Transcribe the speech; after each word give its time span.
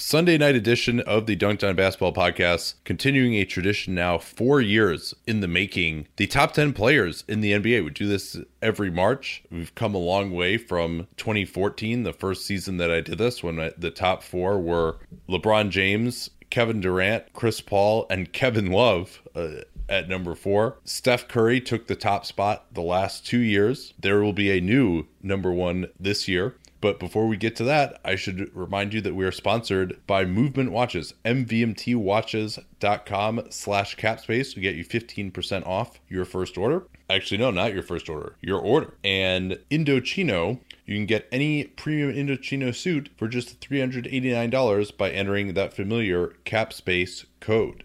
Sunday 0.00 0.38
night 0.38 0.54
edition 0.54 1.00
of 1.00 1.26
the 1.26 1.34
Dunc'd 1.34 1.64
On 1.64 1.74
Basketball 1.74 2.12
podcast, 2.12 2.74
continuing 2.84 3.34
a 3.34 3.44
tradition 3.44 3.96
now 3.96 4.16
four 4.16 4.60
years 4.60 5.12
in 5.26 5.40
the 5.40 5.48
making. 5.48 6.06
The 6.18 6.28
top 6.28 6.52
10 6.52 6.72
players 6.72 7.24
in 7.26 7.40
the 7.40 7.50
NBA. 7.50 7.84
We 7.84 7.90
do 7.90 8.06
this 8.06 8.36
every 8.62 8.92
March. 8.92 9.42
We've 9.50 9.74
come 9.74 9.96
a 9.96 9.98
long 9.98 10.30
way 10.30 10.56
from 10.56 11.08
2014, 11.16 12.04
the 12.04 12.12
first 12.12 12.46
season 12.46 12.76
that 12.76 12.92
I 12.92 13.00
did 13.00 13.18
this, 13.18 13.42
when 13.42 13.58
I, 13.58 13.72
the 13.76 13.90
top 13.90 14.22
four 14.22 14.60
were 14.60 14.98
LeBron 15.28 15.70
James, 15.70 16.30
Kevin 16.48 16.80
Durant, 16.80 17.32
Chris 17.32 17.60
Paul, 17.60 18.06
and 18.08 18.32
Kevin 18.32 18.70
Love. 18.70 19.20
Uh, 19.34 19.62
at 19.90 20.06
number 20.06 20.34
four. 20.34 20.76
Steph 20.84 21.28
Curry 21.28 21.62
took 21.62 21.86
the 21.86 21.96
top 21.96 22.26
spot 22.26 22.66
the 22.74 22.82
last 22.82 23.26
two 23.26 23.38
years. 23.38 23.94
There 23.98 24.20
will 24.20 24.34
be 24.34 24.50
a 24.50 24.60
new 24.60 25.06
number 25.22 25.50
one 25.50 25.88
this 25.98 26.28
year. 26.28 26.56
But 26.80 27.00
before 27.00 27.26
we 27.26 27.36
get 27.36 27.56
to 27.56 27.64
that, 27.64 28.00
I 28.04 28.14
should 28.14 28.54
remind 28.54 28.94
you 28.94 29.00
that 29.00 29.14
we 29.14 29.24
are 29.24 29.32
sponsored 29.32 29.98
by 30.06 30.24
Movement 30.24 30.70
Watches, 30.70 31.14
mvmtwatches.com 31.24 33.42
slash 33.50 33.96
capspace. 33.96 34.54
We 34.54 34.62
get 34.62 34.76
you 34.76 34.84
15% 34.84 35.66
off 35.66 35.98
your 36.08 36.24
first 36.24 36.56
order. 36.56 36.84
Actually, 37.10 37.38
no, 37.38 37.50
not 37.50 37.74
your 37.74 37.82
first 37.82 38.08
order, 38.08 38.36
your 38.40 38.60
order. 38.60 38.94
And 39.02 39.58
Indochino, 39.70 40.60
you 40.84 40.96
can 40.96 41.06
get 41.06 41.26
any 41.32 41.64
premium 41.64 42.14
Indochino 42.14 42.72
suit 42.74 43.08
for 43.16 43.28
just 43.28 43.60
$389 43.60 44.96
by 44.96 45.10
entering 45.10 45.54
that 45.54 45.74
familiar 45.74 46.34
capspace 46.44 47.24
code. 47.40 47.82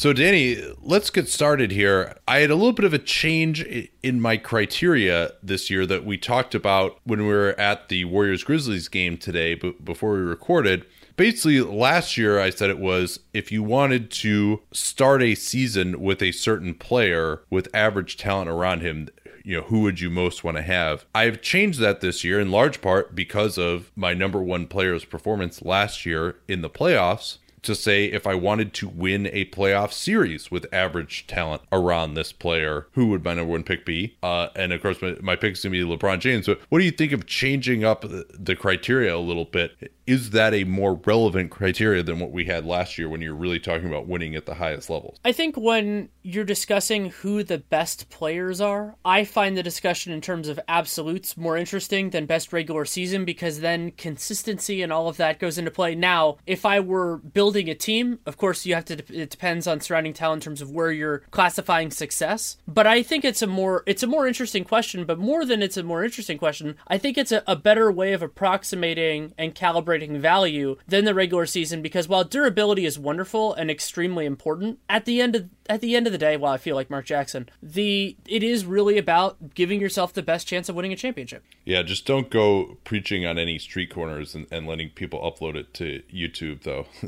So, 0.00 0.14
Danny, 0.14 0.56
let's 0.80 1.10
get 1.10 1.28
started 1.28 1.70
here. 1.70 2.16
I 2.26 2.38
had 2.38 2.50
a 2.50 2.54
little 2.54 2.72
bit 2.72 2.86
of 2.86 2.94
a 2.94 2.98
change 2.98 3.62
in 4.02 4.18
my 4.18 4.38
criteria 4.38 5.32
this 5.42 5.68
year 5.68 5.84
that 5.84 6.06
we 6.06 6.16
talked 6.16 6.54
about 6.54 6.98
when 7.04 7.20
we 7.20 7.26
were 7.26 7.54
at 7.60 7.90
the 7.90 8.06
Warriors 8.06 8.42
Grizzlies 8.42 8.88
game 8.88 9.18
today, 9.18 9.52
but 9.52 9.84
before 9.84 10.12
we 10.12 10.20
recorded. 10.20 10.86
Basically, 11.18 11.60
last 11.60 12.16
year 12.16 12.40
I 12.40 12.48
said 12.48 12.70
it 12.70 12.78
was 12.78 13.20
if 13.34 13.52
you 13.52 13.62
wanted 13.62 14.10
to 14.12 14.62
start 14.72 15.20
a 15.20 15.34
season 15.34 16.00
with 16.00 16.22
a 16.22 16.32
certain 16.32 16.72
player 16.72 17.42
with 17.50 17.68
average 17.74 18.16
talent 18.16 18.48
around 18.48 18.80
him, 18.80 19.10
you 19.44 19.58
know, 19.58 19.64
who 19.64 19.80
would 19.80 20.00
you 20.00 20.08
most 20.08 20.42
want 20.42 20.56
to 20.56 20.62
have? 20.62 21.04
I've 21.14 21.42
changed 21.42 21.78
that 21.80 22.00
this 22.00 22.24
year 22.24 22.40
in 22.40 22.50
large 22.50 22.80
part 22.80 23.14
because 23.14 23.58
of 23.58 23.92
my 23.96 24.14
number 24.14 24.42
one 24.42 24.66
player's 24.66 25.04
performance 25.04 25.60
last 25.60 26.06
year 26.06 26.36
in 26.48 26.62
the 26.62 26.70
playoffs 26.70 27.36
to 27.62 27.74
say 27.74 28.06
if 28.06 28.26
I 28.26 28.34
wanted 28.34 28.72
to 28.74 28.88
win 28.88 29.28
a 29.32 29.44
playoff 29.46 29.92
series 29.92 30.50
with 30.50 30.66
average 30.72 31.26
talent 31.26 31.62
around 31.72 32.14
this 32.14 32.32
player, 32.32 32.86
who 32.92 33.08
would 33.08 33.24
my 33.24 33.34
number 33.34 33.52
one 33.52 33.62
pick 33.62 33.84
be? 33.84 34.16
Uh, 34.22 34.48
and 34.56 34.72
of 34.72 34.82
course, 34.82 35.00
my, 35.02 35.16
my 35.20 35.36
pick 35.36 35.52
is 35.52 35.62
going 35.62 35.72
to 35.72 35.86
be 35.86 35.96
LeBron 35.96 36.20
James. 36.20 36.46
But 36.46 36.60
what 36.68 36.78
do 36.78 36.84
you 36.84 36.90
think 36.90 37.12
of 37.12 37.26
changing 37.26 37.84
up 37.84 38.04
the 38.08 38.56
criteria 38.56 39.14
a 39.14 39.18
little 39.18 39.44
bit? 39.44 39.92
Is 40.10 40.30
that 40.30 40.54
a 40.54 40.64
more 40.64 40.94
relevant 40.94 41.52
criteria 41.52 42.02
than 42.02 42.18
what 42.18 42.32
we 42.32 42.46
had 42.46 42.66
last 42.66 42.98
year 42.98 43.08
when 43.08 43.20
you're 43.20 43.32
really 43.32 43.60
talking 43.60 43.86
about 43.86 44.08
winning 44.08 44.34
at 44.34 44.44
the 44.44 44.54
highest 44.54 44.90
levels? 44.90 45.20
I 45.24 45.30
think 45.30 45.56
when 45.56 46.08
you're 46.24 46.42
discussing 46.42 47.10
who 47.10 47.44
the 47.44 47.58
best 47.58 48.10
players 48.10 48.60
are, 48.60 48.96
I 49.04 49.24
find 49.24 49.56
the 49.56 49.62
discussion 49.62 50.12
in 50.12 50.20
terms 50.20 50.48
of 50.48 50.58
absolutes 50.66 51.36
more 51.36 51.56
interesting 51.56 52.10
than 52.10 52.26
best 52.26 52.52
regular 52.52 52.84
season 52.86 53.24
because 53.24 53.60
then 53.60 53.92
consistency 53.92 54.82
and 54.82 54.92
all 54.92 55.06
of 55.06 55.16
that 55.18 55.38
goes 55.38 55.58
into 55.58 55.70
play. 55.70 55.94
Now, 55.94 56.38
if 56.44 56.66
I 56.66 56.80
were 56.80 57.18
building 57.18 57.70
a 57.70 57.76
team, 57.76 58.18
of 58.26 58.36
course, 58.36 58.66
you 58.66 58.74
have 58.74 58.86
to. 58.86 58.94
It 59.16 59.30
depends 59.30 59.68
on 59.68 59.80
surrounding 59.80 60.12
talent 60.12 60.42
in 60.42 60.44
terms 60.46 60.60
of 60.60 60.72
where 60.72 60.90
you're 60.90 61.20
classifying 61.30 61.92
success. 61.92 62.56
But 62.66 62.88
I 62.88 63.04
think 63.04 63.24
it's 63.24 63.42
a 63.42 63.46
more 63.46 63.84
it's 63.86 64.02
a 64.02 64.08
more 64.08 64.26
interesting 64.26 64.64
question. 64.64 65.04
But 65.04 65.20
more 65.20 65.44
than 65.44 65.62
it's 65.62 65.76
a 65.76 65.84
more 65.84 66.02
interesting 66.02 66.36
question, 66.36 66.74
I 66.88 66.98
think 66.98 67.16
it's 67.16 67.30
a, 67.30 67.44
a 67.46 67.54
better 67.54 67.92
way 67.92 68.12
of 68.12 68.22
approximating 68.22 69.34
and 69.38 69.54
calibrating 69.54 69.99
value 70.08 70.76
than 70.86 71.04
the 71.04 71.14
regular 71.14 71.46
season. 71.46 71.82
Because 71.82 72.08
while 72.08 72.24
durability 72.24 72.84
is 72.84 72.98
wonderful 72.98 73.54
and 73.54 73.70
extremely 73.70 74.26
important, 74.26 74.78
at 74.88 75.04
the 75.04 75.20
end 75.20 75.36
of 75.36 75.59
at 75.70 75.80
the 75.80 75.94
end 75.94 76.06
of 76.08 76.12
the 76.12 76.18
day, 76.18 76.36
while 76.36 76.52
I 76.52 76.56
feel 76.56 76.74
like 76.74 76.90
Mark 76.90 77.06
Jackson, 77.06 77.48
the 77.62 78.16
it 78.26 78.42
is 78.42 78.66
really 78.66 78.98
about 78.98 79.54
giving 79.54 79.80
yourself 79.80 80.12
the 80.12 80.22
best 80.22 80.48
chance 80.48 80.68
of 80.68 80.74
winning 80.74 80.92
a 80.92 80.96
championship. 80.96 81.44
Yeah, 81.64 81.82
just 81.82 82.04
don't 82.04 82.28
go 82.28 82.76
preaching 82.82 83.24
on 83.24 83.38
any 83.38 83.56
street 83.60 83.88
corners 83.88 84.34
and, 84.34 84.48
and 84.50 84.66
letting 84.66 84.90
people 84.90 85.20
upload 85.20 85.54
it 85.54 85.72
to 85.74 86.02
YouTube, 86.12 86.64
though. 86.64 86.86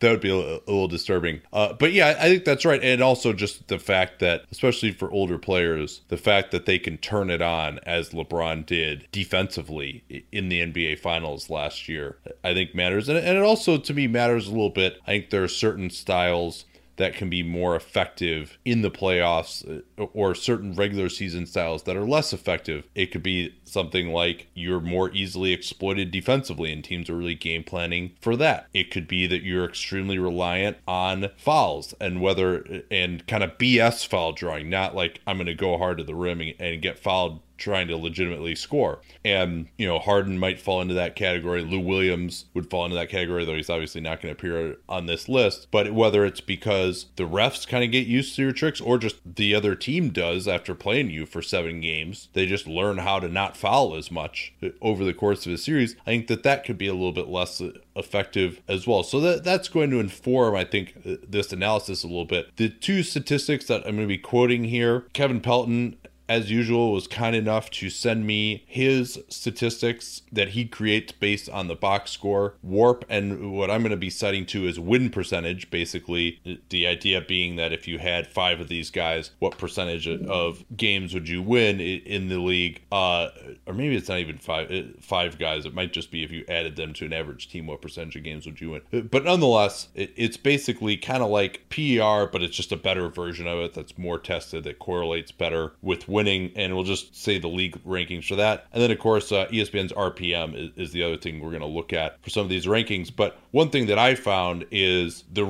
that 0.00 0.10
would 0.10 0.22
be 0.22 0.30
a, 0.30 0.34
a 0.34 0.64
little 0.66 0.88
disturbing. 0.88 1.42
Uh, 1.52 1.74
but 1.74 1.92
yeah, 1.92 2.16
I 2.18 2.30
think 2.30 2.46
that's 2.46 2.64
right. 2.64 2.82
And 2.82 3.02
also 3.02 3.34
just 3.34 3.68
the 3.68 3.78
fact 3.78 4.18
that, 4.20 4.46
especially 4.50 4.90
for 4.90 5.12
older 5.12 5.36
players, 5.36 6.00
the 6.08 6.16
fact 6.16 6.52
that 6.52 6.64
they 6.64 6.78
can 6.78 6.96
turn 6.96 7.28
it 7.28 7.42
on 7.42 7.80
as 7.80 8.10
LeBron 8.10 8.64
did 8.64 9.06
defensively 9.12 10.24
in 10.32 10.48
the 10.48 10.60
NBA 10.60 11.00
Finals 11.00 11.50
last 11.50 11.86
year, 11.86 12.16
I 12.42 12.54
think 12.54 12.74
matters. 12.74 13.10
And, 13.10 13.18
and 13.18 13.36
it 13.36 13.44
also, 13.44 13.76
to 13.76 13.92
me, 13.92 14.06
matters 14.06 14.48
a 14.48 14.52
little 14.52 14.70
bit. 14.70 14.98
I 15.06 15.10
think 15.10 15.28
there 15.28 15.44
are 15.44 15.48
certain 15.48 15.90
styles 15.90 16.64
that 16.96 17.14
can 17.14 17.28
be 17.28 17.42
more 17.42 17.74
effective 17.74 18.58
in 18.64 18.82
the 18.82 18.90
playoffs 18.90 19.82
uh, 19.98 20.04
or 20.12 20.34
certain 20.34 20.74
regular 20.74 21.08
season 21.08 21.46
styles 21.46 21.84
that 21.84 21.96
are 21.96 22.06
less 22.06 22.32
effective. 22.32 22.86
It 22.94 23.10
could 23.10 23.22
be 23.22 23.54
something 23.64 24.12
like 24.12 24.46
you're 24.54 24.80
more 24.80 25.10
easily 25.10 25.52
exploited 25.52 26.10
defensively 26.10 26.72
and 26.72 26.84
teams 26.84 27.10
are 27.10 27.16
really 27.16 27.34
game 27.34 27.64
planning 27.64 28.12
for 28.20 28.36
that. 28.36 28.68
It 28.72 28.90
could 28.90 29.08
be 29.08 29.26
that 29.26 29.42
you're 29.42 29.64
extremely 29.64 30.18
reliant 30.18 30.76
on 30.86 31.30
fouls 31.36 31.94
and 32.00 32.20
whether 32.20 32.82
and 32.90 33.26
kind 33.26 33.42
of 33.42 33.58
BS 33.58 34.06
foul 34.06 34.32
drawing, 34.32 34.70
not 34.70 34.94
like 34.94 35.20
I'm 35.26 35.36
going 35.36 35.46
to 35.46 35.54
go 35.54 35.78
hard 35.78 35.98
to 35.98 36.04
the 36.04 36.14
rim 36.14 36.40
and, 36.40 36.54
and 36.58 36.82
get 36.82 36.98
fouled 36.98 37.40
trying 37.56 37.88
to 37.88 37.96
legitimately 37.96 38.54
score. 38.54 39.00
And, 39.24 39.68
you 39.78 39.86
know, 39.86 39.98
Harden 39.98 40.38
might 40.38 40.60
fall 40.60 40.80
into 40.80 40.94
that 40.94 41.16
category. 41.16 41.62
Lou 41.62 41.80
Williams 41.80 42.46
would 42.54 42.70
fall 42.70 42.84
into 42.84 42.96
that 42.96 43.08
category, 43.08 43.44
though 43.44 43.54
he's 43.54 43.70
obviously 43.70 44.00
not 44.00 44.20
going 44.20 44.34
to 44.34 44.38
appear 44.38 44.76
on 44.88 45.06
this 45.06 45.28
list. 45.28 45.68
But 45.70 45.92
whether 45.92 46.24
it's 46.24 46.40
because 46.40 47.06
the 47.16 47.24
refs 47.24 47.66
kind 47.66 47.84
of 47.84 47.90
get 47.90 48.06
used 48.06 48.36
to 48.36 48.42
your 48.42 48.52
tricks 48.52 48.80
or 48.80 48.98
just 48.98 49.16
the 49.24 49.54
other 49.54 49.74
team 49.74 50.10
does 50.10 50.46
after 50.48 50.74
playing 50.74 51.10
you 51.10 51.26
for 51.26 51.42
seven 51.42 51.80
games, 51.80 52.28
they 52.32 52.46
just 52.46 52.66
learn 52.66 52.98
how 52.98 53.18
to 53.18 53.28
not 53.28 53.56
foul 53.56 53.94
as 53.94 54.10
much 54.10 54.52
over 54.80 55.04
the 55.04 55.14
course 55.14 55.46
of 55.46 55.52
a 55.52 55.58
series. 55.58 55.96
I 56.02 56.10
think 56.10 56.26
that 56.28 56.42
that 56.42 56.64
could 56.64 56.78
be 56.78 56.86
a 56.88 56.94
little 56.94 57.12
bit 57.12 57.28
less 57.28 57.62
effective 57.96 58.60
as 58.68 58.86
well. 58.86 59.02
So 59.02 59.20
that 59.20 59.44
that's 59.44 59.68
going 59.68 59.90
to 59.90 60.00
inform, 60.00 60.54
I 60.54 60.64
think, 60.64 60.94
this 61.04 61.52
analysis 61.52 62.02
a 62.02 62.08
little 62.08 62.24
bit. 62.24 62.56
The 62.56 62.68
two 62.68 63.02
statistics 63.02 63.66
that 63.66 63.86
I'm 63.86 63.96
going 63.96 64.00
to 64.00 64.06
be 64.06 64.18
quoting 64.18 64.64
here 64.64 65.06
Kevin 65.12 65.40
Pelton 65.40 65.96
as 66.28 66.50
usual, 66.50 66.92
was 66.92 67.06
kind 67.06 67.36
enough 67.36 67.70
to 67.70 67.90
send 67.90 68.26
me 68.26 68.64
his 68.66 69.22
statistics 69.28 70.22
that 70.32 70.50
he 70.50 70.64
creates 70.64 71.12
based 71.12 71.48
on 71.50 71.68
the 71.68 71.74
box 71.74 72.10
score, 72.10 72.54
warp, 72.62 73.04
and 73.08 73.52
what 73.52 73.70
I'm 73.70 73.82
going 73.82 73.90
to 73.90 73.96
be 73.96 74.10
citing 74.10 74.46
to 74.46 74.66
is 74.66 74.80
win 74.80 75.10
percentage. 75.10 75.70
Basically, 75.70 76.40
the 76.70 76.86
idea 76.86 77.20
being 77.20 77.56
that 77.56 77.72
if 77.72 77.86
you 77.86 77.98
had 77.98 78.26
five 78.26 78.60
of 78.60 78.68
these 78.68 78.90
guys, 78.90 79.32
what 79.38 79.58
percentage 79.58 80.08
of 80.08 80.64
games 80.76 81.12
would 81.12 81.28
you 81.28 81.42
win 81.42 81.80
in 81.80 82.28
the 82.28 82.38
league? 82.38 82.82
Uh, 82.90 83.28
or 83.66 83.74
maybe 83.74 83.96
it's 83.96 84.08
not 84.08 84.18
even 84.18 84.38
five 84.38 84.70
uh, 84.70 84.82
five 85.00 85.38
guys. 85.38 85.66
It 85.66 85.74
might 85.74 85.92
just 85.92 86.10
be 86.10 86.22
if 86.22 86.30
you 86.30 86.44
added 86.48 86.76
them 86.76 86.94
to 86.94 87.04
an 87.04 87.12
average 87.12 87.48
team, 87.48 87.66
what 87.66 87.82
percentage 87.82 88.16
of 88.16 88.22
games 88.22 88.46
would 88.46 88.60
you 88.60 88.70
win? 88.70 89.08
But 89.10 89.24
nonetheless, 89.24 89.88
it's 89.94 90.36
basically 90.36 90.96
kind 90.96 91.22
of 91.22 91.28
like 91.28 91.68
PER, 91.68 92.28
but 92.32 92.42
it's 92.42 92.56
just 92.56 92.72
a 92.72 92.76
better 92.76 93.08
version 93.08 93.46
of 93.46 93.58
it 93.58 93.74
that's 93.74 93.98
more 93.98 94.18
tested, 94.18 94.64
that 94.64 94.78
correlates 94.78 95.32
better 95.32 95.72
with 95.82 96.08
winning, 96.14 96.52
and 96.54 96.74
we'll 96.74 96.84
just 96.84 97.14
say 97.14 97.38
the 97.38 97.48
league 97.48 97.76
rankings 97.84 98.26
for 98.26 98.36
that. 98.36 98.66
And 98.72 98.82
then, 98.82 98.90
of 98.90 98.98
course, 98.98 99.32
uh, 99.32 99.46
ESPN's 99.48 99.92
RPM 99.92 100.54
is, 100.54 100.70
is 100.76 100.92
the 100.92 101.02
other 101.02 101.16
thing 101.16 101.40
we're 101.40 101.50
going 101.50 101.60
to 101.60 101.66
look 101.66 101.92
at 101.92 102.22
for 102.22 102.30
some 102.30 102.44
of 102.44 102.48
these 102.48 102.66
rankings. 102.66 103.14
But 103.14 103.36
one 103.50 103.68
thing 103.70 103.86
that 103.86 103.98
I 103.98 104.14
found 104.14 104.64
is 104.70 105.24
the 105.32 105.44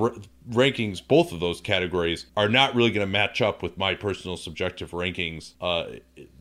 rankings, 0.51 1.07
both 1.07 1.33
of 1.33 1.41
those 1.41 1.61
categories, 1.61 2.27
are 2.37 2.49
not 2.49 2.75
really 2.75 2.91
going 2.91 3.07
to 3.07 3.11
match 3.11 3.41
up 3.41 3.63
with 3.63 3.79
my 3.79 3.95
personal 3.95 4.37
subjective 4.37 4.91
rankings. 4.91 5.55
Uh, 5.61 5.87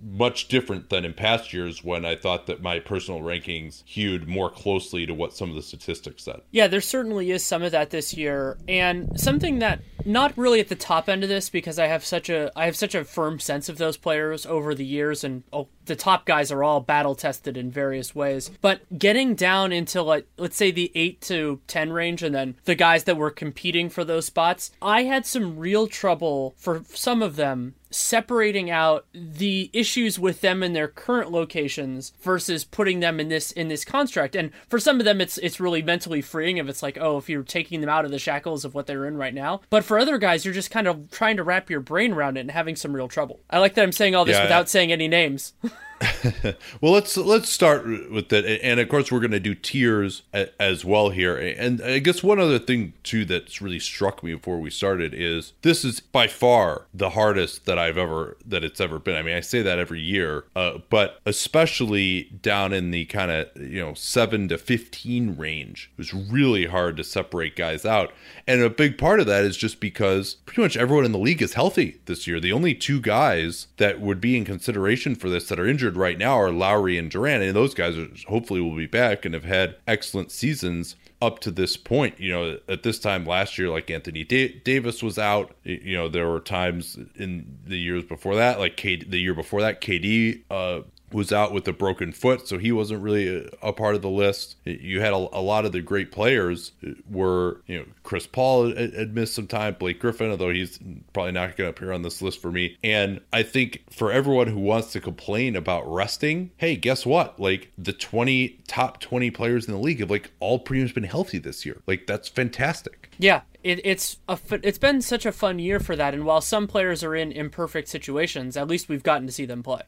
much 0.01 0.47
different 0.47 0.89
than 0.89 1.05
in 1.05 1.13
past 1.13 1.53
years 1.53 1.83
when 1.83 2.05
I 2.05 2.15
thought 2.15 2.47
that 2.47 2.61
my 2.61 2.79
personal 2.79 3.21
rankings 3.21 3.83
hewed 3.85 4.27
more 4.27 4.49
closely 4.49 5.05
to 5.05 5.13
what 5.13 5.33
some 5.33 5.49
of 5.49 5.55
the 5.55 5.61
statistics 5.61 6.23
said. 6.23 6.41
Yeah, 6.51 6.67
there 6.67 6.81
certainly 6.81 7.31
is 7.31 7.45
some 7.45 7.63
of 7.63 7.71
that 7.71 7.89
this 7.89 8.13
year, 8.13 8.57
and 8.67 9.19
something 9.19 9.59
that 9.59 9.81
not 10.05 10.37
really 10.37 10.59
at 10.59 10.67
the 10.67 10.75
top 10.75 11.07
end 11.07 11.23
of 11.23 11.29
this 11.29 11.49
because 11.49 11.79
I 11.79 11.87
have 11.87 12.03
such 12.03 12.29
a 12.29 12.51
I 12.55 12.65
have 12.65 12.75
such 12.75 12.95
a 12.95 13.05
firm 13.05 13.39
sense 13.39 13.69
of 13.69 13.77
those 13.77 13.97
players 13.97 14.45
over 14.45 14.75
the 14.75 14.85
years, 14.85 15.23
and 15.23 15.43
oh, 15.53 15.69
the 15.85 15.95
top 15.95 16.25
guys 16.25 16.51
are 16.51 16.63
all 16.63 16.79
battle 16.79 17.15
tested 17.15 17.57
in 17.57 17.71
various 17.71 18.15
ways. 18.15 18.49
But 18.61 18.81
getting 18.97 19.35
down 19.35 19.71
into 19.71 20.01
like 20.01 20.27
let's 20.37 20.55
say 20.55 20.71
the 20.71 20.91
eight 20.95 21.21
to 21.21 21.59
ten 21.67 21.91
range, 21.91 22.23
and 22.23 22.33
then 22.33 22.55
the 22.65 22.75
guys 22.75 23.03
that 23.05 23.17
were 23.17 23.31
competing 23.31 23.89
for 23.89 24.03
those 24.03 24.25
spots, 24.25 24.71
I 24.81 25.03
had 25.03 25.25
some 25.25 25.57
real 25.57 25.87
trouble 25.87 26.55
for 26.57 26.83
some 26.89 27.21
of 27.21 27.35
them 27.35 27.75
separating 27.93 28.69
out 28.69 29.05
the 29.13 29.69
issues 29.73 30.19
with 30.19 30.41
them 30.41 30.63
in 30.63 30.73
their 30.73 30.87
current 30.87 31.31
locations 31.31 32.13
versus 32.21 32.63
putting 32.63 32.99
them 32.99 33.19
in 33.19 33.29
this 33.29 33.51
in 33.51 33.67
this 33.67 33.85
construct. 33.85 34.35
And 34.35 34.51
for 34.69 34.79
some 34.79 34.99
of 34.99 35.05
them 35.05 35.21
it's 35.21 35.37
it's 35.39 35.59
really 35.59 35.81
mentally 35.81 36.21
freeing 36.21 36.57
if 36.57 36.67
it's 36.67 36.83
like 36.83 36.97
oh 36.99 37.17
if 37.17 37.29
you're 37.29 37.43
taking 37.43 37.81
them 37.81 37.89
out 37.89 38.05
of 38.05 38.11
the 38.11 38.19
shackles 38.19 38.65
of 38.65 38.73
what 38.73 38.87
they're 38.87 39.05
in 39.05 39.17
right 39.17 39.33
now. 39.33 39.61
But 39.69 39.83
for 39.83 39.99
other 39.99 40.17
guys 40.17 40.45
you're 40.45 40.53
just 40.53 40.71
kind 40.71 40.87
of 40.87 41.11
trying 41.11 41.37
to 41.37 41.43
wrap 41.43 41.69
your 41.69 41.79
brain 41.79 42.13
around 42.13 42.37
it 42.37 42.41
and 42.41 42.51
having 42.51 42.75
some 42.75 42.95
real 42.95 43.07
trouble. 43.07 43.39
I 43.49 43.59
like 43.59 43.75
that 43.75 43.83
i'm 43.83 43.91
saying 43.91 44.15
all 44.15 44.25
this 44.25 44.37
yeah, 44.37 44.43
without 44.43 44.69
saying 44.69 44.91
any 44.91 45.07
names 45.07 45.53
well, 46.81 46.91
let's 46.91 47.15
let's 47.17 47.49
start 47.49 47.85
with 48.11 48.29
that, 48.29 48.45
and 48.63 48.79
of 48.79 48.89
course 48.89 49.11
we're 49.11 49.19
going 49.19 49.31
to 49.31 49.39
do 49.39 49.55
tiers 49.55 50.23
as 50.59 50.83
well 50.83 51.09
here. 51.09 51.37
And 51.37 51.81
I 51.81 51.99
guess 51.99 52.23
one 52.23 52.39
other 52.39 52.59
thing 52.59 52.93
too 53.03 53.25
that's 53.25 53.61
really 53.61 53.79
struck 53.79 54.23
me 54.23 54.33
before 54.33 54.59
we 54.59 54.69
started 54.69 55.13
is 55.13 55.53
this 55.61 55.85
is 55.85 55.99
by 55.99 56.27
far 56.27 56.85
the 56.93 57.11
hardest 57.11 57.65
that 57.65 57.77
I've 57.77 57.97
ever 57.97 58.37
that 58.45 58.63
it's 58.63 58.81
ever 58.81 58.99
been. 58.99 59.15
I 59.15 59.21
mean, 59.21 59.35
I 59.35 59.41
say 59.41 59.61
that 59.61 59.79
every 59.79 60.01
year, 60.01 60.45
uh, 60.55 60.79
but 60.89 61.19
especially 61.25 62.23
down 62.41 62.73
in 62.73 62.91
the 62.91 63.05
kind 63.05 63.31
of 63.31 63.49
you 63.55 63.79
know 63.79 63.93
seven 63.93 64.47
to 64.49 64.57
fifteen 64.57 65.37
range, 65.37 65.91
it 65.93 65.97
was 65.97 66.13
really 66.13 66.65
hard 66.65 66.97
to 66.97 67.03
separate 67.03 67.55
guys 67.55 67.85
out. 67.85 68.11
And 68.47 68.61
a 68.61 68.69
big 68.69 68.97
part 68.97 69.19
of 69.19 69.25
that 69.27 69.43
is 69.43 69.57
just 69.57 69.79
because 69.79 70.35
pretty 70.45 70.61
much 70.61 70.77
everyone 70.77 71.05
in 71.05 71.11
the 71.11 71.19
league 71.19 71.41
is 71.41 71.53
healthy 71.53 71.99
this 72.05 72.27
year. 72.27 72.39
The 72.39 72.53
only 72.53 72.73
two 72.73 72.99
guys 72.99 73.67
that 73.77 74.01
would 74.01 74.19
be 74.19 74.35
in 74.35 74.45
consideration 74.45 75.15
for 75.15 75.29
this 75.29 75.47
that 75.47 75.59
are 75.59 75.67
injured 75.67 75.92
right 75.97 76.17
now 76.17 76.39
are 76.39 76.51
Lowry 76.51 76.97
and 76.97 77.09
Durant, 77.09 77.43
and 77.43 77.55
those 77.55 77.73
guys 77.73 77.97
are, 77.97 78.07
hopefully 78.27 78.61
will 78.61 78.75
be 78.75 78.87
back 78.87 79.25
and 79.25 79.33
have 79.33 79.43
had 79.43 79.75
excellent 79.87 80.31
seasons 80.31 80.95
up 81.21 81.39
to 81.39 81.51
this 81.51 81.77
point. 81.77 82.19
You 82.19 82.31
know, 82.31 82.59
at 82.67 82.83
this 82.83 82.99
time 82.99 83.25
last 83.25 83.57
year, 83.57 83.69
like 83.69 83.89
Anthony 83.89 84.23
da- 84.23 84.59
Davis 84.63 85.01
was 85.01 85.17
out. 85.17 85.55
You 85.63 85.95
know, 85.95 86.09
there 86.09 86.27
were 86.27 86.39
times 86.39 86.97
in 87.15 87.59
the 87.65 87.77
years 87.77 88.03
before 88.03 88.35
that, 88.35 88.59
like 88.59 88.77
K- 88.77 89.03
the 89.03 89.19
year 89.19 89.33
before 89.33 89.61
that, 89.61 89.81
KD 89.81 90.41
uh, 90.51 90.81
was 91.13 91.31
out 91.31 91.53
with 91.53 91.67
a 91.67 91.73
broken 91.73 92.11
foot, 92.11 92.47
so 92.47 92.57
he 92.57 92.71
wasn't 92.71 93.01
really 93.01 93.27
a, 93.27 93.49
a 93.61 93.73
part 93.73 93.95
of 93.95 94.01
the 94.01 94.09
list. 94.09 94.55
You 94.65 95.01
had 95.01 95.13
a, 95.13 95.15
a, 95.15 95.41
lot 95.41 95.65
of 95.65 95.71
the 95.71 95.81
great 95.81 96.11
players 96.11 96.71
were, 97.09 97.61
you 97.67 97.79
know, 97.79 97.85
Chris 98.03 98.27
Paul 98.27 98.75
had, 98.75 98.93
had 98.93 99.15
missed 99.15 99.35
some 99.35 99.47
time, 99.47 99.75
Blake 99.79 99.99
Griffin, 99.99 100.31
although 100.31 100.49
he's 100.49 100.79
probably 101.13 101.31
not 101.31 101.55
going 101.55 101.67
to 101.67 101.69
appear 101.69 101.91
on 101.91 102.01
this 102.01 102.21
list 102.21 102.41
for 102.41 102.51
me. 102.51 102.77
And 102.83 103.21
I 103.31 103.43
think 103.43 103.83
for 103.91 104.11
everyone 104.11 104.47
who 104.47 104.59
wants 104.59 104.91
to 104.93 105.01
complain 105.01 105.55
about 105.55 105.91
resting, 105.91 106.51
hey, 106.57 106.75
guess 106.75 107.05
what? 107.05 107.39
Like 107.39 107.71
the 107.77 107.93
20 107.93 108.59
top 108.67 108.99
20 108.99 109.31
players 109.31 109.67
in 109.67 109.73
the 109.73 109.79
league 109.79 109.99
have 109.99 110.09
like 110.09 110.31
all 110.39 110.59
pretty 110.59 110.83
much 110.83 110.95
been 110.95 111.03
healthy 111.03 111.37
this 111.37 111.65
year. 111.65 111.81
Like 111.87 112.07
that's 112.07 112.27
fantastic. 112.27 113.09
Yeah, 113.19 113.41
it, 113.63 113.79
it's 113.85 114.17
a 114.27 114.37
it's 114.63 114.77
been 114.77 115.01
such 115.01 115.25
a 115.25 115.31
fun 115.31 115.59
year 115.59 115.79
for 115.79 115.95
that. 115.95 116.13
And 116.13 116.25
while 116.25 116.41
some 116.41 116.67
players 116.67 117.03
are 117.03 117.15
in 117.15 117.31
imperfect 117.31 117.87
situations, 117.87 118.57
at 118.57 118.67
least 118.67 118.89
we've 118.89 119.03
gotten 119.03 119.27
to 119.27 119.33
see 119.33 119.45
them 119.45 119.63
play. 119.63 119.81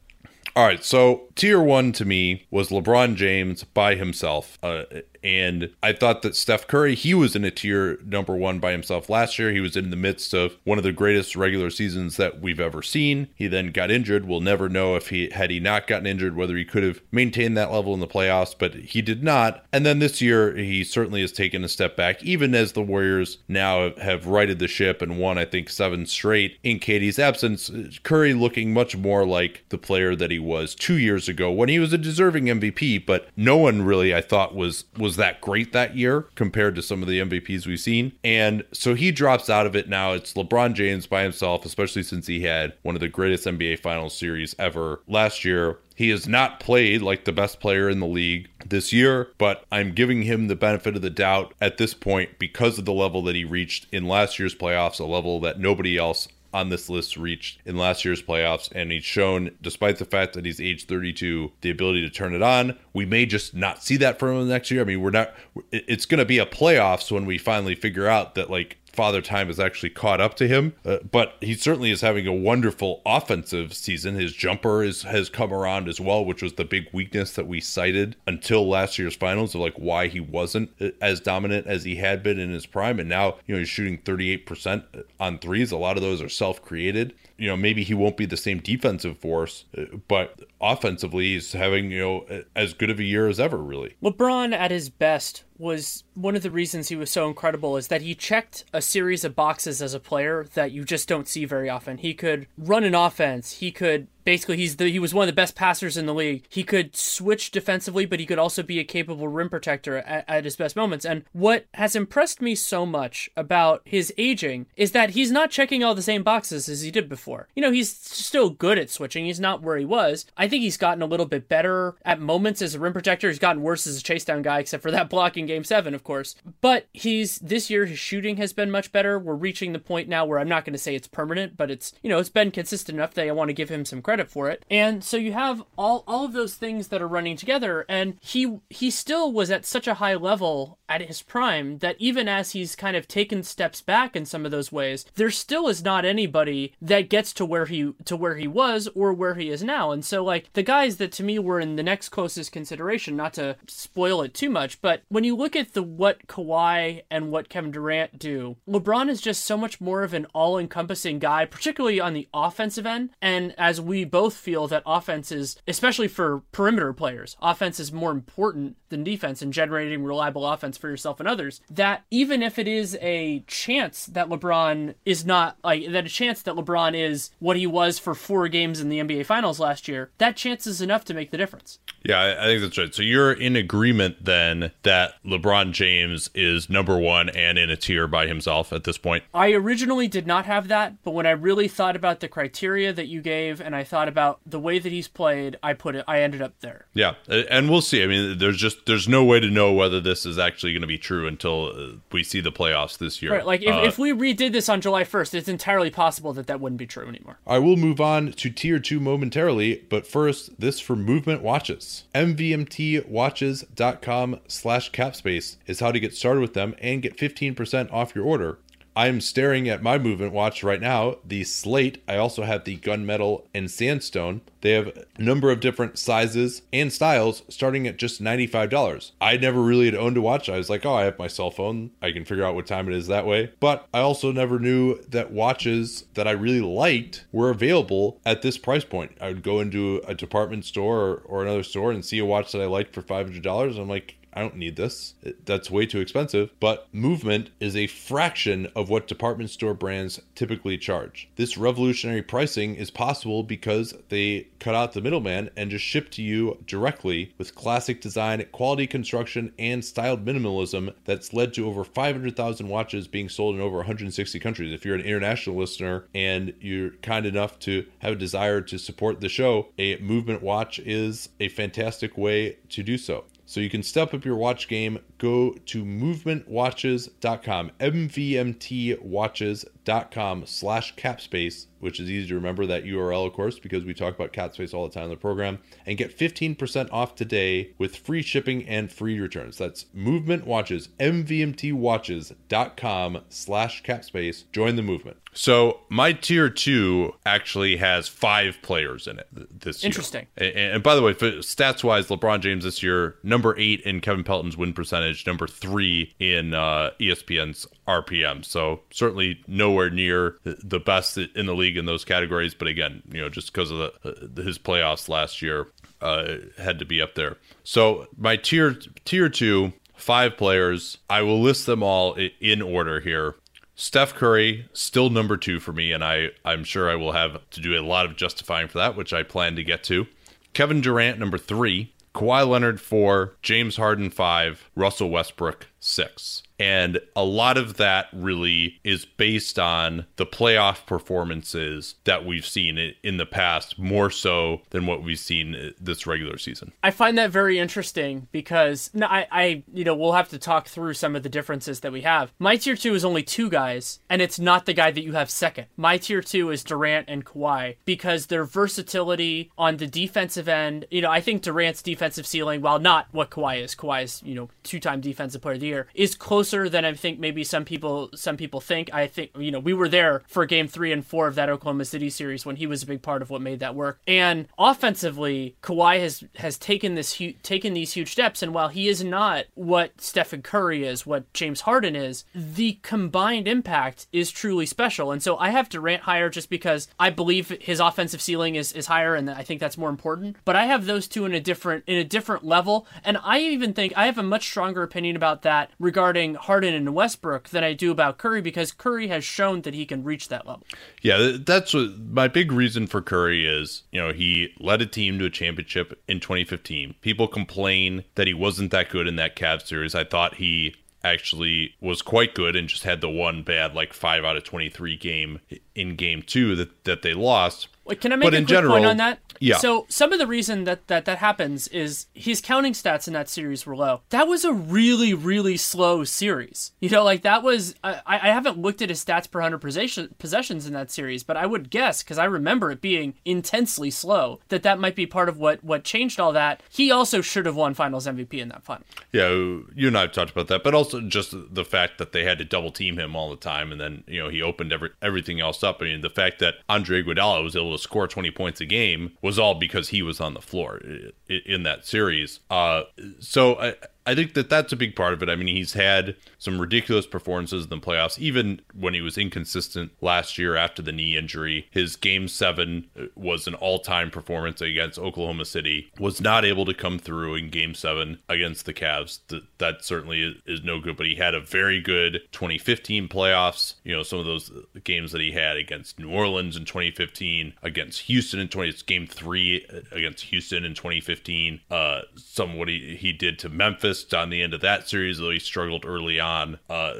All 0.56 0.64
right, 0.64 0.82
so 0.82 1.28
tier 1.34 1.60
one 1.60 1.92
to 1.92 2.06
me 2.06 2.46
was 2.50 2.70
LeBron 2.70 3.14
James 3.14 3.62
by 3.62 3.94
himself. 3.94 4.58
Uh, 4.62 4.84
and 5.26 5.70
I 5.82 5.92
thought 5.92 6.22
that 6.22 6.36
Steph 6.36 6.68
Curry, 6.68 6.94
he 6.94 7.12
was 7.12 7.34
in 7.34 7.44
a 7.44 7.50
tier 7.50 7.98
number 8.06 8.36
one 8.36 8.60
by 8.60 8.70
himself 8.70 9.10
last 9.10 9.40
year. 9.40 9.50
He 9.50 9.58
was 9.58 9.76
in 9.76 9.90
the 9.90 9.96
midst 9.96 10.32
of 10.32 10.56
one 10.62 10.78
of 10.78 10.84
the 10.84 10.92
greatest 10.92 11.34
regular 11.34 11.68
seasons 11.68 12.16
that 12.16 12.40
we've 12.40 12.60
ever 12.60 12.80
seen. 12.80 13.26
He 13.34 13.48
then 13.48 13.72
got 13.72 13.90
injured. 13.90 14.24
We'll 14.24 14.40
never 14.40 14.68
know 14.68 14.94
if 14.94 15.08
he 15.08 15.28
had 15.30 15.50
he 15.50 15.58
not 15.58 15.88
gotten 15.88 16.06
injured 16.06 16.36
whether 16.36 16.56
he 16.56 16.64
could 16.64 16.84
have 16.84 17.00
maintained 17.10 17.56
that 17.56 17.72
level 17.72 17.92
in 17.92 17.98
the 17.98 18.06
playoffs, 18.06 18.54
but 18.56 18.74
he 18.74 19.02
did 19.02 19.24
not. 19.24 19.66
And 19.72 19.84
then 19.84 19.98
this 19.98 20.22
year, 20.22 20.54
he 20.54 20.84
certainly 20.84 21.22
has 21.22 21.32
taken 21.32 21.64
a 21.64 21.68
step 21.68 21.96
back, 21.96 22.22
even 22.22 22.54
as 22.54 22.72
the 22.72 22.82
Warriors 22.82 23.38
now 23.48 23.96
have 23.96 24.28
righted 24.28 24.60
the 24.60 24.68
ship 24.68 25.02
and 25.02 25.18
won, 25.18 25.38
I 25.38 25.44
think, 25.44 25.70
seven 25.70 26.06
straight 26.06 26.56
in 26.62 26.78
KD's 26.78 27.18
absence. 27.18 27.68
Curry 28.04 28.32
looking 28.32 28.72
much 28.72 28.96
more 28.96 29.26
like 29.26 29.64
the 29.70 29.78
player 29.78 30.14
that 30.14 30.30
he 30.30 30.38
was 30.38 30.76
two 30.76 30.98
years 30.98 31.28
ago 31.28 31.50
when 31.50 31.68
he 31.68 31.80
was 31.80 31.92
a 31.92 31.98
deserving 31.98 32.44
MVP, 32.44 33.04
but 33.04 33.28
no 33.36 33.56
one 33.56 33.82
really, 33.82 34.14
I 34.14 34.20
thought, 34.20 34.54
was 34.54 34.84
was 34.96 35.15
that 35.16 35.40
great 35.40 35.72
that 35.72 35.96
year 35.96 36.26
compared 36.34 36.74
to 36.76 36.82
some 36.82 37.02
of 37.02 37.08
the 37.08 37.20
MVPs 37.20 37.66
we've 37.66 37.80
seen. 37.80 38.12
And 38.24 38.64
so 38.72 38.94
he 38.94 39.10
drops 39.10 39.50
out 39.50 39.66
of 39.66 39.76
it 39.76 39.88
now. 39.88 40.12
It's 40.12 40.34
LeBron 40.34 40.74
James 40.74 41.06
by 41.06 41.22
himself, 41.22 41.64
especially 41.64 42.02
since 42.02 42.26
he 42.26 42.42
had 42.42 42.74
one 42.82 42.94
of 42.94 43.00
the 43.00 43.08
greatest 43.08 43.46
NBA 43.46 43.80
Finals 43.80 44.16
series 44.16 44.54
ever 44.58 45.00
last 45.06 45.44
year. 45.44 45.78
He 45.94 46.10
has 46.10 46.28
not 46.28 46.60
played 46.60 47.00
like 47.00 47.24
the 47.24 47.32
best 47.32 47.58
player 47.58 47.88
in 47.88 48.00
the 48.00 48.06
league 48.06 48.50
this 48.66 48.92
year, 48.92 49.28
but 49.38 49.64
I'm 49.72 49.92
giving 49.92 50.22
him 50.22 50.48
the 50.48 50.56
benefit 50.56 50.94
of 50.94 51.00
the 51.00 51.08
doubt 51.08 51.54
at 51.60 51.78
this 51.78 51.94
point 51.94 52.38
because 52.38 52.78
of 52.78 52.84
the 52.84 52.92
level 52.92 53.22
that 53.22 53.34
he 53.34 53.44
reached 53.44 53.86
in 53.92 54.06
last 54.06 54.38
year's 54.38 54.54
playoffs, 54.54 55.00
a 55.00 55.04
level 55.04 55.40
that 55.40 55.58
nobody 55.58 55.96
else 55.96 56.28
on 56.56 56.70
this 56.70 56.88
list 56.88 57.18
reached 57.18 57.60
in 57.66 57.76
last 57.76 58.04
year's 58.04 58.22
playoffs, 58.22 58.70
and 58.72 58.90
he's 58.90 59.04
shown, 59.04 59.50
despite 59.60 59.98
the 59.98 60.06
fact 60.06 60.32
that 60.32 60.46
he's 60.46 60.60
age 60.60 60.86
32, 60.86 61.52
the 61.60 61.70
ability 61.70 62.00
to 62.00 62.10
turn 62.10 62.34
it 62.34 62.42
on. 62.42 62.78
We 62.94 63.04
may 63.04 63.26
just 63.26 63.54
not 63.54 63.82
see 63.82 63.98
that 63.98 64.18
from 64.18 64.40
him 64.40 64.48
next 64.48 64.70
year. 64.70 64.80
I 64.80 64.84
mean, 64.84 65.02
we're 65.02 65.10
not. 65.10 65.34
It's 65.70 66.06
going 66.06 66.18
to 66.18 66.24
be 66.24 66.38
a 66.38 66.46
playoffs 66.46 67.12
when 67.12 67.26
we 67.26 67.36
finally 67.36 67.74
figure 67.74 68.06
out 68.06 68.34
that 68.36 68.48
like 68.48 68.78
Father 68.96 69.20
Time 69.20 69.48
has 69.48 69.60
actually 69.60 69.90
caught 69.90 70.20
up 70.20 70.34
to 70.36 70.48
him. 70.48 70.74
Uh, 70.84 70.98
but 71.10 71.34
he 71.40 71.54
certainly 71.54 71.90
is 71.90 72.00
having 72.00 72.26
a 72.26 72.32
wonderful 72.32 73.02
offensive 73.04 73.74
season. 73.74 74.14
His 74.14 74.32
jumper 74.32 74.82
is 74.82 75.02
has 75.02 75.28
come 75.28 75.52
around 75.52 75.88
as 75.88 76.00
well, 76.00 76.24
which 76.24 76.42
was 76.42 76.54
the 76.54 76.64
big 76.64 76.88
weakness 76.92 77.32
that 77.32 77.46
we 77.46 77.60
cited 77.60 78.16
until 78.26 78.68
last 78.68 78.98
year's 78.98 79.14
finals 79.14 79.54
of 79.54 79.60
like 79.60 79.74
why 79.74 80.08
he 80.08 80.18
wasn't 80.20 80.70
uh, 80.80 80.88
as 81.00 81.20
dominant 81.20 81.66
as 81.66 81.84
he 81.84 81.96
had 81.96 82.22
been 82.22 82.38
in 82.38 82.50
his 82.50 82.66
prime. 82.66 82.98
And 82.98 83.08
now, 83.08 83.36
you 83.46 83.54
know, 83.54 83.58
he's 83.58 83.68
shooting 83.68 83.98
38% 83.98 85.04
on 85.20 85.38
threes. 85.38 85.70
A 85.70 85.76
lot 85.76 85.96
of 85.96 86.02
those 86.02 86.22
are 86.22 86.28
self 86.28 86.62
created. 86.62 87.14
You 87.36 87.48
know, 87.48 87.56
maybe 87.56 87.84
he 87.84 87.92
won't 87.92 88.16
be 88.16 88.24
the 88.24 88.36
same 88.36 88.60
defensive 88.60 89.18
force, 89.18 89.66
uh, 89.76 89.84
but 90.08 90.40
offensively, 90.60 91.34
he's 91.34 91.52
having, 91.52 91.90
you 91.90 92.00
know, 92.00 92.44
as 92.54 92.72
good 92.72 92.88
of 92.88 92.98
a 92.98 93.04
year 93.04 93.28
as 93.28 93.38
ever, 93.38 93.58
really. 93.58 93.94
LeBron 94.02 94.54
at 94.54 94.70
his 94.70 94.88
best 94.88 95.44
was 95.58 96.04
one 96.14 96.36
of 96.36 96.42
the 96.42 96.50
reasons 96.50 96.88
he 96.88 96.96
was 96.96 97.10
so 97.10 97.28
incredible 97.28 97.76
is 97.76 97.88
that 97.88 98.02
he 98.02 98.14
checked 98.14 98.64
a 98.72 98.82
series 98.82 99.24
of 99.24 99.34
boxes 99.34 99.80
as 99.80 99.94
a 99.94 100.00
player 100.00 100.46
that 100.54 100.72
you 100.72 100.84
just 100.84 101.08
don't 101.08 101.28
see 101.28 101.44
very 101.44 101.68
often. 101.68 101.98
He 101.98 102.14
could 102.14 102.46
run 102.58 102.84
an 102.84 102.94
offense, 102.94 103.52
he 103.52 103.70
could 103.70 104.08
basically 104.26 104.56
he's 104.56 104.76
the 104.76 104.90
he 104.90 104.98
was 104.98 105.14
one 105.14 105.22
of 105.22 105.28
the 105.28 105.40
best 105.40 105.54
passers 105.54 105.96
in 105.96 106.04
the 106.04 106.12
league. 106.12 106.44
He 106.50 106.64
could 106.64 106.94
switch 106.94 107.50
defensively, 107.50 108.04
but 108.04 108.20
he 108.20 108.26
could 108.26 108.38
also 108.38 108.62
be 108.62 108.78
a 108.78 108.84
capable 108.84 109.28
rim 109.28 109.48
protector 109.48 109.98
at, 109.98 110.24
at, 110.28 110.44
his 110.44 110.56
best 110.56 110.76
moments. 110.76 111.06
And 111.06 111.24
what 111.32 111.66
has 111.74 111.96
impressed 111.96 112.42
me 112.42 112.54
so 112.54 112.84
much 112.84 113.30
about 113.36 113.82
his 113.84 114.12
aging 114.18 114.66
is 114.76 114.90
that 114.92 115.10
he's 115.10 115.30
not 115.30 115.50
checking 115.50 115.82
all 115.82 115.94
the 115.94 116.02
same 116.02 116.24
boxes 116.24 116.68
as 116.68 116.82
he 116.82 116.90
did 116.90 117.08
before. 117.08 117.48
You 117.54 117.62
know, 117.62 117.70
he's 117.70 117.90
still 117.90 118.50
good 118.50 118.78
at 118.78 118.90
switching. 118.90 119.24
He's 119.24 119.40
not 119.40 119.62
where 119.62 119.76
he 119.76 119.84
was. 119.84 120.26
I 120.36 120.48
think 120.48 120.62
he's 120.62 120.76
gotten 120.76 121.02
a 121.02 121.06
little 121.06 121.26
bit 121.26 121.48
better 121.48 121.94
at 122.04 122.20
moments 122.20 122.60
as 122.60 122.74
a 122.74 122.80
rim 122.80 122.92
protector. 122.92 123.28
He's 123.28 123.38
gotten 123.38 123.62
worse 123.62 123.86
as 123.86 123.98
a 123.98 124.02
chase 124.02 124.24
down 124.24 124.42
guy, 124.42 124.58
except 124.58 124.82
for 124.82 124.90
that 124.90 125.08
block 125.08 125.36
in 125.36 125.46
game 125.46 125.64
seven, 125.64 125.94
of 125.94 126.02
course. 126.02 126.34
But 126.60 126.88
he's 126.92 127.38
this 127.38 127.70
year 127.70 127.86
his 127.86 128.00
shooting 128.00 128.38
has 128.38 128.52
been 128.52 128.72
much 128.72 128.90
better. 128.90 129.20
We're 129.20 129.34
reaching 129.34 129.72
the 129.72 129.78
point 129.78 130.08
now 130.08 130.26
where 130.26 130.40
I'm 130.40 130.48
not 130.48 130.64
going 130.64 130.74
to 130.74 130.78
say 130.78 130.96
it's 130.96 131.06
permanent, 131.08 131.56
but 131.56 131.70
it's 131.70 131.92
you 132.02 132.10
know, 132.10 132.18
it's 132.18 132.28
been 132.28 132.50
consistent 132.50 132.98
enough 132.98 133.14
that 133.14 133.28
I 133.28 133.30
want 133.30 133.50
to 133.50 133.54
give 133.54 133.68
him 133.68 133.84
some 133.84 134.02
credit 134.02 134.15
credit 134.16 134.30
for 134.30 134.48
it. 134.48 134.64
And 134.70 135.04
so 135.04 135.18
you 135.18 135.34
have 135.34 135.62
all 135.76 136.02
all 136.06 136.24
of 136.24 136.32
those 136.32 136.54
things 136.54 136.88
that 136.88 137.02
are 137.02 137.08
running 137.08 137.36
together 137.36 137.84
and 137.86 138.16
he 138.20 138.58
he 138.70 138.90
still 138.90 139.30
was 139.30 139.50
at 139.50 139.66
such 139.66 139.86
a 139.86 139.94
high 139.94 140.14
level 140.14 140.78
at 140.88 141.02
his 141.02 141.20
prime 141.20 141.78
that 141.78 141.96
even 141.98 142.28
as 142.28 142.52
he's 142.52 142.76
kind 142.76 142.96
of 142.96 143.08
taken 143.08 143.42
steps 143.42 143.82
back 143.82 144.16
in 144.16 144.24
some 144.24 144.44
of 144.44 144.50
those 144.50 144.72
ways, 144.72 145.04
there 145.16 145.30
still 145.30 145.68
is 145.68 145.84
not 145.84 146.04
anybody 146.04 146.72
that 146.80 147.10
gets 147.10 147.34
to 147.34 147.44
where 147.44 147.66
he 147.66 147.92
to 148.06 148.16
where 148.16 148.36
he 148.36 148.48
was 148.48 148.88
or 148.94 149.12
where 149.12 149.34
he 149.34 149.50
is 149.50 149.62
now. 149.62 149.90
And 149.90 150.04
so 150.04 150.24
like 150.24 150.50
the 150.54 150.62
guys 150.62 150.96
that 150.96 151.12
to 151.12 151.22
me 151.22 151.38
were 151.38 151.60
in 151.60 151.76
the 151.76 151.82
next 151.82 152.08
closest 152.08 152.52
consideration, 152.52 153.16
not 153.16 153.34
to 153.34 153.56
spoil 153.66 154.22
it 154.22 154.32
too 154.32 154.48
much, 154.48 154.80
but 154.80 155.02
when 155.08 155.24
you 155.24 155.36
look 155.36 155.54
at 155.54 155.74
the 155.74 155.82
what 155.82 156.26
Kawhi 156.26 157.02
and 157.10 157.30
what 157.30 157.50
Kevin 157.50 157.70
Durant 157.70 158.18
do, 158.18 158.56
LeBron 158.66 159.10
is 159.10 159.20
just 159.20 159.44
so 159.44 159.58
much 159.58 159.80
more 159.80 160.02
of 160.02 160.14
an 160.14 160.26
all-encompassing 160.32 161.18
guy, 161.18 161.44
particularly 161.44 162.00
on 162.00 162.14
the 162.14 162.28
offensive 162.32 162.86
end. 162.86 163.10
And 163.20 163.54
as 163.58 163.80
we 163.80 164.04
both 164.06 164.34
feel 164.34 164.66
that 164.68 164.82
offense 164.86 165.30
is, 165.30 165.56
especially 165.68 166.08
for 166.08 166.42
perimeter 166.52 166.92
players, 166.92 167.36
offense 167.40 167.78
is 167.80 167.92
more 167.92 168.10
important 168.10 168.76
than 168.88 169.04
defense 169.04 169.42
in 169.42 169.52
generating 169.52 170.04
reliable 170.04 170.46
offense 170.46 170.78
for 170.78 170.88
yourself 170.88 171.20
and 171.20 171.28
others. 171.28 171.60
That 171.70 172.04
even 172.10 172.42
if 172.42 172.58
it 172.58 172.68
is 172.68 172.96
a 173.00 173.40
chance 173.46 174.06
that 174.06 174.28
LeBron 174.28 174.94
is 175.04 175.24
not 175.24 175.58
like 175.64 175.90
that, 175.90 176.06
a 176.06 176.08
chance 176.08 176.42
that 176.42 176.54
LeBron 176.54 176.94
is 176.94 177.30
what 177.38 177.56
he 177.56 177.66
was 177.66 177.98
for 177.98 178.14
four 178.14 178.48
games 178.48 178.80
in 178.80 178.88
the 178.88 178.98
NBA 178.98 179.26
Finals 179.26 179.60
last 179.60 179.88
year, 179.88 180.10
that 180.18 180.36
chance 180.36 180.66
is 180.66 180.80
enough 180.80 181.04
to 181.06 181.14
make 181.14 181.30
the 181.30 181.36
difference. 181.38 181.78
Yeah, 182.04 182.20
I, 182.20 182.44
I 182.44 182.46
think 182.46 182.62
that's 182.62 182.78
right. 182.78 182.94
So 182.94 183.02
you're 183.02 183.32
in 183.32 183.56
agreement 183.56 184.24
then 184.24 184.70
that 184.82 185.14
LeBron 185.24 185.72
James 185.72 186.30
is 186.34 186.70
number 186.70 186.96
one 186.98 187.28
and 187.30 187.58
in 187.58 187.70
a 187.70 187.76
tier 187.76 188.06
by 188.06 188.26
himself 188.26 188.72
at 188.72 188.84
this 188.84 188.98
point. 188.98 189.24
I 189.34 189.52
originally 189.52 190.06
did 190.06 190.26
not 190.26 190.46
have 190.46 190.68
that, 190.68 191.02
but 191.02 191.12
when 191.12 191.26
I 191.26 191.30
really 191.30 191.68
thought 191.68 191.96
about 191.96 192.20
the 192.20 192.28
criteria 192.28 192.92
that 192.92 193.08
you 193.08 193.20
gave 193.20 193.60
and 193.60 193.74
I 193.74 193.82
thought 193.82 193.95
about 194.04 194.40
the 194.46 194.60
way 194.60 194.78
that 194.78 194.92
he's 194.92 195.08
played, 195.08 195.56
I 195.62 195.72
put 195.72 195.96
it. 195.96 196.04
I 196.06 196.20
ended 196.20 196.42
up 196.42 196.52
there. 196.60 196.86
Yeah, 196.94 197.14
and 197.28 197.70
we'll 197.70 197.80
see. 197.80 198.02
I 198.02 198.06
mean, 198.06 198.38
there's 198.38 198.56
just 198.56 198.86
there's 198.86 199.08
no 199.08 199.24
way 199.24 199.40
to 199.40 199.50
know 199.50 199.72
whether 199.72 200.00
this 200.00 200.24
is 200.26 200.38
actually 200.38 200.72
going 200.72 200.82
to 200.82 200.86
be 200.86 200.98
true 200.98 201.26
until 201.26 201.66
uh, 201.66 201.96
we 202.12 202.22
see 202.22 202.40
the 202.40 202.52
playoffs 202.52 202.98
this 202.98 203.22
year. 203.22 203.32
Right. 203.32 203.46
Like 203.46 203.62
if, 203.62 203.74
uh, 203.74 203.82
if 203.84 203.98
we 203.98 204.12
redid 204.12 204.52
this 204.52 204.68
on 204.68 204.80
July 204.80 205.02
1st, 205.04 205.34
it's 205.34 205.48
entirely 205.48 205.90
possible 205.90 206.32
that 206.34 206.46
that 206.46 206.60
wouldn't 206.60 206.78
be 206.78 206.86
true 206.86 207.08
anymore. 207.08 207.40
I 207.46 207.58
will 207.58 207.76
move 207.76 208.00
on 208.00 208.32
to 208.32 208.50
tier 208.50 208.78
two 208.78 209.00
momentarily, 209.00 209.84
but 209.88 210.06
first, 210.06 210.60
this 210.60 210.78
for 210.80 210.96
movement 210.96 211.42
watches. 211.42 212.04
MVMTwatches.com 212.14 214.40
slash 214.48 214.92
capspace 214.92 215.56
is 215.66 215.80
how 215.80 215.92
to 215.92 216.00
get 216.00 216.14
started 216.14 216.40
with 216.40 216.54
them 216.54 216.74
and 216.80 217.02
get 217.02 217.16
15% 217.16 217.92
off 217.92 218.14
your 218.14 218.24
order. 218.24 218.58
I'm 218.96 219.20
staring 219.20 219.68
at 219.68 219.82
my 219.82 219.98
movement 219.98 220.32
watch 220.32 220.62
right 220.62 220.80
now, 220.80 221.18
the 221.22 221.44
Slate. 221.44 222.02
I 222.08 222.16
also 222.16 222.44
have 222.44 222.64
the 222.64 222.78
Gunmetal 222.78 223.44
and 223.52 223.70
Sandstone. 223.70 224.40
They 224.62 224.70
have 224.70 224.86
a 224.86 225.22
number 225.22 225.50
of 225.50 225.60
different 225.60 225.98
sizes 225.98 226.62
and 226.72 226.90
styles 226.90 227.42
starting 227.50 227.86
at 227.86 227.98
just 227.98 228.22
$95. 228.22 229.12
I 229.20 229.36
never 229.36 229.60
really 229.60 229.84
had 229.84 229.94
owned 229.94 230.16
a 230.16 230.22
watch. 230.22 230.48
I 230.48 230.56
was 230.56 230.70
like, 230.70 230.86
oh, 230.86 230.94
I 230.94 231.04
have 231.04 231.18
my 231.18 231.26
cell 231.26 231.50
phone. 231.50 231.90
I 232.00 232.10
can 232.10 232.24
figure 232.24 232.42
out 232.42 232.54
what 232.54 232.66
time 232.66 232.88
it 232.88 232.94
is 232.94 233.06
that 233.08 233.26
way. 233.26 233.52
But 233.60 233.86
I 233.92 234.00
also 234.00 234.32
never 234.32 234.58
knew 234.58 235.02
that 235.10 235.30
watches 235.30 236.04
that 236.14 236.26
I 236.26 236.30
really 236.30 236.62
liked 236.62 237.26
were 237.32 237.50
available 237.50 238.18
at 238.24 238.40
this 238.40 238.56
price 238.56 238.84
point. 238.84 239.12
I 239.20 239.28
would 239.28 239.42
go 239.42 239.60
into 239.60 240.00
a 240.08 240.14
department 240.14 240.64
store 240.64 241.00
or, 241.00 241.16
or 241.26 241.42
another 241.42 241.62
store 241.62 241.92
and 241.92 242.02
see 242.02 242.18
a 242.18 242.24
watch 242.24 242.50
that 242.52 242.62
I 242.62 242.66
liked 242.66 242.94
for 242.94 243.02
$500. 243.02 243.78
I'm 243.78 243.90
like, 243.90 244.16
I 244.36 244.40
don't 244.40 244.56
need 244.56 244.76
this. 244.76 245.14
That's 245.46 245.70
way 245.70 245.86
too 245.86 246.00
expensive. 246.00 246.50
But 246.60 246.86
movement 246.92 247.50
is 247.58 247.74
a 247.74 247.86
fraction 247.86 248.68
of 248.76 248.90
what 248.90 249.08
department 249.08 249.48
store 249.48 249.72
brands 249.72 250.20
typically 250.34 250.76
charge. 250.76 251.28
This 251.36 251.56
revolutionary 251.56 252.20
pricing 252.20 252.74
is 252.74 252.90
possible 252.90 253.42
because 253.42 253.94
they 254.10 254.48
cut 254.60 254.74
out 254.74 254.92
the 254.92 255.00
middleman 255.00 255.48
and 255.56 255.70
just 255.70 255.84
ship 255.84 256.10
to 256.10 256.22
you 256.22 256.62
directly 256.66 257.32
with 257.38 257.54
classic 257.54 258.02
design, 258.02 258.44
quality 258.52 258.86
construction, 258.86 259.52
and 259.58 259.82
styled 259.82 260.24
minimalism 260.24 260.92
that's 261.04 261.32
led 261.32 261.54
to 261.54 261.66
over 261.66 261.82
500,000 261.82 262.68
watches 262.68 263.08
being 263.08 263.30
sold 263.30 263.54
in 263.54 263.60
over 263.62 263.78
160 263.78 264.38
countries. 264.38 264.72
If 264.72 264.84
you're 264.84 264.96
an 264.96 265.00
international 265.00 265.56
listener 265.56 266.04
and 266.14 266.52
you're 266.60 266.90
kind 267.02 267.24
enough 267.24 267.58
to 267.60 267.86
have 268.00 268.12
a 268.12 268.16
desire 268.16 268.60
to 268.60 268.78
support 268.78 269.20
the 269.20 269.30
show, 269.30 269.68
a 269.78 269.96
movement 269.96 270.42
watch 270.42 270.78
is 270.80 271.30
a 271.40 271.48
fantastic 271.48 272.18
way 272.18 272.58
to 272.68 272.82
do 272.82 272.98
so. 272.98 273.24
So 273.46 273.60
you 273.60 273.70
can 273.70 273.82
step 273.82 274.12
up 274.12 274.24
your 274.24 274.36
watch 274.36 274.68
game. 274.68 274.98
Go 275.18 275.54
to 275.66 275.84
movementwatches.com, 275.84 277.72
mvmtwatches.com 277.80 280.46
slash 280.46 280.96
capspace, 280.96 281.66
which 281.80 282.00
is 282.00 282.10
easy 282.10 282.28
to 282.28 282.34
remember 282.34 282.66
that 282.66 282.84
URL, 282.84 283.26
of 283.26 283.32
course, 283.32 283.58
because 283.58 283.82
we 283.84 283.94
talk 283.94 284.14
about 284.14 284.34
capspace 284.34 284.74
all 284.74 284.86
the 284.86 284.92
time 284.92 285.04
in 285.04 285.10
the 285.10 285.16
program, 285.16 285.58
and 285.86 285.96
get 285.96 286.14
15% 286.16 286.92
off 286.92 287.14
today 287.14 287.72
with 287.78 287.96
free 287.96 288.20
shipping 288.22 288.68
and 288.68 288.92
free 288.92 289.18
returns. 289.18 289.56
That's 289.56 289.86
Movement 289.94 290.46
Watches, 290.46 290.90
mvmtwatches.com 291.00 293.22
slash 293.28 293.82
capspace. 293.82 294.44
Join 294.52 294.76
the 294.76 294.82
movement. 294.82 295.16
So 295.36 295.80
my 295.90 296.14
tier 296.14 296.48
two 296.48 297.14
actually 297.26 297.76
has 297.76 298.08
five 298.08 298.58
players 298.62 299.06
in 299.06 299.18
it 299.18 299.28
this 299.32 299.82
year. 299.82 299.88
Interesting. 299.88 300.26
And, 300.36 300.56
and 300.56 300.82
by 300.82 300.94
the 300.94 301.02
way, 301.02 301.12
stats 301.12 301.84
wise, 301.84 302.06
LeBron 302.06 302.40
James 302.40 302.64
this 302.64 302.82
year 302.82 303.16
number 303.22 303.54
eight 303.58 303.82
in 303.82 304.00
Kevin 304.00 304.24
Pelton's 304.24 304.56
win 304.56 304.72
percentage, 304.72 305.05
number 305.26 305.46
three 305.46 306.14
in 306.18 306.54
uh, 306.54 306.90
ESPN's 307.00 307.66
RPM. 307.86 308.44
So 308.44 308.80
certainly 308.90 309.42
nowhere 309.46 309.90
near 309.90 310.38
the 310.44 310.80
best 310.80 311.18
in 311.18 311.46
the 311.46 311.54
league 311.54 311.76
in 311.76 311.86
those 311.86 312.04
categories. 312.04 312.54
But 312.54 312.68
again, 312.68 313.02
you 313.10 313.20
know, 313.20 313.28
just 313.28 313.52
because 313.52 313.70
of 313.70 313.92
the, 314.02 314.42
his 314.42 314.58
playoffs 314.58 315.08
last 315.08 315.42
year, 315.42 315.68
uh, 316.00 316.36
had 316.58 316.78
to 316.78 316.84
be 316.84 317.00
up 317.00 317.14
there. 317.14 317.36
So 317.64 318.06
my 318.16 318.36
tier 318.36 318.76
tier 319.04 319.28
two 319.28 319.72
five 319.96 320.36
players. 320.36 320.98
I 321.08 321.22
will 321.22 321.40
list 321.40 321.66
them 321.66 321.82
all 321.82 322.16
in 322.40 322.62
order 322.62 323.00
here. 323.00 323.34
Steph 323.74 324.14
Curry 324.14 324.68
still 324.72 325.10
number 325.10 325.36
two 325.36 325.60
for 325.60 325.72
me, 325.72 325.92
and 325.92 326.04
I 326.04 326.28
I'm 326.44 326.64
sure 326.64 326.90
I 326.90 326.94
will 326.94 327.12
have 327.12 327.38
to 327.50 327.60
do 327.60 327.78
a 327.78 327.82
lot 327.82 328.06
of 328.06 328.16
justifying 328.16 328.68
for 328.68 328.78
that, 328.78 328.96
which 328.96 329.12
I 329.12 329.22
plan 329.22 329.56
to 329.56 329.64
get 329.64 329.82
to. 329.84 330.06
Kevin 330.54 330.80
Durant 330.80 331.18
number 331.18 331.36
three, 331.36 331.92
Kawhi 332.16 332.48
Leonard 332.48 332.80
four, 332.80 333.34
James 333.42 333.76
Harden 333.76 334.08
five, 334.08 334.70
Russell 334.74 335.10
Westbrook 335.10 335.66
six. 335.80 336.42
And 336.58 337.00
a 337.14 337.24
lot 337.24 337.58
of 337.58 337.76
that 337.76 338.06
really 338.12 338.80
is 338.82 339.04
based 339.04 339.58
on 339.58 340.06
the 340.16 340.24
playoff 340.24 340.86
performances 340.86 341.96
that 342.04 342.24
we've 342.24 342.46
seen 342.46 342.94
in 343.02 343.16
the 343.18 343.26
past, 343.26 343.78
more 343.78 344.10
so 344.10 344.62
than 344.70 344.86
what 344.86 345.02
we've 345.02 345.18
seen 345.18 345.74
this 345.78 346.06
regular 346.06 346.38
season. 346.38 346.72
I 346.82 346.90
find 346.90 347.18
that 347.18 347.30
very 347.30 347.58
interesting 347.58 348.28
because 348.32 348.90
I, 349.00 349.26
I, 349.30 349.62
you 349.72 349.84
know, 349.84 349.94
we'll 349.94 350.12
have 350.12 350.30
to 350.30 350.38
talk 350.38 350.66
through 350.66 350.94
some 350.94 351.14
of 351.14 351.22
the 351.22 351.28
differences 351.28 351.80
that 351.80 351.92
we 351.92 352.02
have. 352.02 352.32
My 352.38 352.56
tier 352.56 352.76
two 352.76 352.94
is 352.94 353.04
only 353.04 353.22
two 353.22 353.50
guys, 353.50 354.00
and 354.08 354.22
it's 354.22 354.38
not 354.38 354.64
the 354.64 354.72
guy 354.72 354.90
that 354.90 355.04
you 355.04 355.12
have 355.12 355.28
second. 355.28 355.66
My 355.76 355.98
tier 355.98 356.22
two 356.22 356.50
is 356.50 356.64
Durant 356.64 357.06
and 357.08 357.26
Kawhi 357.26 357.76
because 357.84 358.26
their 358.26 358.44
versatility 358.44 359.50
on 359.58 359.76
the 359.76 359.86
defensive 359.86 360.48
end. 360.48 360.86
You 360.90 361.02
know, 361.02 361.10
I 361.10 361.20
think 361.20 361.42
Durant's 361.42 361.82
defensive 361.82 362.26
ceiling, 362.26 362.62
while 362.62 362.78
not 362.78 363.08
what 363.12 363.30
Kawhi 363.30 363.62
is, 363.62 363.74
Kawhi's 363.74 364.22
you 364.22 364.34
know 364.34 364.48
two-time 364.62 365.02
defensive 365.02 365.42
player 365.42 365.54
of 365.54 365.60
the 365.60 365.66
year, 365.66 365.75
is 365.94 366.14
closer 366.14 366.68
than 366.68 366.84
I 366.84 366.94
think 366.94 367.18
maybe 367.18 367.44
some 367.44 367.64
people 367.64 368.10
some 368.14 368.36
people 368.36 368.60
think. 368.60 368.92
I 368.92 369.06
think 369.06 369.30
you 369.38 369.50
know 369.50 369.60
we 369.60 369.72
were 369.72 369.88
there 369.88 370.22
for 370.26 370.44
Game 370.46 370.68
Three 370.68 370.92
and 370.92 371.06
Four 371.06 371.28
of 371.28 371.34
that 371.36 371.48
Oklahoma 371.48 371.84
City 371.84 372.10
series 372.10 372.44
when 372.44 372.56
he 372.56 372.66
was 372.66 372.82
a 372.82 372.86
big 372.86 373.02
part 373.02 373.22
of 373.22 373.30
what 373.30 373.40
made 373.40 373.60
that 373.60 373.74
work. 373.74 374.00
And 374.06 374.48
offensively, 374.58 375.56
Kawhi 375.62 376.00
has 376.00 376.24
has 376.36 376.58
taken 376.58 376.94
this 376.94 377.16
hu- 377.18 377.34
taken 377.42 377.74
these 377.74 377.92
huge 377.92 378.12
steps. 378.12 378.42
And 378.42 378.52
while 378.52 378.68
he 378.68 378.88
is 378.88 379.02
not 379.04 379.44
what 379.54 380.00
Stephen 380.00 380.42
Curry 380.42 380.84
is, 380.84 381.06
what 381.06 381.32
James 381.32 381.62
Harden 381.62 381.96
is, 381.96 382.24
the 382.34 382.78
combined 382.82 383.48
impact 383.48 384.06
is 384.12 384.30
truly 384.30 384.66
special. 384.66 385.12
And 385.12 385.22
so 385.22 385.36
I 385.36 385.50
have 385.50 385.68
to 385.70 385.76
Durant 385.76 386.02
higher 386.02 386.30
just 386.30 386.48
because 386.48 386.88
I 386.98 387.10
believe 387.10 387.50
his 387.60 387.80
offensive 387.80 388.22
ceiling 388.22 388.54
is 388.54 388.72
is 388.72 388.86
higher, 388.86 389.14
and 389.14 389.28
I 389.28 389.42
think 389.42 389.60
that's 389.60 389.76
more 389.76 389.90
important. 389.90 390.36
But 390.44 390.56
I 390.56 390.64
have 390.64 390.86
those 390.86 391.06
two 391.06 391.26
in 391.26 391.34
a 391.34 391.40
different 391.40 391.84
in 391.86 391.98
a 391.98 392.04
different 392.04 392.44
level, 392.44 392.86
and 393.04 393.18
I 393.22 393.40
even 393.40 393.74
think 393.74 393.92
I 393.94 394.06
have 394.06 394.16
a 394.16 394.22
much 394.22 394.48
stronger 394.48 394.82
opinion 394.82 395.16
about 395.16 395.42
that 395.42 395.55
regarding 395.78 396.34
Harden 396.34 396.74
and 396.74 396.94
Westbrook 396.94 397.48
than 397.48 397.64
I 397.64 397.72
do 397.72 397.90
about 397.90 398.18
Curry 398.18 398.40
because 398.40 398.72
Curry 398.72 399.08
has 399.08 399.24
shown 399.24 399.62
that 399.62 399.74
he 399.74 399.86
can 399.86 400.04
reach 400.04 400.28
that 400.28 400.46
level. 400.46 400.64
Yeah, 401.02 401.36
that's 401.38 401.74
what 401.74 401.98
my 401.98 402.28
big 402.28 402.52
reason 402.52 402.86
for 402.86 403.02
Curry 403.02 403.46
is. 403.46 403.82
You 403.92 404.00
know, 404.00 404.12
he 404.12 404.54
led 404.58 404.82
a 404.82 404.86
team 404.86 405.18
to 405.18 405.26
a 405.26 405.30
championship 405.30 406.02
in 406.08 406.20
2015. 406.20 406.94
People 407.00 407.28
complain 407.28 408.04
that 408.14 408.26
he 408.26 408.34
wasn't 408.34 408.70
that 408.72 408.90
good 408.90 409.06
in 409.06 409.16
that 409.16 409.36
Cavs 409.36 409.66
series. 409.66 409.94
I 409.94 410.04
thought 410.04 410.34
he 410.34 410.74
actually 411.04 411.74
was 411.80 412.02
quite 412.02 412.34
good 412.34 412.56
and 412.56 412.68
just 412.68 412.82
had 412.82 413.00
the 413.00 413.08
one 413.08 413.42
bad 413.42 413.74
like 413.74 413.92
5 413.92 414.24
out 414.24 414.36
of 414.36 414.44
23 414.44 414.96
game 414.96 415.40
in 415.74 415.94
game 415.94 416.22
2 416.22 416.56
that 416.56 416.84
that 416.84 417.02
they 417.02 417.14
lost. 417.14 417.68
Wait, 417.86 418.00
can 418.00 418.12
I 418.12 418.16
make 418.16 418.26
but 418.26 418.34
a 418.34 418.38
quick 418.38 418.48
general, 418.48 418.74
point 418.74 418.86
on 418.86 418.96
that? 418.96 419.20
Yeah. 419.40 419.58
So 419.58 419.86
some 419.88 420.12
of 420.12 420.18
the 420.18 420.26
reason 420.26 420.64
that, 420.64 420.86
that 420.88 421.04
that 421.04 421.18
happens 421.18 421.68
is 421.68 422.06
his 422.14 422.40
counting 422.40 422.72
stats 422.72 423.06
in 423.06 423.14
that 423.14 423.28
series 423.28 423.64
were 423.64 423.76
low. 423.76 424.00
That 424.10 424.26
was 424.26 424.44
a 424.44 424.52
really 424.52 425.14
really 425.14 425.56
slow 425.56 426.04
series. 426.04 426.72
You 426.80 426.90
know, 426.90 427.04
like 427.04 427.22
that 427.22 427.42
was 427.42 427.74
I, 427.84 428.00
I 428.06 428.30
haven't 428.30 428.58
looked 428.58 428.82
at 428.82 428.88
his 428.88 429.04
stats 429.04 429.30
per 429.30 429.40
hundred 429.40 429.58
possession, 429.58 430.14
possessions 430.18 430.66
in 430.66 430.72
that 430.72 430.90
series, 430.90 431.22
but 431.22 431.36
I 431.36 431.46
would 431.46 431.70
guess 431.70 432.02
because 432.02 432.18
I 432.18 432.24
remember 432.24 432.70
it 432.70 432.80
being 432.80 433.14
intensely 433.24 433.90
slow 433.90 434.40
that 434.48 434.62
that 434.62 434.78
might 434.78 434.96
be 434.96 435.06
part 435.06 435.28
of 435.28 435.38
what 435.38 435.62
what 435.62 435.84
changed 435.84 436.18
all 436.18 436.32
that. 436.32 436.62
He 436.68 436.90
also 436.90 437.20
should 437.20 437.46
have 437.46 437.56
won 437.56 437.74
Finals 437.74 438.06
MVP 438.06 438.34
in 438.34 438.48
that 438.48 438.64
final. 438.64 438.84
Yeah, 439.12 439.28
you 439.28 439.88
and 439.88 439.96
I 439.96 440.02
have 440.02 440.12
talked 440.12 440.32
about 440.32 440.48
that, 440.48 440.64
but 440.64 440.74
also 440.74 441.00
just 441.00 441.34
the 441.54 441.64
fact 441.64 441.98
that 441.98 442.12
they 442.12 442.24
had 442.24 442.38
to 442.38 442.44
double 442.44 442.72
team 442.72 442.98
him 442.98 443.14
all 443.14 443.30
the 443.30 443.36
time, 443.36 443.70
and 443.70 443.80
then 443.80 444.04
you 444.06 444.22
know 444.22 444.28
he 444.28 444.42
opened 444.42 444.72
every 444.72 444.90
everything 445.02 445.40
else 445.40 445.62
up. 445.62 445.78
I 445.80 445.84
mean, 445.84 446.00
the 446.00 446.10
fact 446.10 446.38
that 446.40 446.56
Andre 446.68 447.02
Iguodala 447.02 447.42
was 447.42 447.54
able 447.56 447.75
to 447.76 447.82
score 447.82 448.08
twenty 448.08 448.30
points 448.30 448.60
a 448.60 448.66
game 448.66 449.12
was 449.22 449.38
all 449.38 449.54
because 449.54 449.88
he 449.90 450.02
was 450.02 450.20
on 450.20 450.34
the 450.34 450.42
floor 450.42 450.80
in 451.28 451.62
that 451.62 451.86
series. 451.86 452.40
Uh, 452.50 452.82
so 453.20 453.56
I, 453.58 453.74
I 454.06 454.14
think 454.14 454.34
that 454.34 454.48
that's 454.48 454.72
a 454.72 454.76
big 454.76 454.94
part 454.94 455.12
of 455.12 455.22
it. 455.22 455.28
I 455.28 455.34
mean, 455.34 455.54
he's 455.54 455.72
had 455.72 456.14
some 456.38 456.60
ridiculous 456.60 457.06
performances 457.06 457.64
in 457.64 457.70
the 457.70 457.78
playoffs, 457.78 458.18
even 458.18 458.60
when 458.72 458.94
he 458.94 459.00
was 459.00 459.18
inconsistent 459.18 459.90
last 460.00 460.38
year 460.38 460.54
after 460.54 460.80
the 460.80 460.92
knee 460.92 461.16
injury. 461.16 461.68
His 461.72 461.96
game 461.96 462.28
seven 462.28 462.86
uh, 462.98 463.06
was 463.16 463.48
an 463.48 463.54
all 463.54 463.80
time 463.80 464.10
performance 464.10 464.60
against 464.60 464.98
Oklahoma 464.98 465.44
City, 465.44 465.90
was 465.98 466.20
not 466.20 466.44
able 466.44 466.64
to 466.66 466.74
come 466.74 467.00
through 467.00 467.34
in 467.34 467.50
game 467.50 467.74
seven 467.74 468.18
against 468.28 468.64
the 468.64 468.72
Cavs. 468.72 469.18
That 469.58 469.84
certainly 469.84 470.40
is 470.46 470.62
no 470.62 470.78
good, 470.78 470.96
but 470.96 471.06
he 471.06 471.16
had 471.16 471.34
a 471.34 471.40
very 471.40 471.80
good 471.80 472.22
2015 472.30 473.08
playoffs. 473.08 473.74
You 473.82 473.96
know, 473.96 474.04
some 474.04 474.20
of 474.20 474.26
those 474.26 474.50
uh, 474.50 474.60
games 474.84 475.10
that 475.12 475.20
he 475.20 475.32
had 475.32 475.56
against 475.56 475.98
New 475.98 476.10
Orleans 476.10 476.56
in 476.56 476.64
2015, 476.64 477.54
against 477.62 478.02
Houston 478.02 478.38
in 478.38 478.48
20, 478.48 478.72
game 478.86 479.08
three 479.08 479.66
uh, 479.72 479.80
against 479.90 480.26
Houston 480.26 480.64
in 480.64 480.74
2015. 480.74 481.60
Uh, 481.70 482.02
some 482.14 482.56
what 482.56 482.68
he, 482.68 482.96
he 482.96 483.12
did 483.12 483.38
to 483.40 483.48
Memphis 483.48 483.95
on 484.14 484.30
the 484.30 484.42
end 484.42 484.54
of 484.54 484.60
that 484.60 484.88
series, 484.88 485.18
though 485.18 485.30
he 485.30 485.38
struggled 485.38 485.84
early 485.84 486.18
on. 486.20 486.58
Uh, 486.68 486.94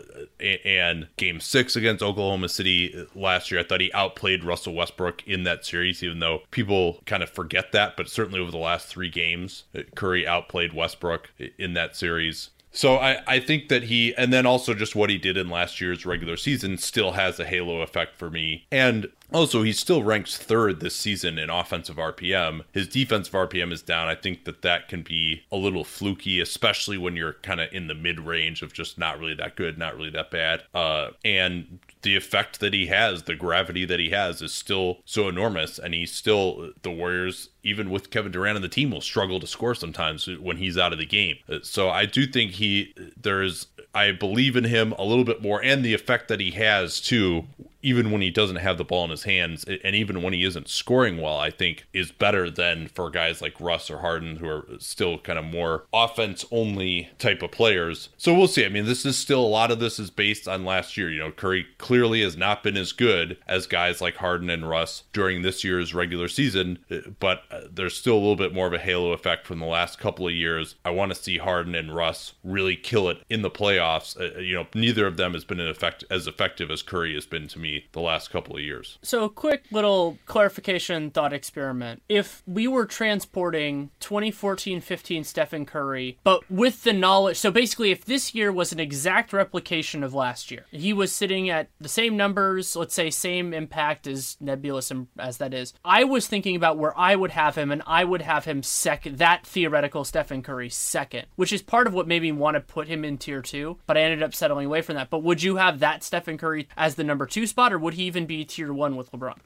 and 0.64 1.08
game 1.16 1.40
six 1.40 1.76
against 1.76 2.02
Oklahoma 2.02 2.48
City 2.48 3.06
last 3.14 3.50
year, 3.50 3.60
I 3.60 3.64
thought 3.64 3.80
he 3.80 3.92
outplayed 3.92 4.44
Russell 4.44 4.74
Westbrook 4.74 5.26
in 5.26 5.44
that 5.44 5.64
series, 5.64 6.02
even 6.02 6.20
though 6.20 6.42
people 6.50 7.00
kind 7.06 7.22
of 7.22 7.30
forget 7.30 7.72
that. 7.72 7.96
But 7.96 8.08
certainly 8.08 8.40
over 8.40 8.50
the 8.50 8.58
last 8.58 8.86
three 8.86 9.10
games, 9.10 9.64
Curry 9.94 10.26
outplayed 10.26 10.72
Westbrook 10.72 11.30
in 11.58 11.74
that 11.74 11.96
series. 11.96 12.50
So 12.72 12.98
I, 12.98 13.22
I 13.26 13.40
think 13.40 13.68
that 13.68 13.84
he, 13.84 14.14
and 14.16 14.34
then 14.34 14.44
also 14.44 14.74
just 14.74 14.94
what 14.94 15.08
he 15.08 15.16
did 15.16 15.38
in 15.38 15.48
last 15.48 15.80
year's 15.80 16.04
regular 16.04 16.36
season 16.36 16.76
still 16.76 17.12
has 17.12 17.40
a 17.40 17.46
halo 17.46 17.80
effect 17.80 18.16
for 18.16 18.30
me. 18.30 18.66
And 18.70 19.10
also, 19.32 19.62
he 19.62 19.72
still 19.72 20.02
ranks 20.02 20.36
third 20.36 20.80
this 20.80 20.94
season 20.94 21.38
in 21.38 21.50
offensive 21.50 21.96
RPM. 21.96 22.62
His 22.72 22.86
defensive 22.86 23.34
RPM 23.34 23.72
is 23.72 23.82
down. 23.82 24.08
I 24.08 24.14
think 24.14 24.44
that 24.44 24.62
that 24.62 24.88
can 24.88 25.02
be 25.02 25.42
a 25.50 25.56
little 25.56 25.84
fluky, 25.84 26.40
especially 26.40 26.96
when 26.96 27.16
you're 27.16 27.32
kind 27.34 27.60
of 27.60 27.68
in 27.72 27.88
the 27.88 27.94
mid 27.94 28.20
range 28.20 28.62
of 28.62 28.72
just 28.72 28.98
not 28.98 29.18
really 29.18 29.34
that 29.34 29.56
good, 29.56 29.78
not 29.78 29.96
really 29.96 30.10
that 30.10 30.30
bad. 30.30 30.62
Uh, 30.72 31.10
and 31.24 31.80
the 32.02 32.14
effect 32.14 32.60
that 32.60 32.72
he 32.72 32.86
has, 32.86 33.24
the 33.24 33.34
gravity 33.34 33.84
that 33.84 33.98
he 33.98 34.10
has, 34.10 34.40
is 34.42 34.54
still 34.54 34.98
so 35.04 35.28
enormous. 35.28 35.78
And 35.78 35.92
he's 35.92 36.12
still, 36.12 36.70
the 36.82 36.90
Warriors, 36.90 37.48
even 37.64 37.90
with 37.90 38.10
Kevin 38.10 38.30
Durant 38.30 38.56
on 38.56 38.62
the 38.62 38.68
team, 38.68 38.92
will 38.92 39.00
struggle 39.00 39.40
to 39.40 39.46
score 39.46 39.74
sometimes 39.74 40.28
when 40.38 40.58
he's 40.58 40.78
out 40.78 40.92
of 40.92 41.00
the 41.00 41.06
game. 41.06 41.36
So 41.62 41.90
I 41.90 42.06
do 42.06 42.28
think 42.28 42.52
he, 42.52 42.94
there's, 43.20 43.66
I 43.92 44.12
believe 44.12 44.54
in 44.54 44.64
him 44.64 44.92
a 44.92 45.04
little 45.04 45.24
bit 45.24 45.42
more 45.42 45.62
and 45.64 45.84
the 45.84 45.94
effect 45.94 46.28
that 46.28 46.38
he 46.38 46.52
has 46.52 47.00
too 47.00 47.46
even 47.86 48.10
when 48.10 48.20
he 48.20 48.30
doesn't 48.30 48.56
have 48.56 48.78
the 48.78 48.84
ball 48.84 49.04
in 49.04 49.10
his 49.10 49.22
hands, 49.22 49.64
and 49.84 49.94
even 49.94 50.20
when 50.20 50.32
he 50.32 50.42
isn't 50.42 50.68
scoring 50.68 51.18
well, 51.18 51.38
I 51.38 51.50
think 51.50 51.86
is 51.92 52.10
better 52.10 52.50
than 52.50 52.88
for 52.88 53.10
guys 53.10 53.40
like 53.40 53.60
Russ 53.60 53.88
or 53.88 53.98
Harden, 53.98 54.38
who 54.38 54.48
are 54.48 54.66
still 54.80 55.18
kind 55.18 55.38
of 55.38 55.44
more 55.44 55.84
offense 55.94 56.44
only 56.50 57.10
type 57.20 57.42
of 57.42 57.52
players. 57.52 58.08
So 58.16 58.34
we'll 58.34 58.48
see. 58.48 58.64
I 58.64 58.70
mean, 58.70 58.86
this 58.86 59.06
is 59.06 59.16
still 59.16 59.40
a 59.40 59.46
lot 59.46 59.70
of 59.70 59.78
this 59.78 60.00
is 60.00 60.10
based 60.10 60.48
on 60.48 60.64
last 60.64 60.96
year. 60.96 61.08
You 61.08 61.20
know, 61.20 61.30
Curry 61.30 61.64
clearly 61.78 62.22
has 62.22 62.36
not 62.36 62.64
been 62.64 62.76
as 62.76 62.90
good 62.90 63.38
as 63.46 63.68
guys 63.68 64.00
like 64.00 64.16
Harden 64.16 64.50
and 64.50 64.68
Russ 64.68 65.04
during 65.12 65.42
this 65.42 65.62
year's 65.62 65.94
regular 65.94 66.26
season, 66.26 66.80
uh, 66.90 66.96
but 67.20 67.42
uh, 67.52 67.60
there's 67.72 67.96
still 67.96 68.14
a 68.14 68.18
little 68.18 68.34
bit 68.34 68.52
more 68.52 68.66
of 68.66 68.72
a 68.72 68.78
halo 68.78 69.12
effect 69.12 69.46
from 69.46 69.60
the 69.60 69.64
last 69.64 70.00
couple 70.00 70.26
of 70.26 70.34
years. 70.34 70.74
I 70.84 70.90
want 70.90 71.14
to 71.14 71.22
see 71.22 71.38
Harden 71.38 71.76
and 71.76 71.94
Russ 71.94 72.32
really 72.42 72.74
kill 72.74 73.08
it 73.08 73.18
in 73.30 73.42
the 73.42 73.50
playoffs. 73.50 74.20
Uh, 74.20 74.38
uh 74.38 74.40
you 74.40 74.56
know, 74.56 74.66
neither 74.74 75.06
of 75.06 75.16
them 75.16 75.34
has 75.34 75.44
been 75.44 75.60
effect- 75.60 76.02
as 76.10 76.26
effective 76.26 76.68
as 76.68 76.82
Curry 76.82 77.14
has 77.14 77.26
been 77.26 77.46
to 77.46 77.60
me 77.60 77.75
the 77.92 78.00
last 78.00 78.30
couple 78.30 78.56
of 78.56 78.62
years. 78.62 78.98
So, 79.02 79.24
a 79.24 79.30
quick 79.30 79.64
little 79.70 80.18
clarification 80.26 81.10
thought 81.10 81.32
experiment. 81.32 82.02
If 82.08 82.42
we 82.46 82.68
were 82.68 82.86
transporting 82.86 83.90
2014 84.00 84.80
15 84.80 85.24
Stephen 85.24 85.66
Curry, 85.66 86.18
but 86.24 86.48
with 86.50 86.82
the 86.82 86.92
knowledge, 86.92 87.36
so 87.36 87.50
basically, 87.50 87.90
if 87.90 88.04
this 88.04 88.34
year 88.34 88.52
was 88.52 88.72
an 88.72 88.80
exact 88.80 89.32
replication 89.32 90.02
of 90.02 90.14
last 90.14 90.50
year, 90.50 90.66
he 90.70 90.92
was 90.92 91.12
sitting 91.12 91.50
at 91.50 91.68
the 91.80 91.88
same 91.88 92.16
numbers, 92.16 92.76
let's 92.76 92.94
say 92.94 93.10
same 93.10 93.52
impact 93.52 94.06
as 94.06 94.36
nebulous 94.40 94.92
as 95.18 95.38
that 95.38 95.54
is, 95.54 95.74
I 95.84 96.04
was 96.04 96.26
thinking 96.26 96.56
about 96.56 96.78
where 96.78 96.96
I 96.98 97.16
would 97.16 97.32
have 97.32 97.56
him, 97.56 97.70
and 97.70 97.82
I 97.86 98.04
would 98.04 98.22
have 98.22 98.44
him 98.44 98.62
second, 98.62 99.18
that 99.18 99.46
theoretical 99.46 100.04
Stephen 100.04 100.42
Curry 100.42 100.70
second, 100.70 101.26
which 101.36 101.52
is 101.52 101.62
part 101.62 101.86
of 101.86 101.94
what 101.94 102.08
made 102.08 102.22
me 102.22 102.32
want 102.32 102.54
to 102.54 102.60
put 102.60 102.88
him 102.88 103.04
in 103.04 103.18
tier 103.18 103.42
two, 103.42 103.78
but 103.86 103.96
I 103.96 104.02
ended 104.02 104.22
up 104.22 104.34
settling 104.34 104.66
away 104.66 104.82
from 104.82 104.94
that. 104.96 105.10
But 105.10 105.22
would 105.22 105.42
you 105.42 105.56
have 105.56 105.80
that 105.80 106.04
Stephen 106.04 106.38
Curry 106.38 106.68
as 106.76 106.94
the 106.94 107.04
number 107.04 107.26
two 107.26 107.46
spot? 107.56 107.72
or 107.72 107.78
would 107.78 107.94
he 107.94 108.02
even 108.02 108.26
be 108.26 108.44
tier 108.44 108.70
one 108.70 108.96
with 108.96 109.10
LeBron? 109.12 109.38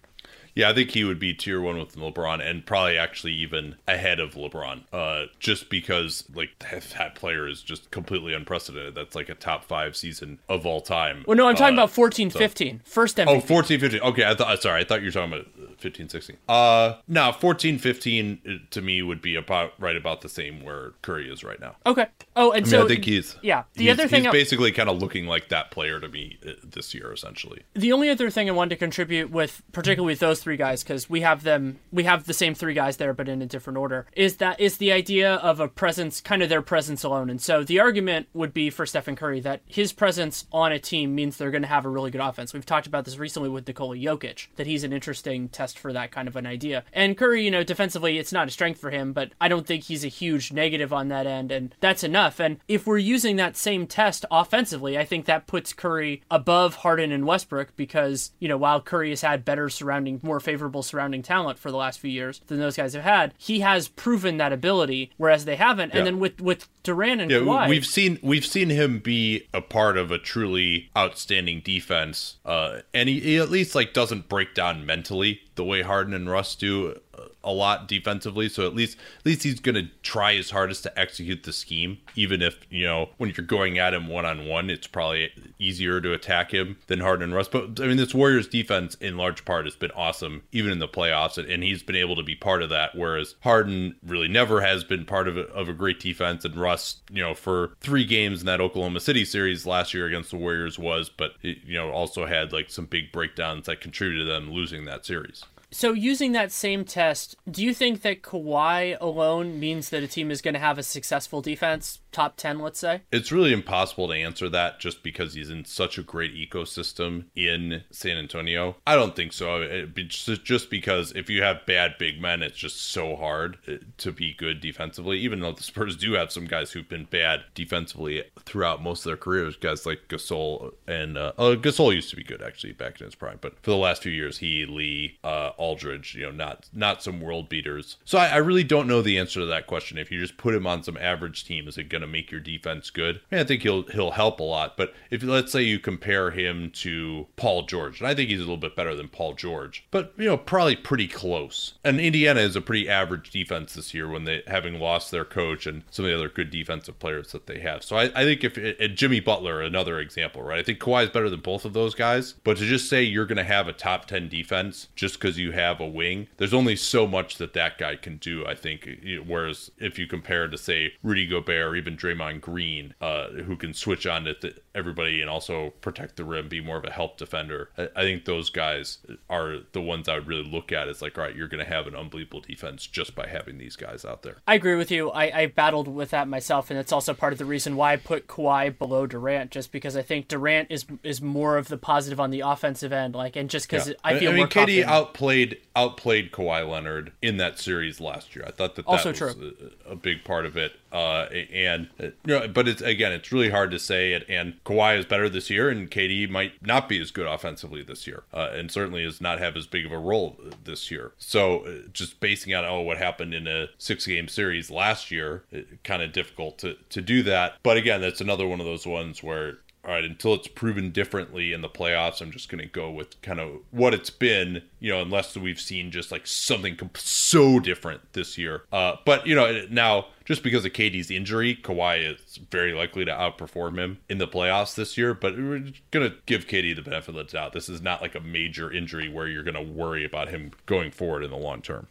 Yeah, 0.54 0.71
I 0.71 0.75
think 0.75 0.90
he 0.90 1.04
would 1.04 1.19
be 1.19 1.35
tier 1.35 1.61
one 1.61 1.78
with 1.78 1.97
LeBron 1.97 2.47
and 2.49 2.64
probably 2.64 2.99
actually 2.99 3.33
even 3.35 3.76
ahead 3.87 4.21
of 4.21 4.35
LeBron. 4.35 4.83
Uh, 4.92 5.26
just 5.38 5.71
because 5.71 6.25
like 6.35 6.50
that 6.59 7.14
player 7.14 7.49
is 7.49 7.62
just 7.62 7.90
completely 7.90 8.35
unprecedented. 8.35 8.95
That's 8.95 9.14
like 9.14 9.28
a 9.28 9.35
top 9.35 9.64
five 9.64 9.97
season 9.97 10.38
of 10.48 10.66
all 10.66 10.81
time. 10.81 11.25
Well, 11.27 11.37
no, 11.37 11.48
I'm 11.48 11.55
talking 11.55 11.79
uh, 11.79 11.83
about 11.83 11.90
14, 11.90 12.31
so. 12.31 12.38
15. 12.38 12.83
First 12.85 13.16
MVP. 13.16 13.27
Oh, 13.29 13.40
14, 13.40 13.81
15. 13.81 14.01
Okay, 14.01 14.25
I 14.25 14.35
thought. 14.35 14.62
Sorry, 14.62 14.81
I 14.81 14.85
thought 14.85 15.01
you 15.01 15.07
were 15.07 15.12
talking 15.12 15.33
about 15.33 15.46
15, 15.81 16.09
16. 16.09 16.37
Uh, 16.48 16.94
no, 17.09 17.33
14, 17.33 17.79
15 17.79 18.40
uh, 18.44 18.53
to 18.70 18.83
me 18.83 19.03
would 19.03 19.22
be 19.22 19.35
about 19.35 19.72
right 19.79 19.96
about 19.96 20.20
the 20.20 20.29
same 20.29 20.62
where 20.62 20.92
Curry 21.03 21.31
is 21.31 21.42
right 21.42 21.61
now. 21.61 21.77
Okay. 21.87 22.07
Oh, 22.37 22.51
and 22.53 22.59
I 22.59 22.64
mean, 22.64 22.70
so 22.70 22.85
I 22.85 22.88
think 22.88 23.05
he's 23.05 23.37
yeah. 23.42 23.64
The 23.75 23.85
he's, 23.85 23.92
other 23.92 24.09
thing, 24.09 24.22
he's 24.22 24.29
I, 24.29 24.33
basically 24.33 24.72
kind 24.72 24.88
of 24.88 24.98
looking 24.98 25.27
like 25.27 25.48
that 25.48 25.70
player 25.70 26.01
to 26.01 26.09
me 26.09 26.38
uh, 26.46 26.53
this 26.62 26.94
year, 26.94 27.12
essentially. 27.12 27.62
The 27.75 27.92
only 27.92 28.11
other 28.11 28.31
thing 28.31 28.48
I 28.48 28.53
wanted 28.53 28.70
to 28.70 28.77
contribute 28.77 29.31
with, 29.31 29.62
particularly 29.72 30.12
with 30.12 30.20
those 30.20 30.39
three 30.40 30.57
guys, 30.57 30.83
because 30.83 31.09
we 31.09 31.20
have 31.20 31.42
them, 31.42 31.79
we 31.92 32.05
have 32.05 32.24
the 32.24 32.35
same 32.35 32.55
three 32.55 32.74
guys 32.74 32.96
there, 32.96 33.14
but 33.14 33.29
in 33.29 33.42
a 33.42 33.46
different 33.46 33.79
order, 33.79 34.07
is 34.14 34.37
that 34.38 34.59
is 34.61 34.79
the 34.79 34.92
idea 34.92 35.35
of 35.37 35.61
a 35.61 35.68
presence, 35.68 36.20
kind 36.20 36.42
of 36.42 36.48
their 36.48 36.62
presence 36.62 37.05
alone. 37.05 37.31
And 37.31 37.40
so 37.40 37.62
the 37.62 37.81
argument 37.81 38.29
would 38.33 38.53
be 38.53 38.70
for 38.70 38.87
Stephen 38.87 39.16
Curry 39.16 39.40
that 39.40 39.62
his 39.66 39.92
presence 39.92 40.46
on 40.53 40.72
a 40.72 40.79
team 40.79 41.14
means 41.14 41.37
they're 41.37 41.50
going 41.50 41.62
to 41.62 41.68
have 41.68 41.85
a 41.85 41.90
really 41.90 42.11
good 42.11 42.20
offense. 42.20 42.53
We've 42.53 42.66
talked 42.66 42.87
about 42.87 43.05
this 43.05 43.18
recently 43.18 43.48
with 43.48 43.66
Nikola 43.66 43.96
Jokic, 43.96 44.48
that 44.57 44.66
he's 44.66 44.85
an 44.85 44.92
interesting 44.92 45.48
test 45.48 45.79
for 45.79 45.92
that 45.92 46.11
kind 46.11 46.29
of 46.29 46.37
an 46.37 46.46
idea. 46.46 46.85
And 46.92 47.16
Curry, 47.16 47.44
you 47.44 47.50
know, 47.50 47.64
defensively, 47.64 48.18
it's 48.18 48.33
not 48.33 48.48
a 48.48 48.50
strength 48.50 48.81
for 48.81 48.90
him, 48.90 49.12
but 49.12 49.33
I 49.40 49.48
don't 49.48 49.66
think 49.66 49.85
he's 49.85 50.05
a 50.05 50.09
huge 50.09 50.53
negative 50.53 50.92
on 50.92 51.09
that 51.09 51.26
end, 51.26 51.53
and 51.53 51.74
that's 51.81 52.05
enough. 52.05 52.40
And 52.40 52.59
if 52.68 52.87
we're 52.87 52.98
using 52.98 53.37
that 53.37 53.57
same 53.57 53.87
test 53.87 54.24
offensively, 54.31 54.98
I 54.98 55.05
think 55.05 55.26
that 55.26 55.46
puts 55.46 55.72
Curry 55.72 56.22
above 56.31 56.76
Harden 56.76 57.12
and 57.12 57.26
Westbrook 57.26 57.76
because, 57.76 58.33
you 58.38 58.48
know, 58.48 58.57
while 58.57 58.81
Curry 58.81 59.11
has 59.11 59.22
had 59.22 59.44
better 59.44 59.68
surrounding, 59.68 60.20
more 60.31 60.38
favorable 60.38 60.85
surrounding 60.85 61.23
talent 61.23 61.59
for 61.59 61.73
the 61.73 61.77
last 61.77 61.99
few 61.99 62.11
years 62.11 62.40
than 62.47 62.61
those 62.61 62.77
guys 62.77 62.95
have 62.95 63.03
had, 63.03 63.35
he 63.37 63.61
has 63.61 63.88
proven 63.88 64.37
that 64.37 64.53
ability, 64.53 65.11
whereas 65.16 65.45
they 65.45 65.57
haven't. 65.57 65.93
Yeah. 65.93 65.99
And 65.99 66.07
then 66.07 66.19
with 66.21 66.40
with 66.40 66.69
Durant 66.85 67.21
and 67.21 67.31
yeah, 67.31 67.38
Kawhi, 67.38 67.69
we've 67.69 67.85
seen 67.85 68.21
we've 68.23 68.47
seen 68.47 68.71
him 68.71 69.01
be 69.01 69.49
a 69.53 69.61
part 69.61 69.97
of 69.97 70.12
a 70.12 70.19
truly 70.19 70.88
outstanding 70.97 71.62
defense, 71.64 72.37
uh, 72.47 72.79
and 72.95 73.09
he, 73.09 73.19
he 73.19 73.38
at 73.38 73.51
least 73.51 73.75
like 73.75 73.93
doesn't 73.93 74.29
break 74.29 74.55
down 74.55 74.87
mentally 74.87 75.40
the 75.57 75.64
way 75.64 75.83
Harden 75.83 76.14
and 76.14 76.31
Russ 76.31 76.55
do 76.55 77.01
a 77.42 77.52
lot 77.52 77.88
defensively. 77.88 78.48
So 78.48 78.66
at 78.66 78.74
least 78.74 78.98
at 79.18 79.26
least 79.26 79.42
he's 79.42 79.61
going 79.61 79.74
to 79.74 79.88
try 80.02 80.35
his 80.35 80.50
hardest 80.50 80.83
to 80.85 80.98
execute 80.98 81.42
the 81.42 81.52
scheme, 81.52 81.98
even 82.16 82.42
if 82.42 82.59
you 82.70 82.85
know 82.85 83.11
when 83.18 83.33
you're 83.37 83.46
going 83.46 83.78
at 83.78 83.94
him 83.94 84.09
one 84.09 84.26
on 84.26 84.46
one, 84.46 84.70
it's 84.70 84.87
probably 84.87 85.30
easier 85.59 86.00
to 86.00 86.12
attack 86.12 86.52
him 86.52 86.78
than 86.87 87.00
Harden 87.00 87.24
and 87.24 87.35
Russ. 87.35 87.48
But 87.48 87.80
I 87.80 87.87
mean, 87.87 87.96
this 87.96 88.14
Warriors 88.14 88.48
defense 88.48 88.94
in 88.96 89.16
large 89.16 89.44
part 89.44 89.64
has 89.64 89.76
been 89.76 89.90
awesome, 89.92 90.42
even 90.52 90.72
in 90.72 90.78
the 90.78 90.88
playoffs, 90.88 91.38
and 91.38 91.62
he's 91.62 91.83
been 91.83 91.96
able 91.96 92.16
to 92.16 92.22
be 92.22 92.35
part 92.35 92.62
of 92.62 92.70
that. 92.70 92.94
Whereas 92.94 93.35
Harden 93.40 93.96
really 94.04 94.28
never 94.28 94.61
has 94.61 94.85
been 94.85 95.04
part 95.04 95.28
of 95.28 95.37
a, 95.37 95.42
of 95.48 95.68
a 95.68 95.74
great 95.74 96.00
defense, 96.00 96.44
and 96.44 96.56
Russ, 96.56 97.00
you 97.11 97.22
know, 97.22 97.35
for 97.35 97.74
three 97.80 98.04
games 98.04 98.40
in 98.40 98.46
that 98.46 98.61
Oklahoma 98.61 99.00
City 99.00 99.24
series 99.24 99.66
last 99.66 99.94
year 99.94 100.06
against 100.06 100.30
the 100.30 100.37
Warriors 100.37 100.78
was, 100.78 101.09
but 101.09 101.33
you 101.42 101.74
know, 101.74 101.90
also 101.90 102.26
had 102.26 102.52
like 102.52 102.70
some 102.70 102.87
big 102.87 103.12
breakdowns 103.12 103.66
that 103.66 103.80
contributed 103.80 104.26
to 104.26 104.33
them 104.33 104.50
losing 104.50 104.85
that 104.85 105.06
series. 105.06 105.44
So, 105.72 105.92
using 105.92 106.33
that 106.33 106.50
same 106.50 106.85
test, 106.85 107.37
do 107.48 107.62
you 107.62 107.72
think 107.72 108.02
that 108.02 108.22
Kawhi 108.22 108.96
alone 109.00 109.61
means 109.61 109.90
that 109.90 110.02
a 110.02 110.09
team 110.09 110.33
is 110.33 110.42
going 110.42 110.54
to 110.54 110.61
have 110.61 110.78
a 110.78 110.83
successful 110.83 111.40
defense? 111.40 112.00
Top 112.12 112.37
10, 112.37 112.59
let's 112.59 112.79
say? 112.79 113.03
It's 113.12 113.33
really 113.33 113.53
impossible 113.53 114.09
to 114.09 114.14
answer 114.14 114.49
that 114.49 114.81
just 114.81 115.03
because 115.03 115.35
he's 115.35 115.51
in 115.51 115.64
such 115.64 115.99
a 115.99 116.03
great 116.03 116.35
ecosystem 116.35 117.25
in 117.35 117.83
San 117.90 118.16
Antonio. 118.16 118.77
I 118.87 118.96
don't 118.96 119.16
think 119.16 119.33
so. 119.33 119.87
just 119.94 120.70
because 120.70 121.12
if 121.12 121.31
you 121.31 121.42
have 121.42 121.66
bad 121.66 121.96
big 121.99 122.20
men, 122.20 122.42
it's 122.42 122.59
just 122.59 122.81
so 122.81 123.16
hard 123.16 123.59
uh, 123.68 123.75
to 123.99 124.12
be 124.12 124.35
good 124.35 124.61
defensively, 124.61 125.18
even 125.18 125.40
though 125.40 125.53
the 125.53 125.62
Spurs 125.62 125.96
do 125.96 126.12
have 126.14 126.33
some 126.33 126.46
guys 126.46 126.73
who've 126.73 126.88
been 126.88 127.05
bad 127.05 127.42
defensively 127.55 128.25
throughout 128.44 128.83
most 128.83 129.01
of 129.01 129.11
their 129.11 129.16
careers. 129.16 129.57
Guys 129.57 129.87
like 129.87 130.09
Gasol 130.09 130.73
and 130.87 131.16
uh, 131.16 131.33
uh, 131.38 131.55
Gasol 131.57 131.94
used 131.94 132.11
to 132.11 132.16
be 132.16 132.25
good 132.25 132.42
actually 132.42 132.73
back 132.73 133.01
in 133.01 133.07
his 133.07 133.14
prime, 133.14 133.38
but 133.40 133.59
for 133.62 133.70
the 133.70 133.77
last 133.77 134.03
few 134.03 134.12
years, 134.12 134.38
he, 134.38 134.66
Lee, 134.66 135.18
uh, 135.25 135.51
Aldridge, 135.57 136.14
you 136.14 136.23
know, 136.23 136.31
not 136.31 136.68
not 136.73 137.03
some 137.03 137.20
world 137.20 137.49
beaters. 137.49 137.96
So 138.05 138.18
I, 138.18 138.29
I 138.29 138.37
really 138.37 138.64
don't 138.64 138.88
know 138.88 139.03
the 139.03 139.18
answer 139.18 139.40
to 139.40 139.46
that 139.46 139.66
question. 139.66 139.99
If 139.99 140.11
you 140.11 140.20
just 140.20 140.37
put 140.37 140.55
him 140.55 140.66
on 140.66 140.83
some 140.83 140.96
average 140.96 141.44
team, 141.44 141.68
is 141.68 141.79
it 141.79 141.88
going 141.88 142.00
to 142.01 142.07
make 142.07 142.31
your 142.31 142.41
defense 142.41 142.91
good? 142.91 143.21
I, 143.31 143.37
mean, 143.37 143.45
I 143.45 143.47
think 143.47 143.63
he'll 143.63 143.83
he'll 143.85 144.13
help 144.13 144.41
a 144.41 144.45
lot. 144.45 144.77
But 144.77 144.95
if 145.11 145.23
let's 145.23 145.53
say 145.53 145.63
you 145.63 145.79
compare 145.79 146.31
him 146.31 146.71
to 146.77 147.27
Paul 147.37 147.63
George, 147.63 148.01
and 148.01 148.09
I 148.09 148.15
think 148.15 148.31
he's 148.31 148.39
a 148.39 148.43
little 148.43 148.57
bit 148.57 148.77
better 148.77 148.95
than 148.95 149.09
Paul 149.09 149.35
George, 149.35 149.85
but 149.91 150.13
you 150.17 150.27
know, 150.27 150.37
probably 150.37 150.77
pretty 150.77 151.09
close. 151.09 151.75
And 151.85 152.01
Indiana 152.01 152.41
is 152.41 152.57
a 152.57 152.61
pretty 152.61 152.89
average 152.89 153.31
defense 153.31 153.75
this 153.75 153.95
year 153.95 154.09
when 154.09 154.25
they 154.25 154.43
having 154.47 154.79
lost 154.79 155.11
their 155.11 155.25
coach 155.25 155.67
and 155.67 155.83
some 155.91 156.05
of 156.05 156.11
the 156.11 156.17
other 156.17 156.29
good 156.29 156.51
defensive 156.51 156.99
players 156.99 157.33
that 157.33 157.47
they 157.47 157.61
have. 157.61 157.83
So 157.83 157.97
I, 157.97 158.05
I 158.15 158.25
think 158.25 158.45
if 158.45 158.57
and 158.57 158.97
Jimmy 158.97 159.21
Butler, 159.21 159.61
another 159.63 159.99
example, 160.01 160.43
right? 160.43 160.59
I 160.59 160.63
think 160.63 160.79
Kawhi 160.79 161.05
is 161.05 161.11
better 161.11 161.31
than 161.31 161.41
both 161.41 161.65
of 161.65 161.73
those 161.73 161.95
guys. 161.95 162.35
But 162.45 162.59
to 162.59 162.65
just 162.65 162.89
say 162.89 163.03
you're 163.03 163.27
going 163.27 163.37
to 163.39 163.45
have 163.45 163.69
a 163.69 163.73
top 163.73 164.07
ten 164.07 164.29
defense 164.29 164.89
just 164.95 165.15
because 165.15 165.39
you 165.39 165.53
have 165.53 165.81
a 165.81 165.87
wing, 165.87 166.29
there's 166.37 166.55
only 166.55 166.77
so 166.77 167.07
much 167.07 167.37
that 167.39 167.55
that 167.55 167.79
guy 167.79 167.97
can 167.97 168.17
do. 168.17 168.45
I 168.47 168.55
think. 168.55 168.89
Whereas 169.27 169.71
if 169.79 169.99
you 169.99 170.07
compare 170.07 170.49
to 170.49 170.59
say 170.59 170.95
Rudy 171.03 171.27
Gobert 171.27 171.69
or 171.69 171.77
even 171.77 171.89
Draymond 171.96 172.40
Green, 172.40 172.94
uh, 173.00 173.29
who 173.29 173.57
can 173.57 173.72
switch 173.74 174.07
on 174.07 174.26
at 174.26 174.40
th- 174.40 174.59
everybody 174.74 175.20
and 175.20 175.28
also 175.28 175.70
protect 175.80 176.16
the 176.16 176.24
rim, 176.24 176.48
be 176.48 176.61
more 176.61 176.76
of 176.76 176.85
a 176.85 176.90
help 176.90 177.16
defender. 177.16 177.70
I, 177.76 177.88
I 177.96 178.02
think 178.02 178.24
those 178.24 178.50
guys 178.50 178.98
are 179.28 179.59
the 179.72 179.80
ones 179.80 180.09
I 180.09 180.14
would 180.14 180.26
really 180.26 180.48
look 180.48 180.72
at 180.72 180.88
as 180.88 181.02
like, 181.02 181.18
all 181.18 181.24
right, 181.24 181.35
you're 181.35 181.48
going 181.48 181.64
to 181.64 181.70
have 181.70 181.87
an 181.87 181.94
unbelievable 181.94 182.40
defense 182.40 182.87
just 182.87 183.14
by 183.14 183.26
having 183.26 183.59
these 183.59 183.76
guys 183.76 184.04
out 184.04 184.22
there. 184.22 184.37
I 184.46 184.54
agree 184.54 184.76
with 184.76 184.90
you. 184.90 185.11
I, 185.11 185.42
I 185.42 185.46
battled 185.46 185.88
with 185.88 186.11
that 186.11 186.28
myself, 186.28 186.70
and 186.70 186.78
it's 186.78 186.92
also 186.92 187.14
part 187.14 187.33
of 187.33 187.38
the 187.38 187.44
reason 187.44 187.76
why 187.76 187.92
I 187.92 187.96
put 187.96 188.26
Kawhi 188.26 188.76
below 188.78 189.06
Durant, 189.06 189.50
just 189.50 189.72
because 189.72 189.96
I 189.96 190.02
think 190.02 190.28
Durant 190.28 190.70
is 190.70 190.87
is 191.02 191.20
more 191.20 191.56
of 191.56 191.68
the 191.68 191.76
positive 191.76 192.20
on 192.20 192.30
the 192.30 192.40
offensive 192.40 192.92
end, 192.92 193.14
like, 193.14 193.37
and 193.37 193.50
just 193.50 193.68
because 193.68 193.88
yeah. 193.88 193.94
I 194.04 194.18
feel 194.18 194.33
I 194.33 194.35
mean, 194.35 194.46
KD 194.46 194.85
outplayed 194.85 195.59
outplayed 195.74 196.33
Kawhi 196.33 196.68
Leonard 196.68 197.12
in 197.22 197.38
that 197.38 197.59
series 197.59 198.00
last 198.00 198.37
year. 198.37 198.44
I 198.46 198.50
thought 198.50 198.76
that 198.76 198.87
that 198.87 198.90
also 198.90 199.11
was 199.11 199.18
true. 199.18 199.54
A, 199.87 199.92
a 199.92 199.96
big 199.96 200.24
part 200.24 200.46
of 200.46 200.56
it. 200.56 200.72
Uh, 200.92 201.26
and 201.52 201.88
uh, 202.00 202.04
you 202.04 202.12
know, 202.26 202.48
but 202.48 202.66
it's 202.66 202.83
again, 202.83 203.12
it's 203.12 203.30
really 203.30 203.50
hard 203.50 203.70
to 203.70 203.78
say 203.78 204.12
it. 204.12 204.26
And 204.28 204.60
Kawhi 204.64 204.99
is 204.99 205.07
better 205.07 205.29
this 205.29 205.51
year, 205.51 205.68
and 205.68 205.90
KD 205.90 206.29
might 206.29 206.64
not 206.64 206.88
be 206.88 207.01
as 207.01 207.11
good 207.11 207.27
offensively 207.27 207.83
this 207.83 208.07
year, 208.07 208.25
uh, 208.33 208.51
and 208.53 208.70
certainly 208.70 209.05
is 209.05 209.20
not 209.20 209.38
have 209.38 209.57
as 209.57 209.66
big 209.66 209.87
of 209.87 209.92
a 209.92 209.99
role 209.99 210.37
this 210.64 210.90
year. 210.90 211.12
So 211.18 211.61
uh, 211.61 211.88
just 211.92 212.20
basing 212.20 212.55
on 212.55 212.64
oh 212.64 212.81
what 212.81 212.99
happened 212.99 213.35
in 213.35 213.46
a 213.46 213.68
six 213.79 214.07
game 214.07 214.29
series 214.29 214.70
last 214.70 215.11
year, 215.11 215.44
kind 215.85 216.03
of 216.03 216.12
difficult 216.12 216.59
to 216.59 216.77
to 216.90 217.01
do 217.01 217.23
that. 217.25 217.55
But 217.62 217.77
again, 217.77 218.01
that's 218.01 218.20
another 218.20 218.46
one 218.46 218.61
of 218.61 218.66
those 218.66 218.87
ones 218.87 219.23
where 219.23 219.59
all 219.83 219.93
right, 219.93 220.05
until 220.05 220.35
it's 220.35 220.47
proven 220.47 220.90
differently 220.90 221.55
in 221.55 221.62
the 221.62 221.69
playoffs, 221.69 222.21
I'm 222.21 222.31
just 222.31 222.51
going 222.51 222.61
to 222.61 222.69
go 222.69 222.90
with 222.90 223.21
kind 223.23 223.40
of 223.40 223.61
what 223.71 223.95
it's 223.95 224.11
been, 224.11 224.62
you 224.79 224.90
know, 224.90 225.01
unless 225.01 225.35
we've 225.37 225.59
seen 225.59 225.90
just 225.90 226.12
like 226.12 226.27
something 226.27 226.79
so 226.95 227.59
different 227.59 228.12
this 228.12 228.37
year. 228.37 228.64
Uh, 228.71 228.97
but, 229.07 229.27
you 229.27 229.35
know, 229.35 229.64
now 229.71 230.09
just 230.27 230.43
because 230.43 230.66
of 230.66 230.73
KD's 230.73 231.11
injury, 231.11 231.57
Kawhi 231.57 232.14
is 232.14 232.38
very 232.51 232.75
likely 232.75 233.07
to 233.07 233.11
outperform 233.11 233.79
him 233.79 233.99
in 234.11 234.19
the 234.19 234.29
playoffs 234.29 234.75
this 234.75 234.99
year. 234.99 235.14
But 235.14 235.37
we're 235.37 235.64
going 235.90 236.11
to 236.11 236.14
give 236.27 236.47
KD 236.47 236.77
the 236.77 236.83
benefit 236.83 237.09
of 237.09 237.14
the 237.14 237.25
doubt. 237.25 237.55
This 237.55 237.71
is 237.71 237.81
not 237.81 238.03
like 238.03 238.14
a 238.14 238.21
major 238.21 238.71
injury 238.71 239.09
where 239.09 239.29
you're 239.29 239.43
going 239.43 239.55
to 239.55 239.73
worry 239.73 240.05
about 240.05 240.29
him 240.29 240.51
going 240.66 240.90
forward 240.90 241.25
in 241.25 241.31
the 241.31 241.38
long 241.38 241.62
term. 241.62 241.87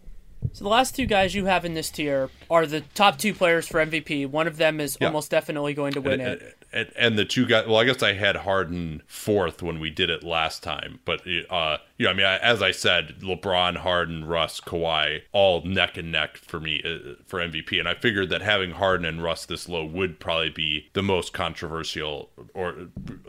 So 0.53 0.63
the 0.63 0.69
last 0.69 0.95
two 0.95 1.05
guys 1.05 1.33
you 1.35 1.45
have 1.45 1.65
in 1.65 1.73
this 1.73 1.89
tier 1.89 2.29
are 2.49 2.65
the 2.65 2.81
top 2.93 3.17
two 3.17 3.33
players 3.33 3.67
for 3.67 3.83
MVP. 3.83 4.27
One 4.27 4.47
of 4.47 4.57
them 4.57 4.79
is 4.79 4.97
yeah. 5.01 5.07
almost 5.07 5.31
definitely 5.31 5.73
going 5.73 5.93
to 5.93 6.01
win 6.01 6.21
and, 6.21 6.41
it 6.41 6.58
and, 6.71 6.91
and, 6.95 7.17
the 7.17 7.25
two 7.25 7.45
guys. 7.45 7.65
Well, 7.67 7.77
I 7.77 7.85
guess 7.85 8.03
I 8.03 8.13
had 8.13 8.37
Harden 8.37 9.01
fourth 9.07 9.61
when 9.61 9.79
we 9.79 9.89
did 9.89 10.09
it 10.09 10.23
last 10.23 10.63
time, 10.63 10.99
but 11.05 11.21
uh, 11.49 11.77
you 11.97 12.05
know, 12.05 12.11
I 12.11 12.13
mean, 12.13 12.25
as 12.25 12.61
I 12.61 12.71
said, 12.71 13.15
LeBron, 13.21 13.77
Harden, 13.77 14.25
Russ, 14.25 14.61
Kawhi, 14.61 15.23
all 15.31 15.63
neck 15.63 15.97
and 15.97 16.11
neck 16.11 16.37
for 16.37 16.59
me 16.59 16.81
uh, 16.85 17.15
for 17.25 17.39
MVP, 17.39 17.79
and 17.79 17.87
I 17.87 17.95
figured 17.95 18.29
that 18.29 18.41
having 18.41 18.71
Harden 18.71 19.05
and 19.05 19.23
Russ 19.23 19.45
this 19.45 19.67
low 19.67 19.85
would 19.85 20.19
probably 20.19 20.49
be 20.49 20.89
the 20.93 21.01
most 21.01 21.33
controversial, 21.33 22.29
or, 22.53 22.75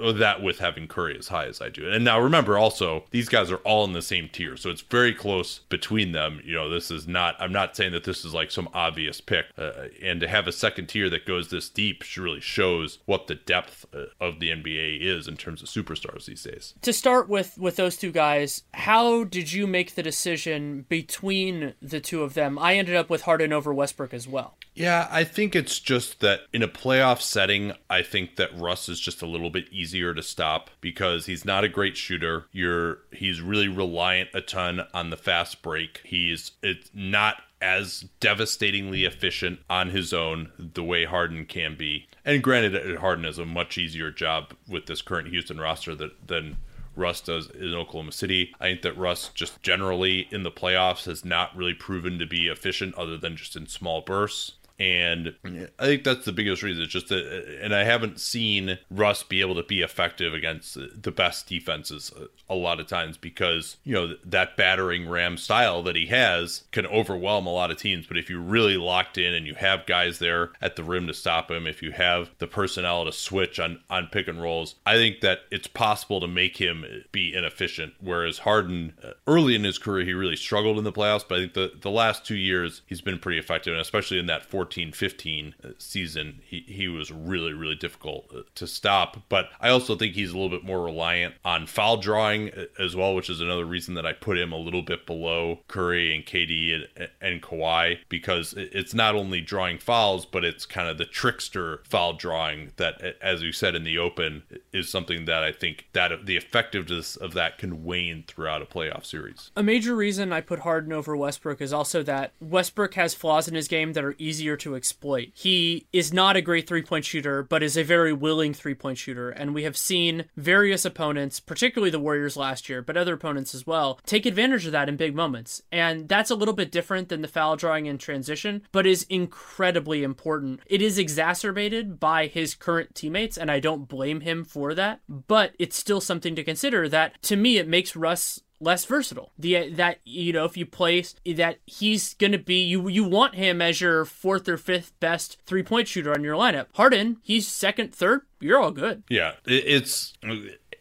or 0.00 0.12
that 0.12 0.42
with 0.42 0.59
having 0.59 0.87
Curry 0.87 1.18
as 1.18 1.29
high 1.29 1.46
as 1.46 1.61
I 1.61 1.68
do. 1.68 1.90
And 1.90 2.05
now 2.05 2.20
remember, 2.20 2.59
also 2.59 3.05
these 3.11 3.29
guys 3.29 3.50
are 3.50 3.57
all 3.59 3.85
in 3.85 3.92
the 3.92 4.03
same 4.03 4.29
tier, 4.29 4.57
so 4.57 4.70
it's 4.70 4.83
very 4.83 5.14
close 5.14 5.61
between 5.68 6.12
them. 6.12 6.40
You 6.44 6.55
know, 6.55 6.68
this 6.68 6.90
is 6.90 7.09
not. 7.09 7.37
I'm 7.38 7.53
not 7.53 7.74
saying 7.74 7.92
that 7.92 8.05
this 8.05 8.24
is 8.24 8.35
like 8.35 8.50
some 8.50 8.68
obvious 8.74 9.20
pick, 9.20 9.46
uh, 9.57 9.72
and 10.03 10.20
to 10.20 10.29
have 10.29 10.46
a 10.46 10.53
second 10.53 10.88
tier 10.88 11.09
that 11.11 11.26
goes 11.26 11.48
this 11.48 11.68
deep 11.68 12.05
really 12.16 12.40
shows 12.40 12.98
what 13.07 13.26
the 13.31 13.37
depth 13.37 13.87
uh, 13.95 14.07
of 14.21 14.40
the 14.40 14.49
NBA 14.51 15.01
is 15.03 15.29
in 15.29 15.37
terms 15.37 15.62
of 15.62 15.69
superstars 15.69 16.25
these 16.25 16.43
days. 16.43 16.75
To 16.83 16.93
start 16.93 17.29
with, 17.29 17.57
with 17.57 17.77
those 17.77 17.97
two 17.97 18.11
guys, 18.11 18.64
how 18.75 19.23
did 19.23 19.53
you 19.53 19.69
make 19.69 19.95
the 19.95 20.03
decision 20.03 20.85
between 20.88 21.75
the 21.81 22.01
two 22.01 22.25
of 22.25 22.35
them? 22.35 22.59
I 22.59 22.75
ended 22.75 22.97
up 22.97 23.09
with 23.09 23.23
Harden 23.23 23.53
over 23.53 23.73
Westbrook 23.73 24.12
as 24.12 24.27
well. 24.27 24.57
Yeah, 24.75 25.07
I 25.12 25.23
think 25.23 25.55
it's 25.55 25.79
just 25.79 26.19
that 26.21 26.40
in 26.53 26.64
a 26.64 26.69
playoff 26.69 27.21
setting, 27.21 27.73
I 27.88 28.03
think 28.03 28.35
that 28.35 28.59
Russ 28.59 28.88
is 28.88 28.99
just 28.99 29.23
a 29.23 29.27
little 29.27 29.51
bit 29.51 29.69
easier 29.71 30.12
to 30.12 30.23
stop 30.23 30.71
because 30.81 31.27
he's 31.27 31.45
not 31.45 31.62
a 31.62 31.69
great 31.69 31.97
shooter. 31.97 32.47
You're 32.51 32.99
he's 33.12 33.40
really 33.40 33.69
reliant 33.69 34.31
a 34.35 34.40
ton 34.40 34.87
on 34.93 35.11
the 35.11 35.16
fast 35.16 35.62
break. 35.62 36.01
He's 36.05 36.53
it's 36.62 36.90
not 36.95 37.43
as 37.61 38.07
devastatingly 38.20 39.05
efficient 39.05 39.61
on 39.68 39.90
his 39.90 40.12
own 40.12 40.51
the 40.59 40.85
way 40.85 41.05
Harden 41.05 41.44
can 41.44 41.77
be. 41.77 42.07
And 42.25 42.42
granted, 42.42 42.96
Harden 42.99 43.25
has 43.25 43.38
a 43.38 43.44
much 43.44 43.77
easier 43.77 44.11
job 44.11 44.55
with 44.68 44.87
this 44.87 45.03
current 45.03 45.29
Houston 45.29 45.61
roster 45.61 45.94
that, 45.94 46.29
than 46.29 46.57
Russ 46.96 47.20
does 47.20 47.51
in 47.51 47.75
Oklahoma 47.75 48.12
City. 48.12 48.55
I 48.61 48.68
think 48.68 48.83
that 48.83 48.96
Russ 48.96 49.31
just 49.35 49.62
generally 49.62 50.29
in 50.31 50.42
the 50.42 50.51
playoffs 50.51 51.05
has 51.07 51.25
not 51.25 51.57
really 51.57 51.75
proven 51.75 52.18
to 52.18 52.27
be 52.27 52.49
efficient 52.49 52.94
other 52.94 53.16
than 53.16 53.37
just 53.37 53.57
in 53.57 53.66
small 53.66 54.01
bursts. 54.01 54.53
And 54.81 55.35
I 55.79 55.85
think 55.85 56.05
that's 56.05 56.25
the 56.25 56.33
biggest 56.33 56.62
reason. 56.62 56.83
It's 56.83 56.93
just 56.93 57.09
that, 57.09 57.59
and 57.62 57.75
I 57.75 57.85
haven't 57.85 58.19
seen 58.19 58.79
Russ 58.90 59.23
be 59.23 59.43
able 59.43 59.57
to 59.57 59.62
be 59.62 59.83
effective 59.83 60.33
against 60.33 60.75
the 60.75 61.11
best 61.11 61.47
defenses 61.47 62.11
a 62.49 62.55
lot 62.55 62.81
of 62.81 62.87
times 62.87 63.19
because, 63.19 63.77
you 63.85 63.93
know, 63.93 64.14
that 64.25 64.57
battering 64.57 65.07
ram 65.07 65.37
style 65.37 65.83
that 65.83 65.97
he 65.97 66.07
has 66.07 66.64
can 66.73 66.87
overwhelm 66.87 67.47
a 67.47 67.53
lot 67.53 67.71
of 67.71 67.77
teams. 67.77 68.07
But 68.07 68.16
if 68.16 68.31
you're 68.31 68.40
really 68.40 68.79
locked 68.79 69.19
in 69.19 69.35
and 69.35 69.47
you 69.47 69.55
have 69.55 69.85
guys 69.85 70.19
there 70.19 70.53
at 70.62 70.77
the 70.77 70.83
rim 70.83 71.07
to 71.09 71.14
stop 71.14 71.51
him, 71.51 71.66
if 71.66 71.83
you 71.83 71.93
have 71.93 72.31
the 72.38 72.47
personnel 72.47 73.05
to 73.05 73.12
switch 73.12 73.61
on, 73.61 73.81
on 73.90 74.07
pick 74.07 74.29
and 74.29 74.40
rolls, 74.40 74.77
I 74.87 74.95
think 74.95 75.21
that 75.21 75.40
it's 75.51 75.66
possible 75.66 76.21
to 76.21 76.27
make 76.27 76.57
him 76.57 76.87
be 77.12 77.35
inefficient. 77.35 77.93
Whereas 78.01 78.38
Harden, 78.38 78.95
uh, 79.05 79.11
early 79.27 79.55
in 79.55 79.64
his 79.64 79.77
career, 79.77 80.07
he 80.07 80.14
really 80.14 80.37
struggled 80.37 80.79
in 80.79 80.85
the 80.85 80.93
playoffs. 80.93 81.25
But 81.29 81.35
I 81.35 81.40
think 81.43 81.53
the, 81.53 81.73
the 81.83 81.90
last 81.90 82.25
two 82.25 82.37
years, 82.37 82.81
he's 82.87 83.03
been 83.03 83.19
pretty 83.19 83.38
effective, 83.38 83.75
and 83.75 83.83
especially 83.83 84.19
in 84.19 84.25
that 84.25 84.47
14 84.47 84.69
14 84.70 84.92
15 84.92 85.54
season, 85.78 86.42
he, 86.44 86.64
he 86.68 86.87
was 86.87 87.11
really, 87.11 87.52
really 87.52 87.74
difficult 87.74 88.26
uh, 88.33 88.42
to 88.54 88.68
stop. 88.68 89.16
But 89.28 89.48
I 89.61 89.68
also 89.68 89.96
think 89.96 90.14
he's 90.14 90.30
a 90.30 90.35
little 90.35 90.48
bit 90.48 90.64
more 90.64 90.85
reliant 90.85 91.35
on 91.44 91.66
foul 91.66 91.96
drawing 91.96 92.50
uh, 92.50 92.66
as 92.78 92.94
well, 92.94 93.16
which 93.16 93.28
is 93.28 93.40
another 93.40 93.64
reason 93.64 93.94
that 93.94 94.06
I 94.06 94.12
put 94.12 94.38
him 94.38 94.52
a 94.52 94.56
little 94.56 94.83
bit 94.83 95.06
below 95.06 95.59
Curry 95.66 96.14
and 96.14 96.24
KD 96.24 96.87
and, 96.96 97.09
and 97.20 97.42
Kawhi 97.42 97.98
because 98.09 98.54
it's 98.56 98.94
not 98.94 99.16
only 99.16 99.40
drawing 99.40 99.78
fouls, 99.78 100.24
but 100.24 100.44
it's 100.44 100.66
kind 100.66 100.88
of 100.88 100.98
the 100.98 101.04
trickster 101.04 101.83
foul 101.88 102.12
drawing 102.12 102.70
that, 102.76 103.02
as 103.20 103.42
you 103.42 103.50
said 103.50 103.74
in 103.74 103.83
the 103.83 103.98
open, 103.98 104.44
is 104.72 104.88
something 104.88 105.24
that 105.24 105.42
I 105.42 105.50
think 105.50 105.88
that 105.94 106.26
the 106.26 106.37
effectiveness 106.37 107.16
of 107.16 107.35
that 107.35 107.59
can 107.59 107.83
wane 107.83 108.22
throughout 108.28 108.62
a 108.62 108.66
playoff 108.66 109.04
series. 109.04 109.50
A 109.56 109.64
major 109.64 109.96
reason 109.96 110.33
I 110.33 110.40
put 110.40 110.61
Harden 110.61 110.92
over 110.92 111.16
Westbrook 111.16 111.61
is 111.61 111.72
also 111.72 112.04
that 112.04 112.33
Westbrook 112.40 112.94
has 112.94 113.14
flaws 113.14 113.48
in 113.48 113.56
his 113.56 113.66
game 113.66 113.94
that 113.94 114.04
are 114.04 114.14
easier 114.20 114.56
to 114.61 114.77
exploit. 114.77 115.29
He 115.35 115.87
is 115.92 116.12
not 116.12 116.37
a 116.37 116.42
great 116.42 116.68
three 116.68 116.83
point 116.83 117.05
shooter, 117.05 117.42
but 117.42 117.62
is 117.62 117.77
a 117.77 117.83
very 117.83 118.12
willing 118.12 118.55
three 118.55 118.75
point 118.75 118.99
shooter. 118.99 119.31
And 119.31 119.55
we 119.55 119.64
have 119.64 119.77
seen 119.77 120.27
various 120.37 120.85
opponents, 120.85 121.40
particularly 121.40 121.90
the 121.90 121.99
Warriors 121.99 122.37
last 122.37 122.68
year, 122.68 122.83
but 122.83 122.96
other 122.96 123.14
opponents 123.14 123.55
as 123.55 123.66
well, 123.66 123.99
take 124.07 124.27
advantage 124.27 124.66
of 124.66 124.73
that 124.73 124.88
in 124.88 124.96
big 124.96 125.14
moments. 125.14 125.62
And 125.73 126.09
that's 126.09 126.31
a 126.31 126.35
little 126.35 126.55
bit 126.55 126.73
different 126.73 127.09
than 127.09 127.23
the 127.23 127.29
foul 127.29 127.57
drawing 127.57 127.87
in 127.87 127.99
transition, 127.99 128.62
but 128.73 128.87
is 128.87 129.07
incredibly 129.09 130.03
important. 130.03 130.61
It 130.66 130.83
is 130.83 130.99
exacerbated 130.99 131.99
by 131.99 132.27
his 132.27 132.55
current 132.55 132.94
teammates, 132.94 133.37
and 133.37 133.51
I 133.51 133.61
don't 133.61 133.88
blame 133.88 134.20
him 134.20 134.44
for 134.44 134.75
that, 134.75 135.01
but 135.09 135.53
it's 135.59 135.77
still 135.77 136.01
something 136.01 136.35
to 136.35 136.44
consider 136.44 136.88
that 136.88 137.20
to 137.23 137.37
me, 137.37 137.59
it 137.59 137.68
makes 137.68 137.96
Russ 137.96 138.40
less 138.61 138.85
versatile. 138.85 139.33
The 139.38 139.70
that 139.70 139.99
you 140.05 140.33
know 140.33 140.44
if 140.44 140.57
you 140.57 140.66
place 140.66 141.14
that 141.25 141.59
he's 141.66 142.14
going 142.14 142.33
to 142.33 142.38
be 142.38 142.62
you 142.62 142.88
you 142.88 143.05
want 143.05 143.35
him 143.35 143.61
as 143.61 143.81
your 143.81 144.05
fourth 144.05 144.49
or 144.49 144.57
fifth 144.57 144.99
best 145.01 145.38
three 145.46 145.62
point 145.62 145.88
shooter 145.88 146.12
on 146.12 146.23
your 146.23 146.37
lineup. 146.37 146.66
Harden, 146.75 147.18
he's 147.23 147.49
second, 147.49 147.94
third. 147.94 148.23
You're 148.40 148.61
all 148.61 148.70
good. 148.70 149.03
Yeah, 149.09 149.33
it's 149.46 150.14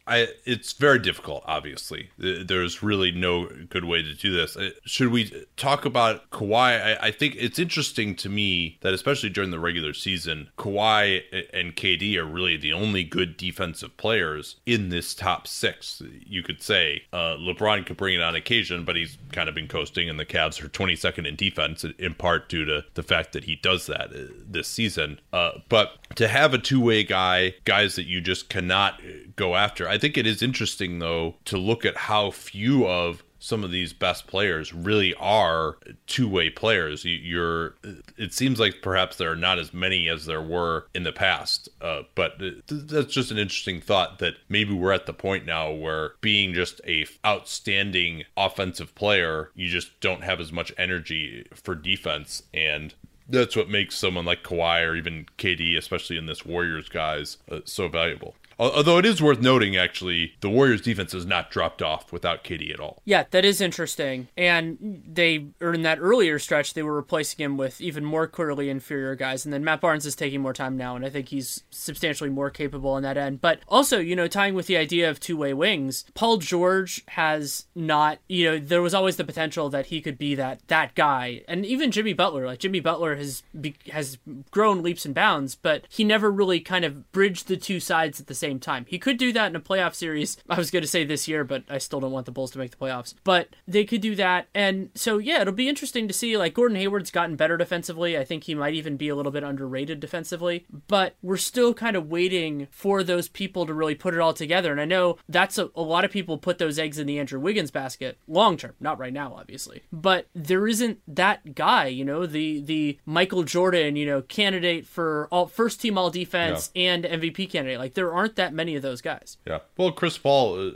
I 0.09 0.27
it's 0.45 0.73
very 0.73 0.99
difficult. 0.99 1.43
Obviously, 1.45 2.09
there's 2.17 2.81
really 2.81 3.11
no 3.11 3.45
good 3.69 3.85
way 3.85 4.01
to 4.01 4.13
do 4.13 4.35
this. 4.35 4.57
Uh, 4.57 4.71
should 4.85 5.09
we 5.09 5.45
talk 5.55 5.85
about 5.85 6.29
Kawhi? 6.31 6.97
I, 6.97 7.07
I 7.07 7.11
think 7.11 7.35
it's 7.37 7.59
interesting 7.59 8.15
to 8.17 8.29
me 8.29 8.77
that 8.81 8.93
especially 8.93 9.29
during 9.29 9.51
the 9.51 9.59
regular 9.59 9.93
season, 9.93 10.49
Kawhi 10.57 11.21
and 11.53 11.75
KD 11.75 12.15
are 12.17 12.25
really 12.25 12.57
the 12.57 12.73
only 12.73 13.03
good 13.03 13.37
defensive 13.37 13.95
players 13.97 14.55
in 14.65 14.89
this 14.89 15.13
top 15.13 15.47
six. 15.47 16.01
You 16.25 16.41
could 16.41 16.61
say 16.61 17.03
uh, 17.13 17.35
LeBron 17.37 17.85
could 17.85 17.97
bring 17.97 18.15
it 18.15 18.21
on 18.21 18.35
occasion, 18.35 18.85
but 18.85 18.95
he's 18.95 19.17
kind 19.31 19.47
of 19.47 19.53
been 19.53 19.67
coasting, 19.67 20.09
and 20.09 20.19
the 20.19 20.25
Cavs 20.25 20.63
are 20.63 20.69
22nd 20.69 21.27
in 21.27 21.35
defense 21.35 21.83
in 21.83 22.15
part 22.15 22.49
due 22.49 22.65
to 22.65 22.83
the 22.95 23.03
fact 23.03 23.33
that 23.33 23.43
he 23.43 23.55
does 23.55 23.85
that 23.85 24.11
uh, 24.11 24.31
this 24.47 24.67
season. 24.67 25.19
Uh, 25.31 25.51
but 25.69 25.97
to 26.15 26.27
have 26.27 26.55
a 26.55 26.57
two 26.57 26.81
way 26.81 27.03
guy, 27.03 27.53
guys 27.65 27.95
that 27.95 28.05
you 28.05 28.21
just 28.21 28.49
cannot 28.49 28.99
go 29.35 29.55
after. 29.55 29.87
I 29.87 29.98
think 29.99 30.17
it 30.17 30.25
is 30.25 30.41
interesting, 30.41 30.99
though, 30.99 31.35
to 31.45 31.57
look 31.57 31.85
at 31.85 31.95
how 31.95 32.31
few 32.31 32.87
of 32.87 33.23
some 33.39 33.63
of 33.63 33.71
these 33.71 33.93
best 33.93 34.27
players 34.27 34.73
really 34.73 35.13
are 35.15 35.77
two-way 36.07 36.49
players. 36.49 37.05
You're. 37.05 37.75
It 38.17 38.33
seems 38.33 38.59
like 38.59 38.81
perhaps 38.81 39.15
there 39.15 39.31
are 39.31 39.35
not 39.35 39.59
as 39.59 39.73
many 39.73 40.09
as 40.09 40.25
there 40.25 40.41
were 40.41 40.87
in 40.93 41.03
the 41.03 41.11
past, 41.11 41.69
uh, 41.81 42.03
but 42.15 42.33
that's 42.67 43.13
just 43.13 43.31
an 43.31 43.37
interesting 43.37 43.81
thought 43.81 44.19
that 44.19 44.35
maybe 44.49 44.73
we're 44.73 44.91
at 44.91 45.05
the 45.05 45.13
point 45.13 45.45
now 45.45 45.71
where 45.71 46.11
being 46.21 46.53
just 46.53 46.81
a 46.85 47.05
outstanding 47.25 48.23
offensive 48.35 48.93
player, 48.93 49.51
you 49.55 49.69
just 49.69 49.99
don't 50.01 50.23
have 50.23 50.39
as 50.39 50.51
much 50.51 50.73
energy 50.77 51.47
for 51.53 51.75
defense, 51.75 52.43
and 52.53 52.93
that's 53.29 53.55
what 53.55 53.69
makes 53.69 53.95
someone 53.95 54.25
like 54.25 54.43
Kawhi 54.43 54.85
or 54.85 54.95
even 54.95 55.27
KD, 55.37 55.77
especially 55.77 56.17
in 56.17 56.25
this 56.25 56.45
Warriors 56.45 56.89
guys, 56.89 57.37
uh, 57.49 57.59
so 57.63 57.87
valuable. 57.87 58.35
Although 58.59 58.97
it 58.97 59.05
is 59.05 59.21
worth 59.21 59.39
noting, 59.39 59.77
actually, 59.77 60.33
the 60.41 60.49
Warriors' 60.49 60.81
defense 60.81 61.13
has 61.13 61.25
not 61.25 61.49
dropped 61.49 61.81
off 61.81 62.11
without 62.11 62.43
KD 62.43 62.73
at 62.73 62.79
all. 62.81 63.01
Yeah, 63.05 63.23
that 63.31 63.45
is 63.45 63.61
interesting. 63.61 64.27
And 64.35 65.01
they, 65.07 65.47
or 65.61 65.73
in 65.73 65.83
that 65.83 65.99
earlier 66.01 66.39
stretch, 66.39 66.73
they 66.73 66.83
were 66.83 66.95
replacing 66.95 67.43
him 67.43 67.55
with 67.55 67.79
even 67.79 68.03
more 68.03 68.27
clearly 68.27 68.69
inferior 68.69 69.15
guys. 69.15 69.45
And 69.45 69.53
then 69.53 69.63
Matt 69.63 69.79
Barnes 69.79 70.05
is 70.05 70.15
taking 70.15 70.41
more 70.41 70.51
time 70.51 70.75
now, 70.75 70.97
and 70.97 71.05
I 71.05 71.09
think 71.09 71.29
he's 71.29 71.63
substantially 71.69 72.29
more 72.29 72.49
capable 72.49 72.91
on 72.91 73.03
that 73.03 73.15
end. 73.15 73.39
But 73.39 73.61
also, 73.67 73.97
you 73.99 74.15
know, 74.15 74.27
tying 74.27 74.55
with 74.55 74.67
the 74.67 74.77
idea 74.77 75.09
of 75.09 75.21
two 75.21 75.37
way 75.37 75.53
wings, 75.53 76.03
Paul 76.13 76.37
George 76.37 77.03
has 77.09 77.67
not, 77.75 78.19
you 78.27 78.49
know, 78.49 78.59
there 78.59 78.81
was 78.81 78.93
always 78.93 79.15
the 79.15 79.23
potential 79.23 79.69
that 79.69 79.85
he 79.85 80.01
could 80.01 80.17
be 80.17 80.35
that 80.35 80.67
that 80.67 80.95
guy, 80.95 81.43
and 81.47 81.65
even 81.65 81.91
Jimmy 81.91 82.13
Butler. 82.13 82.45
Like 82.45 82.59
Jimmy 82.59 82.81
Butler 82.81 83.15
has 83.15 83.43
has 83.91 84.17
grown 84.51 84.83
leaps 84.83 85.05
and 85.05 85.15
bounds, 85.15 85.55
but 85.55 85.85
he 85.89 86.03
never 86.03 86.29
really 86.29 86.59
kind 86.59 86.83
of 86.83 87.09
bridged 87.13 87.47
the 87.47 87.55
two 87.55 87.79
sides 87.79 88.19
at 88.19 88.27
the 88.27 88.35
same 88.35 88.48
same 88.49 88.59
time. 88.59 88.85
He 88.87 88.97
could 88.97 89.17
do 89.17 89.31
that 89.33 89.47
in 89.47 89.55
a 89.55 89.59
playoff 89.59 89.93
series. 89.93 90.37
I 90.49 90.57
was 90.57 90.71
going 90.71 90.81
to 90.81 90.87
say 90.87 91.03
this 91.03 91.27
year, 91.27 91.43
but 91.43 91.63
I 91.69 91.77
still 91.77 91.99
don't 91.99 92.11
want 92.11 92.25
the 92.25 92.31
Bulls 92.31 92.51
to 92.51 92.59
make 92.59 92.71
the 92.71 92.77
playoffs. 92.77 93.13
But 93.23 93.49
they 93.67 93.85
could 93.85 94.01
do 94.01 94.15
that. 94.15 94.47
And 94.55 94.89
so, 94.95 95.17
yeah, 95.19 95.41
it'll 95.41 95.53
be 95.53 95.69
interesting 95.69 96.07
to 96.07 96.13
see. 96.13 96.35
Like, 96.35 96.53
Gordon 96.55 96.77
Hayward's 96.77 97.11
gotten 97.11 97.35
better 97.35 97.57
defensively. 97.57 98.17
I 98.17 98.23
think 98.23 98.45
he 98.45 98.55
might 98.55 98.73
even 98.73 98.97
be 98.97 99.09
a 99.09 99.15
little 99.15 99.31
bit 99.31 99.43
underrated 99.43 99.99
defensively. 99.99 100.65
But 100.87 101.15
we're 101.21 101.37
still 101.37 101.73
kind 101.73 101.95
of 101.95 102.09
waiting 102.09 102.67
for 102.71 103.03
those 103.03 103.27
people 103.27 103.65
to 103.65 103.73
really 103.73 103.95
put 103.95 104.13
it 104.13 104.19
all 104.19 104.33
together. 104.33 104.71
And 104.71 104.81
I 104.81 104.85
know 104.85 105.17
that's 105.27 105.57
a, 105.57 105.69
a 105.75 105.81
lot 105.81 106.05
of 106.05 106.11
people 106.11 106.37
put 106.37 106.57
those 106.57 106.79
eggs 106.79 106.97
in 106.97 107.05
the 107.05 107.19
Andrew 107.19 107.39
Wiggins 107.39 107.71
basket 107.71 108.17
long 108.27 108.57
term, 108.57 108.73
not 108.79 108.99
right 108.99 109.13
now, 109.13 109.35
obviously. 109.35 109.83
But 109.91 110.27
there 110.33 110.67
isn't 110.67 110.99
that 111.07 111.53
guy, 111.53 111.87
you 111.87 112.05
know, 112.05 112.25
the 112.25 112.61
the 112.61 112.97
Michael 113.05 113.43
Jordan, 113.43 113.95
you 113.95 114.05
know, 114.05 114.21
candidate 114.23 114.87
for 114.87 115.27
all 115.31 115.45
first 115.45 115.81
team 115.81 115.97
all 115.97 116.09
defense 116.09 116.71
yeah. 116.73 116.93
and 116.93 117.03
MVP 117.03 117.51
candidate. 117.51 117.79
Like 117.79 117.93
there 117.93 118.13
aren't 118.13 118.35
that 118.39 118.53
many 118.53 118.75
of 118.75 118.81
those 118.81 119.01
guys. 119.01 119.37
Yeah. 119.45 119.59
Well, 119.77 119.91
Chris 119.91 120.17
Paul 120.17 120.67
uh, 120.67 120.71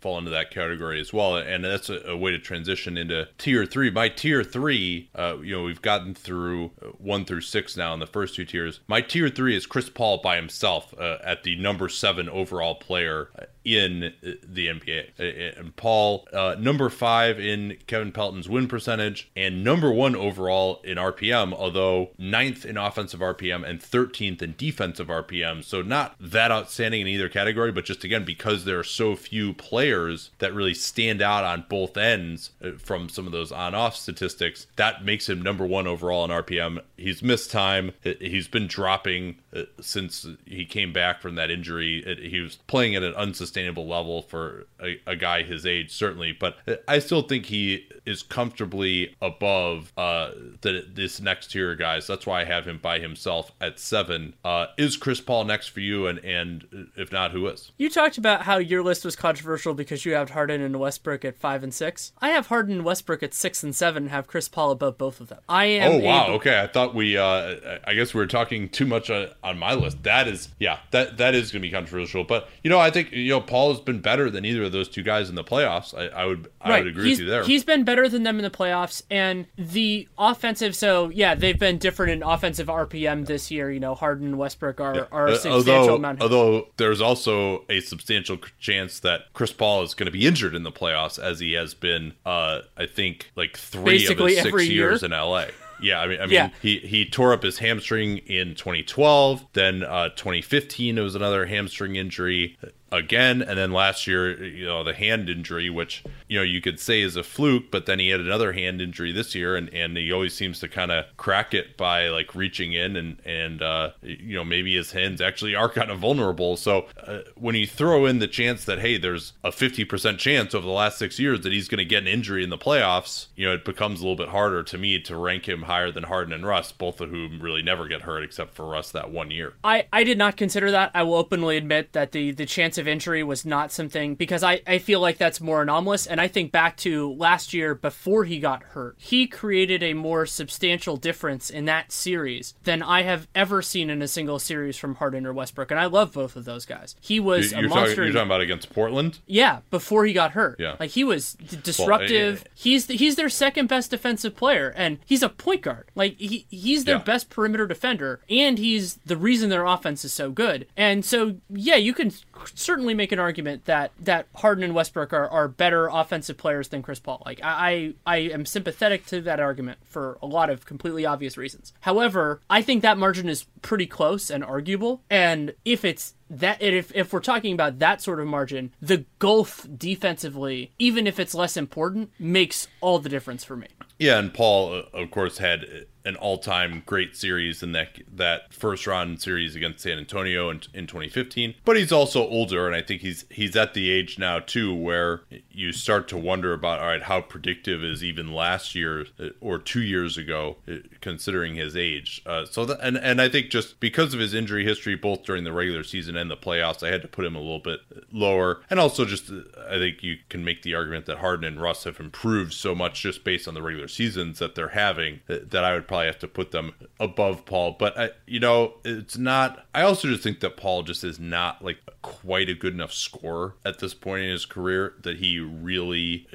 fall 0.00 0.18
into 0.18 0.30
that 0.30 0.50
category 0.50 1.00
as 1.00 1.12
well, 1.12 1.36
and 1.36 1.64
that's 1.64 1.88
a, 1.88 2.00
a, 2.08 2.16
way 2.16 2.32
to 2.32 2.38
transition 2.38 2.98
into 2.98 3.28
tier 3.38 3.64
three. 3.64 3.88
My 3.90 4.08
tier 4.08 4.42
three, 4.42 5.10
uh, 5.14 5.38
you 5.40 5.56
know, 5.56 5.62
we've 5.62 5.80
gotten 5.80 6.14
through 6.14 6.72
uh, 6.82 6.88
one 6.98 7.24
through 7.24 7.42
six 7.42 7.76
now 7.76 7.94
in 7.94 8.00
the 8.00 8.06
first 8.06 8.34
two 8.34 8.44
tiers. 8.44 8.80
My 8.88 9.00
tier 9.00 9.28
three 9.28 9.56
is 9.56 9.64
Chris 9.64 9.88
Paul 9.88 10.18
by 10.18 10.36
himself 10.36 10.92
uh, 10.98 11.18
at 11.22 11.44
the 11.44 11.56
number 11.56 11.88
seven 11.88 12.28
overall 12.28 12.74
player 12.74 13.30
in 13.64 14.12
the 14.22 14.66
NBA. 14.68 15.58
And 15.58 15.74
Paul, 15.74 16.28
uh, 16.32 16.54
number 16.58 16.90
five 16.90 17.40
in 17.40 17.78
Kevin 17.86 18.12
Pelton's 18.12 18.48
win 18.48 18.68
percentage, 18.68 19.30
and 19.34 19.64
number 19.64 19.90
one 19.90 20.14
overall 20.14 20.82
in 20.84 20.98
RPM, 20.98 21.54
although 21.54 22.10
ninth 22.18 22.66
in 22.66 22.76
offensive 22.76 23.20
RPM 23.20 23.68
and 23.68 23.80
13th 23.80 24.42
in 24.42 24.54
defensive 24.58 25.08
RPM. 25.08 25.64
So 25.64 25.80
not 25.80 26.14
that 26.20 26.50
outstanding 26.50 27.02
in 27.02 27.08
either 27.08 27.30
category, 27.30 27.72
but 27.72 27.86
just 27.86 28.04
again, 28.04 28.24
because 28.24 28.64
there 28.64 28.78
are 28.78 28.84
so 28.84 29.16
few 29.16 29.54
players 29.54 30.30
that 30.38 30.54
really 30.54 30.74
stand 30.74 31.22
out 31.22 31.44
on 31.44 31.64
both 31.68 31.96
ends 31.96 32.50
uh, 32.62 32.72
from 32.72 33.08
some 33.08 33.26
of 33.26 33.32
those 33.32 33.50
on 33.50 33.74
off 33.74 33.96
statistics, 33.96 34.66
that 34.76 35.04
makes 35.04 35.28
him 35.28 35.40
number 35.40 35.66
one 35.66 35.86
overall 35.86 36.24
in 36.24 36.30
RPM. 36.30 36.80
He's 36.98 37.22
missed 37.22 37.50
time, 37.50 37.92
he's 38.02 38.48
been 38.48 38.66
dropping 38.66 39.36
uh, 39.56 39.62
since 39.80 40.26
he 40.44 40.66
came 40.66 40.92
back 40.92 41.22
from 41.22 41.36
that 41.36 41.50
injury. 41.50 42.04
He 42.30 42.40
was 42.40 42.56
playing 42.66 42.94
at 42.94 43.02
an 43.02 43.14
unsustainable 43.14 43.53
sustainable 43.54 43.86
level 43.86 44.20
for 44.22 44.66
a, 44.82 45.00
a, 45.06 45.14
guy 45.14 45.44
his 45.44 45.64
age, 45.64 45.92
certainly. 45.92 46.32
But 46.32 46.56
I 46.88 46.98
still 46.98 47.22
think 47.22 47.46
he 47.46 47.86
is 48.04 48.24
comfortably 48.24 49.14
above 49.22 49.92
uh, 49.96 50.32
the, 50.62 50.84
this 50.92 51.20
next 51.20 51.52
tier 51.52 51.76
guys. 51.76 52.08
That's 52.08 52.26
why 52.26 52.40
I 52.40 52.44
have 52.46 52.66
him 52.66 52.78
by 52.82 52.98
himself 52.98 53.52
at 53.60 53.78
seven. 53.78 54.34
Uh, 54.44 54.66
is 54.76 54.96
Chris 54.96 55.20
Paul 55.20 55.44
next 55.44 55.68
for 55.68 55.78
you? 55.78 56.08
And 56.08 56.18
and 56.18 56.88
if 56.96 57.12
not, 57.12 57.30
who 57.30 57.46
is? 57.46 57.70
You 57.78 57.88
talked 57.88 58.18
about 58.18 58.42
how 58.42 58.58
your 58.58 58.82
list 58.82 59.04
was 59.04 59.14
controversial 59.14 59.72
because 59.72 60.04
you 60.04 60.14
have 60.14 60.30
Harden 60.30 60.60
and 60.60 60.80
Westbrook 60.80 61.24
at 61.24 61.38
five 61.38 61.62
and 61.62 61.72
six. 61.72 62.12
I 62.20 62.30
have 62.30 62.48
Harden 62.48 62.74
and 62.74 62.84
Westbrook 62.84 63.22
at 63.22 63.34
six 63.34 63.62
and 63.62 63.74
seven. 63.74 63.94
And 63.94 64.10
have 64.10 64.26
Chris 64.26 64.48
Paul 64.48 64.72
above 64.72 64.98
both 64.98 65.20
of 65.20 65.28
them. 65.28 65.38
I 65.48 65.66
am. 65.66 65.92
Oh 65.92 65.98
wow. 65.98 66.24
Able- 66.24 66.34
okay, 66.34 66.60
I 66.60 66.66
thought 66.66 66.92
we. 66.92 67.16
Uh, 67.16 67.78
I 67.84 67.94
guess 67.94 68.12
we 68.12 68.18
were 68.18 68.26
talking 68.26 68.68
too 68.68 68.86
much 68.86 69.10
on, 69.10 69.28
on 69.44 69.56
my 69.56 69.74
list. 69.74 70.02
That 70.02 70.26
is, 70.26 70.48
yeah, 70.58 70.80
that 70.90 71.18
that 71.18 71.36
is 71.36 71.52
going 71.52 71.62
to 71.62 71.68
be 71.68 71.72
controversial. 71.72 72.24
But 72.24 72.48
you 72.64 72.70
know, 72.70 72.80
I 72.80 72.90
think 72.90 73.12
you 73.12 73.30
know 73.30 73.43
Paul 73.46 73.72
has 73.72 73.80
been 73.80 74.00
better 74.00 74.30
than 74.30 74.44
either 74.44 74.64
of 74.64 74.72
those 74.72 74.88
two 74.88 75.02
guys 75.02 75.28
in 75.28 75.34
the 75.34 75.44
playoffs. 75.44 75.96
I, 75.96 76.08
I 76.08 76.24
would 76.26 76.50
I 76.60 76.70
right. 76.70 76.84
would 76.84 76.92
agree 76.92 77.08
he's, 77.08 77.18
with 77.18 77.26
you 77.26 77.30
there. 77.30 77.44
He's 77.44 77.64
been 77.64 77.84
better 77.84 78.08
than 78.08 78.22
them 78.22 78.38
in 78.38 78.42
the 78.42 78.50
playoffs, 78.50 79.02
and 79.10 79.46
the 79.56 80.08
offensive. 80.18 80.74
So 80.74 81.10
yeah, 81.10 81.34
they've 81.34 81.58
been 81.58 81.78
different 81.78 82.12
in 82.12 82.22
offensive 82.22 82.68
RPM 82.68 83.26
this 83.26 83.50
year. 83.50 83.70
You 83.70 83.80
know, 83.80 83.94
Harden 83.94 84.26
and 84.26 84.38
Westbrook 84.38 84.80
are 84.80 84.94
yeah. 84.94 85.04
are 85.12 85.28
a 85.28 85.32
uh, 85.32 85.36
substantial 85.36 85.74
although, 85.74 85.94
amount. 85.96 86.22
Although 86.22 86.68
there's 86.76 87.00
also 87.00 87.64
a 87.68 87.80
substantial 87.80 88.38
chance 88.58 89.00
that 89.00 89.32
Chris 89.32 89.52
Paul 89.52 89.82
is 89.82 89.94
going 89.94 90.06
to 90.06 90.12
be 90.12 90.26
injured 90.26 90.54
in 90.54 90.62
the 90.62 90.72
playoffs, 90.72 91.18
as 91.18 91.40
he 91.40 91.52
has 91.52 91.74
been. 91.74 92.14
Uh, 92.24 92.60
I 92.76 92.86
think 92.86 93.30
like 93.36 93.56
three 93.56 93.98
Basically 93.98 94.36
of 94.38 94.44
his 94.44 94.52
six 94.52 94.68
years 94.68 95.02
in 95.02 95.10
LA. 95.10 95.46
Yeah, 95.80 96.00
I 96.00 96.06
mean, 96.06 96.20
I 96.20 96.22
mean, 96.26 96.32
yeah. 96.32 96.50
he 96.60 96.78
he 96.78 97.08
tore 97.08 97.32
up 97.32 97.42
his 97.42 97.58
hamstring 97.58 98.18
in 98.18 98.54
2012. 98.54 99.44
Then 99.52 99.82
uh, 99.82 100.10
2015, 100.10 100.98
it 100.98 101.00
was 101.00 101.14
another 101.14 101.46
hamstring 101.46 101.96
injury 101.96 102.56
again. 102.92 103.42
And 103.42 103.58
then 103.58 103.72
last 103.72 104.06
year, 104.06 104.42
you 104.44 104.66
know, 104.66 104.84
the 104.84 104.94
hand 104.94 105.28
injury, 105.28 105.68
which, 105.68 106.04
you 106.28 106.38
know, 106.38 106.44
you 106.44 106.60
could 106.60 106.78
say 106.78 107.00
is 107.00 107.16
a 107.16 107.22
fluke, 107.22 107.70
but 107.70 107.86
then 107.86 107.98
he 107.98 108.08
had 108.08 108.20
another 108.20 108.52
hand 108.52 108.80
injury 108.80 109.12
this 109.12 109.34
year 109.34 109.56
and, 109.56 109.72
and 109.74 109.96
he 109.96 110.12
always 110.12 110.34
seems 110.34 110.60
to 110.60 110.68
kind 110.68 110.92
of 110.92 111.04
crack 111.16 111.54
it 111.54 111.76
by 111.76 112.08
like 112.08 112.34
reaching 112.34 112.72
in 112.72 112.96
and, 112.96 113.20
and, 113.24 113.62
uh, 113.62 113.90
you 114.02 114.36
know, 114.36 114.44
maybe 114.44 114.74
his 114.74 114.92
hands 114.92 115.20
actually 115.20 115.54
are 115.54 115.68
kind 115.68 115.90
of 115.90 115.98
vulnerable. 115.98 116.56
So 116.56 116.86
uh, 117.06 117.20
when 117.36 117.54
you 117.54 117.66
throw 117.66 118.06
in 118.06 118.18
the 118.18 118.28
chance 118.28 118.64
that, 118.64 118.78
hey, 118.78 118.96
there's 118.96 119.32
a 119.42 119.50
50% 119.50 120.18
chance 120.18 120.54
over 120.54 120.66
the 120.66 120.72
last 120.72 120.98
six 120.98 121.18
years 121.18 121.40
that 121.40 121.52
he's 121.52 121.68
going 121.68 121.78
to 121.78 121.84
get 121.84 122.02
an 122.02 122.08
injury 122.08 122.44
in 122.44 122.50
the 122.50 122.58
playoffs, 122.58 123.26
you 123.34 123.46
know, 123.46 123.54
it 123.54 123.64
becomes 123.64 124.00
a 124.00 124.02
little 124.02 124.16
bit 124.16 124.28
harder 124.28 124.62
to 124.62 124.78
me 124.78 125.00
to 125.00 125.16
rank 125.16 125.48
him 125.48 125.62
higher 125.62 125.90
than 125.90 126.04
Harden 126.04 126.32
and 126.32 126.46
Russ, 126.46 126.72
both 126.72 127.00
of 127.00 127.10
whom 127.10 127.40
really 127.40 127.62
never 127.62 127.88
get 127.88 128.02
hurt 128.02 128.22
except 128.22 128.54
for 128.54 128.66
Russ 128.66 128.90
that 128.92 129.10
one 129.10 129.30
year. 129.30 129.54
I, 129.64 129.86
I 129.92 130.04
did 130.04 130.18
not 130.18 130.36
consider 130.36 130.70
that. 130.70 130.90
I 130.94 131.02
will 131.02 131.14
openly 131.14 131.56
admit 131.56 131.92
that 131.92 132.12
the, 132.12 132.30
the 132.32 132.46
chance 132.46 132.78
of 132.78 132.83
of 132.84 132.88
injury 132.88 133.22
was 133.22 133.46
not 133.46 133.72
something 133.72 134.14
because 134.14 134.42
I, 134.42 134.60
I 134.66 134.78
feel 134.78 135.00
like 135.00 135.16
that's 135.16 135.40
more 135.40 135.62
anomalous. 135.62 136.06
And 136.06 136.20
I 136.20 136.28
think 136.28 136.52
back 136.52 136.76
to 136.78 137.12
last 137.14 137.54
year 137.54 137.74
before 137.74 138.24
he 138.24 138.38
got 138.38 138.62
hurt, 138.62 138.96
he 138.98 139.26
created 139.26 139.82
a 139.82 139.94
more 139.94 140.26
substantial 140.26 140.96
difference 140.96 141.48
in 141.48 141.64
that 141.64 141.90
series 141.90 142.54
than 142.64 142.82
I 142.82 143.02
have 143.02 143.26
ever 143.34 143.62
seen 143.62 143.88
in 143.88 144.02
a 144.02 144.08
single 144.08 144.38
series 144.38 144.76
from 144.76 144.96
Harden 144.96 145.26
or 145.26 145.32
Westbrook. 145.32 145.70
And 145.70 145.80
I 145.80 145.86
love 145.86 146.12
both 146.12 146.36
of 146.36 146.44
those 146.44 146.66
guys. 146.66 146.94
He 147.00 147.18
was 147.18 147.52
you're, 147.52 147.60
a 147.60 147.68
monster. 147.68 147.88
Talking, 147.88 148.04
you're 148.04 148.12
talking 148.12 148.28
about 148.28 148.40
against 148.42 148.70
Portland? 148.70 149.20
Yeah, 149.26 149.60
before 149.70 150.04
he 150.04 150.12
got 150.12 150.32
hurt. 150.32 150.60
Yeah. 150.60 150.76
Like 150.78 150.90
he 150.90 151.04
was 151.04 151.34
d- 151.34 151.58
disruptive. 151.62 152.42
Well, 152.44 152.52
he's 152.54 152.86
he's 152.86 153.16
their 153.16 153.28
second 153.30 153.68
best 153.68 153.90
defensive 153.90 154.36
player, 154.36 154.72
and 154.76 154.98
he's 155.06 155.22
a 155.22 155.28
point 155.28 155.62
guard. 155.62 155.90
Like 155.94 156.16
he, 156.18 156.46
he's 156.50 156.84
their 156.84 156.96
yeah. 156.96 157.02
best 157.02 157.30
perimeter 157.30 157.66
defender, 157.66 158.20
and 158.28 158.58
he's 158.58 158.96
the 159.06 159.16
reason 159.16 159.48
their 159.48 159.64
offense 159.64 160.04
is 160.04 160.12
so 160.12 160.30
good. 160.30 160.66
And 160.76 161.04
so, 161.04 161.36
yeah, 161.48 161.76
you 161.76 161.94
can 161.94 162.12
certainly 162.54 162.94
make 162.94 163.12
an 163.12 163.18
argument 163.18 163.64
that 163.66 163.92
that 164.00 164.26
Harden 164.36 164.64
and 164.64 164.74
Westbrook 164.74 165.12
are, 165.12 165.28
are 165.28 165.48
better 165.48 165.88
offensive 165.88 166.36
players 166.36 166.68
than 166.68 166.82
Chris 166.82 166.98
Paul. 166.98 167.22
Like 167.24 167.40
I 167.42 167.94
I 168.06 168.18
am 168.18 168.46
sympathetic 168.46 169.06
to 169.06 169.20
that 169.22 169.40
argument 169.40 169.78
for 169.84 170.18
a 170.22 170.26
lot 170.26 170.50
of 170.50 170.66
completely 170.66 171.06
obvious 171.06 171.36
reasons. 171.36 171.72
However, 171.80 172.40
I 172.48 172.62
think 172.62 172.82
that 172.82 172.98
margin 172.98 173.28
is 173.28 173.46
pretty 173.62 173.86
close 173.86 174.30
and 174.30 174.44
arguable. 174.44 175.02
And 175.10 175.54
if 175.64 175.84
it's 175.84 176.14
that 176.30 176.62
if 176.62 176.92
if 176.94 177.12
we're 177.12 177.20
talking 177.20 177.52
about 177.52 177.78
that 177.78 178.02
sort 178.02 178.20
of 178.20 178.26
margin, 178.26 178.72
the 178.80 179.04
gulf 179.18 179.66
defensively, 179.76 180.72
even 180.78 181.06
if 181.06 181.18
it's 181.18 181.34
less 181.34 181.56
important, 181.56 182.10
makes 182.18 182.68
all 182.80 182.98
the 182.98 183.08
difference 183.08 183.44
for 183.44 183.56
me. 183.56 183.68
Yeah, 183.98 184.18
and 184.18 184.34
Paul, 184.34 184.74
uh, 184.74 184.98
of 184.98 185.10
course, 185.10 185.38
had 185.38 185.86
an 186.04 186.16
all-time 186.16 186.82
great 186.84 187.16
series 187.16 187.62
in 187.62 187.72
that 187.72 187.88
that 188.12 188.52
first 188.52 188.86
round 188.86 189.20
series 189.22 189.56
against 189.56 189.80
San 189.80 189.98
Antonio 189.98 190.50
in, 190.50 190.60
in 190.74 190.86
2015. 190.86 191.54
But 191.64 191.76
he's 191.76 191.92
also 191.92 192.26
older, 192.28 192.66
and 192.66 192.76
I 192.76 192.82
think 192.82 193.00
he's 193.00 193.24
he's 193.30 193.56
at 193.56 193.74
the 193.74 193.90
age 193.90 194.18
now 194.18 194.38
too 194.38 194.74
where 194.74 195.22
you 195.50 195.72
start 195.72 196.08
to 196.08 196.18
wonder 196.18 196.52
about 196.52 196.80
all 196.80 196.88
right, 196.88 197.02
how 197.02 197.22
predictive 197.22 197.82
is 197.82 198.04
even 198.04 198.32
last 198.32 198.74
year 198.74 199.06
uh, 199.18 199.28
or 199.40 199.58
two 199.58 199.82
years 199.82 200.18
ago, 200.18 200.56
uh, 200.68 200.74
considering 201.00 201.54
his 201.54 201.76
age. 201.76 202.22
Uh, 202.26 202.44
so 202.44 202.66
that, 202.66 202.78
and 202.82 202.98
and 202.98 203.20
I 203.20 203.28
think 203.28 203.48
just 203.48 203.80
because 203.80 204.12
of 204.12 204.20
his 204.20 204.34
injury 204.34 204.64
history, 204.64 204.96
both 204.96 205.24
during 205.24 205.44
the 205.44 205.52
regular 205.52 205.84
season 205.84 206.16
and 206.16 206.30
the 206.30 206.36
playoffs, 206.36 206.86
I 206.86 206.90
had 206.90 207.02
to 207.02 207.08
put 207.08 207.24
him 207.24 207.34
a 207.34 207.40
little 207.40 207.60
bit 207.60 207.80
lower. 208.12 208.60
And 208.68 208.78
also 208.78 209.06
just 209.06 209.30
uh, 209.30 209.40
I 209.70 209.78
think 209.78 210.02
you 210.02 210.18
can 210.28 210.44
make 210.44 210.62
the 210.62 210.74
argument 210.74 211.06
that 211.06 211.18
Harden 211.18 211.44
and 211.44 211.60
Russ 211.60 211.84
have 211.84 211.98
improved 211.98 212.52
so 212.52 212.74
much 212.74 213.00
just 213.00 213.24
based 213.24 213.48
on 213.48 213.54
the 213.54 213.62
regular 213.62 213.88
seasons 213.88 214.38
that 214.40 214.54
they're 214.54 214.68
having 214.68 215.20
that, 215.28 215.50
that 215.50 215.64
I 215.64 215.72
would 215.72 215.88
probably 215.88 215.93
have 216.02 216.18
to 216.18 216.28
put 216.28 216.50
them 216.50 216.72
above 216.98 217.44
Paul. 217.44 217.76
But 217.78 217.98
I, 217.98 218.10
you 218.26 218.40
know, 218.40 218.74
it's 218.84 219.16
not. 219.16 219.66
I 219.74 219.82
also 219.82 220.08
just 220.08 220.22
think 220.22 220.40
that 220.40 220.56
Paul 220.56 220.82
just 220.82 221.04
is 221.04 221.20
not 221.20 221.64
like 221.64 221.78
quite 222.02 222.48
a 222.48 222.54
good 222.54 222.74
enough 222.74 222.92
scorer 222.92 223.54
at 223.64 223.78
this 223.78 223.94
point 223.94 224.24
in 224.24 224.30
his 224.30 224.44
career 224.44 224.94
that 225.02 225.18
he 225.18 225.38
really 225.38 226.26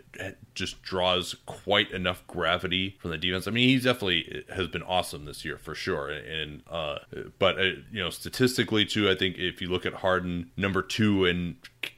just 0.56 0.82
draws 0.82 1.36
quite 1.46 1.92
enough 1.92 2.26
gravity 2.28 2.98
from 3.00 3.12
the 3.12 3.18
defense. 3.18 3.48
I 3.48 3.52
mean, 3.52 3.70
he 3.70 3.76
definitely 3.76 4.46
has 4.54 4.68
been 4.68 4.84
awesome 4.84 5.26
this 5.26 5.46
year 5.46 5.58
for 5.58 5.76
sure. 5.76 6.10
And 6.10 6.64
uh, 6.70 7.00
but 7.38 7.60
uh, 7.60 7.64
you 7.92 8.02
know, 8.02 8.10
statistically 8.10 8.86
too, 8.86 9.10
I 9.10 9.16
think 9.16 9.38
if 9.38 9.62
you 9.62 9.70
look 9.70 9.86
at 9.86 9.96
Harden, 9.96 10.52
number 10.58 10.82
two 10.82 11.26
in 11.26 11.58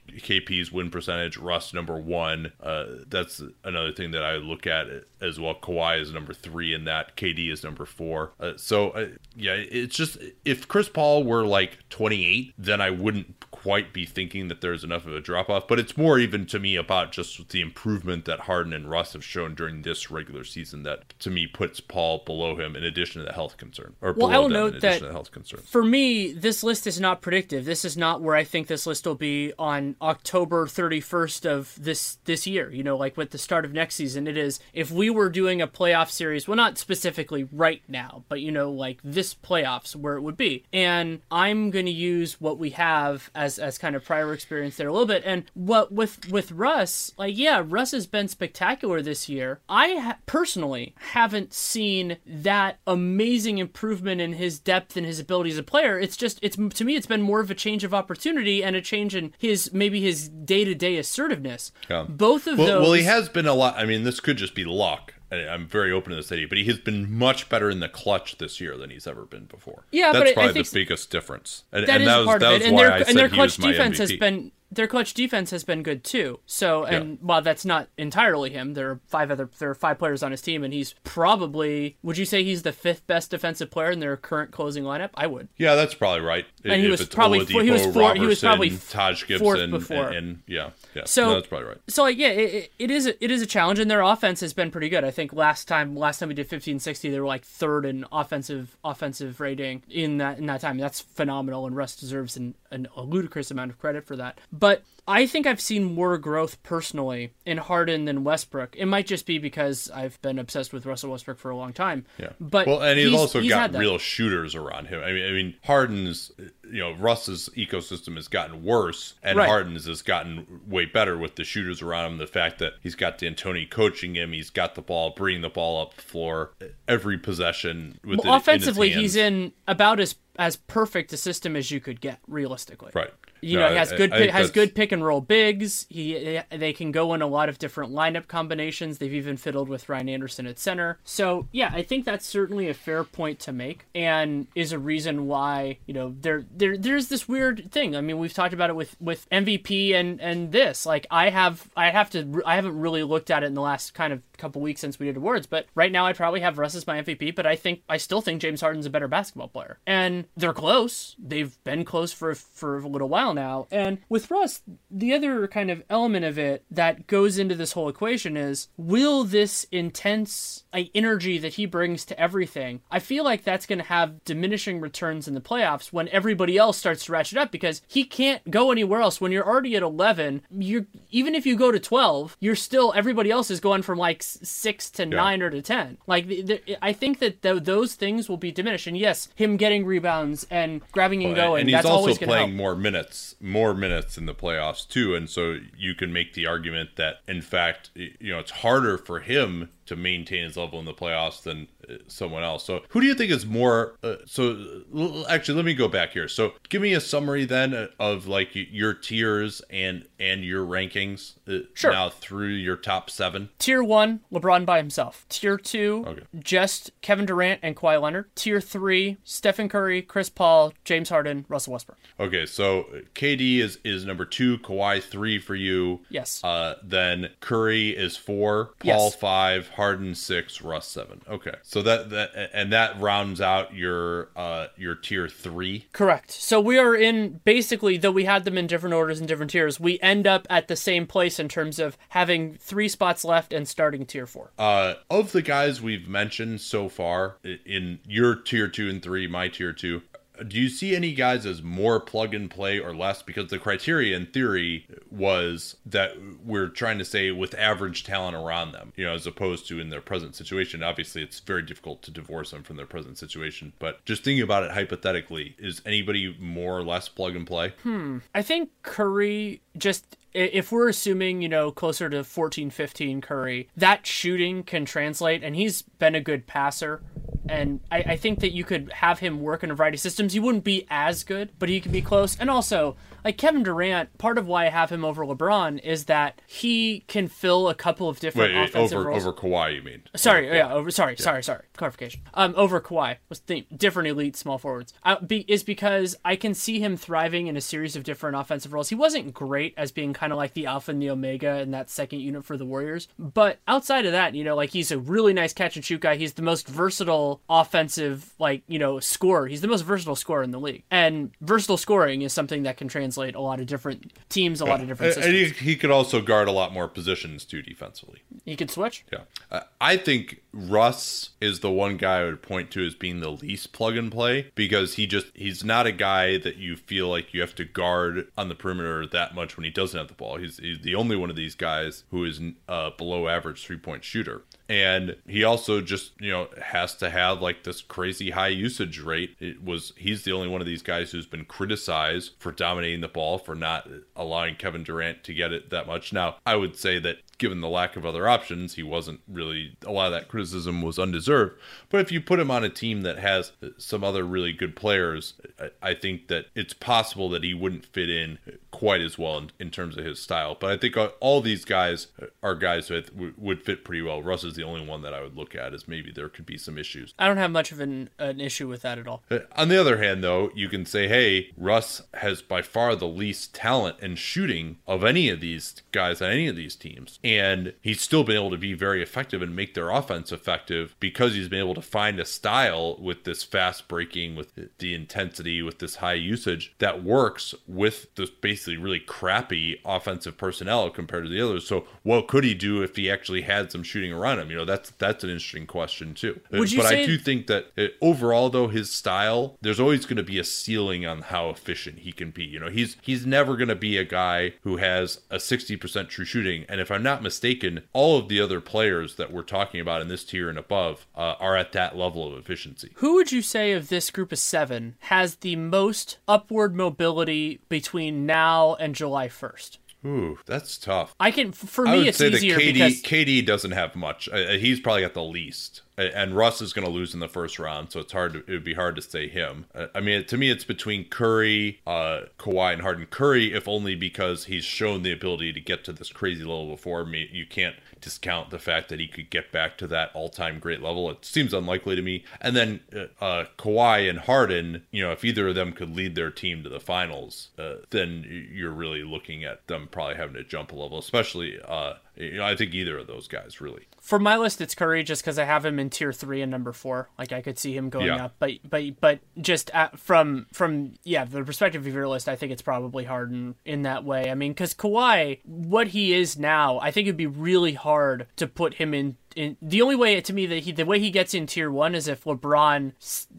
KP's 0.09 0.71
win 0.71 0.89
percentage, 0.89 1.37
Russ 1.37 1.73
number 1.73 1.97
one. 1.99 2.51
Uh, 2.61 2.85
that's 3.07 3.41
another 3.63 3.91
thing 3.91 4.11
that 4.11 4.23
I 4.23 4.35
look 4.35 4.67
at 4.67 4.87
as 5.21 5.39
well. 5.39 5.55
Kawhi 5.55 5.99
is 6.01 6.11
number 6.11 6.33
three 6.33 6.73
in 6.73 6.85
that. 6.85 7.15
KD 7.15 7.51
is 7.51 7.63
number 7.63 7.85
four. 7.85 8.33
Uh, 8.39 8.53
so 8.55 8.91
uh, 8.91 9.07
yeah, 9.35 9.53
it's 9.53 9.95
just 9.95 10.17
if 10.45 10.67
Chris 10.67 10.89
Paul 10.89 11.23
were 11.23 11.45
like 11.45 11.77
28, 11.89 12.53
then 12.57 12.81
I 12.81 12.89
wouldn't 12.89 13.45
quite 13.51 13.93
be 13.93 14.05
thinking 14.05 14.47
that 14.47 14.61
there's 14.61 14.83
enough 14.83 15.05
of 15.05 15.13
a 15.13 15.21
drop 15.21 15.49
off. 15.49 15.67
But 15.67 15.79
it's 15.79 15.95
more 15.95 16.17
even 16.17 16.45
to 16.47 16.59
me 16.59 16.75
about 16.75 17.11
just 17.11 17.49
the 17.49 17.61
improvement 17.61 18.25
that 18.25 18.41
Harden 18.41 18.73
and 18.73 18.89
Russ 18.89 19.13
have 19.13 19.23
shown 19.23 19.53
during 19.53 19.83
this 19.83 20.09
regular 20.09 20.43
season 20.43 20.83
that 20.83 21.13
to 21.19 21.29
me 21.29 21.45
puts 21.45 21.79
Paul 21.79 22.23
below 22.25 22.55
him 22.55 22.75
in 22.75 22.83
addition 22.83 23.21
to 23.21 23.25
the 23.25 23.33
health 23.33 23.57
concern. 23.57 23.95
Or 24.01 24.13
well, 24.13 24.31
I 24.31 24.39
will 24.39 24.49
note 24.49 24.81
that 24.81 25.01
health 25.01 25.31
concern. 25.31 25.61
for 25.61 25.83
me, 25.83 26.31
this 26.31 26.63
list 26.63 26.87
is 26.87 26.99
not 26.99 27.21
predictive. 27.21 27.65
This 27.65 27.85
is 27.85 27.95
not 27.95 28.21
where 28.21 28.35
I 28.35 28.43
think 28.43 28.67
this 28.67 28.87
list 28.87 29.05
will 29.05 29.15
be 29.15 29.53
on 29.59 29.95
October 30.01 30.65
31st 30.65 31.45
of 31.45 31.75
this 31.79 32.17
this 32.25 32.47
year. 32.47 32.71
You 32.71 32.83
know, 32.83 32.97
like 32.97 33.15
with 33.15 33.29
the 33.29 33.37
start 33.37 33.65
of 33.65 33.73
next 33.73 33.95
season, 33.95 34.27
it 34.27 34.37
is 34.37 34.59
if 34.73 34.89
we 34.89 35.10
were 35.13 35.29
doing 35.29 35.61
a 35.61 35.67
playoff 35.67 36.09
series, 36.09 36.47
well, 36.47 36.57
not 36.57 36.77
specifically 36.77 37.47
right 37.51 37.81
now, 37.87 38.23
but 38.29 38.41
you 38.41 38.51
know, 38.51 38.71
like 38.71 38.99
this 39.03 39.33
playoffs 39.33 39.95
where 39.95 40.15
it 40.15 40.21
would 40.21 40.37
be. 40.37 40.65
And 40.73 41.21
I'm 41.31 41.71
going 41.71 41.85
to 41.85 41.91
use 41.91 42.39
what 42.39 42.57
we 42.57 42.71
have 42.71 43.29
as 43.35 43.59
as 43.59 43.77
kind 43.77 43.95
of 43.95 44.03
prior 44.03 44.33
experience 44.33 44.77
there 44.77 44.87
a 44.87 44.91
little 44.91 45.07
bit. 45.07 45.23
And 45.25 45.49
what 45.53 45.91
with 45.91 46.29
with 46.29 46.51
Russ, 46.51 47.11
like 47.17 47.37
yeah, 47.37 47.63
Russ 47.65 47.91
has 47.91 48.07
been 48.07 48.27
spectacular 48.27 49.01
this 49.01 49.29
year. 49.29 49.61
I 49.69 49.95
ha- 49.95 50.17
personally 50.25 50.95
haven't 51.11 51.53
seen 51.53 52.17
that 52.25 52.79
amazing 52.87 53.57
improvement 53.57 54.21
in 54.21 54.33
his 54.33 54.59
depth 54.59 54.97
and 54.97 55.05
his 55.05 55.19
ability 55.19 55.51
as 55.51 55.57
a 55.57 55.63
player. 55.63 55.99
It's 55.99 56.17
just 56.17 56.39
it's 56.41 56.55
to 56.55 56.83
me 56.83 56.95
it's 56.95 57.07
been 57.07 57.21
more 57.21 57.39
of 57.39 57.51
a 57.51 57.55
change 57.55 57.83
of 57.83 57.93
opportunity 57.93 58.63
and 58.63 58.75
a 58.75 58.81
change 58.81 59.15
in 59.15 59.33
his 59.37 59.73
maybe 59.73 60.01
his 60.01 60.29
day 60.29 60.63
to 60.65 60.75
day 60.75 60.97
assertiveness. 60.97 61.71
Yeah. 61.89 62.05
Both 62.07 62.47
of 62.47 62.57
well, 62.57 62.67
those. 62.67 62.81
Well, 62.81 62.93
he 62.93 63.03
has 63.03 63.29
been 63.29 63.47
a 63.47 63.53
lot. 63.53 63.75
I 63.77 63.85
mean, 63.85 64.03
this 64.03 64.19
could 64.19 64.37
just 64.37 64.55
be 64.55 64.65
luck. 64.65 65.00
I'm 65.31 65.65
very 65.67 65.91
open 65.91 66.09
to 66.11 66.15
this 66.17 66.31
idea, 66.31 66.47
but 66.47 66.57
he 66.57 66.65
has 66.65 66.77
been 66.77 67.11
much 67.17 67.47
better 67.47 67.69
in 67.69 67.79
the 67.79 67.87
clutch 67.87 68.37
this 68.37 68.59
year 68.59 68.77
than 68.77 68.89
he's 68.89 69.07
ever 69.07 69.25
been 69.25 69.45
before. 69.45 69.85
Yeah, 69.91 70.11
that's 70.11 70.25
I- 70.25 70.31
I 70.31 70.33
probably 70.33 70.53
think 70.53 70.67
the 70.69 70.79
biggest 70.81 71.09
difference. 71.09 71.63
And 71.71 71.87
that 71.87 71.89
and 71.93 72.03
is 72.03 72.07
that 72.07 72.17
was, 72.17 72.25
part 72.25 72.39
that 72.41 72.53
of 72.55 72.61
it, 72.61 72.67
and 72.67 72.77
their 72.77 72.91
I 72.91 72.99
and 72.99 73.17
their 73.17 73.29
clutch 73.29 73.55
defense 73.57 73.97
has 73.97 74.11
been 74.13 74.51
their 74.71 74.87
clutch 74.87 75.13
defense 75.13 75.51
has 75.51 75.63
been 75.63 75.83
good 75.83 76.03
too. 76.03 76.39
So, 76.45 76.83
and 76.85 77.17
while 77.21 77.41
that's 77.41 77.65
not 77.65 77.89
entirely 77.97 78.49
him, 78.51 78.73
there 78.73 78.89
are 78.91 78.99
five 79.07 79.29
other 79.31 79.49
there 79.59 79.69
are 79.69 79.75
five 79.75 79.99
players 79.99 80.23
on 80.23 80.31
his 80.31 80.41
team, 80.41 80.63
and 80.63 80.73
he's 80.73 80.93
probably 81.03 81.97
would 82.03 82.17
you 82.17 82.25
say 82.25 82.43
he's 82.43 82.63
the 82.63 82.71
fifth 82.71 83.05
best 83.07 83.31
defensive 83.31 83.69
player 83.69 83.91
in 83.91 83.99
their 83.99 84.17
current 84.17 84.51
closing 84.51 84.83
lineup? 84.83 85.09
I 85.15 85.27
would. 85.27 85.47
Yeah, 85.57 85.75
that's 85.75 85.93
probably 85.93 86.21
right. 86.21 86.45
And 86.63 86.73
If 86.73 86.81
he 86.81 86.89
was 86.89 87.07
probably 87.07 87.39
Oladipo, 87.39 87.51
four- 87.51 87.63
he 87.63 87.71
was 87.71 87.85
four- 87.87 88.15
he 88.15 88.25
was 88.25 88.39
probably 88.39 88.69
Taj 88.89 89.23
fourth 89.23 89.57
Gibson, 89.57 89.71
before. 89.71 90.07
and, 90.07 90.15
and 90.15 90.43
yeah, 90.47 90.69
yeah. 90.95 91.03
So 91.05 91.25
no, 91.25 91.33
that's 91.35 91.47
probably 91.47 91.67
right. 91.67 91.77
So 91.87 92.03
like, 92.03 92.17
yeah, 92.17 92.29
it, 92.29 92.71
it 92.79 92.91
is 92.91 93.07
a, 93.07 93.23
it 93.23 93.31
is 93.31 93.41
a 93.41 93.45
challenge, 93.45 93.79
and 93.79 93.89
their 93.89 94.01
offense 94.01 94.39
has 94.41 94.53
been 94.53 94.71
pretty 94.71 94.89
good. 94.89 95.03
I 95.03 95.11
think 95.11 95.33
last 95.33 95.67
time 95.67 95.95
last 95.95 96.19
time 96.19 96.29
we 96.29 96.35
did 96.35 96.47
fifteen 96.47 96.79
sixty, 96.79 97.09
they 97.09 97.19
were 97.19 97.27
like 97.27 97.43
third 97.45 97.85
in 97.85 98.05
offensive 98.11 98.77
offensive 98.83 99.39
rating 99.39 99.83
in 99.89 100.17
that 100.17 100.37
in 100.37 100.45
that 100.47 100.61
time. 100.61 100.77
That's 100.77 101.01
phenomenal, 101.01 101.65
and 101.65 101.75
Russ 101.75 101.95
deserves 101.95 102.37
an, 102.37 102.55
an, 102.71 102.87
a 102.95 103.01
ludicrous 103.01 103.51
amount 103.51 103.71
of 103.71 103.79
credit 103.79 104.05
for 104.05 104.15
that. 104.15 104.39
But 104.61 104.83
I 105.07 105.25
think 105.25 105.47
I've 105.47 105.59
seen 105.59 105.83
more 105.83 106.17
growth 106.19 106.61
personally 106.61 107.33
in 107.45 107.57
Harden 107.57 108.05
than 108.05 108.23
Westbrook. 108.23 108.75
It 108.77 108.85
might 108.85 109.07
just 109.07 109.25
be 109.25 109.39
because 109.39 109.89
I've 109.89 110.21
been 110.21 110.37
obsessed 110.37 110.71
with 110.71 110.85
Russell 110.85 111.09
Westbrook 111.09 111.39
for 111.39 111.49
a 111.49 111.55
long 111.57 111.73
time. 111.73 112.05
Yeah, 112.19 112.29
but 112.39 112.67
well, 112.67 112.83
and 112.83 112.99
he's, 112.99 113.13
also 113.13 113.41
had 113.41 113.49
got 113.49 113.73
real 113.73 113.97
shooters 113.97 114.53
around 114.53 114.85
him. 114.85 115.01
I 115.03 115.11
mean, 115.11 115.27
I 115.27 115.31
mean, 115.31 115.55
Harden's, 115.65 116.31
you 116.37 116.79
know, 116.79 116.93
Russ's 116.93 117.49
ecosystem 117.57 118.15
has 118.15 118.27
gotten 118.27 118.63
worse, 118.63 119.15
and 119.23 119.39
Right. 119.39 119.49
Harden's 119.49 119.87
has 119.87 120.03
gotten 120.03 120.61
way 120.67 120.85
better 120.85 121.17
with 121.17 121.35
the 121.35 121.43
shooters 121.43 121.81
around 121.81 122.11
him. 122.11 122.17
The 122.19 122.27
fact 122.27 122.59
that 122.59 122.73
he's 122.81 122.95
got 122.95 123.17
D'Antoni 123.17 123.67
coaching 123.67 124.15
him, 124.15 124.31
he's 124.31 124.51
got 124.51 124.75
the 124.75 124.83
ball, 124.83 125.09
bringing 125.09 125.41
the 125.41 125.49
ball 125.49 125.81
up 125.81 125.95
the 125.95 126.03
floor 126.03 126.51
every 126.87 127.17
possession. 127.17 127.99
With 128.05 128.19
Well, 128.23 128.35
it 128.35 128.37
offensively, 128.37 128.91
in 128.91 128.99
his 128.99 129.01
he's 129.01 129.15
in 129.15 129.53
about 129.67 129.99
as 129.99 130.15
as 130.37 130.55
perfect 130.55 131.11
a 131.11 131.17
system 131.17 131.55
as 131.55 131.71
you 131.71 131.79
could 131.79 131.99
get 131.99 132.19
realistically. 132.27 132.91
right. 132.93 133.11
You 133.41 133.57
No, 133.57 133.65
know, 133.65 133.71
he 133.71 133.77
has 133.77 133.91
good 133.91 134.13
I 134.13 134.17
think 134.19 134.31
has 134.31 134.47
that's- 134.47 134.51
good 134.51 134.75
pick 134.75 134.91
and 134.91 135.03
roll 135.03 135.21
bigs. 135.21 135.87
He 135.89 136.39
they 136.51 136.73
can 136.73 136.91
go 136.91 137.13
in 137.13 137.21
a 137.21 137.27
lot 137.27 137.49
of 137.49 137.57
different 137.59 137.91
lineup 137.91 138.27
combinations. 138.27 138.97
They've 138.99 139.13
even 139.13 139.37
fiddled 139.37 139.67
with 139.69 139.89
Ryan 139.89 140.09
Anderson 140.09 140.45
at 140.47 140.59
center. 140.59 140.99
So 141.03 141.47
yeah, 141.51 141.71
I 141.73 141.81
think 141.81 142.05
that's 142.05 142.25
certainly 142.25 142.69
a 142.69 142.73
fair 142.73 143.03
point 143.03 143.39
to 143.41 143.51
make, 143.51 143.85
and 143.95 144.47
is 144.55 144.71
a 144.71 144.79
reason 144.79 145.27
why 145.27 145.77
you 145.85 145.93
know 145.93 146.15
there 146.21 146.45
there 146.55 146.77
there's 146.77 147.07
this 147.07 147.27
weird 147.27 147.71
thing. 147.71 147.95
I 147.95 148.01
mean, 148.01 148.17
we've 148.19 148.33
talked 148.33 148.53
about 148.53 148.69
it 148.69 148.75
with 148.75 148.95
with 149.01 149.27
MVP 149.31 149.93
and 149.93 150.21
and 150.21 150.51
this. 150.51 150.85
Like 150.85 151.07
I 151.09 151.29
have 151.29 151.67
I 151.75 151.89
have 151.89 152.09
to 152.11 152.41
I 152.45 152.55
haven't 152.55 152.79
really 152.79 153.03
looked 153.03 153.31
at 153.31 153.43
it 153.43 153.47
in 153.47 153.53
the 153.53 153.61
last 153.61 153.93
kind 153.93 154.13
of 154.13 154.21
couple 154.41 154.61
weeks 154.61 154.81
since 154.81 154.99
we 154.99 155.05
did 155.05 155.17
awards, 155.17 155.47
but 155.47 155.67
right 155.75 155.91
now 155.91 156.05
I 156.05 156.13
probably 156.13 156.41
have 156.41 156.57
Russ 156.57 156.75
as 156.75 156.87
my 156.87 157.01
MVP. 157.01 157.35
But 157.35 157.45
I 157.45 157.55
think 157.55 157.83
I 157.87 157.97
still 157.97 158.21
think 158.21 158.41
James 158.41 158.61
Harden's 158.61 158.85
a 158.85 158.89
better 158.89 159.07
basketball 159.07 159.47
player, 159.47 159.77
and 159.87 160.25
they're 160.35 160.53
close. 160.53 161.15
They've 161.19 161.57
been 161.63 161.85
close 161.85 162.11
for 162.11 162.33
for 162.35 162.79
a 162.79 162.87
little 162.87 163.09
while 163.09 163.33
now, 163.33 163.67
and 163.71 163.99
with 164.09 164.31
Russ, 164.31 164.61
the 164.89 165.13
other 165.13 165.47
kind 165.47 165.71
of 165.71 165.83
element 165.89 166.25
of 166.25 166.37
it 166.37 166.65
that 166.71 167.07
goes 167.07 167.37
into 167.37 167.55
this 167.55 167.73
whole 167.73 167.87
equation 167.87 168.35
is 168.35 168.67
will 168.77 169.23
this 169.23 169.65
intense 169.71 170.63
uh, 170.73 170.81
energy 170.95 171.37
that 171.37 171.53
he 171.53 171.65
brings 171.65 172.05
to 172.05 172.19
everything, 172.19 172.81
I 172.89 172.99
feel 172.99 173.23
like 173.23 173.43
that's 173.43 173.65
going 173.65 173.79
to 173.79 173.85
have 173.85 174.23
diminishing 174.23 174.79
returns 174.79 175.27
in 175.27 175.33
the 175.33 175.41
playoffs 175.41 175.93
when 175.93 176.07
everybody 176.09 176.57
else 176.57 176.77
starts 176.77 177.05
to 177.05 177.11
ratchet 177.11 177.37
up 177.37 177.51
because 177.51 177.81
he 177.87 178.03
can't 178.03 178.49
go 178.49 178.71
anywhere 178.71 179.01
else. 179.01 179.21
When 179.21 179.31
you're 179.31 179.47
already 179.47 179.75
at 179.75 179.83
11, 179.83 180.43
you're 180.57 180.85
even 181.09 181.35
if 181.35 181.45
you 181.45 181.55
go 181.55 181.71
to 181.71 181.79
12, 181.79 182.37
you're 182.39 182.55
still 182.55 182.93
everybody 182.95 183.31
else 183.31 183.51
is 183.51 183.59
going 183.59 183.81
from 183.81 183.97
like 183.97 184.23
six 184.41 184.89
to 184.91 185.05
nine 185.05 185.41
or 185.41 185.49
to 185.49 185.61
10. 185.61 185.97
Like 186.07 186.27
the, 186.27 186.41
the, 186.41 186.85
I 186.85 186.93
think 186.93 187.19
that 187.19 187.41
th- 187.41 187.63
those 187.63 187.95
things 187.95 188.29
will 188.29 188.37
be 188.37 188.51
diminished. 188.51 188.87
And 188.87 188.97
yes, 188.97 189.29
him 189.35 189.57
getting 189.57 189.85
rebounds 189.85 190.45
and 190.49 190.81
grabbing 190.91 191.23
and 191.23 191.35
going, 191.35 191.61
and 191.61 191.69
he's 191.69 191.77
that's 191.77 191.85
also 191.85 191.97
always 191.97 192.17
going 192.17 192.29
to 192.29 192.33
playing 192.33 192.47
help. 192.49 192.57
more 192.57 192.75
minutes, 192.75 193.35
more 193.39 193.73
minutes 193.73 194.17
in 194.17 194.25
the 194.25 194.35
playoffs 194.35 194.87
too. 194.87 195.15
And 195.15 195.29
so 195.29 195.57
you 195.77 195.95
can 195.95 196.13
make 196.13 196.33
the 196.33 196.45
argument 196.45 196.91
that, 196.97 197.17
in 197.27 197.41
fact, 197.41 197.91
you 197.95 198.31
know, 198.31 198.39
it's 198.39 198.51
harder 198.51 198.97
for 198.97 199.19
him 199.19 199.69
to 199.87 199.95
maintain 199.95 200.43
his 200.43 200.57
level 200.57 200.79
in 200.79 200.85
the 200.85 200.93
playoffs 200.93 201.41
than 201.43 201.67
uh, 201.89 201.95
someone 202.07 202.43
else. 202.43 202.63
So 202.65 202.81
who 202.89 203.01
do 203.01 203.07
you 203.07 203.15
think 203.15 203.31
is 203.31 203.45
more? 203.45 203.95
Uh, 204.03 204.15
so 204.25 204.83
l- 204.95 205.25
actually, 205.27 205.55
let 205.55 205.65
me 205.65 205.73
go 205.73 205.87
back 205.87 206.11
here. 206.11 206.27
So 206.27 206.53
give 206.69 206.81
me 206.81 206.93
a 206.93 207.01
summary 207.01 207.45
then 207.45 207.73
uh, 207.73 207.87
of 207.99 208.27
like 208.27 208.49
your 208.53 208.93
tiers 208.93 209.61
and 209.69 210.05
and 210.19 210.43
your 210.45 210.65
rankings 210.65 211.33
uh, 211.47 211.65
Sure. 211.73 211.91
now 211.91 212.09
through 212.09 212.47
your 212.49 212.75
top 212.75 213.09
seven. 213.09 213.49
Tier 213.59 213.83
one, 213.83 214.21
LeBron 214.31 214.65
by 214.65 214.77
himself. 214.77 215.25
Tier 215.29 215.57
two, 215.57 216.03
Okay. 216.07 216.21
just 216.39 216.91
Kevin 217.01 217.25
Durant 217.25 217.59
and 217.63 217.75
Kawhi 217.75 217.99
Leonard. 218.01 218.33
Tier 218.35 218.61
three, 218.61 219.17
Stephen 219.23 219.67
Curry, 219.67 220.01
Chris 220.01 220.29
Paul, 220.29 220.73
James 220.85 221.09
Harden, 221.09 221.45
Russell 221.49 221.73
Westbrook. 221.73 221.97
Okay, 222.19 222.45
so 222.45 222.85
KD 223.15 223.57
is 223.59 223.79
is 223.83 224.05
number 224.05 224.25
two, 224.25 224.59
Kawhi 224.59 225.01
three 225.01 225.39
for 225.39 225.55
you. 225.55 226.01
Yes. 226.09 226.43
Uh, 226.43 226.75
then 226.83 227.29
Curry 227.39 227.89
is 227.89 228.15
four, 228.15 228.65
Paul 228.79 229.05
Yes. 229.05 229.15
five, 229.15 229.70
Harden 229.73 230.15
six, 230.15 230.61
Russ 230.61 230.87
seven. 230.87 231.21
Okay, 231.29 231.55
so 231.63 231.81
that 231.81 232.09
that 232.09 232.51
and 232.53 232.71
that 232.73 232.99
rounds 232.99 233.41
out 233.41 233.73
your 233.75 234.29
uh 234.35 234.67
your 234.77 234.95
tier 234.95 235.27
three. 235.27 235.87
Correct. 235.93 236.31
So 236.31 236.59
we 236.59 236.77
are 236.77 236.95
in 236.95 237.41
basically, 237.43 237.97
though 237.97 238.11
we 238.11 238.25
had 238.25 238.45
them 238.45 238.57
in 238.57 238.67
different 238.67 238.95
orders 238.95 239.19
and 239.19 239.27
different 239.27 239.51
tiers, 239.51 239.79
we 239.79 239.99
end 240.01 240.27
up 240.27 240.47
at 240.49 240.67
the 240.67 240.75
same 240.75 241.07
place 241.07 241.39
in 241.39 241.47
terms 241.47 241.79
of 241.79 241.97
having 242.09 242.55
three 242.55 242.87
spots 242.87 243.23
left 243.23 243.53
and 243.53 243.67
starting 243.67 244.05
tier 244.05 244.25
four. 244.25 244.51
Uh, 244.57 244.95
of 245.09 245.31
the 245.31 245.41
guys 245.41 245.81
we've 245.81 246.07
mentioned 246.07 246.61
so 246.61 246.89
far 246.89 247.37
in 247.65 247.99
your 248.07 248.35
tier 248.35 248.67
two 248.67 248.89
and 248.89 249.01
three, 249.01 249.27
my 249.27 249.47
tier 249.47 249.73
two, 249.73 250.01
do 250.47 250.59
you 250.59 250.69
see 250.69 250.95
any 250.95 251.13
guys 251.13 251.45
as 251.45 251.61
more 251.61 251.99
plug 251.99 252.33
and 252.33 252.49
play 252.49 252.79
or 252.79 252.93
less? 252.93 253.21
Because 253.21 253.49
the 253.49 253.59
criteria 253.59 254.15
in 254.15 254.27
theory 254.27 254.87
was 255.09 255.77
that 255.85 256.13
we're 256.43 256.67
trying 256.67 256.97
to 256.97 257.05
say 257.05 257.31
with 257.31 257.53
average 257.55 258.03
talent 258.03 258.35
around 258.35 258.71
them, 258.71 258.93
you 258.95 259.05
know, 259.05 259.13
as 259.13 259.27
opposed 259.27 259.67
to 259.67 259.79
in 259.79 259.89
their 259.89 260.01
present 260.01 260.35
situation. 260.35 260.83
Obviously, 260.83 261.21
it's 261.21 261.39
very 261.39 261.61
difficult 261.61 262.01
to 262.03 262.11
divorce 262.11 262.51
them 262.51 262.63
from 262.63 262.77
their 262.77 262.85
present 262.85 263.17
situation. 263.17 263.73
But 263.79 264.03
just 264.05 264.23
thinking 264.23 264.43
about 264.43 264.63
it 264.63 264.71
hypothetically, 264.71 265.55
is 265.57 265.81
anybody 265.85 266.35
more 266.39 266.77
or 266.77 266.83
less 266.83 267.09
plug 267.09 267.35
and 267.35 267.45
play? 267.47 267.73
Hmm. 267.83 268.19
I 268.33 268.41
think 268.41 268.69
Curry 268.83 269.61
just 269.77 270.17
if 270.33 270.71
we're 270.71 270.87
assuming, 270.87 271.41
you 271.41 271.49
know, 271.49 271.71
closer 271.71 272.09
to 272.09 272.23
14 272.23 272.69
15 272.69 273.21
Curry, 273.21 273.69
that 273.75 274.07
shooting 274.07 274.63
can 274.63 274.85
translate 274.85 275.43
and 275.43 275.55
he's 275.55 275.81
been 275.81 276.15
a 276.15 276.21
good 276.21 276.47
passer. 276.47 277.01
And 277.49 277.79
I, 277.91 277.97
I 277.99 278.15
think 278.17 278.39
that 278.39 278.51
you 278.51 278.63
could 278.63 278.91
have 278.93 279.19
him 279.19 279.41
work 279.41 279.63
in 279.63 279.71
a 279.71 279.75
variety 279.75 279.95
of 279.95 280.01
systems. 280.01 280.33
He 280.33 280.39
wouldn't 280.39 280.63
be 280.63 280.85
as 280.89 281.23
good, 281.23 281.49
but 281.59 281.69
he 281.69 281.81
could 281.81 281.91
be 281.91 282.01
close. 282.01 282.37
And 282.39 282.49
also, 282.49 282.95
like 283.23 283.37
Kevin 283.37 283.63
Durant, 283.63 284.17
part 284.17 284.37
of 284.37 284.47
why 284.47 284.65
I 284.65 284.69
have 284.69 284.89
him 284.89 285.05
over 285.05 285.25
LeBron 285.25 285.83
is 285.83 286.05
that 286.05 286.41
he 286.47 287.03
can 287.07 287.27
fill 287.27 287.69
a 287.69 287.75
couple 287.75 288.09
of 288.09 288.19
different 288.19 288.53
Wait, 288.53 288.63
offensive 288.69 288.97
over 288.97 289.09
roles. 289.09 289.25
over 289.25 289.37
Kawhi, 289.37 289.75
you 289.75 289.83
mean? 289.83 290.03
Sorry, 290.15 290.47
yeah, 290.47 290.73
over. 290.73 290.91
Sorry, 290.91 291.15
sorry, 291.17 291.43
sorry. 291.43 291.63
Clarification. 291.75 292.21
Um, 292.33 292.53
over 292.57 292.79
Kawhi 292.81 293.17
was 293.29 293.39
the 293.41 293.65
different 293.75 294.09
elite 294.09 294.35
small 294.35 294.57
forwards. 294.57 294.93
Uh, 295.03 295.19
be, 295.19 295.45
is 295.47 295.63
because 295.63 296.15
I 296.25 296.35
can 296.35 296.53
see 296.53 296.79
him 296.79 296.97
thriving 296.97 297.47
in 297.47 297.57
a 297.57 297.61
series 297.61 297.95
of 297.95 298.03
different 298.03 298.37
offensive 298.37 298.73
roles. 298.73 298.89
He 298.89 298.95
wasn't 298.95 299.33
great 299.33 299.73
as 299.77 299.91
being 299.91 300.13
kind 300.13 300.31
of 300.31 300.37
like 300.37 300.53
the 300.53 300.65
alpha 300.65 300.91
and 300.91 301.01
the 301.01 301.09
omega 301.09 301.59
in 301.59 301.71
that 301.71 301.89
second 301.89 302.19
unit 302.19 302.45
for 302.45 302.57
the 302.57 302.65
Warriors, 302.65 303.07
but 303.19 303.59
outside 303.67 304.05
of 304.05 304.11
that, 304.13 304.35
you 304.35 304.43
know, 304.43 304.55
like 304.55 304.71
he's 304.71 304.91
a 304.91 304.97
really 304.99 305.33
nice 305.33 305.53
catch 305.53 305.75
and 305.75 305.85
shoot 305.85 306.01
guy. 306.01 306.15
He's 306.15 306.33
the 306.33 306.41
most 306.41 306.67
versatile 306.67 307.41
offensive, 307.49 308.33
like 308.39 308.63
you 308.67 308.79
know, 308.79 308.99
scorer. 308.99 309.47
He's 309.47 309.61
the 309.61 309.67
most 309.67 309.81
versatile 309.81 310.15
scorer 310.15 310.43
in 310.43 310.51
the 310.51 310.59
league, 310.59 310.83
and 310.89 311.31
versatile 311.41 311.77
scoring 311.77 312.21
is 312.21 312.33
something 312.33 312.63
that 312.63 312.77
can 312.77 312.87
translate 312.87 313.10
a 313.17 313.39
lot 313.39 313.59
of 313.59 313.67
different 313.67 314.13
teams, 314.29 314.61
a 314.61 314.65
lot 314.65 314.81
of 314.81 314.87
different 314.87 315.15
and 315.15 315.23
systems. 315.23 315.59
he, 315.59 315.65
he 315.71 315.75
could 315.75 315.91
also 315.91 316.21
guard 316.21 316.47
a 316.47 316.51
lot 316.51 316.73
more 316.73 316.87
positions 316.87 317.45
too 317.45 317.61
defensively. 317.61 318.21
He 318.45 318.55
can 318.55 318.67
switch. 318.67 319.05
Yeah. 319.11 319.21
Uh, 319.49 319.61
I 319.79 319.97
think 319.97 320.41
Russ 320.53 321.31
is 321.39 321.59
the 321.59 321.71
one 321.71 321.97
guy 321.97 322.19
I 322.19 322.25
would 322.25 322.41
point 322.41 322.71
to 322.71 322.85
as 322.85 322.95
being 322.95 323.19
the 323.19 323.29
least 323.29 323.73
plug 323.73 323.97
and 323.97 324.11
play 324.11 324.51
because 324.55 324.95
he 324.95 325.07
just 325.07 325.27
he's 325.33 325.63
not 325.63 325.87
a 325.87 325.91
guy 325.91 326.37
that 326.37 326.57
you 326.57 326.75
feel 326.75 327.07
like 327.07 327.33
you 327.33 327.41
have 327.41 327.55
to 327.55 327.65
guard 327.65 328.27
on 328.37 328.49
the 328.49 328.55
perimeter 328.55 329.05
that 329.07 329.35
much 329.35 329.57
when 329.57 329.63
he 329.63 329.71
doesn't 329.71 329.97
have 329.97 330.07
the 330.07 330.13
ball. 330.13 330.37
He's, 330.37 330.57
he's 330.57 330.79
the 330.79 330.95
only 330.95 331.15
one 331.15 331.29
of 331.29 331.35
these 331.35 331.55
guys 331.55 332.03
who 332.11 332.25
is 332.25 332.39
uh, 332.67 332.91
below 332.91 333.27
average 333.27 333.63
three 333.65 333.77
point 333.77 334.03
shooter. 334.03 334.43
And 334.71 335.17
he 335.27 335.43
also 335.43 335.81
just, 335.81 336.13
you 336.21 336.31
know, 336.31 336.47
has 336.63 336.95
to 336.95 337.09
have 337.09 337.41
like 337.41 337.63
this 337.63 337.81
crazy 337.81 338.29
high 338.29 338.47
usage 338.47 338.99
rate. 338.99 339.35
It 339.37 339.61
was 339.61 339.91
he's 339.97 340.23
the 340.23 340.31
only 340.31 340.47
one 340.47 340.61
of 340.61 340.67
these 340.67 340.81
guys 340.81 341.11
who's 341.11 341.25
been 341.25 341.43
criticized 341.43 342.31
for 342.39 342.53
dominating 342.53 343.01
the 343.01 343.09
ball, 343.09 343.37
for 343.37 343.53
not 343.53 343.89
allowing 344.15 344.55
Kevin 344.55 344.83
Durant 344.83 345.25
to 345.25 345.33
get 345.33 345.51
it 345.51 345.71
that 345.71 345.87
much. 345.87 346.13
Now, 346.13 346.37
I 346.45 346.55
would 346.55 346.77
say 346.77 346.99
that 346.99 347.17
given 347.37 347.59
the 347.59 347.67
lack 347.67 347.97
of 347.97 348.05
other 348.05 348.29
options, 348.29 348.75
he 348.75 348.83
wasn't 348.83 349.19
really 349.27 349.75
a 349.85 349.91
lot 349.91 350.05
of 350.05 350.11
that 350.13 350.29
criticism 350.29 350.81
was 350.81 350.97
undeserved. 350.99 351.59
But 351.89 351.99
if 351.99 352.11
you 352.11 352.21
put 352.21 352.39
him 352.39 352.51
on 352.51 352.63
a 352.63 352.69
team 352.69 353.01
that 353.01 353.17
has 353.17 353.51
some 353.77 354.03
other 354.03 354.23
really 354.23 354.53
good 354.53 354.75
players, 354.75 355.33
I- 355.81 355.95
think 356.01 356.29
that 356.29 356.47
it's 356.55 356.73
possible 356.73 357.29
that 357.29 357.43
he 357.43 357.53
wouldn't 357.53 357.85
fit 357.85 358.09
in 358.09 358.39
quite 358.71 359.01
as 359.01 359.19
well 359.19 359.37
in, 359.37 359.51
in 359.59 359.69
terms 359.69 359.97
of 359.97 360.05
his 360.05 360.19
style. 360.19 360.55
But 360.59 360.71
I 360.71 360.77
think 360.77 360.95
all 361.19 361.41
these 361.41 361.63
guys 361.65 362.07
are 362.41 362.55
guys 362.55 362.87
that 362.87 363.11
would 363.37 363.61
fit 363.61 363.83
pretty 363.83 364.01
well. 364.01 364.23
Russ 364.23 364.43
is 364.43 364.55
the 364.61 364.67
only 364.67 364.85
one 364.85 365.01
that 365.01 365.13
I 365.13 365.21
would 365.21 365.35
look 365.35 365.55
at 365.55 365.73
is 365.73 365.87
maybe 365.87 366.11
there 366.11 366.29
could 366.29 366.45
be 366.45 366.57
some 366.57 366.77
issues. 366.77 367.15
I 367.17 367.27
don't 367.27 367.37
have 367.37 367.49
much 367.49 367.71
of 367.71 367.79
an, 367.79 368.09
an 368.19 368.39
issue 368.39 368.67
with 368.67 368.83
that 368.83 368.99
at 368.99 369.07
all. 369.07 369.23
Uh, 369.31 369.39
On 369.55 369.69
the 369.69 369.79
other 369.79 369.97
hand, 369.97 370.23
though, 370.23 370.51
you 370.53 370.69
can 370.69 370.85
say, 370.85 371.07
hey, 371.07 371.49
Russ 371.57 372.03
has 372.13 372.43
by 372.43 372.61
far 372.61 372.95
the 372.95 373.07
least 373.07 373.55
talent 373.55 373.97
and 374.01 374.19
shooting 374.19 374.77
of 374.85 375.03
any 375.03 375.29
of 375.29 375.39
these 375.39 375.81
guys 375.91 376.21
on 376.21 376.29
any 376.29 376.47
of 376.47 376.55
these 376.55 376.75
teams. 376.75 377.19
And 377.23 377.73
he's 377.81 378.01
still 378.01 378.23
been 378.23 378.35
able 378.35 378.51
to 378.51 378.57
be 378.57 378.73
very 378.73 379.01
effective 379.01 379.41
and 379.41 379.55
make 379.55 379.73
their 379.73 379.89
offense 379.89 380.31
effective 380.31 380.95
because 380.99 381.33
he's 381.33 381.49
been 381.49 381.59
able 381.59 381.75
to 381.75 381.81
find 381.81 382.19
a 382.19 382.25
style 382.25 382.97
with 382.99 383.23
this 383.23 383.43
fast 383.43 383.87
breaking, 383.87 384.35
with 384.35 384.53
the 384.77 384.93
intensity, 384.93 385.63
with 385.63 385.79
this 385.79 385.95
high 385.95 386.13
usage 386.13 386.75
that 386.77 387.03
works 387.03 387.55
with 387.67 388.13
this 388.13 388.29
basically 388.29 388.77
really 388.77 388.99
crappy 388.99 389.81
offensive 389.85 390.37
personnel 390.37 390.91
compared 390.91 391.23
to 391.23 391.29
the 391.29 391.41
others. 391.41 391.65
So, 391.65 391.87
what 392.03 392.27
could 392.27 392.43
he 392.43 392.53
do 392.53 392.83
if 392.83 392.95
he 392.95 393.09
actually 393.09 393.41
had 393.41 393.71
some 393.71 393.81
shooting 393.81 394.13
around 394.13 394.37
him? 394.37 394.50
You 394.51 394.57
know, 394.57 394.65
that's 394.65 394.91
that's 394.91 395.23
an 395.23 395.29
interesting 395.29 395.65
question 395.65 396.13
too. 396.13 396.39
Uh, 396.53 396.57
Would 396.59 396.71
you 396.71 396.79
but 396.79 396.89
say- 396.89 397.03
I 397.03 397.05
do 397.05 397.17
think 397.17 397.47
that 397.47 397.71
uh, 397.77 397.85
overall 398.01 398.49
though 398.49 398.67
his 398.67 398.91
style 398.91 399.57
there's 399.61 399.79
always 399.79 400.05
going 400.05 400.17
to 400.17 400.23
be 400.23 400.37
a 400.39 400.43
ceiling 400.43 401.05
on 401.05 401.21
how 401.21 401.49
efficient 401.49 401.99
he 401.99 402.11
can 402.11 402.31
be 402.31 402.43
you 402.43 402.59
know 402.59 402.69
he's 402.69 402.97
he's 403.01 403.25
never 403.25 403.55
going 403.55 403.69
to 403.69 403.75
be 403.75 403.97
a 403.97 404.03
guy 404.03 404.53
who 404.61 404.77
has 404.77 405.21
a 405.29 405.37
60% 405.37 406.09
true 406.09 406.25
shooting 406.25 406.65
and 406.67 406.81
if 406.81 406.91
i'm 406.91 407.03
not 407.03 407.23
mistaken 407.23 407.83
all 407.93 408.17
of 408.17 408.27
the 408.27 408.39
other 408.39 408.59
players 408.59 409.15
that 409.15 409.31
we're 409.31 409.41
talking 409.43 409.79
about 409.79 410.01
in 410.01 410.07
this 410.07 410.23
tier 410.23 410.49
and 410.49 410.57
above 410.57 411.05
uh, 411.15 411.35
are 411.39 411.55
at 411.55 411.71
that 411.71 411.97
level 411.97 412.27
of 412.27 412.37
efficiency 412.37 412.91
Who 412.95 413.15
would 413.15 413.31
you 413.31 413.41
say 413.41 413.71
of 413.71 413.89
this 413.89 414.11
group 414.11 414.31
of 414.31 414.39
seven 414.39 414.95
has 414.99 415.37
the 415.37 415.55
most 415.55 416.17
upward 416.27 416.75
mobility 416.75 417.61
between 417.69 418.25
now 418.25 418.75
and 418.75 418.95
July 418.95 419.27
1st? 419.27 419.77
Ooh 420.05 420.37
that's 420.45 420.77
tough 420.77 421.15
I 421.19 421.31
can, 421.31 421.51
for 421.51 421.87
I 421.87 421.97
me, 421.97 422.07
it's 422.07 422.17
say 422.17 422.29
that 422.29 422.37
easier 422.37 422.57
KD, 422.57 422.73
because 422.73 423.01
KD 423.01 423.45
doesn't 423.45 423.71
have 423.71 423.95
much. 423.95 424.27
Uh, 424.29 424.35
uh, 424.35 424.57
he's 424.57 424.79
probably 424.79 425.01
got 425.01 425.13
the 425.13 425.23
least, 425.23 425.81
and 426.09 426.35
Russ 426.35 426.61
is 426.61 426.73
going 426.73 426.85
to 426.85 426.91
lose 426.91 427.13
in 427.13 427.19
the 427.19 427.27
first 427.27 427.59
round, 427.59 427.91
so 427.91 427.99
it's 427.99 428.13
hard. 428.13 428.33
To, 428.33 428.39
it 428.39 428.51
would 428.51 428.63
be 428.63 428.73
hard 428.73 428.95
to 428.95 429.01
say 429.01 429.27
him. 429.27 429.65
Uh, 429.73 429.87
I 429.93 429.99
mean, 429.99 430.25
to 430.25 430.37
me, 430.37 430.49
it's 430.49 430.63
between 430.63 431.05
Curry, 431.05 431.81
uh, 431.85 432.21
Kawhi, 432.37 432.73
and 432.73 432.81
Harden. 432.81 433.05
Curry, 433.05 433.53
if 433.53 433.67
only 433.67 433.95
because 433.95 434.45
he's 434.45 434.63
shown 434.63 435.03
the 435.03 435.11
ability 435.11 435.53
to 435.53 435.59
get 435.59 435.83
to 435.85 435.93
this 435.93 436.11
crazy 436.11 436.43
level 436.43 436.69
before. 436.69 437.05
Me, 437.05 437.29
you 437.31 437.45
can't 437.45 437.75
discount 437.99 438.49
the 438.49 438.59
fact 438.59 438.89
that 438.89 438.99
he 438.99 439.07
could 439.07 439.29
get 439.29 439.51
back 439.51 439.77
to 439.77 439.87
that 439.87 440.11
all-time 440.13 440.59
great 440.59 440.81
level. 440.81 441.09
It 441.09 441.23
seems 441.23 441.53
unlikely 441.53 441.95
to 441.95 442.01
me. 442.01 442.25
And 442.39 442.55
then 442.55 442.79
uh, 442.95 443.23
uh, 443.23 443.45
Kawhi 443.57 444.09
and 444.09 444.19
Harden, 444.19 444.83
you 444.91 445.03
know, 445.03 445.11
if 445.11 445.23
either 445.23 445.49
of 445.49 445.55
them 445.55 445.73
could 445.73 445.95
lead 445.95 446.15
their 446.15 446.31
team 446.31 446.63
to 446.63 446.69
the 446.69 446.79
finals, 446.79 447.49
uh, 447.59 447.75
then 447.91 448.49
you're 448.51 448.71
really 448.71 449.03
looking 449.03 449.43
at 449.43 449.67
them 449.67 449.87
probably 449.91 450.15
having 450.15 450.35
to 450.35 450.43
jump 450.43 450.71
a 450.71 450.75
level, 450.75 450.97
especially. 450.97 451.59
Uh, 451.63 451.93
you 452.15 452.37
know, 452.37 452.45
I 452.45 452.55
think 452.55 452.73
either 452.73 452.97
of 452.97 453.07
those 453.07 453.27
guys 453.27 453.61
really. 453.61 453.87
For 454.01 454.17
my 454.19 454.35
list, 454.35 454.59
it's 454.61 454.73
Curry 454.75 455.03
just 455.03 455.21
because 455.21 455.37
I 455.37 455.45
have 455.45 455.63
him 455.63 455.79
in 455.79 455.89
tier 455.91 456.11
three 456.11 456.41
and 456.41 456.49
number 456.51 456.73
four. 456.73 457.09
Like 457.19 457.31
I 457.31 457.41
could 457.41 457.59
see 457.59 457.75
him 457.77 457.89
going 457.89 458.07
Yeah. 458.07 458.25
up, 458.25 458.35
but 458.39 458.53
but 458.67 458.99
but 458.99 459.19
just 459.39 459.69
at, 459.75 459.99
from 459.99 460.47
from 460.51 460.95
yeah 461.03 461.23
the 461.23 461.43
perspective 461.43 461.85
of 461.85 461.93
your 461.93 462.07
list, 462.07 462.27
I 462.27 462.35
think 462.35 462.51
it's 462.51 462.63
probably 462.63 463.05
Harden 463.05 463.55
in 463.63 463.83
that 463.83 464.03
way. 464.03 464.29
I 464.31 464.33
mean, 464.35 464.51
because 464.51 464.73
Kawhi, 464.73 465.39
what 465.45 465.89
he 465.89 466.13
is 466.13 466.37
now, 466.37 466.79
I 466.79 466.89
think 466.91 467.05
it'd 467.07 467.15
be 467.15 467.27
really 467.27 467.73
hard 467.73 468.25
to 468.37 468.47
put 468.47 468.73
him 468.73 468.93
in. 468.93 469.17
In, 469.35 469.55
the 469.61 469.81
only 469.81 469.95
way 469.95 470.19
to 470.19 470.33
me 470.33 470.45
that 470.47 470.59
he 470.63 470.71
the 470.73 470.85
way 470.85 470.99
he 470.99 471.09
gets 471.09 471.33
in 471.33 471.45
tier 471.47 471.71
one 471.71 471.95
is 471.95 472.07
if 472.09 472.25
LeBron 472.25 472.91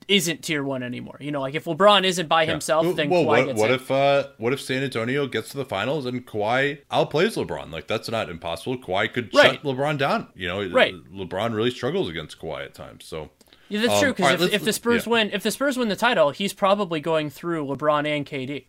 isn't 0.08 0.42
tier 0.42 0.62
one 0.64 0.82
anymore. 0.82 1.18
You 1.20 1.30
know, 1.32 1.40
like 1.42 1.54
if 1.54 1.64
LeBron 1.64 2.04
isn't 2.04 2.28
by 2.28 2.46
himself, 2.46 2.86
Well, 2.86 2.94
then 2.94 3.10
well, 3.10 3.24
Kawhi 3.24 3.26
what, 3.26 3.46
gets 3.46 3.60
what 3.60 3.70
in. 3.70 3.74
if 3.76 3.90
uh, 3.90 4.26
what 4.38 4.52
if 4.54 4.60
San 4.62 4.82
Antonio 4.82 5.26
gets 5.26 5.50
to 5.50 5.58
the 5.58 5.64
finals 5.66 6.06
and 6.06 6.26
Kawhi 6.26 6.78
outplays 6.90 7.36
LeBron? 7.36 7.70
Like 7.70 7.86
that's 7.88 8.08
not 8.10 8.30
impossible. 8.30 8.78
Kawhi 8.78 9.12
could 9.12 9.34
Right. 9.34 9.52
shut 9.52 9.62
LeBron 9.64 9.98
down. 9.98 10.28
You 10.34 10.48
know, 10.48 10.66
Right. 10.66 10.94
LeBron 11.12 11.54
really 11.54 11.70
struggles 11.70 12.08
against 12.08 12.38
Kawhi 12.40 12.64
at 12.64 12.74
times. 12.74 13.04
So 13.04 13.28
Yeah, 13.68 13.80
that's 13.82 13.92
Um, 13.94 14.00
true. 14.00 14.12
Because 14.12 14.24
all 14.32 14.38
right, 14.38 14.40
if, 14.48 14.54
if 14.54 14.64
the 14.64 14.72
Spurs 14.72 15.06
yeah. 15.06 15.12
win, 15.12 15.30
if 15.32 15.42
the 15.42 15.50
Spurs 15.50 15.76
win 15.76 15.88
the 15.88 15.96
title, 15.96 16.30
he's 16.30 16.52
probably 16.54 17.00
going 17.00 17.28
through 17.30 17.66
LeBron 17.66 18.06
and 18.06 18.24
KD. 18.26 18.64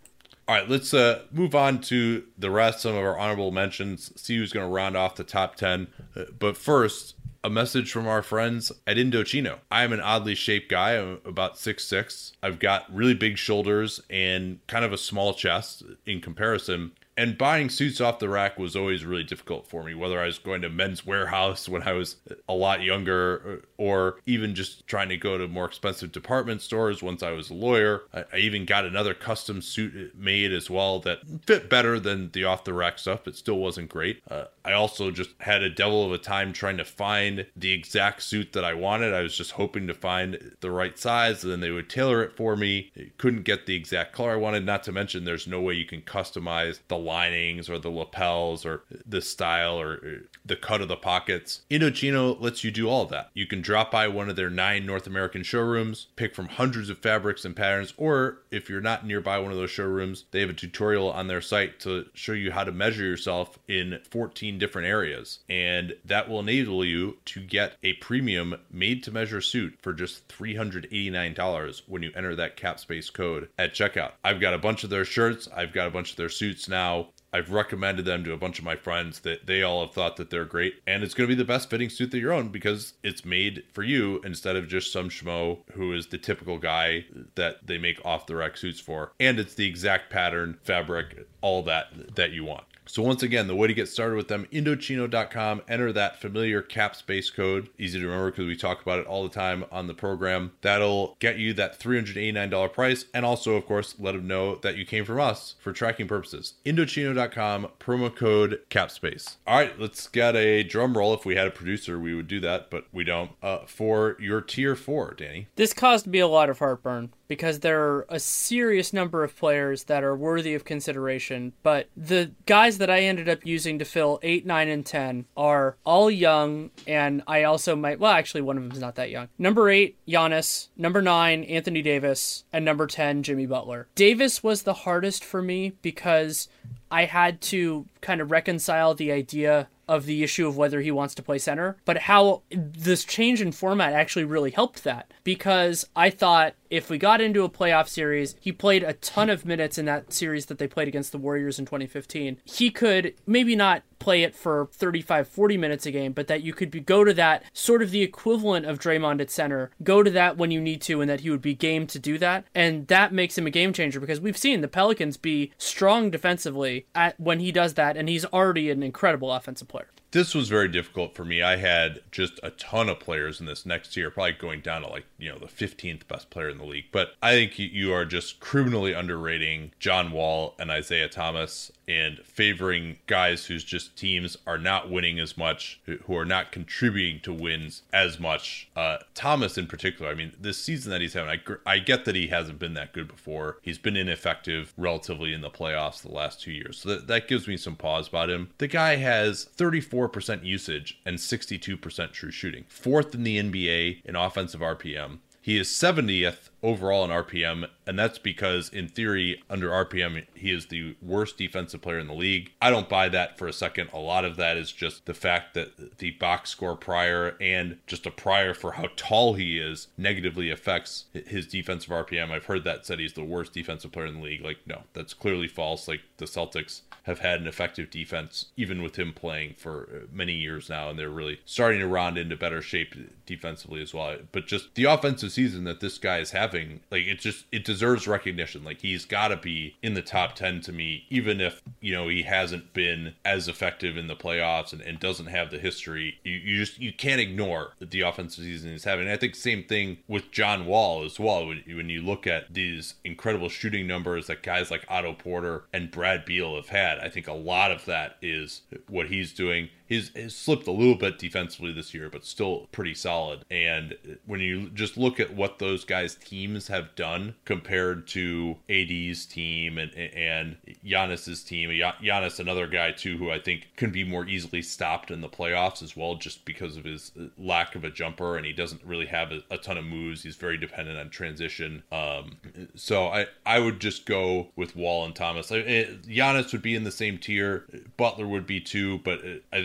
All 0.54 0.60
right, 0.60 0.70
let's 0.70 0.93
uh, 0.93 1.24
move 1.32 1.56
on 1.56 1.82
to 1.82 2.26
the 2.38 2.51
rest, 2.51 2.82
some 2.82 2.93
of 2.93 3.04
our 3.04 3.18
honorable 3.18 3.49
mentions, 3.49 4.12
see 4.22 4.38
who's 4.38 4.54
going 4.54 4.68
to 4.68 4.72
round 4.72 4.95
off 4.95 5.16
the 5.16 5.24
top 5.24 5.56
10. 5.56 5.88
Uh, 6.16 6.26
but 6.38 6.56
first, 6.56 7.16
a 7.43 7.49
message 7.49 7.91
from 7.91 8.08
our 8.08 8.22
friends 8.22 8.72
at 8.86 8.97
Indochino. 8.97 9.58
I 9.72 9.84
am 9.84 9.91
an 9.91 9.99
oddly 9.99 10.36
shaped 10.36 10.70
guy. 10.70 10.91
I'm 10.91 11.22
about 11.26 11.56
6'6. 11.56 12.34
I've 12.43 12.60
got 12.60 12.86
really 12.93 13.16
big 13.16 13.39
shoulders 13.39 13.99
and 14.12 14.60
kind 14.68 14.86
of 14.86 14.93
a 14.93 14.97
small 14.99 15.34
chest 15.34 15.82
in 16.06 16.22
comparison. 16.22 16.91
And 17.16 17.38
buying 17.38 17.70
suits 17.70 18.01
off 18.01 18.20
the 18.20 18.30
rack 18.30 18.57
was 18.57 18.76
always 18.76 19.05
really 19.05 19.24
difficult 19.24 19.68
for 19.68 19.84
me, 19.84 19.93
whether 19.93 20.20
I 20.20 20.26
was 20.26 20.39
going 20.39 20.61
to 20.64 20.70
Men's 20.70 21.01
Wearhouse 21.01 21.70
when 21.74 21.84
I 21.84 21.93
was 21.93 22.18
a 22.49 22.53
lot 22.53 22.82
younger 22.82 23.64
or 23.78 24.20
even 24.26 24.55
just 24.55 24.88
trying 24.88 25.09
to 25.09 25.18
go 25.18 25.38
to 25.38 25.47
more 25.47 25.66
expensive 25.66 26.11
department 26.11 26.61
stores 26.61 27.03
once 27.03 27.22
I 27.22 27.32
was 27.32 27.49
a 27.49 27.53
lawyer. 27.53 28.03
I, 28.14 28.24
I 28.34 28.38
even 28.38 28.66
got 28.66 28.86
another 28.86 29.14
custom 29.14 29.61
suit 29.61 30.16
made 30.18 30.51
as 30.51 30.70
well 30.70 30.99
that 31.01 31.20
fit 31.45 31.70
better 31.70 31.99
than 31.99 32.32
the 32.32 32.45
off 32.45 32.64
the 32.64 32.74
rack 32.74 32.97
stuff, 32.99 33.22
but 33.24 33.36
still 33.36 33.57
wasn't 33.57 33.89
great. 33.89 34.22
Uh, 34.30 34.45
I 34.66 34.74
also 34.74 35.11
just 35.11 35.32
had 35.39 35.61
a 35.61 35.70
devil 35.70 36.05
of 36.05 36.11
a 36.11 36.18
time 36.18 36.53
trying 36.53 36.78
to 36.78 36.86
find 36.86 37.45
the 37.55 37.72
exact 37.72 38.24
suit 38.24 38.53
that 38.53 38.64
I 38.64 38.74
wanted. 38.74 39.14
I 39.14 39.22
was 39.22 39.36
just 39.36 39.51
hoping 39.51 39.88
to 39.88 39.93
find 39.93 40.53
the 40.61 40.72
right 40.72 40.97
size, 40.97 41.43
and 41.43 41.51
then 41.51 41.59
they 41.59 41.72
would 41.72 41.89
tailor 41.89 42.24
it 42.24 42.36
for 42.36 42.55
me. 42.55 42.91
Couldn't 43.18 43.43
get 43.43 43.66
the 43.66 43.76
exact 43.76 44.14
color 44.14 44.32
I 44.32 44.38
wanted. 44.38 44.66
Not 44.66 44.84
to 44.84 44.91
mention, 44.91 45.26
there's 45.26 45.47
no 45.47 45.61
way 45.61 45.74
you 45.74 45.86
can 45.86 46.01
customize 46.01 46.80
the 46.88 46.97
linings 47.04 47.70
or 47.70 47.80
the 47.80 47.89
lapels 47.89 48.66
or 48.66 48.84
the 49.06 49.22
style 49.22 49.80
or 49.80 49.93
uh, 49.93 50.10
the 50.45 50.56
cut 50.56 50.82
of 50.82 50.88
the 50.88 50.95
pockets. 50.95 51.62
Indochino 51.70 52.39
lets 52.39 52.64
you 52.64 52.72
do 52.72 52.89
all 52.89 53.06
that. 53.06 53.30
You 53.34 53.45
can 53.45 53.62
drop 53.62 53.91
by 53.91 54.08
one 54.08 54.30
of 54.30 54.36
their 54.36 54.49
nine 54.49 54.86
North 54.86 55.08
American 55.08 55.43
showrooms, 55.43 56.08
pick 56.16 56.36
from 56.36 56.47
hundreds 56.47 56.89
of 56.89 56.97
fabrics 56.97 57.45
and 57.45 57.56
patterns, 57.56 57.93
or 57.97 58.39
if 58.51 58.70
you're 58.70 58.82
not 58.82 59.06
nearby 59.06 59.39
one 59.39 59.51
of 59.51 59.58
those 59.58 59.72
showrooms, 59.72 60.26
they 60.32 60.41
have 60.41 60.49
a 60.49 60.54
tutorial 60.54 61.12
on 61.12 61.28
their 61.28 61.41
site 61.41 61.80
to 61.82 62.06
show 62.14 62.34
you 62.34 62.51
how 62.51 62.64
to 62.64 62.72
measure 62.72 63.04
yourself 63.04 63.60
in 63.68 63.99
14 64.10 64.58
different 64.58 64.88
areas. 64.88 65.39
And 65.49 65.95
that 66.06 66.30
will 66.30 66.39
enable 66.39 66.86
you 66.86 67.18
to 67.26 67.41
get 67.41 67.78
a 67.84 67.93
premium 67.93 68.56
made 68.72 69.04
to 69.04 69.12
measure 69.12 69.41
suit 69.41 69.78
for 69.82 69.93
just 69.93 70.28
$389 70.28 71.82
when 71.88 72.04
you 72.04 72.12
enter 72.16 72.36
that 72.36 72.56
cap 72.56 72.80
space 72.80 73.10
code 73.10 73.49
at 73.58 73.74
checkout. 73.74 74.12
I've 74.24 74.41
got 74.41 74.54
a 74.54 74.60
bunch 74.60 74.84
of 74.84 74.89
their 74.89 75.06
shirts, 75.06 75.47
I've 75.56 75.74
got 75.74 75.88
a 75.88 75.91
bunch 75.91 76.12
of 76.12 76.18
their 76.18 76.30
suits 76.30 76.68
now. 76.68 76.93
I've 77.34 77.52
recommended 77.52 78.06
them 78.06 78.24
to 78.24 78.34
a 78.34 78.38
bunch 78.38 78.60
of 78.60 78.66
my 78.66 78.76
friends 78.76 79.22
that 79.22 79.48
they 79.48 79.64
all 79.64 79.84
have 79.84 79.94
thought 79.94 80.18
that 80.18 80.30
they're 80.30 80.46
great. 80.46 80.76
And 80.86 81.04
it's 81.04 81.14
going 81.14 81.28
to 81.28 81.36
be 81.36 81.42
the 81.42 81.46
best 81.46 81.70
fitting 81.70 81.90
suit 81.90 82.12
that 82.12 82.20
you're 82.20 82.32
own 82.32 82.50
because 82.50 82.94
it's 83.02 83.26
made 83.26 83.64
for 83.74 83.84
you 83.84 84.22
instead 84.24 84.56
of 84.56 84.68
just 84.68 84.94
some 84.94 85.10
schmo 85.10 85.60
who 85.74 85.94
is 85.94 86.08
the 86.08 86.18
typical 86.18 86.60
guy 86.60 87.06
that 87.36 87.66
they 87.66 87.78
make 87.78 88.00
off 88.06 88.28
the 88.28 88.36
rack 88.36 88.56
suits 88.56 88.80
for. 88.80 89.12
And 89.20 89.40
it's 89.40 89.56
the 89.56 89.68
exact 89.68 90.12
pattern, 90.12 90.60
fabric, 90.64 91.28
all 91.42 91.64
that 91.64 92.16
that 92.16 92.32
you 92.32 92.46
want. 92.46 92.66
So 92.86 93.02
once 93.02 93.24
again, 93.24 93.48
the 93.48 93.56
way 93.56 93.68
to 93.68 93.74
get 93.74 93.88
started 93.88 94.16
with 94.16 94.28
them, 94.28 94.48
Indochino.com, 94.52 95.62
enter 95.68 95.92
that 95.94 96.20
familiar 96.20 96.62
cap 96.62 96.96
space 96.96 97.30
code. 97.30 97.70
Easy 97.78 98.00
to 98.00 98.06
remember 98.06 98.32
because 98.32 98.48
we 98.48 98.56
talk 98.56 98.82
about 98.82 99.00
it 99.00 99.08
all 99.08 99.24
the 99.24 99.34
time 99.34 99.66
on 99.72 99.88
the 99.88 99.94
program. 99.94 100.52
That'll 100.62 101.16
get 101.20 101.38
you 101.38 101.54
that 101.54 101.80
$389 101.80 102.74
price. 102.74 103.06
And 103.14 103.26
also, 103.26 103.56
of 103.56 103.66
course, 103.66 103.96
let 104.00 104.14
them 104.14 104.28
know 104.28 104.56
that 104.58 104.78
you 104.78 104.86
came 104.86 105.06
from 105.06 105.20
us 105.20 105.56
for 105.60 105.72
tracking 105.72 106.08
purposes. 106.08 106.56
Indochino.com, 106.66 107.70
promo 107.80 108.14
code 108.14 108.62
capspace. 108.70 109.38
All 109.48 109.58
right, 109.58 109.80
let's 109.80 110.08
get 110.08 110.36
a 110.36 110.64
drum 110.64 110.98
roll. 110.98 111.14
If 111.14 111.26
we 111.26 111.36
had 111.36 111.48
a 111.48 111.52
producer, 111.52 112.00
we 112.00 112.14
would 112.14 112.28
do 112.28 112.40
that, 112.42 112.70
but 112.70 112.86
we 112.92 113.04
don't. 113.04 113.32
Uh, 113.42 113.60
for 113.66 114.18
your 114.20 114.42
tier 114.42 114.76
four, 114.76 115.14
Danny. 115.14 115.48
This 115.56 115.74
caused 115.74 116.08
me 116.08 116.20
a 116.20 116.28
lot 116.28 116.50
of 116.50 116.60
heartburn 116.60 117.14
because 117.28 117.60
there 117.60 117.82
are 117.82 118.06
a 118.10 118.20
serious 118.20 118.94
number 118.94 119.24
of 119.24 119.36
players 119.36 119.86
that 119.86 120.04
are 120.04 120.16
worthy 120.16 120.54
of 120.54 120.66
consideration, 120.66 121.54
but 121.64 121.88
the 121.96 122.32
guys 122.46 122.78
that 122.78 122.90
I 122.90 123.02
ended 123.02 123.30
up 123.30 123.46
using 123.46 123.80
to 123.80 123.86
fill 123.86 124.20
8, 124.22 124.46
9, 124.46 124.68
and 124.68 124.86
10 124.86 125.26
are 125.36 125.78
all 125.84 126.12
young, 126.12 126.72
and 126.88 127.24
I 127.28 127.44
also 127.44 127.76
might, 127.76 128.00
well, 128.00 128.12
actually, 128.12 128.42
one 128.42 128.58
of 128.58 128.64
them 128.64 128.72
is 128.72 128.80
not 128.80 128.96
that 128.96 129.10
young. 129.10 129.30
Number 129.38 129.70
8, 129.70 129.98
Giannis. 130.08 130.70
Number 130.78 131.02
9, 131.02 131.44
Anthony 131.44 131.82
Davis. 131.82 132.44
And 132.52 132.66
number 132.66 132.88
10, 132.88 133.24
Jimmy 133.24 133.46
Butler. 133.46 133.88
Davis 133.96 134.44
was 134.44 134.64
the 134.64 134.74
hardest 134.74 135.24
for 135.24 135.42
me 135.42 135.74
because 135.82 136.50
I 136.92 137.06
had 137.06 137.42
to 137.42 137.88
kind 138.02 138.22
of 138.22 138.32
reconcile 138.32 138.94
the 138.94 139.12
idea 139.12 139.68
of 139.88 140.06
the 140.06 140.24
issue 140.24 140.48
of 140.48 140.56
whether 140.56 140.80
he 140.82 140.92
wants 140.92 141.14
to 141.16 141.24
play 141.24 141.38
center, 141.38 141.76
but 141.86 141.98
how 141.98 142.42
this 142.50 143.04
change 143.04 143.42
in 143.42 143.52
format 143.52 143.94
actually 143.94 144.24
really 144.24 144.52
helped 144.52 144.84
that 144.84 145.12
because 145.24 145.86
I 145.96 146.10
thought 146.10 146.54
if 146.74 146.90
we 146.90 146.98
got 146.98 147.22
into 147.22 147.44
a 147.44 147.50
playoff 147.50 147.88
series, 147.88 148.36
he 148.40 148.52
played 148.52 148.82
a 148.82 148.94
ton 148.94 149.30
of 149.30 149.46
minutes 149.46 149.78
in 149.78 149.86
that 149.86 150.12
series 150.12 150.48
that 150.48 150.58
they 150.58 150.66
played 150.66 150.88
against 150.88 151.12
the 151.12 151.20
Warriors 151.20 151.60
in 151.60 151.66
2015. 151.66 152.40
He 152.44 152.72
could 152.72 153.14
maybe 153.28 153.56
not 153.56 153.84
play 154.00 154.24
it 154.24 154.34
for 154.34 154.68
35 154.74 155.28
40 155.28 155.56
minutes 155.56 155.86
a 155.86 155.92
game 155.92 156.12
but 156.12 156.28
that 156.28 156.42
you 156.42 156.52
could 156.52 156.72
be, 156.72 156.80
go 156.80 157.04
to 157.04 157.14
that 157.14 157.44
sort 157.54 157.84
of 157.84 157.92
the 157.92 158.02
equivalent 158.02 158.66
of 158.66 158.80
Draymond 158.80 159.22
at 159.22 159.30
center. 159.30 159.70
Go 159.84 160.02
to 160.02 160.10
that 160.10 160.36
when 160.36 160.50
you 160.50 160.60
need 160.60 160.82
to 160.82 161.00
and 161.00 161.08
that 161.12 161.20
he 161.20 161.30
would 161.30 161.44
be 161.44 161.54
game 161.54 161.86
to 161.86 162.00
do 162.00 162.18
that. 162.18 162.44
And 162.56 162.88
that 162.88 163.14
makes 163.14 163.38
him 163.38 163.46
a 163.46 163.52
game 163.52 163.72
changer 163.72 164.00
because 164.00 164.20
we've 164.20 164.36
seen 164.36 164.62
the 164.62 164.68
Pelicans 164.68 165.16
be 165.16 165.52
strong 165.60 166.10
defensively 166.10 166.88
at 166.96 167.20
when 167.20 167.40
he 167.40 167.52
does 167.52 167.76
that 167.76 167.98
and 167.98 168.10
he's 168.10 168.26
already 168.26 168.72
an 168.72 168.82
incredible 168.82 169.32
offensive 169.32 169.68
player 169.68 169.90
this 170.14 170.36
was 170.36 170.47
very 170.47 170.68
difficult 170.68 171.16
for 171.16 171.26
me. 171.26 171.41
I 171.41 171.55
had 171.55 172.01
just 172.11 172.39
a 172.43 172.51
ton 172.51 172.88
of 172.88 172.99
players 172.99 173.39
in 173.39 173.47
this 173.47 173.66
next 173.66 173.93
tier, 173.93 174.11
probably 174.11 174.34
going 174.34 174.61
down 174.61 174.84
to 174.84 174.88
like, 174.88 175.05
you 175.18 175.28
know, 175.28 175.39
the 175.39 175.47
15th 175.47 176.07
best 176.07 176.30
player 176.30 176.49
in 176.49 176.59
the 176.59 176.66
league. 176.66 176.86
But 176.91 177.16
I 177.22 177.32
think 177.32 177.57
you 177.57 177.91
are 177.93 178.05
just 178.05 178.39
criminally 178.39 178.93
underrating 178.93 179.72
John 179.80 180.11
Wall 180.11 180.53
and 180.59 180.70
Isaiah 180.70 181.09
Thomas 181.09 181.72
and 181.88 182.20
favoring 182.20 182.97
guys 183.07 183.47
whose 183.47 183.64
just 183.64 183.97
teams 183.97 184.38
are 184.45 184.59
not 184.59 184.89
winning 184.89 185.20
as 185.20 185.36
much, 185.36 185.82
who 186.05 186.16
are 186.16 186.26
not 186.26 186.51
contributing 186.51 187.20
to 187.22 187.34
wins 187.34 187.82
as 187.91 188.20
much. 188.20 188.70
Uh, 188.76 188.99
Thomas, 189.16 189.57
in 189.57 189.66
particular, 189.68 190.09
I 190.11 190.14
mean, 190.14 190.32
this 190.39 190.59
season 190.59 190.91
that 190.91 191.01
he's 191.01 191.14
having, 191.14 191.39
I, 191.66 191.74
I 191.74 191.80
get 191.80 192.05
that 192.05 192.16
he 192.16 192.28
hasn't 192.28 192.59
been 192.59 192.76
that 192.76 192.93
good 192.93 193.07
before. 193.07 193.57
He's 193.64 193.80
been 193.80 193.97
ineffective 193.97 194.74
relatively 194.78 195.34
in 195.34 195.41
the 195.41 195.49
playoffs 195.49 196.01
the 196.01 196.11
last 196.11 196.39
two 196.39 196.51
years. 196.51 196.78
So 196.78 196.95
that 196.95 197.28
gives 197.28 197.47
me 197.47 197.57
some 197.57 197.76
pause 197.76 198.07
about 198.07 198.30
him. 198.30 198.51
The 198.59 198.68
guy 198.68 198.95
has 198.97 199.49
34% 199.57 200.03
usage 200.43 200.99
and 201.06 201.18
62% 201.18 202.12
true 202.12 202.32
shooting, 202.32 202.66
fourth 202.68 203.14
in 203.14 203.24
the 203.24 203.39
NBA 203.39 204.01
in 204.06 204.16
offensive 204.16 204.62
RPM. 204.62 205.20
He 205.43 205.60
is 205.60 205.68
70th 205.68 206.51
overall 206.64 207.04
in 207.04 207.12
RPM, 207.12 207.68
and 207.86 207.99
that's 207.99 208.18
because, 208.18 208.70
in 208.70 208.88
theory, 208.88 209.43
under 209.49 209.72
RPM, 209.72 210.26
he 210.34 210.51
is 210.51 210.68
the 210.68 210.95
worst 211.01 211.38
defensive 211.38 211.82
player 211.82 211.99
in 211.99 212.08
the 212.08 212.14
league. 212.14 212.54
I 212.62 212.70
don't 212.70 212.88
buy 212.88 213.10
that 213.10 213.38
for 213.38 213.49
a 213.49 213.51
second. 213.51 213.89
A 213.91 213.99
lot 213.99 214.24
of 214.24 214.38
that 214.38 214.56
is 214.56 214.72
just 214.72 215.06
the 215.06 215.14
fact 215.14 215.54
that 215.56 215.97
the 215.97 216.12
box 216.12 216.51
score 216.51 216.78
prior 216.78 217.36
and 217.41 217.78
just 217.88 218.06
a 218.06 218.12
prior 218.12 218.54
for 218.54 218.72
how 218.72 218.88
tall 218.95 219.34
he 219.34 219.60
is 219.60 219.89
negatively 219.97 220.49
affects 220.49 221.08
his 221.12 221.47
defensive 221.47 221.91
RPM. 221.91 222.32
I've 222.32 222.45
heard 222.45 222.64
that 222.64 222.86
said 222.86 222.99
he's 222.99 223.12
the 223.12 223.26
worst 223.26 223.51
defensive 223.51 223.91
player 223.91 224.06
in 224.06 224.16
the 224.16 224.24
league. 224.24 224.45
Like, 224.45 224.60
no, 224.66 224.84
that's 224.93 225.14
clearly 225.14 225.49
false. 225.49 225.89
Like, 225.89 226.04
the 226.16 226.26
Celtics 226.26 226.84
have 227.04 227.20
had 227.20 227.41
an 227.41 227.47
effective 227.47 227.89
defense, 227.89 228.47
even 228.58 228.82
with 228.82 228.97
him 228.97 229.14
playing 229.14 229.56
for 229.58 229.89
uh, 229.93 230.08
many 230.12 230.34
years 230.34 230.70
now, 230.70 230.89
and 230.89 230.97
they're 230.97 231.10
really 231.10 231.39
starting 231.45 231.80
to 231.80 231.88
round 231.88 232.18
into 232.18 232.36
better 232.36 232.62
shape 232.62 232.95
defensively 233.26 233.82
as 233.82 233.93
well. 233.93 234.18
But 234.32 234.47
just 234.47 234.76
the 234.76 234.86
offensive 234.86 235.32
season 235.32 235.66
that 235.66 235.82
this 235.82 235.97
guy 235.97 236.20
is 236.20 236.32
having 236.32 236.80
like 236.91 237.06
it 237.06 237.20
just 237.20 237.45
it 237.51 237.66
deserves 237.66 238.08
recognition. 238.08 238.64
Like 238.64 238.82
he's 238.82 239.06
got 239.06 239.30
to 239.30 239.38
be 239.38 239.76
in 239.82 239.93
the 239.93 240.01
top 240.01 240.36
10 240.36 240.62
to 240.62 240.72
me 240.72 241.06
even 241.10 241.41
if 241.41 241.62
you 241.82 241.93
know 241.93 242.08
he 242.08 242.24
hasn't 242.24 242.74
been 242.74 243.14
as 243.26 243.47
effective 243.47 243.97
in 243.97 244.08
the 244.08 244.16
playoffs 244.16 244.72
and, 244.72 244.82
and 244.82 244.99
doesn't 244.99 245.28
have 245.28 245.51
the 245.51 245.60
history. 245.60 246.20
You, 246.24 246.34
you 246.34 246.58
just 246.58 246.80
you 246.80 246.93
can't 246.93 247.22
ignore 247.22 247.74
the 247.80 248.01
offensive 248.01 248.43
season 248.43 248.72
he's 248.72 248.86
having. 248.86 249.06
And 249.06 249.14
i 249.14 249.18
think 249.18 249.36
same 249.36 249.64
thing 249.64 249.97
with 250.08 250.32
john 250.32 250.66
wall 250.66 251.04
as 251.04 251.20
well. 251.20 251.45
When, 251.47 251.64
when 251.68 251.89
you 251.89 252.01
look 252.01 252.26
at 252.28 252.54
these 252.54 252.95
incredible 253.04 253.49
shooting 253.49 253.88
numbers 253.88 254.28
that 254.28 254.41
guys 254.41 254.72
like 254.72 254.86
otto 254.88 255.14
porter 255.14 255.66
and 255.74 255.91
brad 255.91 256.26
beal 256.26 256.56
have 256.56 256.70
had 256.70 256.93
i 257.00 257.10
think 257.10 257.28
a 257.28 257.34
lot 257.34 257.72
of 257.72 257.86
that 257.86 258.18
is 258.22 258.62
what 258.88 259.08
he's 259.08 259.34
doing 259.34 259.70
he's, 259.88 260.12
he's 260.16 260.36
slipped 260.36 260.68
a 260.68 260.72
little 260.72 260.96
bit 260.96 261.20
defensively 261.20 261.72
this 261.72 261.94
year, 261.94 262.10
but 262.10 262.26
still 262.26 262.68
pretty 262.72 262.94
solid. 262.94 263.46
And 263.50 263.96
when 264.26 264.40
you 264.40 264.70
just 264.70 264.98
look 264.98 265.20
at 265.20 265.34
what 265.36 265.60
those 265.60 265.86
guys' 265.86 266.16
teams 266.16 266.68
have 266.68 266.96
done 266.96 267.36
compared 267.46 268.08
to 268.08 268.58
AD's 268.70 269.26
team 269.26 269.78
and 269.78 269.94
and 269.94 270.58
Giannis's 270.86 271.44
team, 271.44 271.70
Giannis 271.70 272.40
another 272.40 272.68
guy 272.68 272.92
too 272.92 273.18
who 273.18 273.32
I 273.32 273.40
think 273.40 273.70
can 273.76 273.92
be 273.92 274.04
more 274.04 274.26
easily 274.28 274.62
stopped 274.62 275.12
in 275.12 275.22
the 275.22 275.30
playoffs 275.30 275.82
as 275.84 275.96
well, 275.96 276.16
just 276.16 276.46
because 276.46 276.78
of 276.78 276.86
his 276.86 277.12
lack 277.38 277.76
of 277.76 277.84
a 277.84 277.90
jumper 277.90 278.38
and 278.38 278.46
he 278.46 278.54
doesn't 278.54 278.84
really 278.84 279.08
have 279.08 279.32
a, 279.32 279.42
a 279.52 279.58
ton 279.58 279.78
of 279.78 279.86
moves. 279.86 280.24
He's 280.24 280.36
very 280.36 280.58
dependent 280.58 280.98
on 280.98 281.10
transition. 281.10 281.84
Um, 281.92 282.38
so 282.76 283.08
I 283.08 283.28
I 283.46 283.60
would 283.60 283.80
just 283.80 284.06
go 284.06 284.50
with 284.56 284.76
Wall 284.76 285.06
and 285.06 285.16
Thomas. 285.16 285.52
It, 285.52 286.04
Giannis 286.04 286.52
would 286.52 286.62
be 286.62 286.76
in 286.76 286.84
the 286.84 286.92
same 286.92 287.18
tier. 287.18 287.66
Butler 287.98 288.28
would 288.28 288.48
be 288.48 288.60
too, 288.60 289.00
but 289.00 289.22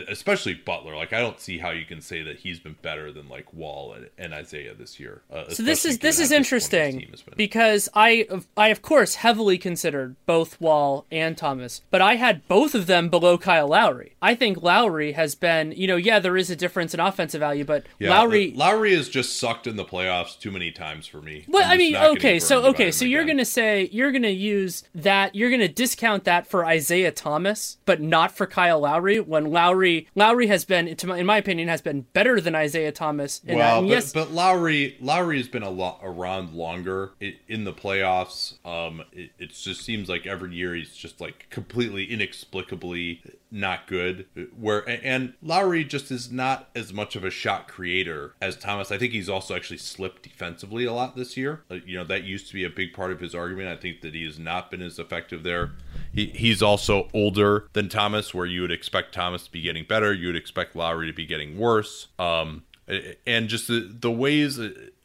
especially 0.09 0.55
Butler. 0.55 0.97
Like 0.97 1.13
I 1.13 1.21
don't 1.21 1.41
see 1.41 1.59
how 1.59 1.71
you 1.71 1.85
can 1.85 2.01
say 2.01 2.23
that 2.23 2.39
he's 2.39 2.59
been 2.59 2.77
better 2.83 3.13
than 3.13 3.29
like 3.29 3.53
Wall 3.53 3.93
and, 3.93 4.09
and 4.19 4.35
Isaiah 4.35 4.75
this 4.75 4.99
year. 4.99 5.23
Uh, 5.33 5.49
so 5.49 5.63
this 5.63 5.85
is 5.85 5.99
this 5.99 6.19
is 6.19 6.33
interesting 6.33 7.11
because 7.37 7.89
I, 7.95 8.27
I 8.57 8.69
of 8.69 8.83
course 8.83 9.17
heavily 9.17 9.59
considered 9.59 10.17
both 10.27 10.61
Wall 10.61 11.07
and 11.11 11.37
Thomas, 11.37 11.83
but 11.91 12.01
I 12.01 12.17
had 12.17 12.47
both 12.49 12.75
of 12.75 12.87
them 12.87 13.09
below 13.09 13.39
Kyle 13.39 13.69
Lowry. 13.69 14.15
I 14.21 14.35
think 14.35 14.63
Lowry 14.63 15.13
has 15.13 15.35
been, 15.35 15.73
you 15.73 15.87
know, 15.87 15.97
yeah, 15.97 16.19
there 16.19 16.37
is 16.37 16.51
a 16.51 16.57
difference 16.57 16.95
in 16.95 17.01
offensive 17.01 17.41
value, 17.41 17.65
but 17.65 17.87
yeah, 17.99 18.11
Lowry, 18.11 18.53
Lowry 18.53 18.95
has 18.95 19.09
just 19.09 19.39
sucked 19.39 19.67
in 19.67 19.77
the 19.77 19.85
playoffs 19.85 20.39
too 20.39 20.51
many 20.51 20.71
times 20.71 21.07
for 21.07 21.21
me. 21.21 21.45
Well, 21.49 21.69
I 21.69 21.77
mean, 21.77 21.97
okay, 21.97 22.39
so 22.39 22.67
okay, 22.67 22.91
so 22.91 23.05
you're 23.05 23.25
gonna 23.25 23.45
say 23.45 23.89
you're 23.93 24.13
gonna 24.13 24.29
use 24.29 24.85
that, 24.95 25.35
you're 25.35 25.51
gonna 25.51 25.69
discount 25.69 26.25
that 26.25 26.47
for 26.47 26.65
Isaiah 26.65 27.13
Thomas, 27.13 27.79
but 27.85 28.01
not 28.01 28.33
for 28.33 28.47
Kyle 28.47 28.81
Lowry 28.81 29.21
when 29.21 29.47
Lowry, 29.51 29.97
Lowry 30.14 30.46
has 30.49 30.64
been, 30.64 30.88
in 30.88 31.26
my 31.26 31.38
opinion, 31.38 31.68
has 31.68 31.80
been 31.80 32.03
better 32.12 32.40
than 32.40 32.55
Isaiah 32.55 32.92
Thomas. 32.92 33.40
In 33.44 33.59
well, 33.59 33.82
but, 33.82 33.88
yes, 33.88 34.12
but 34.12 34.32
Lowry, 34.32 34.96
Lowry 35.01 35.38
has 35.38 35.49
been 35.49 35.62
a 35.62 35.70
lot 35.70 36.01
around 36.03 36.53
longer 36.53 37.12
in 37.20 37.64
the 37.64 37.72
playoffs. 37.72 38.64
Um, 38.66 39.03
it, 39.12 39.30
it 39.38 39.51
just 39.51 39.82
seems 39.82 40.09
like 40.09 40.26
every 40.26 40.55
year 40.55 40.74
he's 40.74 40.94
just 40.94 41.20
like 41.20 41.46
completely 41.51 42.05
inexplicably 42.05 43.22
not 43.51 43.86
good. 43.86 44.26
Where 44.59 44.88
and 44.88 45.34
Lowry 45.42 45.84
just 45.84 46.11
is 46.11 46.30
not 46.30 46.68
as 46.74 46.92
much 46.92 47.16
of 47.16 47.24
a 47.24 47.30
shot 47.30 47.68
creator 47.68 48.34
as 48.40 48.57
Thomas. 48.57 48.90
I 48.92 48.99
think 48.99 49.12
he's 49.12 49.28
also 49.28 49.55
actually 49.55 49.78
slipped 49.78 50.22
defensively 50.22 50.84
a 50.84 50.92
lot 50.92 51.16
this 51.16 51.36
year. 51.36 51.62
Uh, 51.70 51.76
you 51.86 51.96
know 51.96 52.05
that 52.05 52.24
used 52.24 52.49
to 52.49 52.55
be 52.55 52.64
a 52.64 52.70
big 52.70 52.92
part 52.92 53.11
of 53.11 53.20
his 53.20 53.34
argument. 53.34 53.68
I 53.68 53.80
think 53.80 54.03
that 54.03 54.14
he 54.14 54.24
has 54.24 54.38
not 54.38 54.70
been 54.70 54.82
as 54.82 54.99
effective 54.99 55.42
there. 55.42 55.72
He 56.12 56.26
he's 56.26 56.62
also 56.62 57.09
older 57.14 57.68
than 57.72 57.88
Thomas, 57.88 58.34
where 58.34 58.46
you 58.46 58.62
would 58.62 58.72
expect 58.72 59.14
Thomas 59.14 59.44
to 59.44 59.53
be 59.53 59.62
getting 59.62 59.84
better. 59.84 60.12
You 60.12 60.28
would 60.28 60.36
expect 60.36 60.76
Lowry 60.76 61.07
to 61.07 61.12
be 61.12 61.26
getting 61.26 61.59
worse. 61.59 62.09
Um, 62.18 62.64
and 63.26 63.49
just 63.49 63.68
the, 63.68 63.80
the 63.80 64.11
ways 64.11 64.59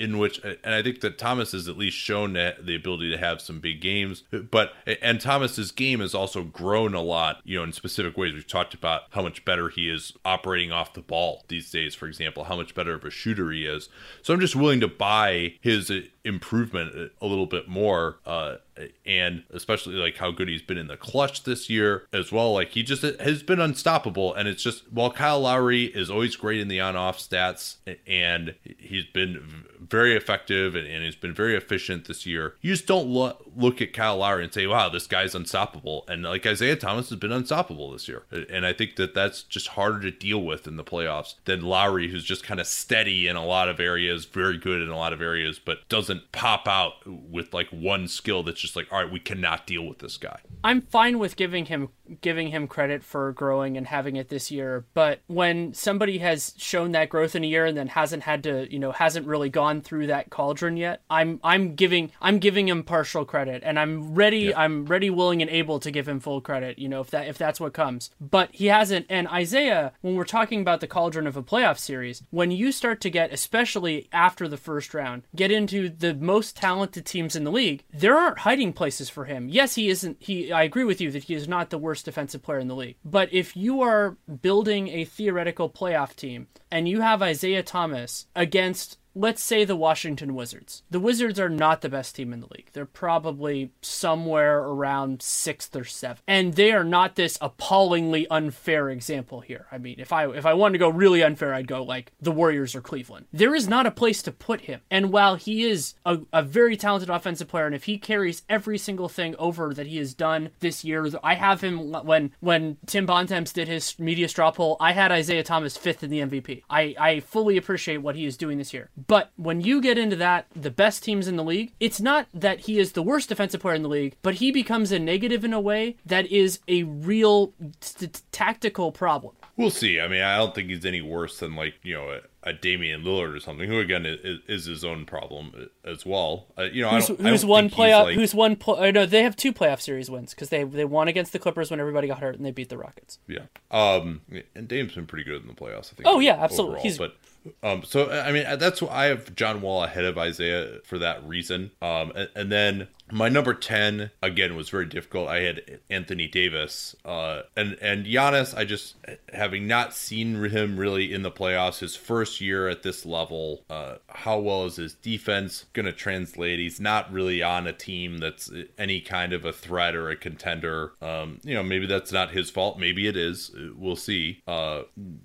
in 0.03 0.17
which 0.17 0.39
and 0.43 0.75
i 0.75 0.83
think 0.83 0.99
that 0.99 1.17
thomas 1.17 1.53
has 1.53 1.69
at 1.69 1.77
least 1.77 1.95
shown 1.95 2.33
the 2.33 2.75
ability 2.75 3.09
to 3.09 3.17
have 3.17 3.41
some 3.41 3.59
big 3.59 3.79
games. 3.79 4.23
But 4.51 4.73
and 5.01 5.21
thomas's 5.21 5.71
game 5.71 6.01
has 6.01 6.13
also 6.13 6.43
grown 6.43 6.93
a 6.93 7.01
lot 7.01 7.41
you 7.45 7.57
know 7.57 7.63
in 7.63 7.71
specific 7.71 8.17
ways. 8.17 8.33
We've 8.33 8.45
talked 8.45 8.73
about 8.73 9.03
how 9.11 9.21
much 9.21 9.45
better 9.45 9.69
he 9.69 9.89
is 9.89 10.13
operating 10.25 10.71
off 10.71 10.93
the 10.93 11.01
ball 11.01 11.45
these 11.47 11.71
days 11.71 11.95
for 11.95 12.07
example 12.07 12.43
how 12.43 12.57
much 12.57 12.75
better 12.75 12.93
of 12.93 13.05
a 13.05 13.09
shooter 13.09 13.51
he 13.51 13.65
is. 13.65 13.89
So 14.21 14.33
i'm 14.33 14.39
just 14.41 14.55
willing 14.55 14.81
to 14.81 14.87
buy 14.87 15.55
his 15.61 15.89
uh, 15.89 16.01
improvement 16.25 16.93
uh, 16.95 17.25
a 17.25 17.27
little 17.27 17.45
bit 17.45 17.67
more 17.67 18.17
uh, 18.25 18.57
and 19.05 19.43
especially 19.51 19.95
like 19.95 20.17
how 20.17 20.31
good 20.31 20.47
he's 20.47 20.61
been 20.61 20.77
in 20.77 20.87
the 20.87 20.97
clutch 20.97 21.43
this 21.43 21.69
year 21.69 22.07
as 22.11 22.31
well. 22.31 22.53
Like 22.53 22.69
he 22.69 22.83
just 22.83 23.03
uh, 23.03 23.11
has 23.19 23.43
been 23.43 23.59
unstoppable. 23.59 24.33
And 24.33 24.47
it's 24.47 24.63
just 24.63 24.91
while 24.91 25.11
Kyle 25.11 25.41
Lowry 25.41 25.85
is 25.85 26.09
always 26.09 26.35
great 26.35 26.59
in 26.59 26.67
the 26.67 26.81
on-off 26.81 27.19
stats 27.19 27.77
and 28.07 28.55
he's 28.63 29.05
been 29.05 29.65
very 29.93 30.15
effective 30.15 30.73
and, 30.73 30.87
and 30.87 31.03
he's 31.05 31.15
been 31.15 31.35
very 31.35 31.55
efficient 31.55 32.07
this 32.07 32.25
year. 32.25 32.55
You 32.61 32.73
just 32.73 32.87
don't 32.87 33.07
lo- 33.07 33.37
look 33.55 33.79
at 33.79 33.93
Kyle 33.93 34.17
Lowry 34.17 34.43
and 34.43 34.51
say 34.51 34.65
wow 34.65 34.89
this 34.89 35.05
guy's 35.05 35.35
unstoppable. 35.35 36.03
And 36.07 36.23
like 36.23 36.47
Isaiah 36.47 36.75
Thomas 36.75 37.11
has 37.11 37.19
been 37.19 37.31
unstoppable 37.31 37.91
this 37.91 38.07
year. 38.07 38.23
And 38.31 38.65
I 38.65 38.73
think 38.73 38.95
that 38.95 39.13
that's 39.13 39.43
just 39.43 39.67
harder 39.67 39.99
to 40.01 40.09
deal 40.09 40.41
with 40.41 40.65
in 40.65 40.77
the 40.77 40.83
playoffs 40.83 41.35
than 41.45 41.61
Lowry 41.61 42.09
who's 42.09 42.23
just 42.23 42.43
kind 42.43 42.59
of 42.59 42.65
steady 42.65 43.27
in 43.27 43.35
a 43.35 43.45
lot 43.45 43.69
of 43.69 43.79
areas 43.79 44.25
very 44.25 44.57
good 44.57 44.81
in 44.81 44.89
a 44.89 44.97
lot 44.97 45.13
of 45.13 45.21
areas 45.21 45.59
but 45.59 45.87
doesn't 45.89 46.31
pop 46.31 46.67
out 46.67 46.93
with 47.05 47.53
like 47.53 47.67
one 47.69 48.07
skill 48.07 48.41
that's 48.41 48.59
just 48.59 48.75
like, 48.75 48.91
all 48.91 49.03
right, 49.03 49.11
we 49.11 49.19
cannot 49.19 49.67
deal 49.67 49.85
with 49.85 49.99
this 49.99 50.17
guy. 50.17 50.39
I'm 50.63 50.81
fine 50.81 51.19
with 51.19 51.35
giving 51.35 51.65
him 51.65 51.89
giving 52.21 52.49
him 52.49 52.67
credit 52.67 53.03
for 53.03 53.31
growing 53.31 53.77
and 53.77 53.87
having 53.87 54.15
it 54.15 54.29
this 54.29 54.51
year, 54.51 54.85
but 54.93 55.21
when 55.27 55.73
somebody 55.73 56.17
has 56.17 56.53
shown 56.57 56.91
that 56.91 57.09
growth 57.09 57.35
in 57.35 57.43
a 57.43 57.47
year 57.47 57.65
and 57.65 57.77
then 57.77 57.87
hasn't 57.87 58.23
had 58.23 58.43
to, 58.43 58.71
you 58.71 58.79
know, 58.79 58.91
hasn't 58.91 59.25
really 59.25 59.49
gone 59.49 59.72
through 59.81 60.07
that 60.07 60.29
cauldron 60.29 60.77
yet, 60.77 61.01
I'm 61.09 61.39
I'm 61.43 61.75
giving 61.75 62.11
I'm 62.21 62.39
giving 62.39 62.67
him 62.67 62.83
partial 62.83 63.25
credit 63.25 63.63
and 63.65 63.79
I'm 63.79 64.13
ready 64.13 64.39
yeah. 64.39 64.59
I'm 64.59 64.85
ready 64.85 65.09
willing 65.09 65.41
and 65.41 65.49
able 65.49 65.79
to 65.79 65.91
give 65.91 66.07
him 66.07 66.19
full 66.19 66.41
credit, 66.41 66.79
you 66.79 66.89
know, 66.89 67.01
if 67.01 67.09
that 67.11 67.27
if 67.27 67.37
that's 67.37 67.59
what 67.59 67.73
comes. 67.73 68.11
But 68.19 68.49
he 68.51 68.67
hasn't 68.67 69.05
and 69.09 69.27
Isaiah, 69.27 69.93
when 70.01 70.15
we're 70.15 70.25
talking 70.25 70.61
about 70.61 70.81
the 70.81 70.87
cauldron 70.87 71.27
of 71.27 71.37
a 71.37 71.43
playoff 71.43 71.77
series, 71.77 72.23
when 72.29 72.51
you 72.51 72.71
start 72.71 73.01
to 73.01 73.09
get 73.09 73.33
especially 73.33 74.07
after 74.11 74.47
the 74.47 74.57
first 74.57 74.93
round, 74.93 75.23
get 75.35 75.51
into 75.51 75.89
the 75.89 76.13
most 76.13 76.55
talented 76.55 77.05
teams 77.05 77.35
in 77.35 77.43
the 77.43 77.51
league, 77.51 77.83
there 77.93 78.17
aren't 78.17 78.39
hiding 78.39 78.73
places 78.73 79.09
for 79.09 79.25
him. 79.25 79.47
Yes, 79.49 79.75
he 79.75 79.89
isn't 79.89 80.17
he 80.19 80.51
I 80.51 80.63
agree 80.63 80.83
with 80.83 81.01
you 81.01 81.11
that 81.11 81.23
he 81.23 81.35
is 81.35 81.47
not 81.47 81.69
the 81.69 81.77
worst 81.77 82.05
defensive 82.05 82.43
player 82.43 82.59
in 82.59 82.67
the 82.67 82.75
league. 82.75 82.97
But 83.03 83.33
if 83.33 83.55
you 83.55 83.81
are 83.81 84.17
building 84.41 84.89
a 84.89 85.05
theoretical 85.05 85.69
playoff 85.69 86.15
team 86.15 86.47
and 86.71 86.87
you 86.87 87.01
have 87.01 87.21
Isaiah 87.21 87.63
Thomas 87.63 88.25
against 88.35 88.97
let's 89.15 89.43
say 89.43 89.63
the 89.63 89.75
Washington 89.75 90.35
Wizards. 90.35 90.83
The 90.89 90.99
Wizards 90.99 91.39
are 91.39 91.49
not 91.49 91.81
the 91.81 91.89
best 91.89 92.15
team 92.15 92.33
in 92.33 92.39
the 92.39 92.47
league. 92.51 92.69
They're 92.73 92.85
probably 92.85 93.71
somewhere 93.81 94.59
around 94.59 95.21
sixth 95.21 95.75
or 95.75 95.83
seventh. 95.83 96.23
And 96.27 96.53
they 96.53 96.71
are 96.71 96.83
not 96.83 97.15
this 97.15 97.37
appallingly 97.41 98.27
unfair 98.29 98.89
example 98.89 99.41
here. 99.41 99.67
I 99.71 99.77
mean, 99.77 99.95
if 99.99 100.11
I 100.11 100.29
if 100.31 100.45
I 100.45 100.53
wanted 100.53 100.73
to 100.73 100.79
go 100.79 100.89
really 100.89 101.23
unfair, 101.23 101.53
I'd 101.53 101.67
go 101.67 101.83
like 101.83 102.11
the 102.21 102.31
Warriors 102.31 102.75
or 102.75 102.81
Cleveland. 102.81 103.27
There 103.31 103.55
is 103.55 103.67
not 103.67 103.85
a 103.85 103.91
place 103.91 104.21
to 104.23 104.31
put 104.31 104.61
him. 104.61 104.81
And 104.89 105.11
while 105.11 105.35
he 105.35 105.63
is 105.63 105.95
a, 106.05 106.19
a 106.31 106.41
very 106.41 106.75
talented 106.77 107.09
offensive 107.09 107.47
player, 107.47 107.65
and 107.65 107.75
if 107.75 107.85
he 107.85 107.97
carries 107.97 108.43
every 108.49 108.77
single 108.77 109.09
thing 109.09 109.35
over 109.37 109.73
that 109.73 109.87
he 109.87 109.97
has 109.97 110.13
done 110.13 110.49
this 110.59 110.83
year, 110.83 111.07
I 111.23 111.35
have 111.35 111.61
him 111.61 111.91
when 111.91 112.31
when 112.39 112.77
Tim 112.85 113.05
Bontemps 113.05 113.53
did 113.53 113.67
his 113.67 113.97
media 113.99 114.27
straw 114.27 114.51
poll, 114.51 114.77
I 114.79 114.93
had 114.93 115.11
Isaiah 115.11 115.43
Thomas 115.43 115.77
fifth 115.77 116.03
in 116.03 116.09
the 116.09 116.19
MVP. 116.19 116.63
I, 116.69 116.95
I 116.99 117.19
fully 117.19 117.57
appreciate 117.57 117.97
what 117.97 118.15
he 118.15 118.25
is 118.25 118.37
doing 118.37 118.57
this 118.57 118.73
year. 118.73 118.89
But 119.07 119.31
when 119.35 119.61
you 119.61 119.81
get 119.81 119.97
into 119.97 120.15
that, 120.17 120.47
the 120.55 120.71
best 120.71 121.03
teams 121.03 121.27
in 121.27 121.35
the 121.35 121.43
league, 121.43 121.73
it's 121.79 121.99
not 121.99 122.27
that 122.33 122.61
he 122.61 122.79
is 122.79 122.91
the 122.93 123.01
worst 123.01 123.29
defensive 123.29 123.61
player 123.61 123.75
in 123.75 123.83
the 123.83 123.89
league, 123.89 124.15
but 124.21 124.35
he 124.35 124.51
becomes 124.51 124.91
a 124.91 124.99
negative 124.99 125.43
in 125.43 125.53
a 125.53 125.59
way 125.59 125.97
that 126.05 126.27
is 126.27 126.59
a 126.67 126.83
real 126.83 127.53
t- 127.81 128.09
tactical 128.31 128.91
problem. 128.91 129.35
We'll 129.55 129.69
see. 129.69 129.99
I 129.99 130.07
mean, 130.07 130.21
I 130.21 130.37
don't 130.37 130.55
think 130.55 130.69
he's 130.69 130.83
any 130.83 131.01
worse 131.01 131.37
than 131.37 131.55
like 131.55 131.75
you 131.83 131.93
know 131.93 132.09
a, 132.09 132.49
a 132.49 132.53
Damian 132.53 133.03
Lillard 133.03 133.35
or 133.35 133.39
something, 133.39 133.69
who 133.69 133.79
again 133.79 134.03
is, 134.03 134.39
is 134.47 134.65
his 134.65 134.83
own 134.83 135.05
problem 135.05 135.69
as 135.85 136.07
well. 136.07 136.47
Uh, 136.57 136.63
you 136.63 136.81
know, 136.81 136.89
who's, 136.89 137.07
who's 137.07 137.45
one 137.45 137.69
playoff? 137.69 138.05
Like, 138.05 138.15
who's 138.15 138.33
one? 138.33 138.55
Pl- 138.55 138.91
no, 138.91 139.05
they 139.05 139.21
have 139.21 139.35
two 139.35 139.53
playoff 139.53 139.79
series 139.79 140.09
wins 140.09 140.33
because 140.33 140.49
they 140.49 140.63
they 140.63 140.85
won 140.85 141.07
against 141.07 141.33
the 141.33 141.39
Clippers 141.39 141.69
when 141.69 141.79
everybody 141.79 142.07
got 142.07 142.19
hurt 142.19 142.35
and 142.35 142.43
they 142.43 142.51
beat 142.51 142.69
the 142.69 142.79
Rockets. 142.79 143.19
Yeah. 143.27 143.43
Um. 143.69 144.21
And 144.55 144.67
Dame's 144.67 144.95
been 144.95 145.05
pretty 145.05 145.23
good 145.23 145.43
in 145.43 145.47
the 145.47 145.53
playoffs. 145.53 145.93
I 145.93 145.97
think. 145.97 146.05
Oh 146.05 146.19
yeah, 146.19 146.33
absolutely. 146.33 146.77
Overall, 146.77 146.83
he's 146.83 146.97
but 146.97 147.15
um, 147.61 147.83
so 147.83 148.09
I 148.09 148.31
mean 148.31 148.45
that's 148.57 148.81
why 148.81 148.89
I 148.93 149.05
have 149.05 149.35
John 149.35 149.61
Wall 149.61 149.83
ahead 149.83 150.05
of 150.05 150.17
Isaiah 150.17 150.79
for 150.83 150.97
that 150.99 151.25
reason. 151.27 151.71
Um, 151.81 152.11
and, 152.15 152.29
and 152.35 152.51
then 152.51 152.87
my 153.11 153.29
number 153.29 153.53
10 153.53 154.11
again 154.21 154.55
was 154.55 154.69
very 154.69 154.85
difficult. 154.85 155.29
I 155.29 155.41
had 155.41 155.79
anthony 155.89 156.27
davis 156.27 156.95
uh, 157.05 157.43
and 157.55 157.77
and 157.81 158.05
Giannis, 158.05 158.55
i 158.57 158.63
just 158.63 158.95
having 159.33 159.67
not 159.67 159.93
seen 159.93 160.43
him 160.45 160.77
really 160.77 161.13
in 161.13 161.21
the 161.21 161.31
playoffs 161.31 161.79
his 161.79 161.95
first 161.95 162.41
year 162.41 162.67
at 162.67 162.83
this 162.83 163.05
level 163.05 163.63
uh, 163.69 163.95
how 164.07 164.39
well 164.39 164.65
is 164.65 164.77
his 164.77 164.93
defense 164.93 165.65
going 165.73 165.85
to 165.85 165.93
translate? 165.93 166.59
He's 166.59 166.79
not 166.79 167.11
really 167.11 167.43
on 167.43 167.67
a 167.67 167.73
team 167.73 168.17
that's 168.17 168.51
any 168.77 169.01
kind 169.01 169.33
of 169.33 169.45
a 169.45 169.53
threat 169.53 169.95
or 169.95 170.09
a 170.09 170.15
contender. 170.15 170.93
Um, 171.01 171.39
you 171.43 171.53
know 171.53 171.63
maybe 171.63 171.85
that's 171.85 172.11
not 172.11 172.31
his 172.31 172.49
fault. 172.49 172.79
Maybe 172.79 173.07
it 173.07 173.17
is. 173.17 173.51
We'll 173.75 173.95
see. 173.95 174.41
Uh, 174.47 174.83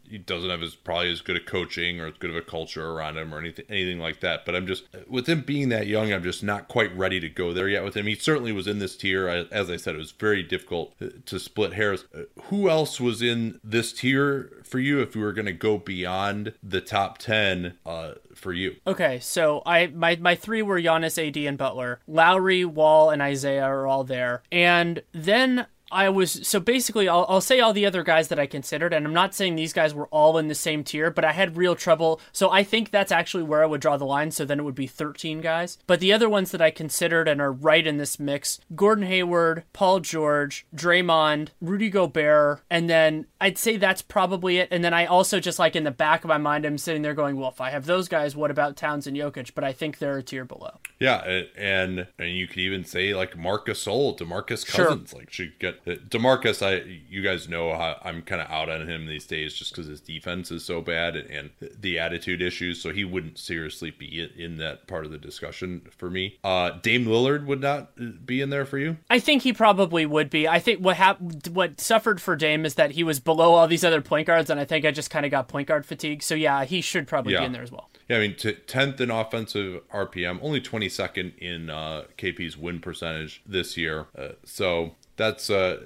he 0.08 0.18
doesn't 0.18 0.50
have 0.50 0.62
as 0.62 0.74
probably 0.74 1.12
as 1.12 1.20
good 1.20 1.36
a 1.36 1.40
coaching 1.40 2.00
or 2.00 2.07
as 2.09 2.14
good 2.18 2.30
of 2.30 2.36
a 2.36 2.42
culture 2.42 2.90
around 2.90 3.16
him 3.16 3.32
or 3.34 3.38
anything 3.38 3.64
anything 3.68 3.98
like 3.98 4.20
that 4.20 4.44
but 4.44 4.54
i'm 4.54 4.66
just 4.66 4.84
with 5.09 5.28
him 5.28 5.40
being 5.42 5.68
that 5.68 5.86
young 5.86 6.12
i'm 6.12 6.22
just 6.22 6.42
not 6.42 6.68
quite 6.68 6.96
ready 6.96 7.20
to 7.20 7.28
go 7.28 7.52
there 7.52 7.68
yet 7.68 7.84
with 7.84 7.96
him. 7.96 8.06
He 8.06 8.14
certainly 8.14 8.52
was 8.52 8.66
in 8.66 8.78
this 8.78 8.96
tier. 8.96 9.28
As 9.28 9.70
I 9.70 9.76
said, 9.76 9.94
it 9.94 9.98
was 9.98 10.12
very 10.12 10.42
difficult 10.42 10.94
to 11.26 11.38
split 11.38 11.74
hairs. 11.74 12.04
Uh, 12.14 12.22
who 12.44 12.68
else 12.68 13.00
was 13.00 13.22
in 13.22 13.61
this 13.62 13.92
tier 13.92 14.50
for 14.64 14.78
you 14.78 15.00
if 15.00 15.14
we 15.14 15.22
were 15.22 15.32
going 15.32 15.46
to 15.46 15.52
go 15.52 15.78
beyond 15.78 16.54
the 16.62 16.80
top 16.80 17.18
10 17.18 17.78
uh, 17.86 18.14
for 18.34 18.52
you? 18.52 18.76
Okay, 18.86 19.18
so 19.20 19.62
I 19.66 19.88
my, 19.88 20.16
my 20.16 20.34
three 20.34 20.62
were 20.62 20.80
Giannis, 20.80 21.24
AD, 21.24 21.36
and 21.36 21.59
Butler. 21.59 22.00
Lowry, 22.06 22.64
Wall, 22.64 23.11
and 23.11 23.22
Isaiah 23.22 23.64
are 23.64 23.86
all 23.86 24.04
there. 24.04 24.42
And 24.50 25.02
then 25.12 25.66
I 25.91 26.09
was 26.09 26.47
so 26.47 26.61
basically 26.61 27.09
I'll, 27.09 27.26
I'll 27.28 27.41
say 27.41 27.61
all 27.61 27.72
the 27.72 27.86
other 27.86 28.03
guys 28.03 28.28
that 28.28 28.39
I 28.39 28.47
considered 28.47 28.93
and 28.93 29.07
I'm 29.07 29.14
not 29.14 29.34
saying 29.34 29.57
these 29.57 29.72
guys 29.72 29.95
were 29.95 30.07
all 30.09 30.39
in 30.39 30.49
the 30.49 30.55
same 30.55 30.84
tier 30.84 31.11
but 31.11 31.24
I 31.24 31.32
had 31.32 31.57
real 31.57 31.74
trouble. 31.74 32.20
So 32.32 32.51
I 32.51 32.62
think 32.62 32.91
that's 32.91 33.12
actually 33.12 33.43
where 33.43 33.62
I 33.62 33.66
would 33.66 33.80
draw 33.80 33.97
the 33.97 34.05
line 34.05 34.30
so 34.30 34.45
then 34.45 34.61
it 34.61 34.64
would 34.64 34.74
be 34.74 34.86
13 34.86 35.41
guys. 35.41 35.78
But 35.86 36.01
the 36.01 36.12
other 36.12 36.28
ones 36.28 36.51
that 36.51 36.62
I 36.62 36.70
considered 36.70 37.28
and 37.28 37.41
are 37.41 37.53
right 37.53 37.86
in 37.86 37.97
this 37.97 38.18
mix 38.18 38.61
Gordon 38.74 39.07
Hayward 39.07 39.64
Paul 39.72 40.01
George 40.01 40.66
Draymond 40.74 41.49
Rudy 41.61 41.91
Gobert 41.91 42.61
and 42.70 42.89
then 42.89 43.26
I'd 43.41 43.59
say 43.59 43.76
that's 43.76 44.03
probably 44.03 44.59
it. 44.59 44.68
And 44.70 44.84
then 44.84 44.95
I 44.95 45.07
also 45.07 45.41
just 45.41 45.59
like 45.59 45.76
in 45.76 45.84
the 45.84 45.91
back 45.91 46.24
of 46.24 46.28
my 46.28 46.39
mind 46.39 46.64
I'm 46.64 46.78
sitting 46.78 47.03
there 47.03 47.14
going 47.14 47.36
well 47.36 47.51
if 47.51 47.61
I 47.61 47.70
have 47.70 47.86
those 47.86 48.09
guys 48.09 48.36
what 48.36 48.51
about 48.51 48.76
Towns 48.76 49.07
and 49.07 49.16
Jokic? 49.16 49.53
But 49.55 49.64
I 49.64 49.72
think 49.72 49.99
they're 49.99 50.18
a 50.18 50.22
tier 50.22 50.45
below. 50.45 50.78
Yeah 50.99 51.43
and 51.57 52.07
and 52.18 52.30
you 52.30 52.47
could 52.47 52.59
even 52.59 52.84
say 52.84 53.14
like 53.14 53.36
Marc 53.36 53.66
Gasol 53.66 54.18
DeMarcus 54.18 54.66
Cousins 54.66 55.11
sure. 55.11 55.18
like 55.18 55.30
should 55.30 55.59
get 55.59 55.78
Uh, 55.87 55.93
Demarcus, 56.09 56.64
I 56.64 56.85
you 57.09 57.22
guys 57.22 57.49
know 57.49 57.72
how 57.74 57.99
I'm 58.03 58.22
kind 58.22 58.41
of 58.41 58.51
out 58.51 58.68
on 58.68 58.89
him 58.89 59.07
these 59.07 59.26
days 59.26 59.55
just 59.55 59.72
because 59.72 59.87
his 59.87 60.01
defense 60.01 60.51
is 60.51 60.64
so 60.64 60.81
bad 60.81 61.16
and, 61.16 61.31
and, 61.31 61.51
the 61.81 61.99
attitude 61.99 62.43
issues. 62.43 62.81
So 62.81 62.91
he 62.93 63.05
wouldn't 63.05 63.39
seriously 63.39 63.91
be 63.91 64.20
in, 64.22 64.31
in 64.37 64.57
that 64.59 64.87
part 64.87 65.05
of 65.05 65.11
the 65.11 65.18
discussion 65.18 65.83
for 65.97 66.11
me. 66.11 66.39
Uh, 66.45 66.70
Dame 66.83 67.07
Lillard 67.07 67.47
would 67.47 67.61
not 67.61 67.91
uh, 68.01 68.07
be 68.24 68.41
in 68.41 68.51
there 68.51 68.64
for 68.64 68.79
you. 68.79 68.97
I 69.11 69.18
think 69.18 69.43
he 69.43 69.53
probably 69.53 70.07
would 70.07 70.31
be. 70.31 70.49
I 70.49 70.59
think 70.59 70.81
what 70.81 70.97
happened, 70.97 71.49
what 71.53 71.81
suffered 71.81 72.20
for 72.20 72.37
Dame 72.37 72.64
is 72.64 72.74
that 72.74 72.93
he 72.93 73.05
was 73.05 73.20
below 73.20 73.55
all 73.55 73.66
these 73.66 73.85
other 73.85 74.01
point 74.01 74.26
guards, 74.26 74.51
and 74.51 74.59
I 74.61 74.64
think 74.64 74.85
I 74.85 74.91
just 74.91 75.11
kind 75.11 75.24
of 75.24 75.31
got 75.31 75.49
point 75.49 75.68
guard 75.68 75.87
fatigue. 75.87 76.22
So 76.22 76.35
yeah, 76.35 76.64
he 76.64 76.81
should 76.81 77.07
probably 77.07 77.33
Yeah. 77.33 77.41
be 77.41 77.47
in 77.47 77.53
there 77.53 77.62
as 77.62 77.72
well. 77.72 77.91
Yeah, 78.09 78.16
I 78.16 78.20
mean, 78.20 78.37
t- 78.37 78.55
10th 78.66 79.01
in 79.01 79.11
offensive 79.11 79.83
RPM, 79.93 80.39
only 80.41 80.62
22nd 80.62 81.37
in 81.39 81.68
uh, 81.68 82.05
KP's 82.16 82.57
win 82.57 82.81
percentage 82.81 83.43
this 83.47 83.76
year. 83.76 84.07
Uh, 84.16 84.29
so 84.45 84.95
that's, 85.18 85.50
uh, 85.50 85.80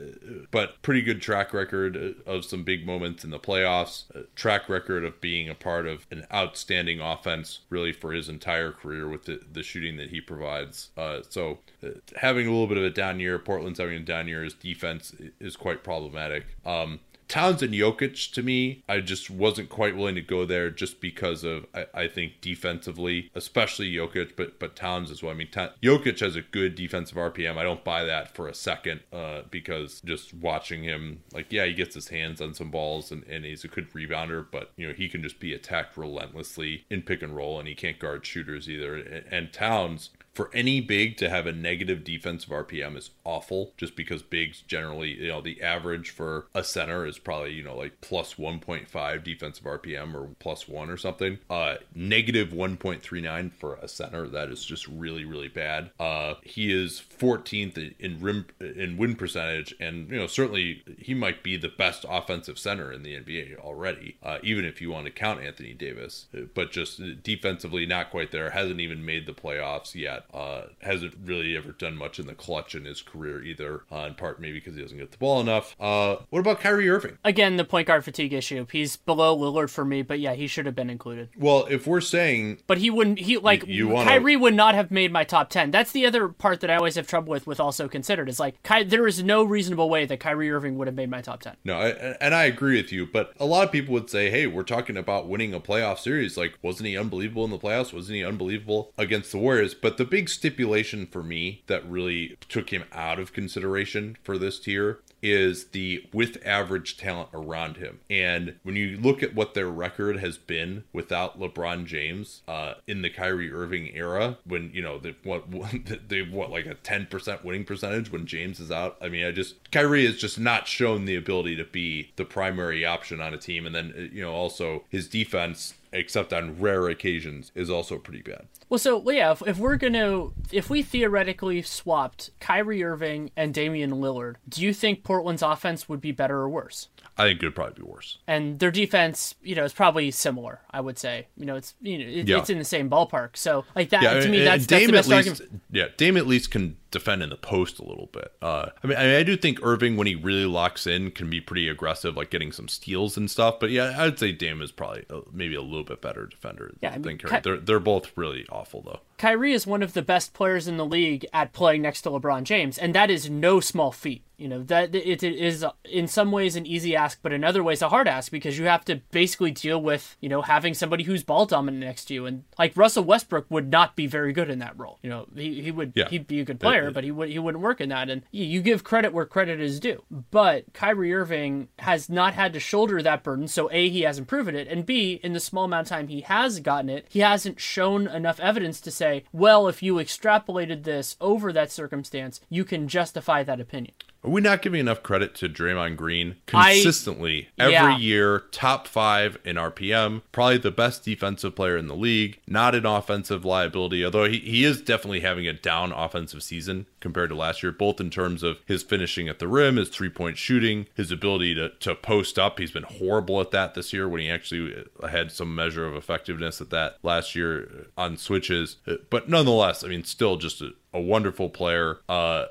but 0.50 0.80
pretty 0.82 1.02
good 1.02 1.20
track 1.20 1.52
record 1.52 2.16
of 2.26 2.44
some 2.44 2.62
big 2.62 2.86
moments 2.86 3.24
in 3.24 3.30
the 3.30 3.38
playoffs. 3.40 4.04
Track 4.36 4.68
record 4.68 5.04
of 5.04 5.20
being 5.20 5.48
a 5.48 5.54
part 5.54 5.86
of 5.86 6.06
an 6.10 6.26
outstanding 6.32 7.00
offense, 7.00 7.60
really 7.70 7.92
for 7.92 8.12
his 8.12 8.28
entire 8.28 8.70
career 8.70 9.08
with 9.08 9.24
the, 9.24 9.40
the 9.50 9.62
shooting 9.62 9.96
that 9.96 10.10
he 10.10 10.20
provides. 10.20 10.90
Uh, 10.96 11.20
so 11.28 11.58
uh, 11.82 11.88
having 12.16 12.46
a 12.46 12.50
little 12.50 12.66
bit 12.66 12.76
of 12.76 12.84
a 12.84 12.90
down 12.90 13.18
year, 13.18 13.38
Portland's 13.38 13.80
having 13.80 13.96
a 13.96 14.00
down 14.00 14.28
year. 14.28 14.44
His 14.44 14.54
defense 14.54 15.16
is 15.40 15.56
quite 15.56 15.82
problematic. 15.82 16.44
Um, 16.64 17.00
Towns 17.32 17.62
and 17.62 17.72
Jokic 17.72 18.30
to 18.32 18.42
me, 18.42 18.84
I 18.86 19.00
just 19.00 19.30
wasn't 19.30 19.70
quite 19.70 19.96
willing 19.96 20.16
to 20.16 20.20
go 20.20 20.44
there 20.44 20.68
just 20.68 21.00
because 21.00 21.44
of 21.44 21.64
I, 21.74 21.86
I 21.94 22.06
think 22.06 22.42
defensively, 22.42 23.30
especially 23.34 23.90
Jokic, 23.90 24.36
but 24.36 24.58
but 24.58 24.76
Towns 24.76 25.10
as 25.10 25.22
well. 25.22 25.32
I 25.32 25.36
mean, 25.36 25.48
Ta- 25.50 25.72
Jokic 25.82 26.20
has 26.20 26.36
a 26.36 26.42
good 26.42 26.74
defensive 26.74 27.16
RPM. 27.16 27.56
I 27.56 27.62
don't 27.62 27.82
buy 27.82 28.04
that 28.04 28.34
for 28.34 28.48
a 28.48 28.54
second 28.54 29.00
uh, 29.14 29.44
because 29.50 30.02
just 30.02 30.34
watching 30.34 30.82
him, 30.82 31.22
like 31.32 31.50
yeah, 31.50 31.64
he 31.64 31.72
gets 31.72 31.94
his 31.94 32.08
hands 32.08 32.42
on 32.42 32.52
some 32.52 32.70
balls 32.70 33.10
and, 33.10 33.24
and 33.24 33.46
he's 33.46 33.64
a 33.64 33.68
good 33.68 33.90
rebounder, 33.94 34.44
but 34.52 34.72
you 34.76 34.86
know 34.86 34.92
he 34.92 35.08
can 35.08 35.22
just 35.22 35.40
be 35.40 35.54
attacked 35.54 35.96
relentlessly 35.96 36.84
in 36.90 37.00
pick 37.00 37.22
and 37.22 37.34
roll, 37.34 37.58
and 37.58 37.66
he 37.66 37.74
can't 37.74 37.98
guard 37.98 38.26
shooters 38.26 38.68
either. 38.68 38.94
And, 38.94 39.24
and 39.32 39.52
Towns 39.54 40.10
for 40.32 40.50
any 40.54 40.80
big 40.80 41.16
to 41.18 41.28
have 41.28 41.46
a 41.46 41.52
negative 41.52 42.04
defensive 42.04 42.50
RPM 42.50 42.96
is 42.96 43.10
awful 43.24 43.72
just 43.76 43.94
because 43.94 44.22
bigs 44.22 44.62
generally, 44.62 45.10
you 45.10 45.28
know, 45.28 45.42
the 45.42 45.62
average 45.62 46.10
for 46.10 46.46
a 46.54 46.64
center 46.64 47.06
is 47.06 47.18
probably, 47.18 47.52
you 47.52 47.62
know, 47.62 47.76
like 47.76 48.00
plus 48.00 48.34
1.5 48.34 49.24
defensive 49.24 49.64
RPM 49.64 50.14
or 50.14 50.30
plus 50.38 50.66
one 50.66 50.88
or 50.88 50.96
something. 50.96 51.38
Uh, 51.50 51.74
negative 51.94 52.48
1.39 52.48 53.52
for 53.52 53.74
a 53.74 53.88
center. 53.88 54.26
That 54.26 54.48
is 54.48 54.64
just 54.64 54.88
really, 54.88 55.24
really 55.24 55.48
bad. 55.48 55.90
Uh, 56.00 56.34
he 56.42 56.72
is 56.72 57.02
14th 57.18 57.94
in 57.98 58.20
rim, 58.20 58.46
in 58.58 58.96
win 58.96 59.16
percentage. 59.16 59.74
And, 59.78 60.10
you 60.10 60.16
know, 60.16 60.26
certainly 60.26 60.82
he 60.98 61.12
might 61.12 61.42
be 61.42 61.58
the 61.58 61.68
best 61.68 62.06
offensive 62.08 62.58
center 62.58 62.90
in 62.90 63.02
the 63.02 63.16
NBA 63.16 63.58
already, 63.58 64.16
uh, 64.22 64.38
even 64.42 64.64
if 64.64 64.80
you 64.80 64.90
want 64.90 65.04
to 65.04 65.12
count 65.12 65.42
Anthony 65.42 65.74
Davis. 65.74 66.26
But 66.54 66.72
just 66.72 67.22
defensively, 67.22 67.84
not 67.84 68.10
quite 68.10 68.30
there. 68.30 68.50
Hasn't 68.50 68.80
even 68.80 69.04
made 69.04 69.26
the 69.26 69.32
playoffs 69.32 69.94
yet. 69.94 70.21
Uh, 70.32 70.62
hasn't 70.80 71.14
really 71.24 71.56
ever 71.56 71.72
done 71.72 71.96
much 71.96 72.18
in 72.18 72.26
the 72.26 72.34
clutch 72.34 72.74
in 72.74 72.84
his 72.84 73.02
career 73.02 73.42
either. 73.42 73.82
Uh, 73.90 74.06
in 74.08 74.14
part 74.14 74.40
maybe 74.40 74.54
because 74.58 74.74
he 74.74 74.82
doesn't 74.82 74.98
get 74.98 75.10
the 75.10 75.18
ball 75.18 75.40
enough. 75.40 75.74
Uh, 75.80 76.16
what 76.30 76.40
about 76.40 76.60
Kyrie 76.60 76.88
Irving? 76.88 77.18
Again, 77.24 77.56
the 77.56 77.64
point 77.64 77.86
guard 77.86 78.04
fatigue 78.04 78.32
issue. 78.32 78.66
He's 78.70 78.96
below 78.96 79.36
Lillard 79.36 79.70
for 79.70 79.84
me, 79.84 80.02
but 80.02 80.18
yeah, 80.20 80.34
he 80.34 80.46
should 80.46 80.66
have 80.66 80.74
been 80.74 80.90
included. 80.90 81.30
Well, 81.36 81.66
if 81.70 81.86
we're 81.86 82.00
saying 82.00 82.58
But 82.66 82.78
he 82.78 82.90
wouldn't. 82.90 83.18
He 83.20 83.38
like 83.38 83.66
you 83.66 83.88
wanna- 83.88 84.10
Kyrie 84.10 84.36
would 84.36 84.54
not 84.54 84.74
have 84.74 84.90
made 84.90 85.12
my 85.12 85.24
top 85.24 85.50
ten. 85.50 85.70
That's 85.70 85.92
the 85.92 86.06
other 86.06 86.28
part 86.28 86.60
that 86.60 86.70
I 86.70 86.76
always 86.76 86.94
have 86.96 87.06
trouble 87.06 87.30
with. 87.30 87.46
With 87.46 87.60
also 87.60 87.88
considered 87.88 88.28
is 88.28 88.40
like 88.40 88.62
Ky- 88.62 88.84
there 88.84 89.06
is 89.06 89.22
no 89.22 89.42
reasonable 89.44 89.88
way 89.90 90.04
that 90.06 90.20
Kyrie 90.20 90.50
Irving 90.50 90.76
would 90.78 90.86
have 90.88 90.94
made 90.96 91.10
my 91.10 91.20
top 91.20 91.40
ten. 91.42 91.56
No, 91.64 91.74
I, 91.78 91.88
and 92.20 92.34
I 92.34 92.44
agree 92.44 92.76
with 92.80 92.92
you, 92.92 93.06
but 93.06 93.32
a 93.38 93.44
lot 93.46 93.64
of 93.66 93.72
people 93.72 93.92
would 93.94 94.10
say, 94.10 94.30
"Hey, 94.30 94.46
we're 94.46 94.62
talking 94.62 94.96
about 94.96 95.28
winning 95.28 95.54
a 95.54 95.60
playoff 95.60 95.98
series. 95.98 96.36
Like, 96.36 96.58
wasn't 96.62 96.88
he 96.88 96.96
unbelievable 96.96 97.44
in 97.44 97.50
the 97.50 97.58
playoffs? 97.58 97.92
Wasn't 97.92 98.14
he 98.16 98.24
unbelievable 98.24 98.92
against 98.98 99.32
the 99.32 99.38
Warriors?" 99.38 99.74
But 99.74 99.96
the 99.96 100.04
big 100.12 100.28
stipulation 100.28 101.06
for 101.06 101.22
me 101.22 101.62
that 101.68 101.88
really 101.88 102.36
took 102.50 102.68
him 102.68 102.84
out 102.92 103.18
of 103.18 103.32
consideration 103.32 104.14
for 104.22 104.36
this 104.36 104.60
tier 104.60 104.98
is 105.22 105.68
the 105.68 106.04
with 106.12 106.36
average 106.44 106.98
talent 106.98 107.30
around 107.32 107.78
him. 107.78 108.00
And 108.10 108.56
when 108.62 108.76
you 108.76 108.98
look 108.98 109.22
at 109.22 109.34
what 109.34 109.54
their 109.54 109.68
record 109.68 110.18
has 110.18 110.36
been 110.36 110.84
without 110.92 111.40
LeBron 111.40 111.86
James 111.86 112.42
uh, 112.46 112.74
in 112.86 113.00
the 113.00 113.08
Kyrie 113.08 113.50
Irving 113.50 113.90
era, 113.94 114.36
when 114.44 114.70
you 114.74 114.82
know 114.82 114.98
they 114.98 115.14
what 115.22 115.44
they've 116.08 116.30
what 116.30 116.50
like 116.50 116.66
a 116.66 116.74
ten 116.74 117.06
percent 117.06 117.42
winning 117.42 117.64
percentage 117.64 118.12
when 118.12 118.26
James 118.26 118.60
is 118.60 118.70
out. 118.70 118.98
I 119.00 119.08
mean, 119.08 119.24
I 119.24 119.30
just 119.30 119.70
Kyrie 119.70 120.04
has 120.04 120.18
just 120.18 120.38
not 120.38 120.68
shown 120.68 121.06
the 121.06 121.16
ability 121.16 121.56
to 121.56 121.64
be 121.64 122.10
the 122.16 122.26
primary 122.26 122.84
option 122.84 123.22
on 123.22 123.32
a 123.32 123.38
team, 123.38 123.64
and 123.64 123.74
then 123.74 124.10
you 124.12 124.20
know 124.20 124.32
also 124.32 124.84
his 124.90 125.08
defense. 125.08 125.72
Except 125.94 126.32
on 126.32 126.58
rare 126.58 126.88
occasions, 126.88 127.52
is 127.54 127.68
also 127.68 127.98
pretty 127.98 128.22
bad. 128.22 128.46
Well, 128.70 128.78
so 128.78 128.96
well, 128.96 129.14
yeah, 129.14 129.32
if, 129.32 129.46
if 129.46 129.58
we're 129.58 129.76
gonna, 129.76 130.28
if 130.50 130.70
we 130.70 130.82
theoretically 130.82 131.60
swapped 131.60 132.30
Kyrie 132.40 132.82
Irving 132.82 133.30
and 133.36 133.52
Damian 133.52 133.90
Lillard, 133.92 134.36
do 134.48 134.62
you 134.62 134.72
think 134.72 135.04
Portland's 135.04 135.42
offense 135.42 135.90
would 135.90 136.00
be 136.00 136.10
better 136.12 136.38
or 136.38 136.48
worse? 136.48 136.88
I 137.18 137.24
think 137.24 137.42
it 137.42 137.46
would 137.46 137.54
probably 137.54 137.74
be 137.74 137.90
worse. 137.90 138.16
And 138.26 138.58
their 138.58 138.70
defense, 138.70 139.34
you 139.42 139.54
know, 139.54 139.64
is 139.64 139.74
probably 139.74 140.10
similar. 140.10 140.60
I 140.70 140.80
would 140.80 140.98
say, 140.98 141.26
you 141.36 141.44
know, 141.44 141.56
it's 141.56 141.74
you 141.82 141.98
know, 141.98 142.04
it, 142.06 142.26
Yeah. 142.26 142.38
it's 142.38 142.48
in 142.48 142.58
the 142.58 142.64
same 142.64 142.88
ballpark. 142.88 143.36
So 143.36 143.66
like 143.76 143.90
that 143.90 144.02
Yeah, 144.02 144.14
to 144.14 144.28
me, 144.28 144.42
that's, 144.44 144.64
that's 144.66 144.86
the 144.86 144.92
best 144.92 145.08
least, 145.08 145.28
argument. 145.28 145.62
Yeah, 145.70 145.88
Dame 145.98 146.16
at 146.16 146.26
least 146.26 146.50
can 146.50 146.78
defend 146.92 147.22
in 147.22 147.30
the 147.30 147.36
post 147.36 147.80
a 147.80 147.84
little 147.84 148.08
bit. 148.12 148.32
Uh, 148.40 148.66
I 148.82 148.86
mean, 148.86 148.96
I, 148.96 149.02
mean, 149.04 149.16
I 149.16 149.22
do 149.24 149.36
think 149.36 149.58
Irving, 149.62 149.96
when 149.96 150.06
he 150.06 150.14
really 150.14 150.46
locks 150.46 150.86
in, 150.86 151.10
can 151.10 151.28
be 151.28 151.40
pretty 151.40 151.68
aggressive, 151.68 152.16
like 152.16 152.30
getting 152.30 152.52
some 152.52 152.68
steals 152.68 153.16
and 153.16 153.28
stuff. 153.28 153.58
But 153.58 153.70
yeah, 153.70 153.94
I'd 153.98 154.18
say 154.18 154.30
Dame 154.32 154.62
is 154.62 154.70
probably 154.70 155.04
uh, 155.10 155.22
maybe 155.32 155.56
a 155.56 155.62
little 155.62 155.84
bit 155.84 156.00
better 156.00 156.26
defender 156.26 156.72
Yeah, 156.80 156.90
I 156.90 156.92
mean, 156.98 157.02
than. 157.02 157.18
Ky- 157.18 157.40
They're 157.42 157.56
they're 157.58 157.80
both 157.80 158.12
really 158.16 158.46
awful 158.50 158.82
though. 158.82 159.00
Kyrie 159.18 159.52
is 159.52 159.66
one 159.66 159.82
of 159.84 159.92
the 159.92 160.02
best 160.02 160.32
players 160.34 160.66
in 160.66 160.76
the 160.78 160.86
league 160.86 161.24
at 161.32 161.52
playing 161.52 161.82
next 161.82 162.02
to 162.02 162.10
LeBron 162.10 162.42
James, 162.42 162.76
and 162.76 162.92
that 162.94 163.08
is 163.10 163.30
no 163.30 163.60
small 163.60 163.92
feat. 163.92 164.22
You 164.36 164.48
know 164.48 164.62
that 164.64 164.92
it, 164.92 165.22
it 165.22 165.34
is 165.36 165.64
in 165.84 166.08
some 166.08 166.32
ways 166.32 166.56
an 166.56 166.66
easy 166.66 166.96
ask, 166.96 167.20
but 167.22 167.32
in 167.32 167.44
other 167.44 167.62
ways 167.62 167.80
a 167.80 167.88
hard 167.88 168.08
ask 168.08 168.32
because 168.32 168.58
you 168.58 168.64
have 168.64 168.84
to 168.86 168.96
basically 169.12 169.52
deal 169.52 169.80
with 169.80 170.16
you 170.20 170.28
know 170.28 170.42
having 170.42 170.74
somebody 170.74 171.04
who's 171.04 171.22
ball 171.22 171.46
dominant 171.46 171.84
next 171.84 172.06
to 172.06 172.14
you, 172.14 172.26
and 172.26 172.42
like 172.58 172.76
Russell 172.76 173.04
Westbrook 173.04 173.46
would 173.50 173.70
not 173.70 173.94
be 173.94 174.08
very 174.08 174.32
good 174.32 174.50
in 174.50 174.58
that 174.58 174.76
role. 174.76 174.98
You 175.04 175.10
know 175.10 175.26
he, 175.36 175.62
he 175.62 175.70
would 175.70 175.92
Yeah. 175.94 176.08
he'd 176.08 176.26
be 176.26 176.40
a 176.40 176.44
good 176.44 176.58
player, 176.58 176.81
but 176.90 177.04
he 177.04 177.10
would 177.10 177.28
he 177.28 177.38
wouldn't 177.38 177.62
work 177.62 177.80
in 177.80 177.88
that. 177.90 178.10
And 178.10 178.22
you, 178.30 178.44
you 178.44 178.62
give 178.62 178.84
credit 178.84 179.12
where 179.12 179.26
credit 179.26 179.60
is 179.60 179.80
due, 179.80 180.02
but 180.30 180.72
Kyrie 180.72 181.14
Irving 181.14 181.68
has 181.78 182.08
not 182.08 182.34
had 182.34 182.52
to 182.52 182.60
shoulder 182.60 183.02
that 183.02 183.22
burden. 183.22 183.48
So 183.48 183.70
a 183.70 183.88
he 183.88 184.02
hasn't 184.02 184.28
proven 184.28 184.54
it, 184.54 184.68
and 184.68 184.86
b 184.86 185.20
in 185.22 185.32
the 185.32 185.40
small 185.40 185.64
amount 185.64 185.86
of 185.86 185.90
time 185.90 186.08
he 186.08 186.22
has 186.22 186.60
gotten 186.60 186.90
it, 186.90 187.06
he 187.08 187.20
hasn't 187.20 187.60
shown 187.60 188.06
enough 188.06 188.40
evidence 188.40 188.80
to 188.80 188.90
say, 188.90 189.24
well, 189.32 189.68
if 189.68 189.82
you 189.82 189.94
extrapolated 189.94 190.84
this 190.84 191.16
over 191.20 191.52
that 191.52 191.70
circumstance, 191.70 192.40
you 192.48 192.64
can 192.64 192.88
justify 192.88 193.42
that 193.42 193.60
opinion. 193.60 193.94
Are 194.24 194.30
we 194.30 194.40
not 194.40 194.62
giving 194.62 194.78
enough 194.78 195.02
credit 195.02 195.34
to 195.36 195.48
Draymond 195.48 195.96
Green 195.96 196.36
I- 196.54 196.74
consistently 196.74 197.48
every 197.58 197.72
Yeah. 197.72 197.98
year? 197.98 198.44
Top 198.52 198.86
five 198.86 199.36
in 199.44 199.56
RPM, 199.58 200.22
probably 200.30 200.58
the 200.58 200.70
best 200.70 201.04
defensive 201.04 201.56
player 201.56 201.76
in 201.76 201.88
the 201.88 201.96
league, 201.96 202.38
not 202.46 202.74
an 202.76 202.86
offensive 202.86 203.44
liability, 203.44 204.04
although 204.04 204.28
he, 204.28 204.38
he 204.38 204.64
is 204.64 204.80
definitely 204.80 205.20
having 205.20 205.48
a 205.48 205.52
down 205.52 205.90
offensive 205.90 206.42
season 206.44 206.86
compared 207.00 207.30
to 207.30 207.34
last 207.34 207.64
year, 207.64 207.72
both 207.72 208.00
in 208.00 208.10
terms 208.10 208.44
of 208.44 208.58
his 208.64 208.84
finishing 208.84 209.28
at 209.28 209.40
the 209.40 209.48
rim, 209.48 209.74
his 209.76 209.88
three 209.88 210.08
point 210.08 210.38
shooting, 210.38 210.86
his 210.94 211.10
ability 211.10 211.54
to, 211.56 211.70
to 211.80 211.94
post 211.96 212.38
up. 212.38 212.60
He's 212.60 212.70
been 212.70 212.84
horrible 212.84 213.40
at 213.40 213.50
that 213.50 213.74
this 213.74 213.92
year 213.92 214.08
when 214.08 214.20
he 214.20 214.30
actually 214.30 214.84
uh, 215.02 215.08
had 215.08 215.32
some 215.32 215.52
measure 215.52 215.84
of 215.84 215.96
effectiveness 215.96 216.60
at 216.60 216.70
that 216.70 216.98
last 217.02 217.34
year 217.34 217.88
uh, 217.98 218.00
on 218.00 218.16
switches. 218.16 218.76
Uh, 218.86 218.94
but 219.10 219.28
nonetheless, 219.28 219.82
I 219.82 219.88
mean, 219.88 220.04
still 220.04 220.36
just 220.36 220.60
a, 220.60 220.74
a 220.94 221.00
wonderful 221.00 221.48
player. 221.50 221.98
Uh, 222.08 222.44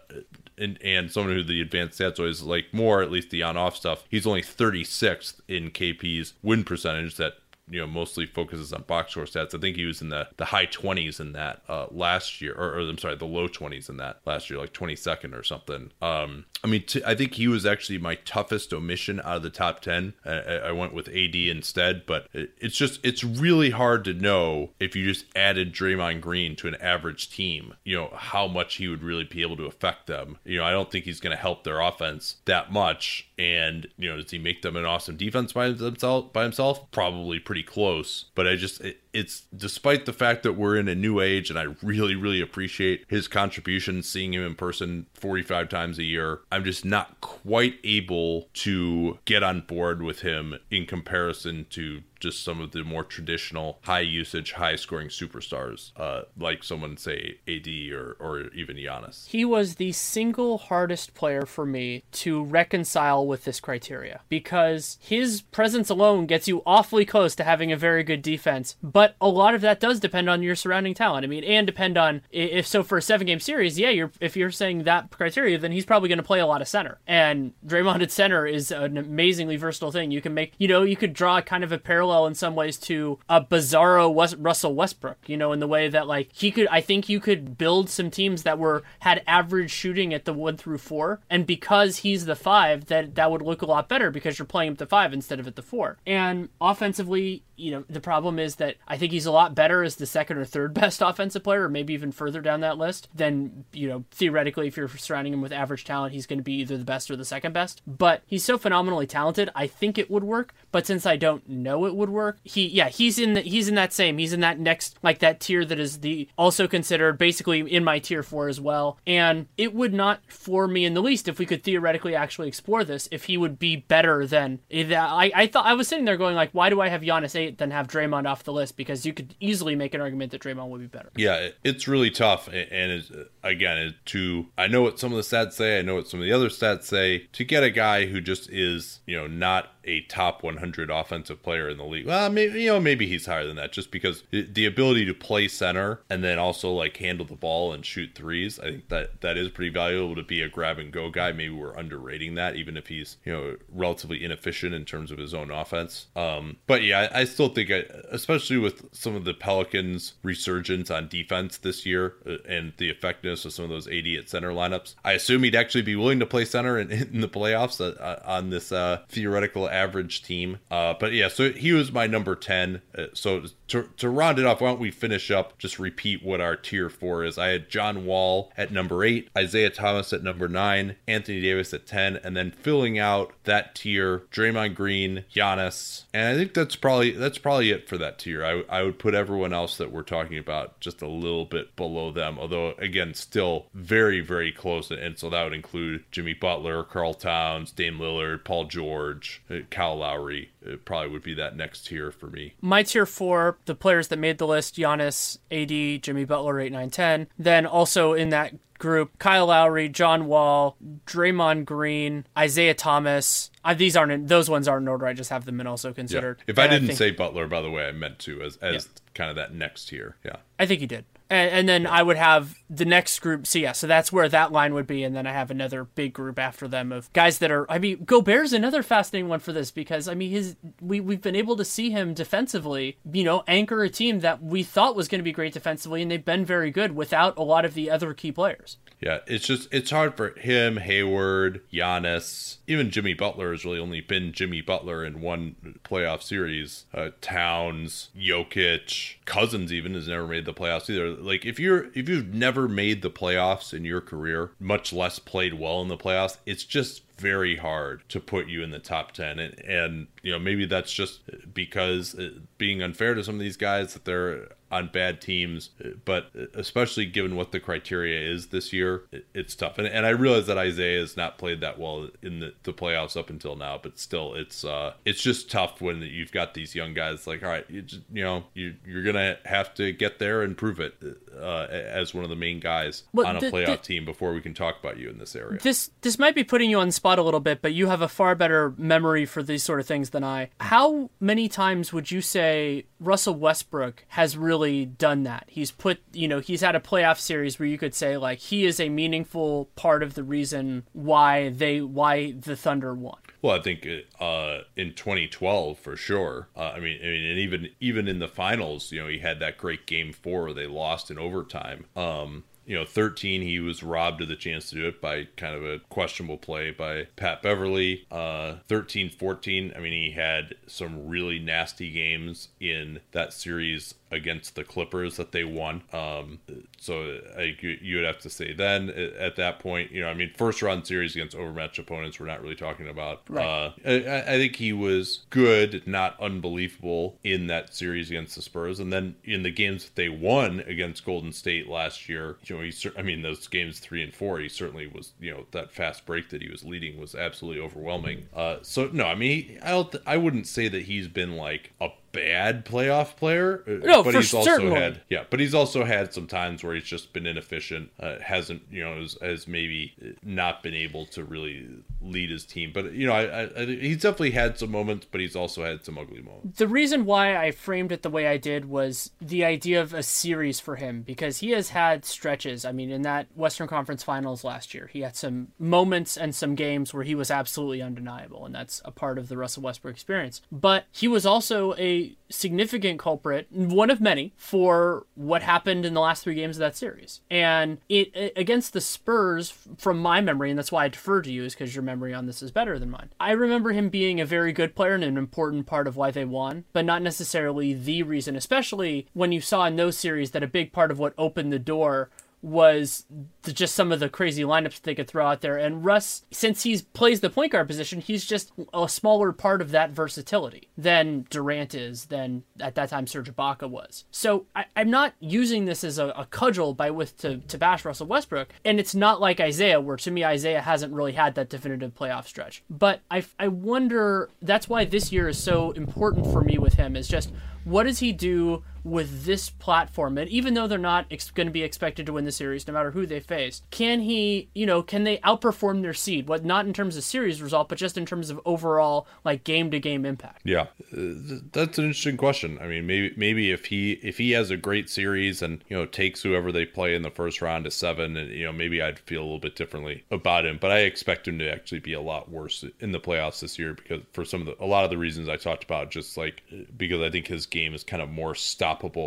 and, 0.57 0.81
and 0.83 1.11
someone 1.11 1.33
who 1.33 1.43
the 1.43 1.61
advanced 1.61 1.99
stats 1.99 2.19
always 2.19 2.41
like 2.41 2.73
more, 2.73 3.01
at 3.01 3.11
least 3.11 3.29
the 3.29 3.43
on 3.43 3.57
off 3.57 3.75
stuff. 3.75 4.03
He's 4.09 4.27
only 4.27 4.41
36th 4.41 5.41
in 5.47 5.71
KP's 5.71 6.33
win 6.41 6.63
percentage 6.63 7.15
that 7.15 7.33
you 7.71 7.79
know 7.79 7.87
mostly 7.87 8.25
focuses 8.25 8.73
on 8.73 8.83
box 8.83 9.11
score 9.11 9.23
stats. 9.23 9.55
I 9.55 9.59
think 9.59 9.77
he 9.77 9.85
was 9.85 10.01
in 10.01 10.09
the 10.09 10.27
the 10.37 10.45
high 10.45 10.65
20s 10.65 11.19
in 11.19 11.31
that 11.31 11.61
uh, 11.67 11.87
last 11.89 12.41
year, 12.41 12.53
or, 12.53 12.75
or 12.75 12.79
I'm 12.81 12.97
sorry, 12.97 13.15
the 13.15 13.25
low 13.25 13.47
20s 13.47 13.89
in 13.89 13.97
that 13.97 14.19
last 14.25 14.49
year, 14.49 14.59
like 14.59 14.73
22nd 14.73 15.37
or 15.37 15.43
something. 15.43 15.91
Um, 16.01 16.45
I 16.63 16.67
mean, 16.67 16.83
t- 16.85 17.01
I 17.05 17.15
think 17.15 17.33
he 17.35 17.47
was 17.47 17.65
actually 17.65 17.97
my 17.97 18.15
toughest 18.15 18.73
omission 18.73 19.19
out 19.21 19.37
of 19.37 19.43
the 19.43 19.49
top 19.49 19.79
10. 19.81 20.13
I, 20.25 20.31
I 20.31 20.71
went 20.71 20.93
with 20.93 21.07
AD 21.07 21.35
instead, 21.35 22.05
but 22.05 22.27
it, 22.33 22.51
it's 22.59 22.77
just 22.77 22.99
it's 23.03 23.23
really 23.23 23.71
hard 23.71 24.03
to 24.05 24.13
know 24.13 24.71
if 24.79 24.95
you 24.95 25.05
just 25.05 25.25
added 25.35 25.73
Draymond 25.73 26.21
Green 26.21 26.55
to 26.57 26.67
an 26.67 26.75
average 26.75 27.31
team, 27.31 27.75
you 27.83 27.95
know 27.95 28.13
how 28.13 28.47
much 28.47 28.75
he 28.75 28.87
would 28.89 29.01
really 29.01 29.23
be 29.23 29.41
able 29.41 29.57
to 29.57 29.65
affect 29.65 30.07
them. 30.07 30.37
You 30.43 30.57
know, 30.57 30.65
I 30.65 30.71
don't 30.71 30.91
think 30.91 31.05
he's 31.05 31.21
going 31.21 31.35
to 31.35 31.41
help 31.41 31.63
their 31.63 31.79
offense 31.79 32.35
that 32.45 32.71
much. 32.71 33.29
And 33.37 33.87
you 33.97 34.09
know, 34.09 34.21
does 34.21 34.29
he 34.29 34.37
make 34.37 34.61
them 34.61 34.75
an 34.75 34.85
awesome 34.85 35.15
defense 35.15 35.53
by 35.53 35.67
himself? 35.71 36.33
By 36.33 36.43
himself, 36.43 36.91
probably 36.91 37.39
pretty 37.39 37.60
close. 37.63 38.25
But 38.35 38.47
I 38.47 38.55
just 38.55 38.81
it, 38.81 39.00
it's 39.13 39.43
despite 39.55 40.05
the 40.05 40.13
fact 40.13 40.43
that 40.43 40.53
we're 40.53 40.77
in 40.77 40.87
a 40.87 40.95
new 40.95 41.19
age, 41.19 41.49
and 41.49 41.59
I 41.59 41.67
really, 41.81 42.15
really 42.15 42.41
appreciate 42.41 43.05
his 43.07 43.27
contribution, 43.27 44.03
seeing 44.03 44.33
him 44.33 44.43
in 44.43 44.55
person 44.55 45.07
45 45.13 45.69
times 45.69 45.99
a 45.99 46.03
year. 46.03 46.41
I'm 46.51 46.63
just 46.63 46.85
not 46.85 47.19
quite 47.21 47.75
able 47.83 48.49
to 48.53 49.19
get 49.25 49.43
on 49.43 49.61
board 49.61 50.01
with 50.01 50.21
him 50.21 50.55
in 50.69 50.85
comparison 50.85 51.65
to 51.71 52.01
just 52.21 52.43
some 52.43 52.61
of 52.61 52.71
the 52.71 52.83
more 52.83 53.03
traditional 53.03 53.79
high 53.81 53.99
usage, 53.99 54.53
high 54.53 54.75
scoring 54.75 55.09
superstars, 55.09 55.91
uh, 55.97 56.21
like 56.37 56.63
someone 56.63 56.95
say 56.95 57.39
AD 57.47 57.67
or, 57.91 58.15
or 58.19 58.41
even 58.53 58.77
Giannis. 58.77 59.27
He 59.27 59.43
was 59.43 59.75
the 59.75 59.91
single 59.91 60.59
hardest 60.59 61.13
player 61.15 61.45
for 61.45 61.65
me 61.65 62.03
to 62.11 62.43
reconcile 62.43 63.25
with 63.25 63.43
this 63.43 63.59
criteria 63.59 64.21
because 64.29 64.97
his 65.01 65.41
presence 65.41 65.89
alone 65.89 66.27
gets 66.27 66.47
you 66.47 66.61
awfully 66.65 67.05
close 67.05 67.35
to 67.35 67.43
having 67.43 67.71
a 67.71 67.77
very 67.77 68.03
good 68.03 68.21
defense. 68.21 68.75
But 68.83 69.00
a 69.21 69.27
lot 69.27 69.55
of 69.55 69.61
that 69.61 69.79
does 69.79 69.99
depend 69.99 70.29
on 70.29 70.43
your 70.43 70.55
surrounding 70.55 70.93
talent. 70.93 71.23
I 71.23 71.27
mean, 71.27 71.43
and 71.43 71.65
depend 71.65 71.97
on 71.97 72.21
if 72.31 72.67
so 72.67 72.83
for 72.83 72.97
a 72.97 73.01
seven 73.01 73.27
game 73.27 73.39
series, 73.39 73.79
yeah, 73.79 73.89
you're 73.89 74.11
if 74.19 74.35
you're 74.35 74.51
saying 74.51 74.83
that 74.83 75.11
criteria, 75.11 75.57
then 75.57 75.71
he's 75.71 75.85
probably 75.85 76.09
going 76.09 76.17
to 76.17 76.23
play 76.23 76.39
a 76.39 76.45
lot 76.45 76.61
of 76.61 76.67
center. 76.67 76.99
And 77.07 77.53
Draymond 77.65 78.01
at 78.01 78.11
center 78.11 78.45
is 78.45 78.71
an 78.71 78.97
amazingly 78.97 79.55
versatile 79.55 79.91
thing. 79.91 80.11
You 80.11 80.21
can 80.21 80.33
make, 80.33 80.53
you 80.57 80.67
know, 80.67 80.83
you 80.83 80.95
could 80.95 81.13
draw 81.13 81.41
kind 81.41 81.63
of 81.63 81.71
a 81.71 81.77
parallel 81.77 82.27
in 82.27 82.35
some 82.35 82.55
ways 82.55 82.77
to 82.79 83.19
a 83.29 83.43
bizarro 83.43 84.13
West, 84.13 84.35
Russell 84.39 84.75
Westbrook, 84.75 85.17
you 85.27 85.37
know, 85.37 85.51
in 85.51 85.59
the 85.59 85.67
way 85.67 85.87
that 85.87 86.07
like 86.07 86.29
he 86.33 86.51
could, 86.51 86.67
I 86.67 86.81
think 86.81 87.09
you 87.09 87.19
could 87.19 87.57
build 87.57 87.89
some 87.89 88.11
teams 88.11 88.43
that 88.43 88.59
were 88.59 88.83
had 88.99 89.23
average 89.27 89.71
shooting 89.71 90.13
at 90.13 90.25
the 90.25 90.33
one 90.33 90.57
through 90.57 90.79
four, 90.79 91.21
and 91.29 91.45
because 91.45 91.97
he's 91.97 92.25
the 92.25 92.35
five, 92.35 92.85
that 92.85 93.15
that 93.15 93.31
would 93.31 93.41
look 93.41 93.61
a 93.61 93.65
lot 93.65 93.89
better 93.89 94.11
because 94.11 94.37
you're 94.37 94.45
playing 94.45 94.73
at 94.73 94.77
the 94.77 94.85
five 94.85 95.13
instead 95.13 95.39
of 95.39 95.47
at 95.47 95.55
the 95.55 95.61
four. 95.61 95.97
And 96.05 96.49
offensively, 96.59 97.43
you 97.61 97.71
know, 97.71 97.83
the 97.87 98.01
problem 98.01 98.39
is 98.39 98.55
that 98.55 98.75
I 98.87 98.97
think 98.97 99.11
he's 99.11 99.25
a 99.25 99.31
lot 99.31 99.53
better 99.53 99.83
as 99.83 99.95
the 99.95 100.05
second 100.05 100.37
or 100.37 100.45
third 100.45 100.73
best 100.81 101.01
offensive 101.01 101.43
player, 101.43 101.63
or 101.63 101.69
maybe 101.69 101.93
even 101.93 102.11
further 102.11 102.41
down 102.41 102.61
that 102.61 102.77
list 102.77 103.07
than, 103.13 103.65
you 103.71 103.87
know, 103.87 104.03
theoretically, 104.11 104.67
if 104.67 104.75
you're 104.75 104.89
surrounding 104.89 105.33
him 105.33 105.41
with 105.41 105.53
average 105.53 105.85
talent, 105.85 106.13
he's 106.13 106.25
going 106.25 106.39
to 106.39 106.43
be 106.43 106.55
either 106.55 106.77
the 106.77 106.83
best 106.83 107.11
or 107.11 107.15
the 107.15 107.25
second 107.25 107.53
best. 107.53 107.81
But 107.85 108.23
he's 108.25 108.43
so 108.43 108.57
phenomenally 108.57 109.07
talented, 109.07 109.49
I 109.55 109.67
think 109.67 109.97
it 109.97 110.09
would 110.09 110.23
work. 110.23 110.53
But 110.71 110.87
since 110.87 111.05
I 111.05 111.15
don't 111.15 111.47
know 111.47 111.85
it 111.85 111.95
would 111.95 112.09
work, 112.09 112.39
he, 112.43 112.67
yeah, 112.67 112.89
he's 112.89 113.19
in 113.19 113.33
the, 113.33 113.41
he's 113.41 113.67
in 113.67 113.75
that 113.75 113.93
same, 113.93 114.17
he's 114.17 114.33
in 114.33 114.39
that 114.39 114.59
next, 114.59 114.97
like 115.03 115.19
that 115.19 115.39
tier 115.39 115.63
that 115.65 115.79
is 115.79 115.99
the 115.99 116.27
also 116.37 116.67
considered 116.67 117.17
basically 117.17 117.59
in 117.59 117.83
my 117.83 117.99
tier 117.99 118.23
four 118.23 118.47
as 118.47 118.59
well. 118.59 118.97
And 119.05 119.47
it 119.57 119.73
would 119.73 119.93
not 119.93 120.21
floor 120.27 120.67
me 120.67 120.85
in 120.85 120.93
the 120.93 121.01
least 121.01 121.27
if 121.27 121.37
we 121.37 121.45
could 121.45 121.63
theoretically 121.63 122.15
actually 122.15 122.47
explore 122.47 122.83
this, 122.83 123.07
if 123.11 123.25
he 123.25 123.37
would 123.37 123.59
be 123.59 123.75
better 123.75 124.25
than, 124.25 124.59
I, 124.71 125.31
I 125.35 125.47
thought, 125.47 125.65
I 125.65 125.73
was 125.73 125.87
sitting 125.87 126.05
there 126.05 126.17
going 126.17 126.35
like, 126.35 126.51
why 126.51 126.69
do 126.69 126.81
I 126.81 126.89
have 126.89 127.01
Giannis 127.01 127.50
8 127.51 127.57
than 127.57 127.71
have 127.71 127.87
Draymond 127.87 128.27
off 128.27 128.43
the 128.43 128.53
list 128.53 128.77
because 128.77 129.05
you 129.05 129.13
could 129.13 129.35
easily 129.39 129.75
make 129.75 129.93
an 129.93 130.01
argument 130.01 130.31
that 130.31 130.41
Draymond 130.41 130.69
would 130.69 130.81
be 130.81 130.87
better. 130.87 131.09
Yeah, 131.15 131.49
it's 131.63 131.87
really 131.87 132.11
tough. 132.11 132.47
And 132.47 132.91
it's, 132.91 133.11
again, 133.43 133.95
to 134.05 134.47
I 134.57 134.67
know 134.67 134.81
what 134.81 134.99
some 134.99 135.13
of 135.13 135.17
the 135.17 135.23
stats 135.23 135.53
say, 135.53 135.79
I 135.79 135.81
know 135.81 135.95
what 135.95 136.07
some 136.07 136.19
of 136.19 136.25
the 136.25 136.31
other 136.31 136.49
stats 136.49 136.83
say. 136.83 137.27
To 137.33 137.43
get 137.43 137.63
a 137.63 137.69
guy 137.69 138.05
who 138.05 138.21
just 138.21 138.49
is, 138.49 139.01
you 139.05 139.17
know, 139.17 139.27
not 139.27 139.71
a 139.83 140.01
top 140.01 140.43
100 140.43 140.89
offensive 140.89 141.41
player 141.41 141.69
in 141.69 141.77
the 141.77 141.85
league. 141.85 142.05
Well, 142.05 142.29
maybe 142.29 142.61
you 142.61 142.67
know 142.67 142.79
maybe 142.79 143.07
he's 143.07 143.25
higher 143.25 143.45
than 143.45 143.55
that 143.55 143.71
just 143.71 143.91
because 143.91 144.23
the 144.31 144.65
ability 144.65 145.05
to 145.05 145.13
play 145.13 145.47
center 145.47 146.01
and 146.09 146.23
then 146.23 146.37
also 146.37 146.71
like 146.71 146.97
handle 146.97 147.25
the 147.25 147.35
ball 147.35 147.73
and 147.73 147.85
shoot 147.85 148.11
threes. 148.13 148.59
I 148.59 148.63
think 148.63 148.89
that 148.89 149.21
that 149.21 149.37
is 149.37 149.49
pretty 149.49 149.71
valuable 149.71 150.15
to 150.15 150.23
be 150.23 150.41
a 150.41 150.49
grab 150.49 150.77
and 150.77 150.91
go 150.91 151.09
guy. 151.09 151.31
Maybe 151.31 151.53
we're 151.53 151.75
underrating 151.75 152.35
that 152.35 152.55
even 152.55 152.77
if 152.77 152.87
he's 152.87 153.17
you 153.25 153.33
know 153.33 153.57
relatively 153.69 154.23
inefficient 154.23 154.73
in 154.73 154.85
terms 154.85 155.11
of 155.11 155.17
his 155.17 155.33
own 155.33 155.51
offense. 155.51 156.07
Um, 156.15 156.57
but 156.67 156.83
yeah, 156.83 157.09
I, 157.11 157.21
I 157.21 157.23
still 157.25 157.40
think 157.49 157.71
I, 157.71 157.85
especially 158.11 158.57
with 158.57 158.93
some 158.93 159.15
of 159.15 159.25
the 159.25 159.33
Pelicans 159.33 160.13
resurgence 160.23 160.89
on 160.91 161.07
defense 161.07 161.57
this 161.57 161.85
year 161.85 162.15
uh, 162.25 162.37
and 162.47 162.73
the 162.77 162.89
effectiveness 162.89 163.45
of 163.45 163.53
some 163.53 163.65
of 163.65 163.69
those 163.69 163.87
AD 163.87 164.07
at 164.07 164.29
center 164.29 164.51
lineups, 164.51 164.95
I 165.03 165.13
assume 165.13 165.43
he'd 165.43 165.55
actually 165.55 165.83
be 165.83 165.95
willing 165.95 166.19
to 166.19 166.25
play 166.25 166.45
center 166.45 166.79
in, 166.79 166.91
in 167.13 167.21
the 167.21 167.29
playoffs 167.29 167.81
uh, 167.81 167.99
uh 168.01 168.21
on 168.25 168.49
this 168.49 168.71
uh, 168.71 169.01
theoretical 169.09 169.69
average 169.69 170.23
team. 170.23 170.59
Uh, 170.69 170.93
but 170.99 171.13
yeah, 171.13 171.27
so 171.27 171.51
he 171.51 171.71
was 171.71 171.91
my 171.91 172.07
number 172.07 172.35
10. 172.35 172.81
Uh, 172.97 173.05
so 173.13 173.43
to, 173.67 173.89
to 173.97 174.09
round 174.09 174.39
it 174.39 174.45
off, 174.45 174.61
why 174.61 174.69
don't 174.69 174.79
we 174.79 174.91
finish 174.91 175.31
up, 175.31 175.57
just 175.57 175.79
repeat 175.79 176.23
what 176.23 176.41
our 176.41 176.55
tier 176.55 176.89
four 176.89 177.23
is. 177.23 177.37
I 177.37 177.47
had 177.47 177.69
John 177.69 178.05
Wall 178.05 178.51
at 178.57 178.71
number 178.71 179.03
eight, 179.03 179.29
Isaiah 179.37 179.69
Thomas 179.69 180.13
at 180.13 180.23
number 180.23 180.47
nine, 180.47 180.97
Anthony 181.07 181.41
Davis 181.41 181.73
at 181.73 181.87
10, 181.87 182.17
and 182.17 182.35
then 182.35 182.51
filling 182.51 182.99
out 182.99 183.33
that 183.43 183.75
tier, 183.75 184.23
Draymond 184.31 184.75
Green, 184.75 185.25
Giannis. 185.33 186.03
And 186.13 186.27
I 186.27 186.37
think 186.37 186.53
that's 186.53 186.75
probably 186.75 187.11
that's 187.11 187.30
probably 187.37 187.71
it 187.71 187.87
for 187.87 187.97
that 187.97 188.19
tier. 188.19 188.45
I, 188.45 188.63
I 188.69 188.83
would 188.83 188.99
put 188.99 189.13
everyone 189.13 189.53
else 189.53 189.77
that 189.77 189.91
we're 189.91 190.03
talking 190.03 190.37
about 190.37 190.79
just 190.79 191.01
a 191.01 191.07
little 191.07 191.45
bit 191.45 191.75
below 191.75 192.11
them, 192.11 192.37
although 192.39 192.73
again, 192.77 193.13
still 193.13 193.67
very, 193.73 194.21
very 194.21 194.51
close. 194.51 194.91
And 194.91 195.17
so 195.17 195.29
that 195.29 195.43
would 195.43 195.53
include 195.53 196.03
Jimmy 196.11 196.33
Butler, 196.33 196.83
Karl 196.83 197.13
Towns, 197.13 197.71
Dame 197.71 197.99
Lillard, 197.99 198.43
Paul 198.43 198.65
George, 198.65 199.41
uh, 199.49 199.59
Kyle 199.69 199.97
Lowry. 199.97 200.51
It 200.61 200.85
probably 200.85 201.09
would 201.09 201.23
be 201.23 201.33
that 201.35 201.55
next 201.55 201.87
tier 201.87 202.11
for 202.11 202.27
me. 202.27 202.53
My 202.61 202.83
tier 202.83 203.05
four, 203.05 203.57
the 203.65 203.75
players 203.75 204.09
that 204.09 204.19
made 204.19 204.37
the 204.37 204.47
list 204.47 204.75
Giannis, 204.75 205.37
AD, 205.49 206.03
Jimmy 206.03 206.25
Butler, 206.25 206.59
8, 206.59 206.71
9, 206.71 206.89
10. 206.89 207.27
Then 207.37 207.65
also 207.65 208.13
in 208.13 208.29
that 208.29 208.53
group 208.81 209.19
Kyle 209.19 209.45
Lowry, 209.45 209.87
John 209.87 210.25
Wall, 210.25 210.75
Draymond 211.05 211.65
Green, 211.65 212.25
Isaiah 212.37 212.73
Thomas. 212.73 213.51
Uh, 213.63 213.75
these 213.75 213.95
aren't 213.95 214.27
those 214.27 214.49
ones 214.49 214.67
aren't 214.67 214.83
in 214.83 214.87
order. 214.87 215.05
I 215.05 215.13
just 215.13 215.29
have 215.29 215.45
them 215.45 215.61
in 215.61 215.67
also 215.67 215.93
considered. 215.93 216.39
Yeah. 216.39 216.45
If 216.47 216.59
I 216.59 216.67
didn't 216.67 216.85
I 216.85 216.87
think, 216.87 216.97
say 216.97 217.11
Butler, 217.11 217.47
by 217.47 217.61
the 217.61 217.69
way, 217.69 217.87
I 217.87 217.91
meant 217.91 218.19
to 218.19 218.41
as 218.41 218.57
as 218.57 218.73
yeah. 218.73 219.01
kind 219.13 219.29
of 219.29 219.35
that 219.37 219.53
next 219.53 219.85
tier. 219.85 220.17
Yeah, 220.25 220.37
I 220.59 220.65
think 220.65 220.81
you 220.81 220.87
did 220.87 221.05
and, 221.31 221.49
and 221.51 221.69
then 221.69 221.87
I 221.87 222.03
would 222.03 222.17
have 222.17 222.57
the 222.69 222.85
next 222.85 223.19
group. 223.19 223.47
So 223.47 223.57
yeah, 223.57 223.71
so 223.71 223.87
that's 223.87 224.11
where 224.11 224.27
that 224.29 224.51
line 224.51 224.73
would 224.73 224.85
be, 224.85 225.03
and 225.03 225.15
then 225.15 225.25
I 225.25 225.31
have 225.31 225.49
another 225.49 225.85
big 225.85 226.13
group 226.13 226.37
after 226.37 226.67
them 226.67 226.91
of 226.91 227.11
guys 227.13 227.39
that 227.39 227.49
are. 227.49 227.69
I 227.71 227.79
mean, 227.79 228.03
Gobert's 228.03 228.51
another 228.51 228.83
fascinating 228.83 229.29
one 229.29 229.39
for 229.39 229.53
this 229.53 229.71
because 229.71 230.07
I 230.07 230.13
mean 230.13 230.31
his 230.31 230.57
we 230.81 230.99
we've 230.99 231.21
been 231.21 231.35
able 231.35 231.55
to 231.55 231.65
see 231.65 231.89
him 231.89 232.13
defensively, 232.13 232.97
you 233.11 233.23
know, 233.23 233.43
anchor 233.47 233.81
a 233.83 233.89
team 233.89 234.19
that 234.19 234.43
we 234.43 234.61
thought 234.61 234.95
was 234.95 235.07
going 235.07 235.19
to 235.19 235.23
be 235.23 235.31
great 235.31 235.53
defensively, 235.53 236.01
and 236.01 236.11
they've 236.11 236.23
been 236.23 236.45
very 236.45 236.69
good 236.69 236.95
without 236.95 237.37
a 237.37 237.43
lot 237.43 237.63
of 237.63 237.73
the 237.73 237.89
other 237.89 238.13
key 238.13 238.31
players. 238.31 238.77
Yeah, 238.99 239.19
it's 239.25 239.47
just 239.47 239.67
it's 239.71 239.89
hard 239.89 240.15
for 240.15 240.37
him, 240.37 240.77
Hayward, 240.77 241.61
Giannis, 241.71 242.57
even 242.67 242.91
Jimmy 242.91 243.13
Butler 243.13 243.51
has 243.51 243.65
really 243.65 243.79
only 243.79 243.99
been 243.99 244.31
Jimmy 244.31 244.61
Butler 244.61 245.03
in 245.03 245.21
one 245.21 245.79
playoff 245.83 246.21
series. 246.21 246.85
Uh, 246.93 247.09
Towns, 247.19 248.09
Jokic, 248.15 249.15
Cousins 249.25 249.73
even 249.73 249.93
has 249.95 250.07
never 250.07 250.27
made 250.27 250.45
the 250.45 250.53
playoffs 250.53 250.89
either. 250.89 251.20
Like 251.21 251.45
if 251.45 251.59
you're 251.59 251.85
if 251.93 252.09
you've 252.09 252.33
never 252.33 252.67
made 252.67 253.01
the 253.01 253.09
playoffs 253.09 253.73
in 253.73 253.85
your 253.85 254.01
career, 254.01 254.51
much 254.59 254.91
less 254.91 255.19
played 255.19 255.53
well 255.53 255.81
in 255.81 255.87
the 255.87 255.97
playoffs, 255.97 256.37
it's 256.45 256.63
just 256.63 257.03
very 257.17 257.55
hard 257.55 258.01
to 258.09 258.19
put 258.19 258.47
you 258.47 258.63
in 258.63 258.71
the 258.71 258.79
top 258.79 259.11
10 259.11 259.37
and, 259.37 259.59
and 259.59 260.07
you 260.23 260.31
know 260.31 260.39
maybe 260.39 260.65
that's 260.65 260.91
just 260.91 261.21
because 261.53 262.17
uh, 262.17 262.31
being 262.57 262.81
unfair 262.81 263.13
to 263.13 263.23
some 263.23 263.35
of 263.35 263.41
these 263.41 263.57
guys 263.57 263.93
that 263.93 264.05
they're 264.05 264.47
on 264.71 264.87
bad 264.87 265.21
teams, 265.21 265.69
but 266.05 266.31
especially 266.53 267.05
given 267.05 267.35
what 267.35 267.51
the 267.51 267.59
criteria 267.59 268.19
is 268.19 268.47
this 268.47 268.71
year, 268.71 269.03
it's 269.33 269.53
tough. 269.55 269.77
And, 269.77 269.87
and 269.87 270.05
I 270.05 270.09
realize 270.09 270.47
that 270.47 270.57
Isaiah 270.57 271.01
has 271.01 271.17
not 271.17 271.37
played 271.37 271.59
that 271.61 271.77
well 271.77 272.09
in 272.21 272.39
the, 272.39 272.53
the 272.63 272.73
playoffs 272.73 273.17
up 273.17 273.29
until 273.29 273.55
now, 273.55 273.79
but 273.81 273.99
still, 273.99 274.33
it's 274.35 274.63
uh, 274.63 274.93
it's 275.05 275.21
just 275.21 275.51
tough 275.51 275.81
when 275.81 276.01
you've 276.01 276.31
got 276.31 276.53
these 276.53 276.73
young 276.73 276.93
guys. 276.93 277.27
Like, 277.27 277.43
all 277.43 277.49
right, 277.49 277.65
you 277.69 277.81
just, 277.81 278.01
you 278.11 278.23
know, 278.23 278.45
you 278.53 278.75
you're 278.85 279.03
gonna 279.03 279.37
have 279.45 279.73
to 279.75 279.91
get 279.91 280.19
there 280.19 280.41
and 280.41 280.55
prove 280.57 280.79
it 280.79 280.95
uh, 281.37 281.67
as 281.69 282.13
one 282.13 282.23
of 282.23 282.29
the 282.29 282.35
main 282.35 282.59
guys 282.59 283.03
well, 283.13 283.27
on 283.27 283.37
a 283.37 283.39
the, 283.41 283.51
playoff 283.51 283.81
the, 283.81 283.87
team 283.87 284.05
before 284.05 284.33
we 284.33 284.41
can 284.41 284.53
talk 284.53 284.79
about 284.79 284.97
you 284.97 285.09
in 285.09 285.17
this 285.17 285.35
area. 285.35 285.59
This 285.59 285.91
this 286.01 286.17
might 286.17 286.35
be 286.35 286.43
putting 286.43 286.69
you 286.69 286.79
on 286.79 286.87
the 286.87 286.93
spot 286.93 287.19
a 287.19 287.23
little 287.23 287.39
bit, 287.39 287.61
but 287.61 287.73
you 287.73 287.87
have 287.87 288.01
a 288.01 288.07
far 288.07 288.35
better 288.35 288.73
memory 288.77 289.25
for 289.25 289.43
these 289.43 289.63
sort 289.63 289.79
of 289.81 289.85
things 289.85 290.11
than 290.11 290.23
I. 290.23 290.49
How 290.61 291.09
many 291.19 291.49
times 291.49 291.91
would 291.91 292.09
you 292.09 292.21
say 292.21 292.85
Russell 292.99 293.35
Westbrook 293.35 294.05
has 294.09 294.37
really 294.37 294.60
done 294.85 295.23
that? 295.23 295.45
He's 295.47 295.71
put, 295.71 295.99
you 296.13 296.27
know, 296.27 296.39
he's 296.39 296.61
had 296.61 296.75
a 296.75 296.79
playoff 296.79 297.19
series 297.19 297.59
where 297.59 297.67
you 297.67 297.77
could 297.77 297.95
say 297.95 298.17
like 298.17 298.39
he 298.39 298.65
is 298.65 298.79
a 298.79 298.89
meaningful 298.89 299.69
part 299.75 300.03
of 300.03 300.13
the 300.13 300.23
reason 300.23 300.83
why 300.93 301.49
they 301.49 301.81
why 301.81 302.31
the 302.31 302.55
Thunder 302.55 302.93
won. 302.93 303.19
Well, 303.41 303.55
I 303.55 303.61
think 303.61 303.87
uh, 304.19 304.59
in 304.75 304.93
2012 304.93 305.79
for 305.79 305.95
sure. 305.95 306.49
Uh, 306.55 306.73
I 306.75 306.79
mean, 306.79 306.99
I 307.01 307.05
mean, 307.05 307.25
and 307.25 307.39
even 307.39 307.69
even 307.79 308.07
in 308.07 308.19
the 308.19 308.27
finals, 308.27 308.91
you 308.91 309.01
know, 309.01 309.07
he 309.07 309.19
had 309.19 309.39
that 309.39 309.57
great 309.57 309.85
game 309.87 310.13
four 310.13 310.53
they 310.53 310.67
lost 310.67 311.09
in 311.09 311.17
overtime. 311.17 311.85
Um, 311.95 312.43
you 312.65 312.77
know, 312.77 312.85
13, 312.85 313.41
he 313.41 313.59
was 313.59 313.83
robbed 313.83 314.21
of 314.21 314.27
the 314.27 314.35
chance 314.35 314.69
to 314.69 314.75
do 314.75 314.87
it 314.87 315.01
by 315.01 315.27
kind 315.35 315.55
of 315.55 315.65
a 315.65 315.79
questionable 315.89 316.37
play 316.37 316.71
by 316.71 317.07
Pat 317.15 317.41
Beverley. 317.41 318.05
Uh, 318.11 318.57
13, 318.67 319.09
14, 319.09 319.73
I 319.75 319.79
mean, 319.79 319.93
he 319.93 320.11
had 320.11 320.55
some 320.67 321.07
really 321.07 321.39
nasty 321.39 321.91
games 321.91 322.49
in 322.59 322.99
that 323.11 323.33
series 323.33 323.95
against 324.11 324.55
the 324.55 324.63
Clippers 324.63 325.17
that 325.17 325.31
they 325.31 325.43
won. 325.43 325.83
Um, 325.93 326.39
so 326.79 327.19
I, 327.37 327.55
you 327.61 327.97
would 327.97 328.05
have 328.05 328.19
to 328.19 328.29
say 328.29 328.53
then 328.53 328.89
at 328.89 329.35
that 329.37 329.59
point, 329.59 329.91
you 329.91 330.01
know, 330.01 330.09
I 330.09 330.13
mean, 330.13 330.31
first 330.35 330.61
round 330.61 330.85
series 330.85 331.15
against 331.15 331.35
overmatched 331.35 331.79
opponents, 331.79 332.19
we're 332.19 332.25
not 332.25 332.41
really 332.41 332.55
talking 332.55 332.87
about. 332.87 333.21
Right. 333.29 333.45
Uh, 333.45 333.71
I, 333.85 334.21
I 334.21 334.37
think 334.37 334.55
he 334.55 334.73
was 334.73 335.25
good, 335.29 335.87
not 335.87 336.19
unbelievable 336.19 337.17
in 337.23 337.47
that 337.47 337.73
series 337.73 338.09
against 338.09 338.35
the 338.35 338.41
Spurs, 338.41 338.79
and 338.79 338.91
then 338.91 339.15
in 339.23 339.43
the 339.43 339.51
games 339.51 339.85
that 339.85 339.95
they 339.95 340.09
won 340.09 340.59
against 340.61 341.05
Golden 341.05 341.31
State 341.31 341.67
last 341.67 342.09
year, 342.09 342.37
you 342.45 342.57
know, 342.57 342.61
he, 342.63 342.73
I 342.97 343.01
mean, 343.01 343.21
those 343.21 343.47
games 343.47 343.79
three 343.79 344.03
and 344.03 344.13
four, 344.13 344.39
he 344.39 344.49
certainly 344.49 344.87
was, 344.87 345.13
you 345.19 345.31
know, 345.31 345.45
that 345.51 345.71
fast 345.71 346.05
break 346.05 346.29
that 346.29 346.41
he 346.41 346.49
was 346.49 346.63
leading 346.63 346.99
was 346.99 347.15
absolutely 347.15 347.61
overwhelming. 347.61 348.27
Uh, 348.33 348.57
so 348.61 348.89
no, 348.91 349.05
I 349.05 349.15
mean, 349.15 349.59
I 349.63 349.69
don't, 349.69 349.95
I 350.05 350.17
wouldn't 350.17 350.47
say 350.47 350.67
that 350.67 350.83
he's 350.83 351.07
been 351.07 351.37
like 351.37 351.71
a 351.79 351.89
bad 352.11 352.65
playoff 352.65 353.15
player. 353.15 353.63
uh, 353.67 353.85
No, 353.85 354.03
but 354.03 354.13
for 354.13 354.19
he's 354.19 354.33
also 354.33 354.49
certainly. 354.49 354.79
had 354.79 355.01
yeah, 355.09 355.23
but 355.29 355.39
he's 355.39 355.53
also 355.53 355.83
had 355.83 356.13
some 356.13 356.27
times 356.27 356.63
where 356.63 356.75
he's 356.75 356.83
just 356.83 357.13
been 357.13 357.25
inefficient. 357.25 357.91
Uh, 357.99 358.19
hasn't 358.19 358.61
you 358.71 358.83
know 358.83 358.99
has, 358.99 359.17
has 359.21 359.47
maybe 359.47 359.93
not 360.23 360.63
been 360.63 360.73
able 360.73 361.05
to 361.07 361.23
really 361.23 361.67
lead 362.01 362.29
his 362.29 362.45
team. 362.45 362.71
But 362.73 362.93
you 362.93 363.07
know, 363.07 363.13
I, 363.13 363.43
I, 363.43 363.49
I 363.61 363.65
he's 363.65 364.01
definitely 364.01 364.31
had 364.31 364.57
some 364.57 364.71
moments, 364.71 365.07
but 365.11 365.21
he's 365.21 365.35
also 365.35 365.63
had 365.63 365.85
some 365.85 365.97
ugly 365.97 366.21
moments. 366.21 366.57
the 366.57 366.67
reason 366.67 367.05
why 367.05 367.37
I 367.37 367.51
framed 367.51 367.91
it 367.91 368.01
the 368.01 368.09
way 368.09 368.27
I 368.27 368.37
did 368.37 368.65
was 368.65 369.11
the 369.21 369.45
idea 369.45 369.81
of 369.81 369.93
a 369.93 370.03
series 370.03 370.59
for 370.59 370.75
him 370.75 371.01
because 371.01 371.39
he 371.39 371.51
has 371.51 371.69
had 371.69 372.05
stretches. 372.05 372.65
I 372.65 372.71
mean, 372.71 372.89
in 372.91 373.03
that 373.03 373.27
Western 373.35 373.67
Conference 373.67 374.03
Finals 374.03 374.43
last 374.43 374.73
year, 374.73 374.89
he 374.91 375.01
had 375.01 375.15
some 375.15 375.49
moments 375.59 376.17
and 376.17 376.33
some 376.33 376.55
games 376.55 376.93
where 376.93 377.03
he 377.03 377.15
was 377.15 377.31
absolutely 377.31 377.81
undeniable, 377.81 378.45
and 378.45 378.53
that's 378.55 378.81
a 378.85 378.91
part 378.91 379.17
of 379.17 379.27
the 379.27 379.37
Russell 379.37 379.63
Westbrook 379.63 379.93
experience. 379.95 380.41
But 380.51 380.85
he 380.91 381.07
was 381.07 381.25
also 381.25 381.73
a 381.77 382.00
significant 382.29 382.99
culprit, 382.99 383.47
one 383.51 383.89
of 383.89 383.99
many, 383.99 384.33
for 384.37 385.05
what 385.15 385.41
happened 385.43 385.85
in 385.85 385.93
the 385.93 385.99
last 385.99 386.23
three 386.23 386.35
games 386.35 386.57
of 386.57 386.61
that 386.61 386.75
series. 386.75 387.21
And 387.29 387.79
it 387.89 388.33
against 388.35 388.73
the 388.73 388.81
Spurs, 388.81 389.53
from 389.77 389.99
my 389.99 390.21
memory, 390.21 390.49
and 390.49 390.57
that's 390.57 390.71
why 390.71 390.85
I 390.85 390.89
defer 390.89 391.21
to 391.21 391.31
you, 391.31 391.43
is 391.43 391.53
because 391.53 391.75
your 391.75 391.83
memory 391.83 392.13
on 392.13 392.25
this 392.25 392.41
is 392.41 392.51
better 392.51 392.79
than 392.79 392.89
mine. 392.89 393.09
I 393.19 393.31
remember 393.31 393.71
him 393.71 393.89
being 393.89 394.19
a 394.19 394.25
very 394.25 394.53
good 394.53 394.75
player 394.75 394.95
and 394.95 395.03
an 395.03 395.17
important 395.17 395.65
part 395.65 395.87
of 395.87 395.95
why 395.95 396.11
they 396.11 396.25
won, 396.25 396.65
but 396.73 396.85
not 396.85 397.01
necessarily 397.01 397.73
the 397.73 398.03
reason, 398.03 398.35
especially 398.35 399.07
when 399.13 399.31
you 399.31 399.41
saw 399.41 399.65
in 399.65 399.75
those 399.75 399.97
series 399.97 400.31
that 400.31 400.43
a 400.43 400.47
big 400.47 400.71
part 400.71 400.91
of 400.91 400.99
what 400.99 401.13
opened 401.17 401.51
the 401.51 401.59
door 401.59 402.09
was 402.41 403.05
the, 403.43 403.53
just 403.53 403.75
some 403.75 403.91
of 403.91 403.99
the 403.99 404.09
crazy 404.09 404.43
lineups 404.43 404.81
they 404.81 404.95
could 404.95 405.07
throw 405.07 405.27
out 405.27 405.41
there. 405.41 405.57
And 405.57 405.85
Russ, 405.85 406.23
since 406.31 406.63
he 406.63 406.81
plays 406.93 407.19
the 407.19 407.29
point 407.29 407.51
guard 407.51 407.67
position, 407.67 408.01
he's 408.01 408.25
just 408.25 408.51
a 408.73 408.89
smaller 408.89 409.31
part 409.31 409.61
of 409.61 409.71
that 409.71 409.91
versatility 409.91 410.69
than 410.77 411.27
Durant 411.29 411.75
is, 411.75 412.05
than 412.05 412.43
at 412.59 412.75
that 412.75 412.89
time 412.89 413.05
Serge 413.05 413.33
Ibaka 413.33 413.69
was. 413.69 414.05
So 414.11 414.45
I, 414.55 414.65
I'm 414.75 414.89
not 414.89 415.13
using 415.19 415.65
this 415.65 415.83
as 415.83 415.99
a, 415.99 416.07
a 416.09 416.25
cudgel 416.25 416.73
by 416.73 416.89
with 416.89 417.17
to, 417.17 417.37
to 417.37 417.57
bash 417.57 417.85
Russell 417.85 418.07
Westbrook. 418.07 418.49
And 418.65 418.79
it's 418.79 418.95
not 418.95 419.21
like 419.21 419.39
Isaiah, 419.39 419.79
where 419.79 419.97
to 419.97 420.11
me 420.11 420.25
Isaiah 420.25 420.61
hasn't 420.61 420.93
really 420.93 421.13
had 421.13 421.35
that 421.35 421.49
definitive 421.49 421.93
playoff 421.93 422.25
stretch. 422.25 422.63
But 422.69 423.01
I, 423.11 423.23
I 423.39 423.49
wonder 423.49 424.29
that's 424.41 424.67
why 424.67 424.85
this 424.85 425.11
year 425.11 425.27
is 425.27 425.41
so 425.41 425.71
important 425.71 426.25
for 426.31 426.41
me 426.41 426.57
with 426.57 426.73
him 426.73 426.95
is 426.95 427.07
just 427.07 427.31
what 427.63 427.83
does 427.83 427.99
he 427.99 428.11
do 428.11 428.63
with 428.83 429.25
this 429.25 429.49
platform 429.49 430.17
and 430.17 430.29
even 430.29 430.53
though 430.53 430.67
they're 430.67 430.77
not 430.77 431.05
ex- 431.11 431.31
going 431.31 431.47
to 431.47 431.53
be 431.53 431.63
expected 431.63 432.05
to 432.05 432.13
win 432.13 432.25
the 432.25 432.31
series 432.31 432.67
no 432.67 432.73
matter 432.73 432.91
who 432.91 433.05
they 433.05 433.19
face 433.19 433.61
can 433.71 433.99
he 434.01 434.49
you 434.53 434.65
know 434.65 434.81
can 434.81 435.03
they 435.03 435.17
outperform 435.19 435.81
their 435.81 435.93
seed 435.93 436.27
what 436.27 436.43
not 436.43 436.65
in 436.65 436.73
terms 436.73 436.97
of 436.97 437.03
series 437.03 437.41
result 437.41 437.69
but 437.69 437.77
just 437.77 437.97
in 437.97 438.05
terms 438.05 438.29
of 438.29 438.39
overall 438.45 439.07
like 439.23 439.43
game 439.43 439.71
to 439.71 439.79
game 439.79 440.05
impact 440.05 440.41
Yeah, 440.43 440.67
th- 440.93 441.41
that's 441.51 441.77
an 441.77 441.85
interesting 441.85 442.17
question. 442.17 442.57
I 442.61 442.67
mean, 442.67 442.85
maybe 442.87 443.13
maybe 443.15 443.51
if 443.51 443.65
he 443.65 443.93
if 444.03 444.17
he 444.17 444.31
has 444.31 444.49
a 444.51 444.57
great 444.57 444.89
series 444.89 445.41
and 445.41 445.63
you 445.69 445.77
know 445.77 445.85
takes 445.85 446.21
whoever 446.21 446.51
they 446.51 446.65
play 446.65 446.95
in 446.95 447.01
the 447.01 447.09
first 447.09 447.41
round 447.41 447.65
to 447.65 447.71
seven, 447.71 448.17
and 448.17 448.31
you 448.31 448.45
know 448.45 448.51
maybe 448.51 448.81
I'd 448.81 448.99
feel 448.99 449.21
a 449.21 449.23
little 449.23 449.39
bit 449.39 449.55
differently 449.55 450.03
about 450.11 450.45
him. 450.45 450.57
But 450.59 450.71
I 450.71 450.79
expect 450.79 451.27
him 451.27 451.39
to 451.39 451.51
actually 451.51 451.79
be 451.79 451.93
a 451.93 452.01
lot 452.01 452.29
worse 452.31 452.65
in 452.79 452.91
the 452.91 452.99
playoffs 452.99 453.41
this 453.41 453.59
year 453.59 453.73
because 453.73 454.01
for 454.13 454.25
some 454.25 454.41
of 454.41 454.47
the 454.47 454.63
a 454.63 454.65
lot 454.65 454.83
of 454.83 454.89
the 454.89 454.97
reasons 454.97 455.29
I 455.29 455.37
talked 455.37 455.63
about, 455.63 455.91
just 455.91 456.17
like 456.17 456.43
because 456.77 457.01
I 457.01 457.09
think 457.09 457.27
his 457.27 457.45
game 457.45 457.73
is 457.73 457.83
kind 457.83 458.01
of 458.01 458.09
more 458.09 458.35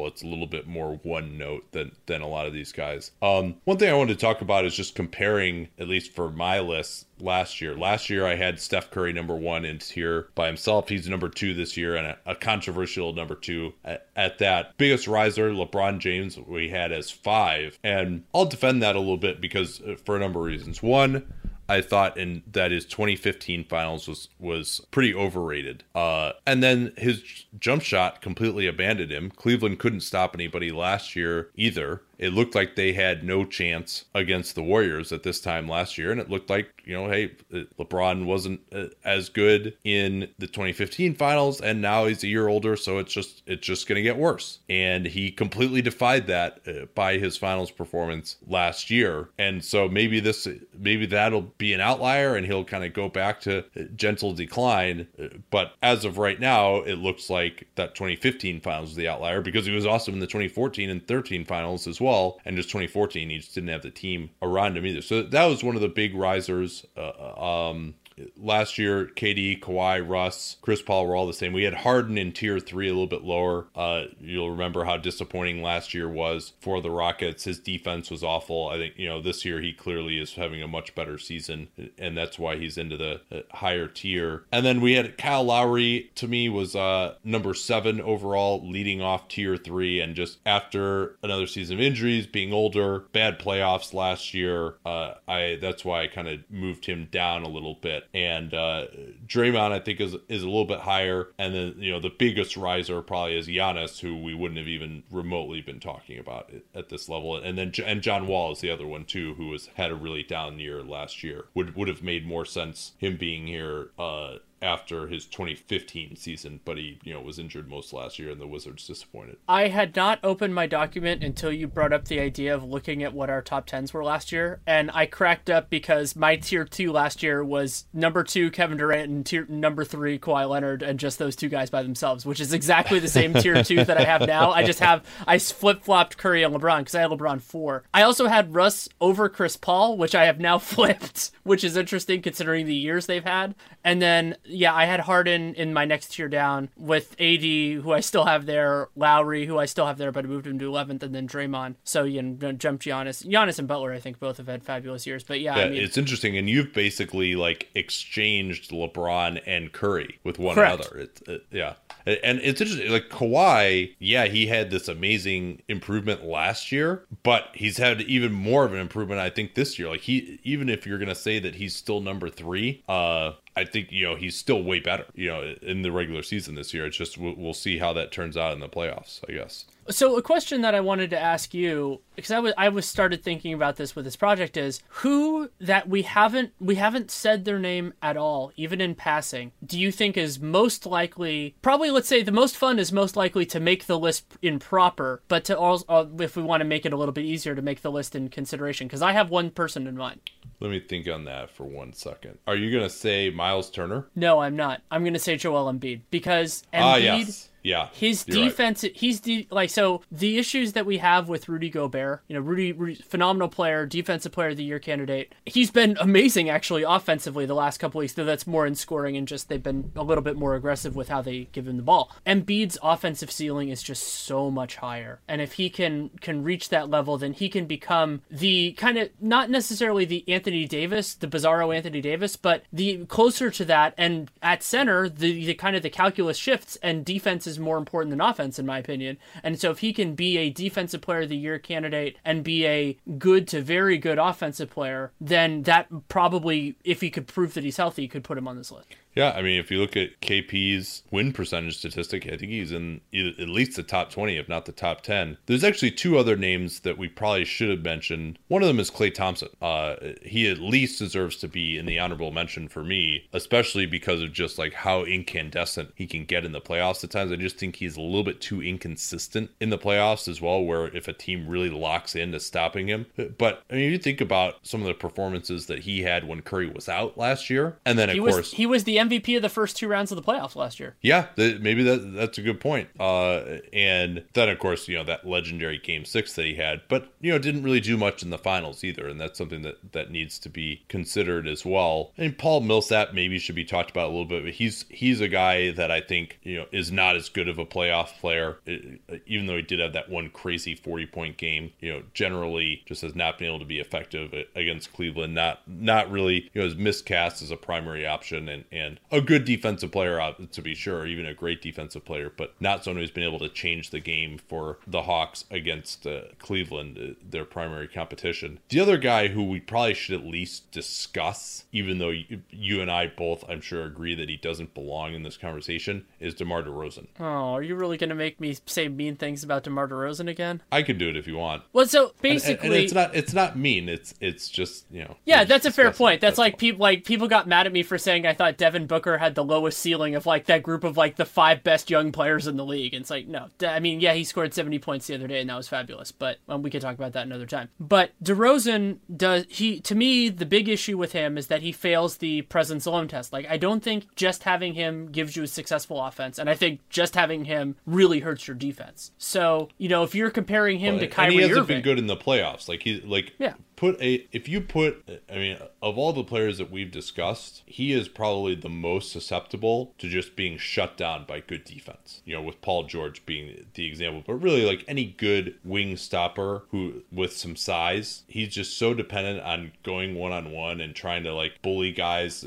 It's 0.07 0.23
a 0.23 0.27
little 0.27 0.47
bit 0.47 0.67
more 0.67 0.99
one 1.03 1.39
note 1.39 1.65
than 1.73 1.93
than 2.07 2.23
a 2.23 2.29
lot 2.29 2.47
of 2.47 2.53
these 2.53 2.73
guys. 2.73 3.11
Um, 3.23 3.57
one 3.65 3.79
thing 3.79 3.91
I 3.91 3.97
wanted 3.97 4.15
to 4.15 4.21
talk 4.21 4.41
about 4.41 4.65
is 4.65 4.75
just 4.75 4.95
comparing, 4.95 5.69
at 5.79 5.89
least 5.89 6.13
for 6.13 6.31
my 6.31 6.61
list, 6.61 7.07
last 7.21 7.61
year. 7.61 7.77
Last 7.77 8.11
year, 8.11 8.27
I 8.27 8.35
had 8.35 8.61
Steph 8.61 8.91
Curry 8.91 9.13
number 9.13 9.35
one 9.35 9.65
in 9.65 9.79
tier 9.79 10.29
by 10.35 10.47
himself. 10.47 10.89
He's 10.89 11.09
number 11.09 11.29
two 11.29 11.55
this 11.55 11.77
year, 11.77 11.97
and 11.97 12.09
a, 12.09 12.19
a 12.27 12.35
controversial 12.35 13.13
number 13.13 13.35
two 13.35 13.75
at, 13.85 14.07
at 14.17 14.39
that. 14.39 14.77
Biggest 14.77 15.07
riser, 15.07 15.51
LeBron 15.51 15.99
James, 15.99 16.39
we 16.39 16.69
had 16.69 16.93
as 16.93 17.11
five. 17.11 17.79
And 17.83 18.25
I'll 18.35 18.47
defend 18.47 18.83
that 18.83 18.97
a 18.97 19.01
little 19.01 19.17
bit 19.17 19.41
because 19.41 19.81
uh, 19.81 19.97
for 20.05 20.17
a 20.17 20.21
number 20.21 20.41
of 20.41 20.47
reasons. 20.47 20.83
One, 20.83 21.25
I 21.69 21.81
thought 21.81 22.17
in 22.19 22.43
that 22.53 22.71
his 22.71 22.85
2015 22.85 23.65
finals 23.65 24.07
was 24.07 24.29
was 24.39 24.81
pretty 24.91 25.15
overrated. 25.15 25.85
Uh, 25.95 26.33
and 26.47 26.63
then 26.63 26.93
his 26.97 27.47
jump 27.59 27.83
shot 27.83 28.21
completely 28.21 28.67
abandoned 28.67 29.11
him. 29.11 29.31
Cleveland 29.31 29.79
couldn't 29.79 30.01
stop 30.01 30.35
anybody 30.35 30.71
last 30.71 31.17
year 31.17 31.51
either. 31.57 32.03
It 32.19 32.33
looked 32.33 32.55
like 32.55 32.77
they 32.77 32.93
had 32.93 33.25
no 33.25 33.45
chance 33.45 34.05
against 34.15 34.55
the 34.55 34.63
Warriors 34.63 35.13
at 35.13 35.23
this 35.23 35.41
time 35.41 35.69
last 35.69 35.99
year, 35.99 36.11
and 36.11 36.21
it 36.21 36.31
looked 36.31 36.51
like 36.51 36.83
you 36.87 36.95
know, 36.95 37.09
hey, 37.09 37.33
LeBron 37.79 38.25
wasn't 38.27 38.61
uh, 38.75 38.87
as 39.05 39.29
good 39.29 39.77
in 39.85 40.29
the 40.39 40.47
2015 40.47 41.15
finals, 41.15 41.61
and 41.61 41.81
now 41.81 42.07
he's 42.07 42.23
a 42.23 42.29
year 42.29 42.49
older, 42.49 42.77
so 42.77 42.99
it's 42.99 43.13
just 43.13 43.43
it's 43.47 43.67
just 43.67 43.87
going 43.89 43.97
to 43.97 44.03
get 44.03 44.17
worse. 44.17 44.61
And 44.69 45.07
he 45.07 45.31
completely 45.31 45.83
defied 45.83 46.27
that 46.27 46.61
uh, 46.67 46.87
by 46.95 47.19
his 47.19 47.37
finals 47.37 47.71
performance 47.71 48.37
last 48.47 48.91
year, 48.91 49.29
and 49.39 49.65
so 49.65 49.89
maybe 49.89 50.21
this 50.21 50.47
maybe 50.79 51.07
that'll 51.07 51.53
be 51.59 51.73
an 51.73 51.81
outlier, 51.81 52.37
and 52.37 52.47
he'll 52.47 52.65
kind 52.65 52.85
of 52.85 52.93
go 52.93 53.09
back 53.09 53.41
to 53.43 53.65
gentle 53.97 54.33
decline. 54.35 55.09
Uh, 55.19 55.29
But 55.51 55.75
as 55.83 56.05
of 56.05 56.19
right 56.19 56.39
now, 56.39 56.77
it 56.77 56.97
looks 56.97 57.31
like 57.31 57.67
that 57.77 57.95
2015 57.95 58.61
finals 58.61 58.91
was 58.91 58.97
the 58.97 59.09
outlier 59.09 59.41
because 59.41 59.67
he 59.67 59.73
was 59.73 59.87
awesome 59.87 60.15
in 60.15 60.21
the 60.21 60.27
2014 60.27 60.91
and 60.91 61.07
13 61.07 61.45
finals 61.45 61.87
as 61.87 62.01
well, 62.01 62.04
and 62.45 62.57
just 62.57 62.69
2014 62.69 63.31
he 63.31 63.39
just 63.39 63.55
didn't 63.55 63.69
have 63.69 63.83
the 63.83 63.91
team 63.91 64.31
around 64.43 64.77
him 64.77 64.87
either. 64.87 65.03
So 65.03 65.23
that 65.23 65.45
was 65.47 65.63
one 65.63 65.75
of 65.77 65.83
the 65.83 65.89
big 65.89 66.15
risers. 66.15 66.85
Uh, 66.97 67.71
um, 67.71 67.95
last 68.37 68.79
year, 68.79 69.07
KD, 69.07 69.61
Kawhi, 69.61 70.07
Russ, 70.07 70.57
Chris 70.63 70.83
Paul 70.83 71.07
were 71.07 71.17
all 71.17 71.27
the 71.27 71.33
same. 71.33 71.53
We 71.53 71.65
had 71.65 71.75
Harden 71.75 72.19
in 72.19 72.33
tier 72.33 72.61
three, 72.61 72.89
a 72.89 72.93
little 72.93 73.07
bit 73.07 73.23
lower. 73.23 73.67
Uh, 73.75 74.05
you'll 74.21 74.51
remember 74.51 74.85
how 74.85 74.97
disappointing 74.97 75.63
last 75.63 75.95
year 75.95 76.09
was 76.09 76.53
for 76.61 76.81
the 76.81 76.91
Rockets. 76.91 77.45
His 77.45 77.59
defense 77.59 78.11
was 78.11 78.23
awful. 78.23 78.69
I 78.69 78.77
think, 78.77 78.95
you 78.97 79.09
know, 79.09 79.21
this 79.21 79.45
year 79.45 79.61
he 79.61 79.73
clearly 79.73 80.19
is 80.19 80.35
having 80.35 80.63
a 80.63 80.69
much 80.69 80.95
better 80.95 81.19
season, 81.19 81.69
and 81.99 82.17
that's 82.17 82.39
why 82.39 82.57
he's 82.57 82.79
into 82.79 82.97
the 82.97 83.21
uh, 83.33 83.41
higher 83.53 83.89
tier. 83.89 84.45
And 84.53 84.65
then 84.65 84.81
we 84.81 84.95
had 84.95 85.19
Kyle 85.19 85.45
Lowry, 85.45 86.11
to 86.17 86.29
me, 86.29 86.49
was 86.49 86.77
uh, 86.77 87.15
number 87.25 87.55
seven 87.55 88.01
overall, 88.01 88.67
leading 88.69 89.03
off 89.03 89.29
tier 89.29 89.57
three. 89.57 90.01
And 90.01 90.15
just 90.15 90.39
after 90.47 91.17
another 91.23 91.47
season 91.47 91.79
of 91.79 91.83
injuries, 91.83 92.27
being 92.27 92.53
older, 92.53 93.01
bad 93.13 93.39
playoffs 93.39 93.93
last 93.93 94.35
year, 94.35 94.75
uh, 94.87 95.15
I 95.27 95.59
that's 95.61 95.85
why 95.85 96.03
I 96.03 96.07
kind 96.07 96.29
of 96.29 96.41
moved 96.51 96.87
him 96.87 97.09
down 97.11 97.43
a 97.43 97.49
little 97.49 97.75
bit 97.75 98.05
and 98.15 98.55
uh, 98.55 98.87
Draymond 99.27 99.73
I 99.73 99.81
think 99.81 100.01
is 100.01 100.15
is 100.29 100.43
a 100.43 100.47
little 100.47 100.65
bit 100.65 100.79
higher, 100.81 101.29
and 101.37 101.55
then 101.55 101.75
you 101.79 101.91
know 101.91 102.01
the 102.01 102.15
biggest 102.17 102.57
riser 102.57 103.03
probably 103.03 103.37
is 103.37 103.49
Giannis, 103.49 104.01
who 104.01 104.23
we 104.23 104.35
wouldn't 104.35 104.59
have 104.59 104.69
even 104.69 105.03
remotely 105.11 105.61
been 105.61 105.81
talking 105.81 106.19
about 106.19 106.51
at 106.75 106.89
this 106.89 107.09
level, 107.09 107.37
and 107.37 107.59
then 107.59 107.73
and 107.85 108.01
John 108.01 108.27
Wall 108.29 108.53
is 108.53 108.61
the 108.61 108.71
other 108.71 108.87
one 108.87 109.05
too, 109.05 109.35
who 109.35 109.51
has 109.53 109.69
had 109.75 109.91
a 109.91 109.97
really 109.97 110.23
down 110.23 110.61
year 110.61 110.83
last 110.83 111.25
year. 111.25 111.47
Would 111.55 111.75
would 111.75 111.89
have 111.89 112.03
made 112.03 112.27
more 112.27 112.45
sense 112.45 112.93
him 112.99 113.17
being 113.17 113.47
here. 113.47 113.89
Uh, 113.99 114.37
after 114.65 115.07
his 115.07 115.27
2015 115.27 116.17
season, 116.17 116.61
but 116.65 116.79
he, 116.79 116.99
you 117.05 117.13
know, 117.13 117.21
was 117.21 117.39
injured 117.39 117.69
most 117.69 117.93
last 117.93 118.19
year, 118.19 118.31
and 118.31 118.41
the 118.41 118.47
Wizards 118.47 118.87
disappointed. 118.87 119.37
I 119.47 119.69
had 119.69 119.95
not 119.95 120.19
opened 120.23 120.55
my 120.55 120.67
document 120.67 121.23
until 121.23 121.53
you 121.53 121.69
brought 121.69 121.93
up 121.93 122.07
the 122.07 122.19
idea 122.19 122.55
of 122.55 122.65
looking 122.65 123.03
at 123.03 123.13
what 123.13 123.31
our 123.31 123.43
top 123.43 123.67
tens 123.67 123.93
were 123.93 124.03
last 124.03 124.33
year, 124.33 124.61
and 124.67 124.91
I 124.93 125.07
cracked 125.07 125.51
up 125.51 125.69
because 125.69 126.17
my 126.17 126.37
tier 126.37 126.65
two 126.65 126.91
last 126.91 127.23
year 127.23 127.45
was 127.45 127.85
number 127.93 128.25
two 128.25 128.51
Kevin 128.51 128.79
Durant 128.79 129.11
and 129.11 129.27
tier 129.27 129.47
number 129.49 129.85
three 129.85 130.19
Kawhi 130.19 130.49
Leonard, 130.49 130.83
and 130.83 130.99
just 130.99 131.19
those 131.19 131.37
two 131.37 131.49
guys 131.49 131.69
by 131.71 131.83
themselves, 131.83 132.25
which 132.25 132.41
is 132.41 132.53
exactly 132.53 132.99
the 132.99 133.09
same 133.09 133.35
tier 133.35 133.63
two 133.63 133.85
that 133.85 134.01
I 134.01 134.05
have 134.05 134.23
now. 134.27 134.51
I 134.51 134.65
just 134.65 134.81
have 134.81 135.05
I 135.27 135.39
flip 135.39 135.83
flopped 135.83 136.17
Curry 136.17 136.43
and 136.43 136.55
LeBron 136.55 136.79
because 136.79 136.95
I 136.95 137.03
had 137.03 137.11
LeBron 137.11 137.43
four. 137.43 137.85
I 137.93 138.03
also 138.03 138.27
had 138.27 138.55
Russ 138.55 138.89
over 139.01 139.29
Chris 139.29 139.57
Paul, 139.57 139.99
which 139.99 140.15
I 140.15 140.25
have 140.25 140.41
now 140.41 140.59
flipped, 140.75 141.31
which 141.43 141.65
is 141.65 141.77
interesting 141.77 142.23
considering 142.23 142.67
the 142.67 142.75
years 142.75 143.07
they've 143.07 143.25
had, 143.25 143.55
and 143.85 144.01
then 144.01 144.37
yeah, 144.55 144.75
I 144.75 144.85
had 144.85 145.01
Harden 145.01 145.55
in 145.55 145.73
my 145.73 145.85
next 145.85 146.13
tier 146.13 146.29
down 146.29 146.69
with 146.77 147.17
AD, 147.21 147.43
who 147.43 147.93
I 147.93 148.01
still 148.01 148.25
have 148.25 148.47
there, 148.47 148.89
Lowry, 148.97 149.47
who 149.47 149.59
I 149.59 149.67
still 149.67 149.87
have 149.87 149.99
there, 149.99 150.13
but 150.13 150.25
I 150.25 150.29
moved 150.29 150.47
him 150.47 150.59
to 150.59 150.71
11th, 150.71 151.03
and 151.03 151.15
then 151.15 151.29
Draymond. 151.29 151.75
So 151.85 152.05
you 152.05 152.23
know, 152.23 152.53
jump 152.53 152.81
Giannis, 152.81 153.27
Giannis 153.27 153.59
and 153.59 153.69
Butler. 153.69 153.93
I 153.93 154.01
think 154.01 154.19
both 154.19 154.37
have 154.39 154.47
had 154.47 154.63
fabulous 154.63 155.07
years. 155.07 155.25
But 155.25 155.41
yeah, 155.41 155.57
Yeah, 155.57 155.65
I 155.65 155.69
mean, 155.71 155.83
it's 155.83 155.99
interesting, 155.99 156.37
and 156.37 156.49
you've 156.49 156.73
basically 156.73 157.35
like 157.35 157.69
exchanged 157.75 158.71
LeBron 158.71 159.41
and 159.47 159.73
Curry 159.73 160.21
with 160.25 160.39
one 160.39 160.55
Correct. 160.55 160.81
another. 160.81 160.99
It's 160.99 161.21
it, 161.23 161.47
yeah, 161.51 161.75
and 162.07 162.39
it's 162.41 162.61
interesting. 162.61 162.91
Like 162.91 163.09
Kawhi, 163.09 163.95
yeah, 163.99 164.27
he 164.27 164.47
had 164.47 164.71
this 164.71 164.89
amazing 164.89 165.63
improvement 165.69 166.25
last 166.25 166.71
year, 166.71 167.05
but 167.23 167.49
he's 167.55 167.79
had 167.79 168.03
even 168.03 168.33
more 168.33 168.65
of 168.65 168.73
an 168.73 168.79
improvement, 168.81 169.21
I 169.21 169.31
think, 169.31 169.55
this 169.55 169.79
year. 169.79 169.89
Like 169.89 170.03
he, 170.03 170.39
even 170.45 170.69
if 170.69 170.87
you're 170.87 170.99
gonna 170.99 171.15
say 171.15 171.39
that 171.39 171.57
he's 171.57 171.75
still 171.75 172.01
number 172.01 172.29
three, 172.29 172.83
uh, 172.89 173.33
I 173.57 173.65
think 173.65 173.93
you 173.93 174.05
know 174.05 174.17
he's 174.17 174.37
still 174.37 174.63
way 174.63 174.81
better. 174.81 175.07
You 175.15 175.29
know, 175.29 175.55
in 175.63 175.83
the 175.83 175.93
regular 175.93 176.23
season 176.23 176.55
this 176.55 176.75
year, 176.75 176.87
it's 176.87 176.97
just 176.97 177.19
we'll, 177.19 177.35
we'll 177.37 177.55
see 177.55 177.79
how 177.79 177.93
that 177.93 178.13
turns 178.13 178.37
out 178.37 178.53
in 178.53 178.61
the 178.61 178.69
playoffs. 178.69 179.21
I 179.29 179.33
guess. 179.33 179.65
So 179.91 180.17
a 180.17 180.23
question 180.23 180.63
that 180.63 180.75
I 180.75 180.81
wanted 180.81 181.11
to 181.11 181.19
ask 181.19 181.53
you 181.53 182.01
because 182.17 182.31
I 182.31 182.39
was 182.39 182.53
I 182.57 182.69
was 182.69 182.87
started 182.87 183.23
thinking 183.23 183.53
about 183.53 183.77
this 183.77 183.95
with 183.95 184.05
this 184.05 184.17
project 184.17 184.57
is 184.57 184.81
who 184.89 185.51
that 185.61 185.89
we 185.89 186.03
haven't 186.03 186.53
we 186.61 186.77
haven't 186.77 187.11
said 187.11 187.45
their 187.45 187.59
name 187.59 187.93
at 188.01 188.17
all 188.17 188.53
even 188.57 188.81
in 188.81 188.95
passing 188.95 189.53
do 189.65 189.79
you 189.79 189.91
think 189.91 190.17
is 190.17 190.41
most 190.41 190.87
likely 190.87 191.57
probably 191.61 191.91
let's 191.91 192.09
say 192.09 192.23
the 192.23 192.33
most 192.33 192.57
fun 192.57 192.79
is 192.79 192.93
most 192.93 193.17
likely 193.17 193.45
to 193.47 193.61
make 193.61 193.87
the 193.87 193.99
list 193.99 194.25
improper, 194.43 195.23
but 195.29 195.45
to 195.45 195.59
also 195.59 195.85
uh, 195.89 196.07
if 196.21 196.37
we 196.37 196.43
want 196.43 196.61
to 196.61 196.65
make 196.65 196.87
it 196.87 196.93
a 196.93 196.97
little 196.97 197.13
bit 197.13 197.25
easier 197.25 197.55
to 197.55 197.63
make 197.63 197.83
the 197.83 197.91
list 197.91 198.15
in 198.15 198.29
consideration 198.29 198.87
because 198.87 199.03
I 199.03 199.13
have 199.13 199.31
one 199.31 199.51
person 199.51 199.87
in 199.87 199.97
mind. 199.97 200.21
Let 200.61 200.71
me 200.71 200.81
think 200.81 201.09
on 201.09 201.25
that 201.25 201.51
for 201.51 201.65
one 201.65 201.93
second. 201.93 202.39
Are 202.47 202.57
you 202.57 202.73
gonna 202.73 202.89
say 202.91 203.31
Miles 203.31 203.71
Turner? 203.71 204.07
No, 204.15 204.41
I'm 204.41 204.57
not. 204.57 204.83
I'm 204.91 205.03
going 205.03 205.15
to 205.15 205.19
say 205.19 205.37
Joel 205.37 205.73
Embiid 205.73 206.03
because 206.11 206.63
Embiid 206.73 206.81
Ah, 206.83 206.97
yes, 206.97 207.51
yeah. 207.65 207.89
His 207.93 208.25
you're 208.29 208.37
right. 208.37 208.45
defense, 208.45 208.85
he's 208.95 209.21
de- 209.21 209.49
like 209.51 209.71
so. 209.71 210.03
The 210.13 210.39
issues 210.39 210.75
that 210.75 210.87
we 210.87 210.99
have 210.99 211.29
with 211.29 211.49
Rudy 211.49 211.71
Gobert, 211.71 212.23
you 212.29 212.35
know, 212.35 212.41
Rudy, 212.41 212.73
Rudy, 212.73 212.95
phenomenal 212.95 213.49
player, 213.49 213.87
defensive 213.87 214.31
player 214.31 214.51
of 214.51 214.57
the 214.57 214.65
year 214.65 214.79
candidate. 214.79 215.35
He's 215.47 215.71
been 215.71 215.97
amazing 215.99 216.49
actually 216.49 216.85
offensively 216.85 217.47
the 217.47 217.55
last 217.55 217.79
couple 217.79 217.99
weeks. 217.99 218.13
Though 218.13 218.25
that's 218.25 218.47
more 218.47 218.67
in 218.67 218.77
scoring 218.77 219.17
and 219.17 219.27
just 219.27 219.49
they've 219.49 219.63
been 219.63 219.91
a 219.97 220.05
little 220.05 220.23
bit 220.23 220.37
more 220.37 220.55
aggressive 220.55 220.95
with 220.95 221.09
how 221.09 221.23
they 221.23 221.49
give 221.53 221.67
him 221.67 221.77
the 221.79 221.83
ball. 221.83 222.13
Embiid's 222.27 222.79
offensive 222.83 223.31
ceiling 223.31 223.71
is 223.71 223.83
just 223.83 224.03
so 224.03 224.51
much 224.51 224.77
higher, 224.77 225.21
and 225.27 225.41
if 225.41 225.55
he 225.55 225.71
can 225.71 226.11
can 226.21 226.45
reach 226.45 226.69
that 226.69 226.91
level, 226.91 227.19
then 227.19 227.33
he 227.33 227.49
can 227.49 227.67
become 227.67 228.23
the 228.31 228.73
kind 228.73 228.99
of 228.99 229.09
not 229.21 229.49
necessarily 229.51 230.05
the 230.05 230.25
Anthony 230.29 230.67
Davis, 230.67 231.15
the 231.15 231.27
Bizarro 231.27 231.75
Anthony 231.75 232.01
Davis, 232.01 232.37
but 232.37 232.63
the 232.73 233.07
closer 233.07 233.51
to 233.51 233.65
that. 233.65 233.95
And 233.97 234.31
at 234.43 234.63
center, 234.63 235.09
the, 235.09 235.47
the 235.47 235.55
kind 235.55 235.77
of 235.77 235.83
the 235.83 235.91
calculus 235.91 236.37
shifts, 236.37 236.77
and 236.83 237.05
defense 237.05 237.47
is 237.47 237.54
more 237.59 237.79
important 237.79 238.11
than 238.11 238.21
offense, 238.21 238.59
in 238.59 238.67
my 238.67 238.79
opinion. 238.79 239.19
And 239.43 239.59
so 239.59 239.71
if 239.71 239.79
he 239.79 239.93
can 239.93 240.15
be 240.15 240.39
a 240.39 240.51
defensive 240.51 241.01
player 241.01 241.23
of 241.23 241.29
the 241.29 241.37
year 241.37 241.59
candidate 241.59 242.17
and 242.25 242.45
be 242.45 242.67
a 242.67 242.99
good 243.19 243.49
to 243.49 243.61
very 243.61 243.99
good 243.99 244.19
offensive 244.19 244.71
player, 244.71 245.13
then 245.21 245.63
that 245.63 245.89
probably, 246.09 246.77
if 246.85 247.01
he 247.01 247.11
could 247.11 247.27
prove 247.27 247.55
that 247.55 247.65
he's 247.65 247.77
healthy, 247.77 248.09
could 248.09 248.25
put 248.25 248.39
him 248.39 248.49
on 248.49 248.57
this 248.57 248.71
list. 248.71 248.89
Yeah, 249.15 249.33
I 249.37 249.43
mean, 249.43 249.61
if 249.61 249.71
you 249.71 249.81
look 249.81 249.97
at 249.97 250.21
KP's 250.21 251.03
win 251.11 251.33
percentage 251.33 251.79
statistic, 251.79 252.27
I 252.27 252.37
think 252.37 252.51
he's 252.51 252.73
in 252.73 253.01
at 253.13 253.49
least 253.49 253.77
the 253.77 253.83
top 253.83 254.11
20, 254.11 254.37
if 254.37 254.49
not 254.49 254.67
the 254.67 254.73
top 254.73 255.03
10. 255.03 255.39
There's 255.47 255.65
actually 255.65 255.93
two 255.93 256.19
other 256.19 256.37
names 256.37 256.81
that 256.81 256.99
we 256.99 257.09
probably 257.09 257.45
should 257.45 257.71
have 257.71 257.83
mentioned. 257.83 258.39
One 258.49 258.63
of 258.63 258.69
them 258.69 258.81
is 258.81 258.91
Klay 258.91 259.15
Thompson. 259.15 259.49
Uh, 259.63 259.97
he 260.23 260.49
at 260.51 260.59
least 260.59 260.99
deserves 260.99 261.37
to 261.37 261.49
be 261.49 261.79
in 261.79 261.87
the 261.87 261.99
honorable 261.99 262.33
mention 262.33 262.69
for 262.69 262.83
me, 262.83 263.29
especially 263.33 263.87
because 263.87 264.21
of 264.21 264.33
just 264.33 264.59
like 264.59 264.75
how 264.75 265.05
incandescent 265.05 265.93
he 265.95 266.07
can 266.07 266.25
get 266.25 266.45
in 266.45 266.53
the 266.53 266.61
playoffs 266.61 267.05
at 267.05 267.11
times. 267.11 267.31
I 267.31 267.37
just 267.37 267.57
think 267.57 267.77
he's 267.77 267.97
a 267.97 268.01
little 268.01 268.25
bit 268.25 268.41
too 268.41 268.63
inconsistent 268.63 269.51
in 269.61 269.71
the 269.71 269.79
playoffs 269.79 270.29
as 270.29 270.41
well, 270.41 270.63
where 270.65 270.89
if 270.89 271.09
a 271.09 271.13
team 271.13 271.49
really 271.49 271.71
locks 271.71 272.15
into 272.15 272.41
stopping 272.41 272.89
him. 272.89 273.07
But 273.39 273.63
I 273.71 273.75
mean, 273.75 273.93
you 273.93 273.99
think 273.99 274.21
about 274.21 274.57
some 274.63 274.81
of 274.81 274.87
the 274.87 274.95
performances 274.95 275.67
that 275.67 275.81
he 275.81 276.03
had 276.03 276.27
when 276.27 276.43
Curry 276.43 276.69
was 276.69 276.89
out 276.89 277.17
last 277.17 277.49
year, 277.51 277.79
and 277.87 277.99
then 277.99 278.09
of 278.11 278.15
He 278.15 278.21
course 278.21 278.53
he 278.53 278.67
was 278.67 278.85
the 278.85 278.99
MVP 279.09 279.37
of 279.37 279.43
the 279.43 279.49
first 279.49 279.77
two 279.77 279.89
rounds 279.89 280.13
of 280.13 280.17
the 280.17 280.23
playoffs 280.23 280.57
last 280.57 280.81
year. 280.81 280.97
yeah, 281.01 281.27
th- 281.37 281.61
maybe 281.61 281.83
that 281.85 282.15
that's 282.15 282.39
a 282.39 282.43
good 282.43 282.61
point. 282.61 282.89
Uh, 282.99 283.59
and 283.73 284.25
then 284.33 284.49
of 284.49 284.59
course, 284.59 284.89
you 284.89 284.97
know 284.97 285.05
that 285.05 285.27
legendary 285.27 285.79
Game 285.79 286.05
Six 286.05 286.35
that 286.35 286.45
he 286.45 286.55
had, 286.55 286.83
but 286.89 287.13
you 287.21 287.33
know 287.33 287.39
didn't 287.39 287.63
really 287.63 287.81
do 287.81 287.97
much 287.97 288.23
in 288.23 288.31
the 288.31 288.39
finals 288.39 288.85
either, 288.85 289.09
and 289.09 289.21
that's 289.21 289.39
something 289.39 289.63
that 289.63 289.93
that 289.93 290.11
needs 290.11 290.39
to 290.41 290.49
be 290.49 290.83
considered 290.89 291.47
as 291.47 291.65
well. 291.65 292.13
And 292.17 292.37
Paul 292.37 292.61
Millsap 292.61 293.15
maybe 293.15 293.39
should 293.39 293.55
be 293.55 293.65
talked 293.65 293.91
about 293.91 294.07
a 294.07 294.11
little 294.11 294.25
bit, 294.25 294.45
but 294.45 294.53
he's 294.53 294.85
he's 294.89 295.21
a 295.21 295.29
guy 295.29 295.71
that 295.73 295.91
I 295.91 296.01
think 296.01 296.39
you 296.43 296.57
know 296.57 296.67
is 296.73 296.93
not 296.93 297.17
as 297.17 297.29
good 297.29 297.49
of 297.49 297.59
a 297.59 297.67
playoff 297.67 298.19
player, 298.21 298.59
uh, 298.69 299.17
even 299.27 299.47
though 299.47 299.57
he 299.57 299.63
did 299.63 299.81
have 299.81 299.93
that 299.93 300.09
one 300.11 300.31
crazy 300.31 300.75
forty 300.75 301.07
point 301.07 301.37
game. 301.37 301.73
You 301.81 301.93
know, 301.93 302.03
generally 302.15 302.83
just 302.87 303.03
has 303.03 303.15
not 303.15 303.39
been 303.39 303.49
able 303.49 303.59
to 303.59 303.65
be 303.65 303.81
effective 303.81 304.33
against 304.55 304.93
Cleveland. 304.93 305.35
Not 305.35 305.61
not 305.67 306.11
really 306.11 306.51
you 306.53 306.61
know 306.61 306.67
is 306.67 306.77
miscast 306.77 307.43
as 307.43 307.51
a 307.51 307.57
primary 307.57 308.07
option 308.07 308.49
and 308.49 308.65
and 308.73 308.94
a 309.11 309.21
good 309.21 309.45
defensive 309.45 309.93
player 309.93 310.21
uh, 310.21 310.33
to 310.53 310.63
be 310.63 310.75
sure, 310.75 311.07
even 311.07 311.27
a 311.27 311.35
great 311.35 311.63
defensive 311.63 312.05
player, 312.05 312.33
but 312.37 312.55
not 312.61 312.85
someone 312.85 313.03
who's 313.03 313.11
been 313.11 313.25
able 313.25 313.39
to 313.41 313.49
change 313.49 313.91
the 313.91 314.01
game 314.01 314.39
for 314.39 314.79
the 314.87 315.03
Hawks 315.03 315.45
against 315.51 316.07
uh, 316.07 316.23
Cleveland, 316.39 316.99
uh, 316.99 317.15
their 317.29 317.45
primary 317.45 317.89
competition. 317.89 318.61
The 318.69 318.81
other 318.81 318.97
guy 318.99 319.29
who 319.29 319.45
we 319.45 319.61
probably 319.61 319.95
should 319.95 320.21
at 320.21 320.27
least 320.27 320.71
discuss, 320.73 321.65
even 321.73 321.99
though 321.99 322.11
you, 322.11 322.43
you 322.51 322.81
and 322.81 322.91
I 322.91 323.07
both, 323.09 323.45
I'm 323.49 323.61
sure, 323.61 323.85
agree 323.85 324.15
that 324.15 324.29
he 324.29 324.37
doesn't 324.37 324.75
belong 324.75 325.15
in 325.15 325.23
this 325.23 325.37
conversation, 325.37 326.05
is 326.21 326.35
DeMar 326.35 326.63
DeRozan. 326.63 327.07
Oh, 327.21 327.25
are 327.55 327.63
you 327.63 327.75
really 327.75 327.97
going 327.97 328.09
to 328.11 328.15
make 328.15 328.41
me 328.41 328.57
say 328.67 328.89
mean 328.89 329.17
things 329.17 329.43
about 329.45 329.65
DeMar 329.65 329.89
DeRozan 329.89 330.29
again? 330.29 330.63
I 330.73 330.83
could 330.83 330.99
do 330.99 331.09
it 331.09 331.17
if 331.17 331.27
you 331.27 331.37
want. 331.37 331.63
Well, 331.73 331.87
so 331.87 332.05
And- 332.05 332.11
and- 332.13 332.21
basically, 332.23 332.69
and 332.69 332.77
it's 332.77 332.93
not 332.93 333.15
it's 333.15 333.33
not 333.33 333.57
mean. 333.57 333.89
It's 333.89 334.15
it's 334.21 334.49
just 334.49 334.87
you 334.91 335.03
know. 335.05 335.17
Yeah, 335.25 335.45
that's 335.45 335.67
a 335.67 335.71
fair 335.71 335.91
point. 335.91 336.17
it, 336.17 336.21
That's 336.21 336.39
like 336.39 336.59
people 336.59 336.81
like 336.81 337.05
people 337.05 337.29
got 337.29 337.47
mad 337.47 337.67
at 337.67 337.73
me 337.73 337.83
for 337.83 337.99
saying 337.99 338.27
I 338.27 338.33
thought 338.35 338.57
Devin 338.57 338.84
Booker 338.87 339.19
had 339.19 339.35
the 339.35 339.45
lowest 339.45 339.79
ceiling 339.79 340.15
of 340.15 340.27
like 340.27 340.47
that 340.47 340.63
group 340.63 340.85
of 340.85 340.97
like 340.97 341.17
the 341.17 341.25
five 341.25 341.63
best 341.63 341.91
young 341.91 342.13
players 342.13 342.47
in 342.47 342.57
the 342.57 342.65
league. 342.65 342.95
And 342.95 343.03
it's 343.03 343.11
like 343.11 343.27
no, 343.27 343.49
I 343.67 343.81
mean 343.81 344.01
yeah, 344.01 344.15
he 344.15 344.25
scored 344.25 344.55
seventy 344.55 344.79
points 344.79 345.07
the 345.07 345.15
other 345.15 345.27
day 345.27 345.41
and 345.41 345.51
that 345.51 345.57
was 345.57 345.69
fabulous. 345.69 346.13
But 346.13 346.39
um, 346.49 346.63
we 346.63 346.71
could 346.71 346.83
talk 346.83 346.95
about 346.95 347.13
that 347.13 347.27
another 347.27 347.47
time. 347.47 347.69
But 347.79 348.13
DeRozan 348.23 348.99
does 349.15 349.45
he 349.49 349.81
to 349.81 349.95
me 349.95 350.29
the 350.29 350.47
big 350.47 350.69
issue 350.69 350.99
with 350.99 351.13
him 351.13 351.39
is 351.39 351.49
that 351.49 351.63
he 351.63 351.73
fails 351.73 352.19
the 352.19 352.43
presence 352.43 352.87
alone 352.87 353.09
test. 353.09 353.33
Like 353.33 353.47
I 353.49 353.57
don't 353.57 353.83
think 353.83 354.15
just 354.17 354.45
having 354.45 354.75
him 354.75 355.11
gives 355.11 355.37
you 355.37 355.43
a 355.43 355.47
successful 355.47 356.03
offense, 356.03 356.39
and 356.39 356.49
I 356.51 356.55
think 356.55 356.81
just 356.89 357.15
having 357.15 357.45
him 357.45 357.77
really 357.87 358.21
hurts 358.21 358.47
your 358.47 358.57
defense. 358.57 359.13
So 359.19 359.69
you 359.79 359.89
know 359.89 360.03
if 360.03 360.15
you're 360.15 360.31
comparing 360.31 360.79
him 360.79 360.99
to 360.99 361.05
and 361.05 361.13
Kyrie 361.13 361.35
he 361.35 361.41
hasn't 361.41 361.59
Irving, 361.59 361.77
been 361.77 361.83
good 361.83 361.99
in 361.99 362.07
the 362.07 362.17
playoffs. 362.17 362.69
Like 362.69 362.83
he 362.83 363.01
like 363.01 363.33
Yeah. 363.39 363.55
Put 363.85 364.01
a 364.01 364.27
if 364.33 364.49
you 364.49 364.61
put 364.61 365.21
I 365.31 365.35
mean 365.35 365.59
of 365.83 365.99
all 365.99 366.13
the 366.13 366.25
players 366.25 366.59
that 366.59 366.71
we've 366.71 366.91
discussed, 366.91 367.63
he 367.67 367.93
is 367.93 368.09
probably 368.09 368.55
the 368.55 368.71
most 368.71 369.13
susceptible 369.13 369.95
to 369.99 370.09
just 370.09 370.37
being 370.37 370.57
shut 370.57 370.97
down 370.97 371.27
by 371.27 371.41
good 371.41 371.65
defense. 371.65 372.23
You 372.25 372.35
know, 372.35 372.43
with 372.43 372.63
Paul 372.63 372.85
George 372.85 373.27
being 373.27 373.67
the 373.75 373.87
example, 373.87 374.23
but 374.27 374.35
really 374.35 374.65
like 374.65 374.85
any 374.89 375.05
good 375.05 375.57
wing 375.65 375.97
stopper 375.97 376.65
who 376.71 377.03
with 377.13 377.37
some 377.37 377.57
size, 377.57 378.23
he's 378.27 378.55
just 378.55 378.79
so 378.79 378.95
dependent 378.95 379.41
on 379.41 379.73
going 379.83 380.15
one 380.15 380.33
on 380.33 380.51
one 380.51 380.81
and 380.81 380.95
trying 380.95 381.23
to 381.25 381.35
like 381.35 381.61
bully 381.61 381.93
guys 381.93 382.47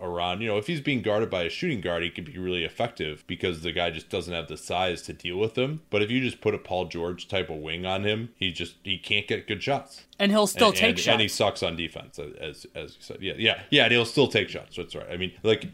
around. 0.00 0.40
You 0.40 0.48
know, 0.48 0.58
if 0.58 0.66
he's 0.66 0.80
being 0.80 1.02
guarded 1.02 1.28
by 1.28 1.42
a 1.42 1.50
shooting 1.50 1.80
guard, 1.80 2.02
he 2.02 2.10
could 2.10 2.24
be 2.24 2.38
really 2.38 2.64
effective 2.64 3.24
because 3.26 3.60
the 3.62 3.72
guy 3.72 3.90
just 3.90 4.08
doesn't 4.08 4.32
have 4.32 4.48
the 4.48 4.56
size 4.56 5.02
to 5.02 5.12
deal 5.12 5.36
with 5.36 5.56
him. 5.56 5.82
But 5.90 6.02
if 6.02 6.10
you 6.10 6.20
just 6.20 6.40
put 6.40 6.54
a 6.54 6.58
Paul 6.58 6.86
George 6.86 7.28
type 7.28 7.50
of 7.50 7.56
wing 7.56 7.84
on 7.84 8.04
him, 8.04 8.30
he 8.36 8.52
just 8.52 8.76
he 8.82 8.96
can't 8.96 9.26
get 9.26 9.46
good 9.46 9.62
shots. 9.62 10.04
and 10.18 10.32
he'll 10.32 10.46
still 10.46 10.68
and, 10.68 10.77
take 10.78 10.90
and, 10.90 10.98
shots. 10.98 11.12
and 11.12 11.20
he 11.20 11.28
sucks 11.28 11.62
on 11.62 11.76
defense, 11.76 12.18
as 12.18 12.66
as 12.74 12.96
you 12.96 13.00
said. 13.00 13.18
Yeah, 13.20 13.34
yeah, 13.36 13.62
yeah. 13.70 13.84
And 13.84 13.92
he'll 13.92 14.04
still 14.04 14.28
take 14.28 14.48
shots. 14.48 14.76
That's 14.76 14.94
right. 14.94 15.06
I 15.10 15.16
mean, 15.16 15.32
like 15.42 15.66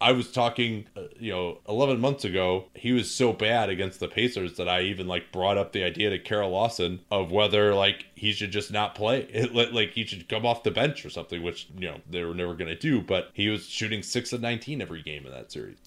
I 0.00 0.12
was 0.12 0.30
talking, 0.30 0.86
uh, 0.96 1.02
you 1.18 1.32
know, 1.32 1.58
11 1.68 2.00
months 2.00 2.24
ago, 2.24 2.66
he 2.74 2.92
was 2.92 3.10
so 3.10 3.32
bad 3.32 3.68
against 3.68 4.00
the 4.00 4.08
Pacers 4.08 4.56
that 4.56 4.68
I 4.68 4.82
even 4.82 5.06
like 5.06 5.32
brought 5.32 5.58
up 5.58 5.72
the 5.72 5.84
idea 5.84 6.10
to 6.10 6.18
Carol 6.18 6.50
Lawson 6.50 7.00
of 7.10 7.30
whether 7.30 7.74
like 7.74 8.06
he 8.14 8.32
should 8.32 8.50
just 8.50 8.72
not 8.72 8.94
play, 8.94 9.20
it, 9.32 9.54
like 9.54 9.72
like, 9.72 9.92
he 9.92 10.04
should 10.04 10.28
come 10.28 10.46
off 10.46 10.62
the 10.62 10.70
bench 10.70 11.04
or 11.04 11.10
something, 11.10 11.42
which 11.42 11.68
you 11.78 11.88
know 11.88 12.00
they 12.08 12.24
were 12.24 12.34
never 12.34 12.54
going 12.54 12.68
to 12.68 12.76
do. 12.78 13.00
But 13.00 13.30
he 13.34 13.48
was 13.48 13.68
shooting 13.68 14.02
six 14.02 14.32
of 14.32 14.40
19 14.40 14.82
every 14.82 15.02
game 15.02 15.26
in 15.26 15.32
that 15.32 15.52
series. 15.52 15.78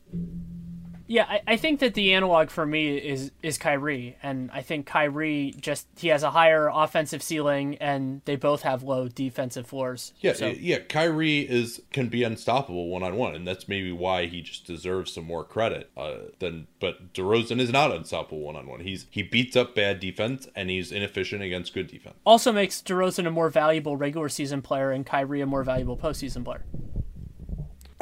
Yeah, 1.08 1.26
I, 1.28 1.41
I 1.47 1.58
think 1.58 1.80
that 1.82 1.95
the 1.95 2.14
analog 2.14 2.49
for 2.49 2.66
me 2.66 2.97
is 2.97 3.32
is 3.41 3.58
Kyrie, 3.58 4.18
and 4.24 4.49
I 4.51 4.62
think 4.62 4.86
Kyrie 4.86 5.54
just 5.60 5.88
he 5.97 6.08
has 6.10 6.24
a 6.24 6.32
higher 6.32 6.70
offensive 6.74 7.22
ceiling, 7.22 7.76
and 7.76 8.22
they 8.26 8.36
both 8.36 8.62
have 8.62 8.84
low 8.84 9.08
defensive 9.08 9.68
floors. 9.68 10.14
Yeah, 10.22 10.34
so, 10.34 10.47
yeah. 10.47 10.80
Kyrie 10.80 11.39
is 11.39 11.82
can 11.91 12.08
be 12.08 12.24
unstoppable 12.24 12.88
one 12.88 13.04
on 13.04 13.18
one, 13.18 13.36
and 13.36 13.45
that's 13.45 13.68
maybe 13.68 13.91
why 13.91 14.28
he 14.28 14.41
just 14.41 14.66
deserves 14.66 15.14
some 15.14 15.26
more 15.26 15.43
credit. 15.43 15.89
Uh, 15.97 16.16
than 16.39 16.68
but 16.80 17.14
DeRozan 17.14 17.60
is 17.60 17.72
not 17.72 17.91
unstoppable 17.91 18.39
one 18.39 18.56
on 18.56 18.68
one. 18.68 18.80
He's 18.80 19.06
he 19.10 19.24
beats 19.24 19.56
up 19.56 19.76
bad 19.76 19.99
defense 19.99 20.47
and 20.56 20.70
he's 20.70 20.91
inefficient 20.91 21.41
against 21.41 21.74
good 21.74 21.88
defense. 21.88 22.16
also 22.26 22.51
makes 22.51 22.82
DeRozan 22.82 23.28
a 23.28 23.32
more 23.32 23.49
valuable 23.49 23.97
regular 23.97 24.30
season 24.30 24.62
player, 24.62 24.91
and 24.91 25.06
Kyrie 25.06 25.41
a 25.41 25.45
more 25.45 25.64
valuable 25.64 25.97
postseason 25.97 26.45
player. 26.45 26.64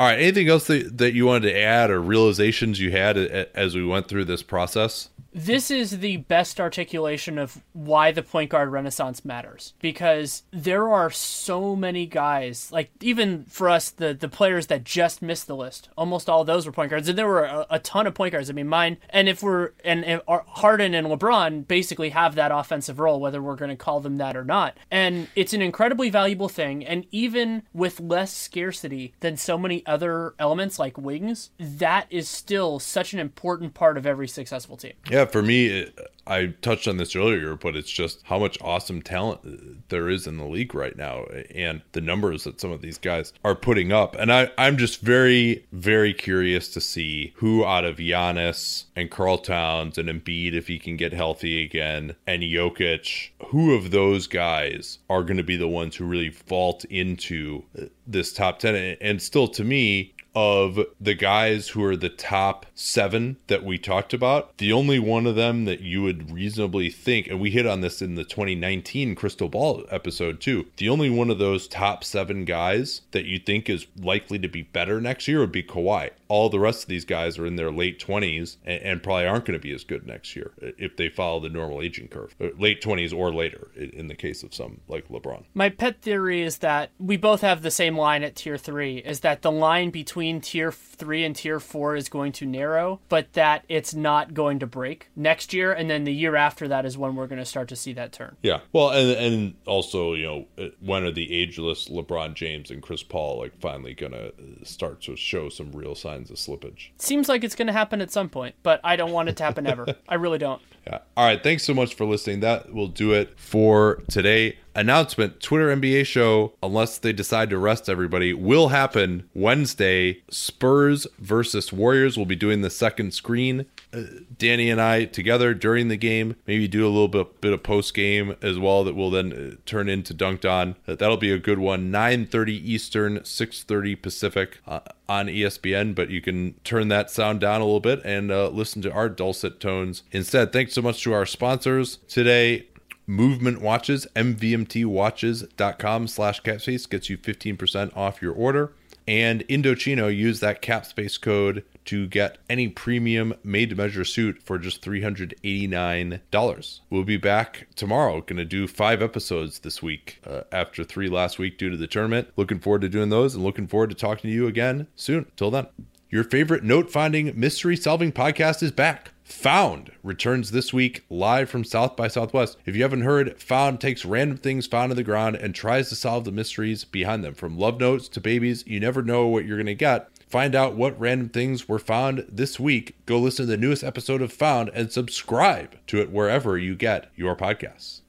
All 0.02 0.08
right. 0.08 0.18
Anything 0.18 0.50
else 0.50 0.66
that, 0.66 0.98
that 0.98 1.14
you 1.14 1.28
wanted 1.28 1.52
to 1.52 1.60
add 1.60 1.92
or 1.92 2.02
realizations 2.02 2.80
you 2.80 2.90
had 2.90 3.20
as 3.20 3.76
we 3.76 3.86
went 3.86 4.08
through 4.08 4.26
this 4.26 4.42
process? 4.42 5.10
This 5.34 5.72
is 5.72 6.00
the 6.00 6.18
best 6.18 6.60
articulation 6.60 7.38
of 7.38 7.62
why 7.74 8.12
the 8.12 8.22
point 8.22 8.50
guard 8.50 8.70
renaissance 8.70 9.24
matters 9.24 9.74
because 9.80 10.44
there 10.52 10.90
are 10.90 11.10
so 11.10 11.76
many 11.76 12.06
guys 12.06 12.72
like 12.72 12.92
even 13.02 13.46
for 13.46 13.70
us 13.70 13.90
the 13.92 14.14
the 14.14 14.28
players 14.28 14.68
that 14.68 14.84
just 14.84 15.22
missed 15.22 15.48
the 15.48 15.56
list 15.56 15.90
almost 15.98 16.30
all 16.30 16.44
those 16.44 16.66
were 16.66 16.72
point 16.72 16.90
guards 16.90 17.08
and 17.08 17.18
there 17.18 17.28
were 17.28 17.46
a, 17.46 17.66
a 17.72 17.80
ton 17.80 18.08
of 18.08 18.14
point 18.14 18.34
guards. 18.34 18.50
I 18.50 18.54
mean 18.54 18.68
mine 18.68 18.98
and 19.10 19.30
if 19.30 19.42
we're 19.42 19.72
and, 19.86 20.04
and 20.04 20.22
harden 20.28 20.94
and 20.94 21.08
lebron 21.08 21.68
basically 21.68 22.10
have 22.10 22.36
that 22.36 22.52
offensive 22.52 23.00
role 23.00 23.20
whether 23.20 23.42
we're 23.42 23.56
going 23.56 23.70
to 23.70 23.76
call 23.76 24.00
them 24.00 24.18
that 24.18 24.36
or 24.36 24.44
not. 24.44 24.78
And 24.90 25.28
it's 25.36 25.54
an 25.54 25.62
incredibly 25.62 26.10
valuable 26.10 26.50
thing 26.50 26.86
and 26.86 27.06
even 27.12 27.64
with 27.74 28.00
less 28.00 28.34
scarcity 28.34 29.14
than 29.22 29.38
so 29.38 29.58
many 29.58 29.86
other 29.86 30.34
elements 30.40 30.78
like 30.78 30.98
wings 30.98 31.52
that 31.58 32.08
is 32.10 32.28
still 32.28 32.80
such 32.80 33.14
an 33.14 33.20
important 33.20 33.74
part 33.74 33.98
of 33.98 34.06
every 34.06 34.28
successful 34.28 34.76
team. 34.76 34.94
Yeah 35.10 35.21
yeah, 35.22 35.28
for 35.28 35.42
me, 35.42 35.68
it, 35.68 36.00
I 36.26 36.54
touched 36.62 36.88
on 36.88 36.98
this 36.98 37.16
earlier, 37.16 37.56
but 37.56 37.76
it's 37.76 37.92
just 37.92 38.22
how 38.24 38.40
much 38.40 38.58
awesome 38.62 39.02
talent 39.02 39.42
uh, 39.46 39.80
there 39.90 40.10
is 40.10 40.28
in 40.28 40.38
the 40.38 40.46
league 40.46 40.74
right 40.74 40.96
now 40.96 41.26
and 41.54 41.82
the 41.92 42.02
numbers 42.02 42.44
that 42.44 42.62
some 42.62 42.72
of 42.72 42.82
these 42.82 42.98
guys 42.98 43.34
are 43.44 43.56
putting 43.56 43.92
up. 43.92 44.16
And 44.16 44.32
I, 44.32 44.52
I'm 44.58 44.78
just 44.78 45.02
very, 45.02 45.66
very 45.72 46.14
curious 46.14 46.70
to 46.70 46.82
see 46.82 47.34
who 47.38 47.66
out 47.66 47.86
of 47.86 47.98
Giannis 47.98 48.86
and 48.96 49.12
Karl 49.12 49.38
Towns 49.38 49.98
and 49.98 50.10
Embiid, 50.10 50.54
if 50.54 50.68
he 50.68 50.80
can 50.80 50.96
get 50.96 51.14
healthy 51.14 51.64
again, 51.64 52.16
and 52.26 52.44
Jokic, 52.44 53.30
who 53.48 53.74
of 53.74 53.92
those 53.92 54.28
guys 54.28 55.00
are 55.10 55.24
going 55.24 55.38
to 55.38 55.44
be 55.44 55.58
the 55.58 55.68
ones 55.68 55.96
who 55.96 56.06
really 56.06 56.30
vault 56.30 56.86
into 56.86 57.64
uh, 57.80 57.86
this 58.08 58.34
top 58.34 58.60
10? 58.60 58.98
And 59.02 59.22
still, 59.22 59.48
to 59.50 59.64
me, 59.64 60.14
of 60.34 60.80
the 61.00 61.14
guys 61.14 61.70
who 61.70 61.84
are 61.84 61.96
the 61.96 62.10
top 62.10 62.66
seven 62.74 63.38
that 63.48 63.64
we 63.64 63.78
talked 63.78 64.14
about, 64.14 64.58
the 64.58 64.72
only 64.72 65.00
one 65.00 65.28
of 65.28 65.36
them 65.36 65.66
that 65.66 65.82
you 65.82 66.02
would 66.02 66.32
reasonably 66.32 66.90
think, 66.90 67.28
and 67.28 67.40
we 67.40 67.52
hit 67.52 67.66
on 67.66 67.82
this 67.82 68.02
in 68.02 68.16
the 68.16 68.24
2019 68.24 69.16
Crystal 69.16 69.50
Ball 69.50 69.84
episode 69.90 70.40
too, 70.40 70.68
the 70.78 70.90
only 70.90 71.10
one 71.10 71.30
of 71.30 71.38
those 71.38 71.68
top 71.68 72.04
seven 72.04 72.46
guys 72.46 73.02
that 73.12 73.26
you 73.26 73.38
think 73.38 73.70
is 73.70 73.88
likely 74.00 74.40
to 74.40 74.48
be 74.48 74.62
better 74.62 75.02
next 75.02 75.28
year 75.28 75.40
would 75.40 75.52
be 75.52 75.64
Kawhi. 75.64 76.12
All 76.28 76.50
the 76.50 76.60
rest 76.60 76.84
of 76.84 76.90
these 76.90 77.04
guys 77.04 77.38
are 77.38 77.46
in 77.46 77.58
their 77.58 77.72
late 77.72 78.00
20s 78.00 78.58
and, 78.66 78.82
and 78.82 79.04
probably 79.04 79.26
aren't 79.26 79.46
going 79.46 79.60
to 79.60 79.64
be 79.64 79.74
as 79.74 79.84
good 79.84 80.08
next 80.08 80.36
year 80.36 80.52
if 80.62 80.96
they 80.96 81.10
follow 81.10 81.42
the 81.42 81.50
normal 81.50 81.82
aging 81.82 82.08
curve. 82.08 82.36
Late 82.58 82.82
20s 82.82 83.14
or 83.14 83.34
later 83.34 83.70
in 83.76 84.08
the 84.08 84.16
case 84.16 84.44
of 84.44 84.54
some 84.54 84.80
like 84.88 85.10
LeBron. 85.10 85.44
My 85.54 85.70
pet 85.70 86.02
theory 86.02 86.42
is 86.42 86.60
that 86.60 86.92
we 87.00 87.18
both 87.18 87.42
have 87.42 87.62
the 87.62 87.72
same 87.72 87.98
line 87.98 88.24
at 88.24 88.36
tier 88.36 88.58
three, 88.58 89.00
is 89.00 89.20
that 89.22 89.42
the 89.42 89.52
line 89.52 89.90
between 89.90 90.21
between 90.22 90.40
tier 90.40 90.72
three 90.72 91.24
and 91.24 91.36
tier 91.36 91.60
four 91.60 91.96
is 91.96 92.08
going 92.08 92.32
to 92.32 92.46
narrow, 92.46 93.00
but 93.10 93.34
that 93.34 93.66
it's 93.68 93.96
not 93.96 94.36
going 94.36 94.60
to 94.60 94.68
break 94.68 95.10
next 95.16 95.52
year, 95.52 95.74
and 95.74 95.90
then 95.90 96.04
the 96.04 96.14
year 96.14 96.36
after 96.36 96.68
that 96.68 96.86
is 96.86 96.96
when 96.96 97.16
we're 97.16 97.26
going 97.26 97.40
to 97.40 97.46
start 97.46 97.68
to 97.68 97.76
see 97.76 97.92
that 97.92 98.12
turn. 98.12 98.36
Yeah, 98.44 98.60
well, 98.72 98.92
and 98.92 99.10
and 99.10 99.56
also 99.66 100.14
you 100.14 100.26
know 100.28 100.46
uh, 100.64 100.70
when 100.80 101.04
are 101.06 101.12
the 101.12 101.34
ageless 101.34 101.90
LeBron 101.90 102.36
James 102.36 102.70
and 102.70 102.84
Chris 102.84 103.02
Paul 103.02 103.40
like 103.40 103.60
finally 103.60 103.96
going 103.96 104.12
to 104.12 104.32
start 104.64 105.02
to 105.02 105.16
show 105.16 105.50
some 105.50 105.72
real 105.72 105.96
signs 105.96 106.30
of 106.30 106.38
slippage? 106.38 106.90
Seems 107.00 107.28
like 107.28 107.44
it's 107.44 107.56
going 107.56 107.66
to 107.66 107.74
happen 107.74 108.00
at 108.00 108.12
some 108.12 108.30
point, 108.30 108.54
but 108.62 108.80
I 108.84 108.98
don't 108.98 109.12
want 109.12 109.28
it 109.28 109.38
to 109.38 109.44
happen 109.44 109.66
ever. 109.66 109.88
I 110.08 110.16
really 110.16 110.38
don't. 110.38 110.62
Yeah. 110.86 111.00
All 111.18 111.26
right. 111.26 111.42
Thanks 111.42 111.64
so 111.64 111.74
much 111.74 111.96
for 111.96 112.06
listening. 112.06 112.42
That 112.42 112.72
will 112.72 112.88
do 112.88 113.14
it 113.14 113.40
for 113.40 114.04
today 114.08 114.58
announcement 114.76 115.40
Twitter 115.40 115.76
NBA 115.76 116.06
show, 116.06 116.54
unless 116.62 116.98
they 116.98 117.14
decide 117.14 117.50
to 117.50 117.58
rest 117.58 117.90
everybody, 117.90 118.34
will 118.34 118.70
happen 118.70 119.30
Wednesday. 119.34 120.22
Spurs 120.30 121.08
versus 121.20 121.72
Warriors. 121.74 122.18
We'll 122.18 122.26
be 122.26 122.36
doing 122.36 122.62
the 122.62 122.70
second 122.70 123.14
screen. 123.14 123.66
Uh, 123.94 124.04
Danny 124.38 124.70
and 124.70 124.82
I 124.82 125.06
together 125.06 125.54
during 125.54 125.88
the 125.88 125.98
game, 125.98 126.36
maybe 126.48 126.68
do 126.68 126.86
a 126.86 126.90
little 126.90 127.08
bit, 127.08 127.42
bit 127.42 127.54
of 127.54 127.64
post 127.64 127.94
game 127.94 128.36
as 128.42 128.58
well 128.58 128.84
that 128.84 128.96
will 128.96 129.12
then 129.12 129.34
uh, 129.34 129.56
turn 129.66 129.90
into 129.90 130.14
Dunc'd 130.14 130.46
On. 130.46 130.76
Uh, 130.88 130.96
that'll 130.96 131.18
be 131.18 131.32
a 131.32 131.38
good 131.38 131.60
one. 131.60 131.92
9:30 131.92 132.50
Eastern, 132.50 133.20
6:30 133.20 134.02
Pacific 134.02 134.60
uh, 134.68 134.80
on 135.10 135.28
ESPN. 135.28 135.94
But 135.94 136.10
you 136.10 136.22
can 136.22 136.54
turn 136.64 136.88
that 136.88 137.12
sound 137.12 137.42
down 137.42 137.62
a 137.62 137.66
little 137.66 137.80
bit 137.80 138.02
and 138.06 138.32
uh, 138.32 138.50
listen 138.50 138.82
to 138.84 138.92
our 138.92 139.10
dulcet 139.10 139.60
tones 139.60 140.04
instead. 140.12 140.54
Thanks 140.54 140.74
so 140.74 140.82
much 140.82 141.04
to 141.04 141.14
our 141.14 141.26
sponsors 141.26 141.98
today. 142.08 142.68
Movement 143.12 143.62
Watches, 143.62 144.08
mvmtwatches.com 144.16 146.08
slash 146.08 146.42
capspace 146.42 146.90
gets 146.90 147.10
you 147.10 147.18
15% 147.18 147.96
off 147.96 148.22
your 148.22 148.34
order. 148.34 148.72
And 149.06 149.46
Indochino, 149.50 150.16
use 150.16 150.40
that 150.40 150.62
capspace 150.62 151.20
code 151.20 151.66
to 151.86 152.08
get 152.08 152.38
any 152.50 152.70
premium 152.70 153.34
made 153.44 153.72
to 153.72 153.76
measure 153.76 154.06
suit 154.06 154.42
for 154.42 154.58
just 154.58 154.82
$389. 154.82 156.80
We'll 156.90 157.04
be 157.04 157.18
back 157.18 157.68
tomorrow. 157.76 158.22
Going 158.22 158.38
to 158.38 158.46
do 158.46 158.66
five 158.66 159.02
episodes 159.02 159.60
this 159.60 159.84
week 159.84 160.22
uh, 160.26 160.44
after 160.54 160.86
three 160.86 161.10
last 161.10 161.38
week 161.38 161.58
due 161.58 161.70
to 161.70 161.76
the 161.76 161.88
tournament. 161.88 162.30
Looking 162.38 162.60
forward 162.60 162.82
to 162.82 162.90
doing 162.90 163.10
those 163.10 163.36
and 163.36 163.44
looking 163.44 163.68
forward 163.68 163.90
to 163.90 163.96
talking 163.96 164.30
to 164.30 164.34
you 164.34 164.48
again 164.48 164.88
soon. 164.96 165.30
Till 165.36 165.52
then, 165.52 165.68
your 166.10 166.24
favorite 166.24 166.64
note 166.64 166.90
finding 166.90 167.38
mystery 167.38 167.76
solving 167.76 168.14
podcast 168.14 168.64
is 168.64 168.72
back. 168.72 169.12
Found 169.32 169.92
returns 170.04 170.52
this 170.52 170.74
week 170.74 171.04
live 171.10 171.50
from 171.50 171.64
South 171.64 171.96
by 171.96 172.10
Southwest. 172.10 172.58
If 172.66 172.76
you 172.76 172.84
haven't 172.84 173.02
heard, 173.02 173.42
Found 173.42 173.80
takes 173.80 174.06
random 174.06 174.38
things 174.38 174.68
found 174.68 174.92
in 174.92 174.98
the 174.98 175.04
ground 175.04 175.38
and 175.38 175.56
tries 175.56 175.90
to 175.90 175.96
solve 175.96 176.26
the 176.26 176.34
mysteries 176.34 176.84
behind 176.84 177.24
them. 177.24 177.34
From 177.34 177.58
love 177.58 177.80
notes 177.80 178.08
to 178.10 178.22
babies, 178.22 178.64
you 178.68 178.80
never 178.80 179.02
know 179.02 179.28
what 179.28 179.46
you're 179.46 179.58
going 179.58 179.66
to 179.68 179.74
get. 179.74 180.10
Find 180.28 180.54
out 180.54 180.76
what 180.76 181.00
random 181.00 181.30
things 181.30 181.68
were 181.68 181.80
found 181.80 182.26
this 182.30 182.60
week. 182.60 182.98
Go 183.06 183.20
listen 183.20 183.46
to 183.46 183.52
the 183.52 183.58
newest 183.58 183.84
episode 183.84 184.22
of 184.22 184.34
Found 184.34 184.70
and 184.76 184.92
subscribe 184.92 185.78
to 185.88 186.02
it 186.02 186.12
wherever 186.12 186.58
you 186.58 186.76
get 186.76 187.10
your 187.16 187.36
podcasts. 187.36 188.02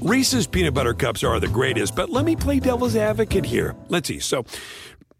Reese's 0.00 0.46
peanut 0.46 0.74
butter 0.74 0.94
cups 0.94 1.24
are 1.24 1.40
the 1.40 1.48
greatest, 1.48 1.96
but 1.96 2.10
let 2.10 2.24
me 2.24 2.36
play 2.36 2.60
devil's 2.60 2.96
advocate 2.96 3.46
here. 3.46 3.74
Let's 3.88 4.08
see. 4.08 4.18
So, 4.18 4.44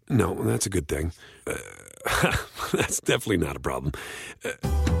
no, 0.07 0.35
that's 0.43 0.67
a 0.67 0.69
good 0.69 0.87
thing. 0.87 1.13
Uh, 1.47 1.57
that's 2.71 3.01
definitely 3.01 3.37
not 3.37 3.55
a 3.55 3.59
problem. 3.59 3.91
Uh, 4.45 5.00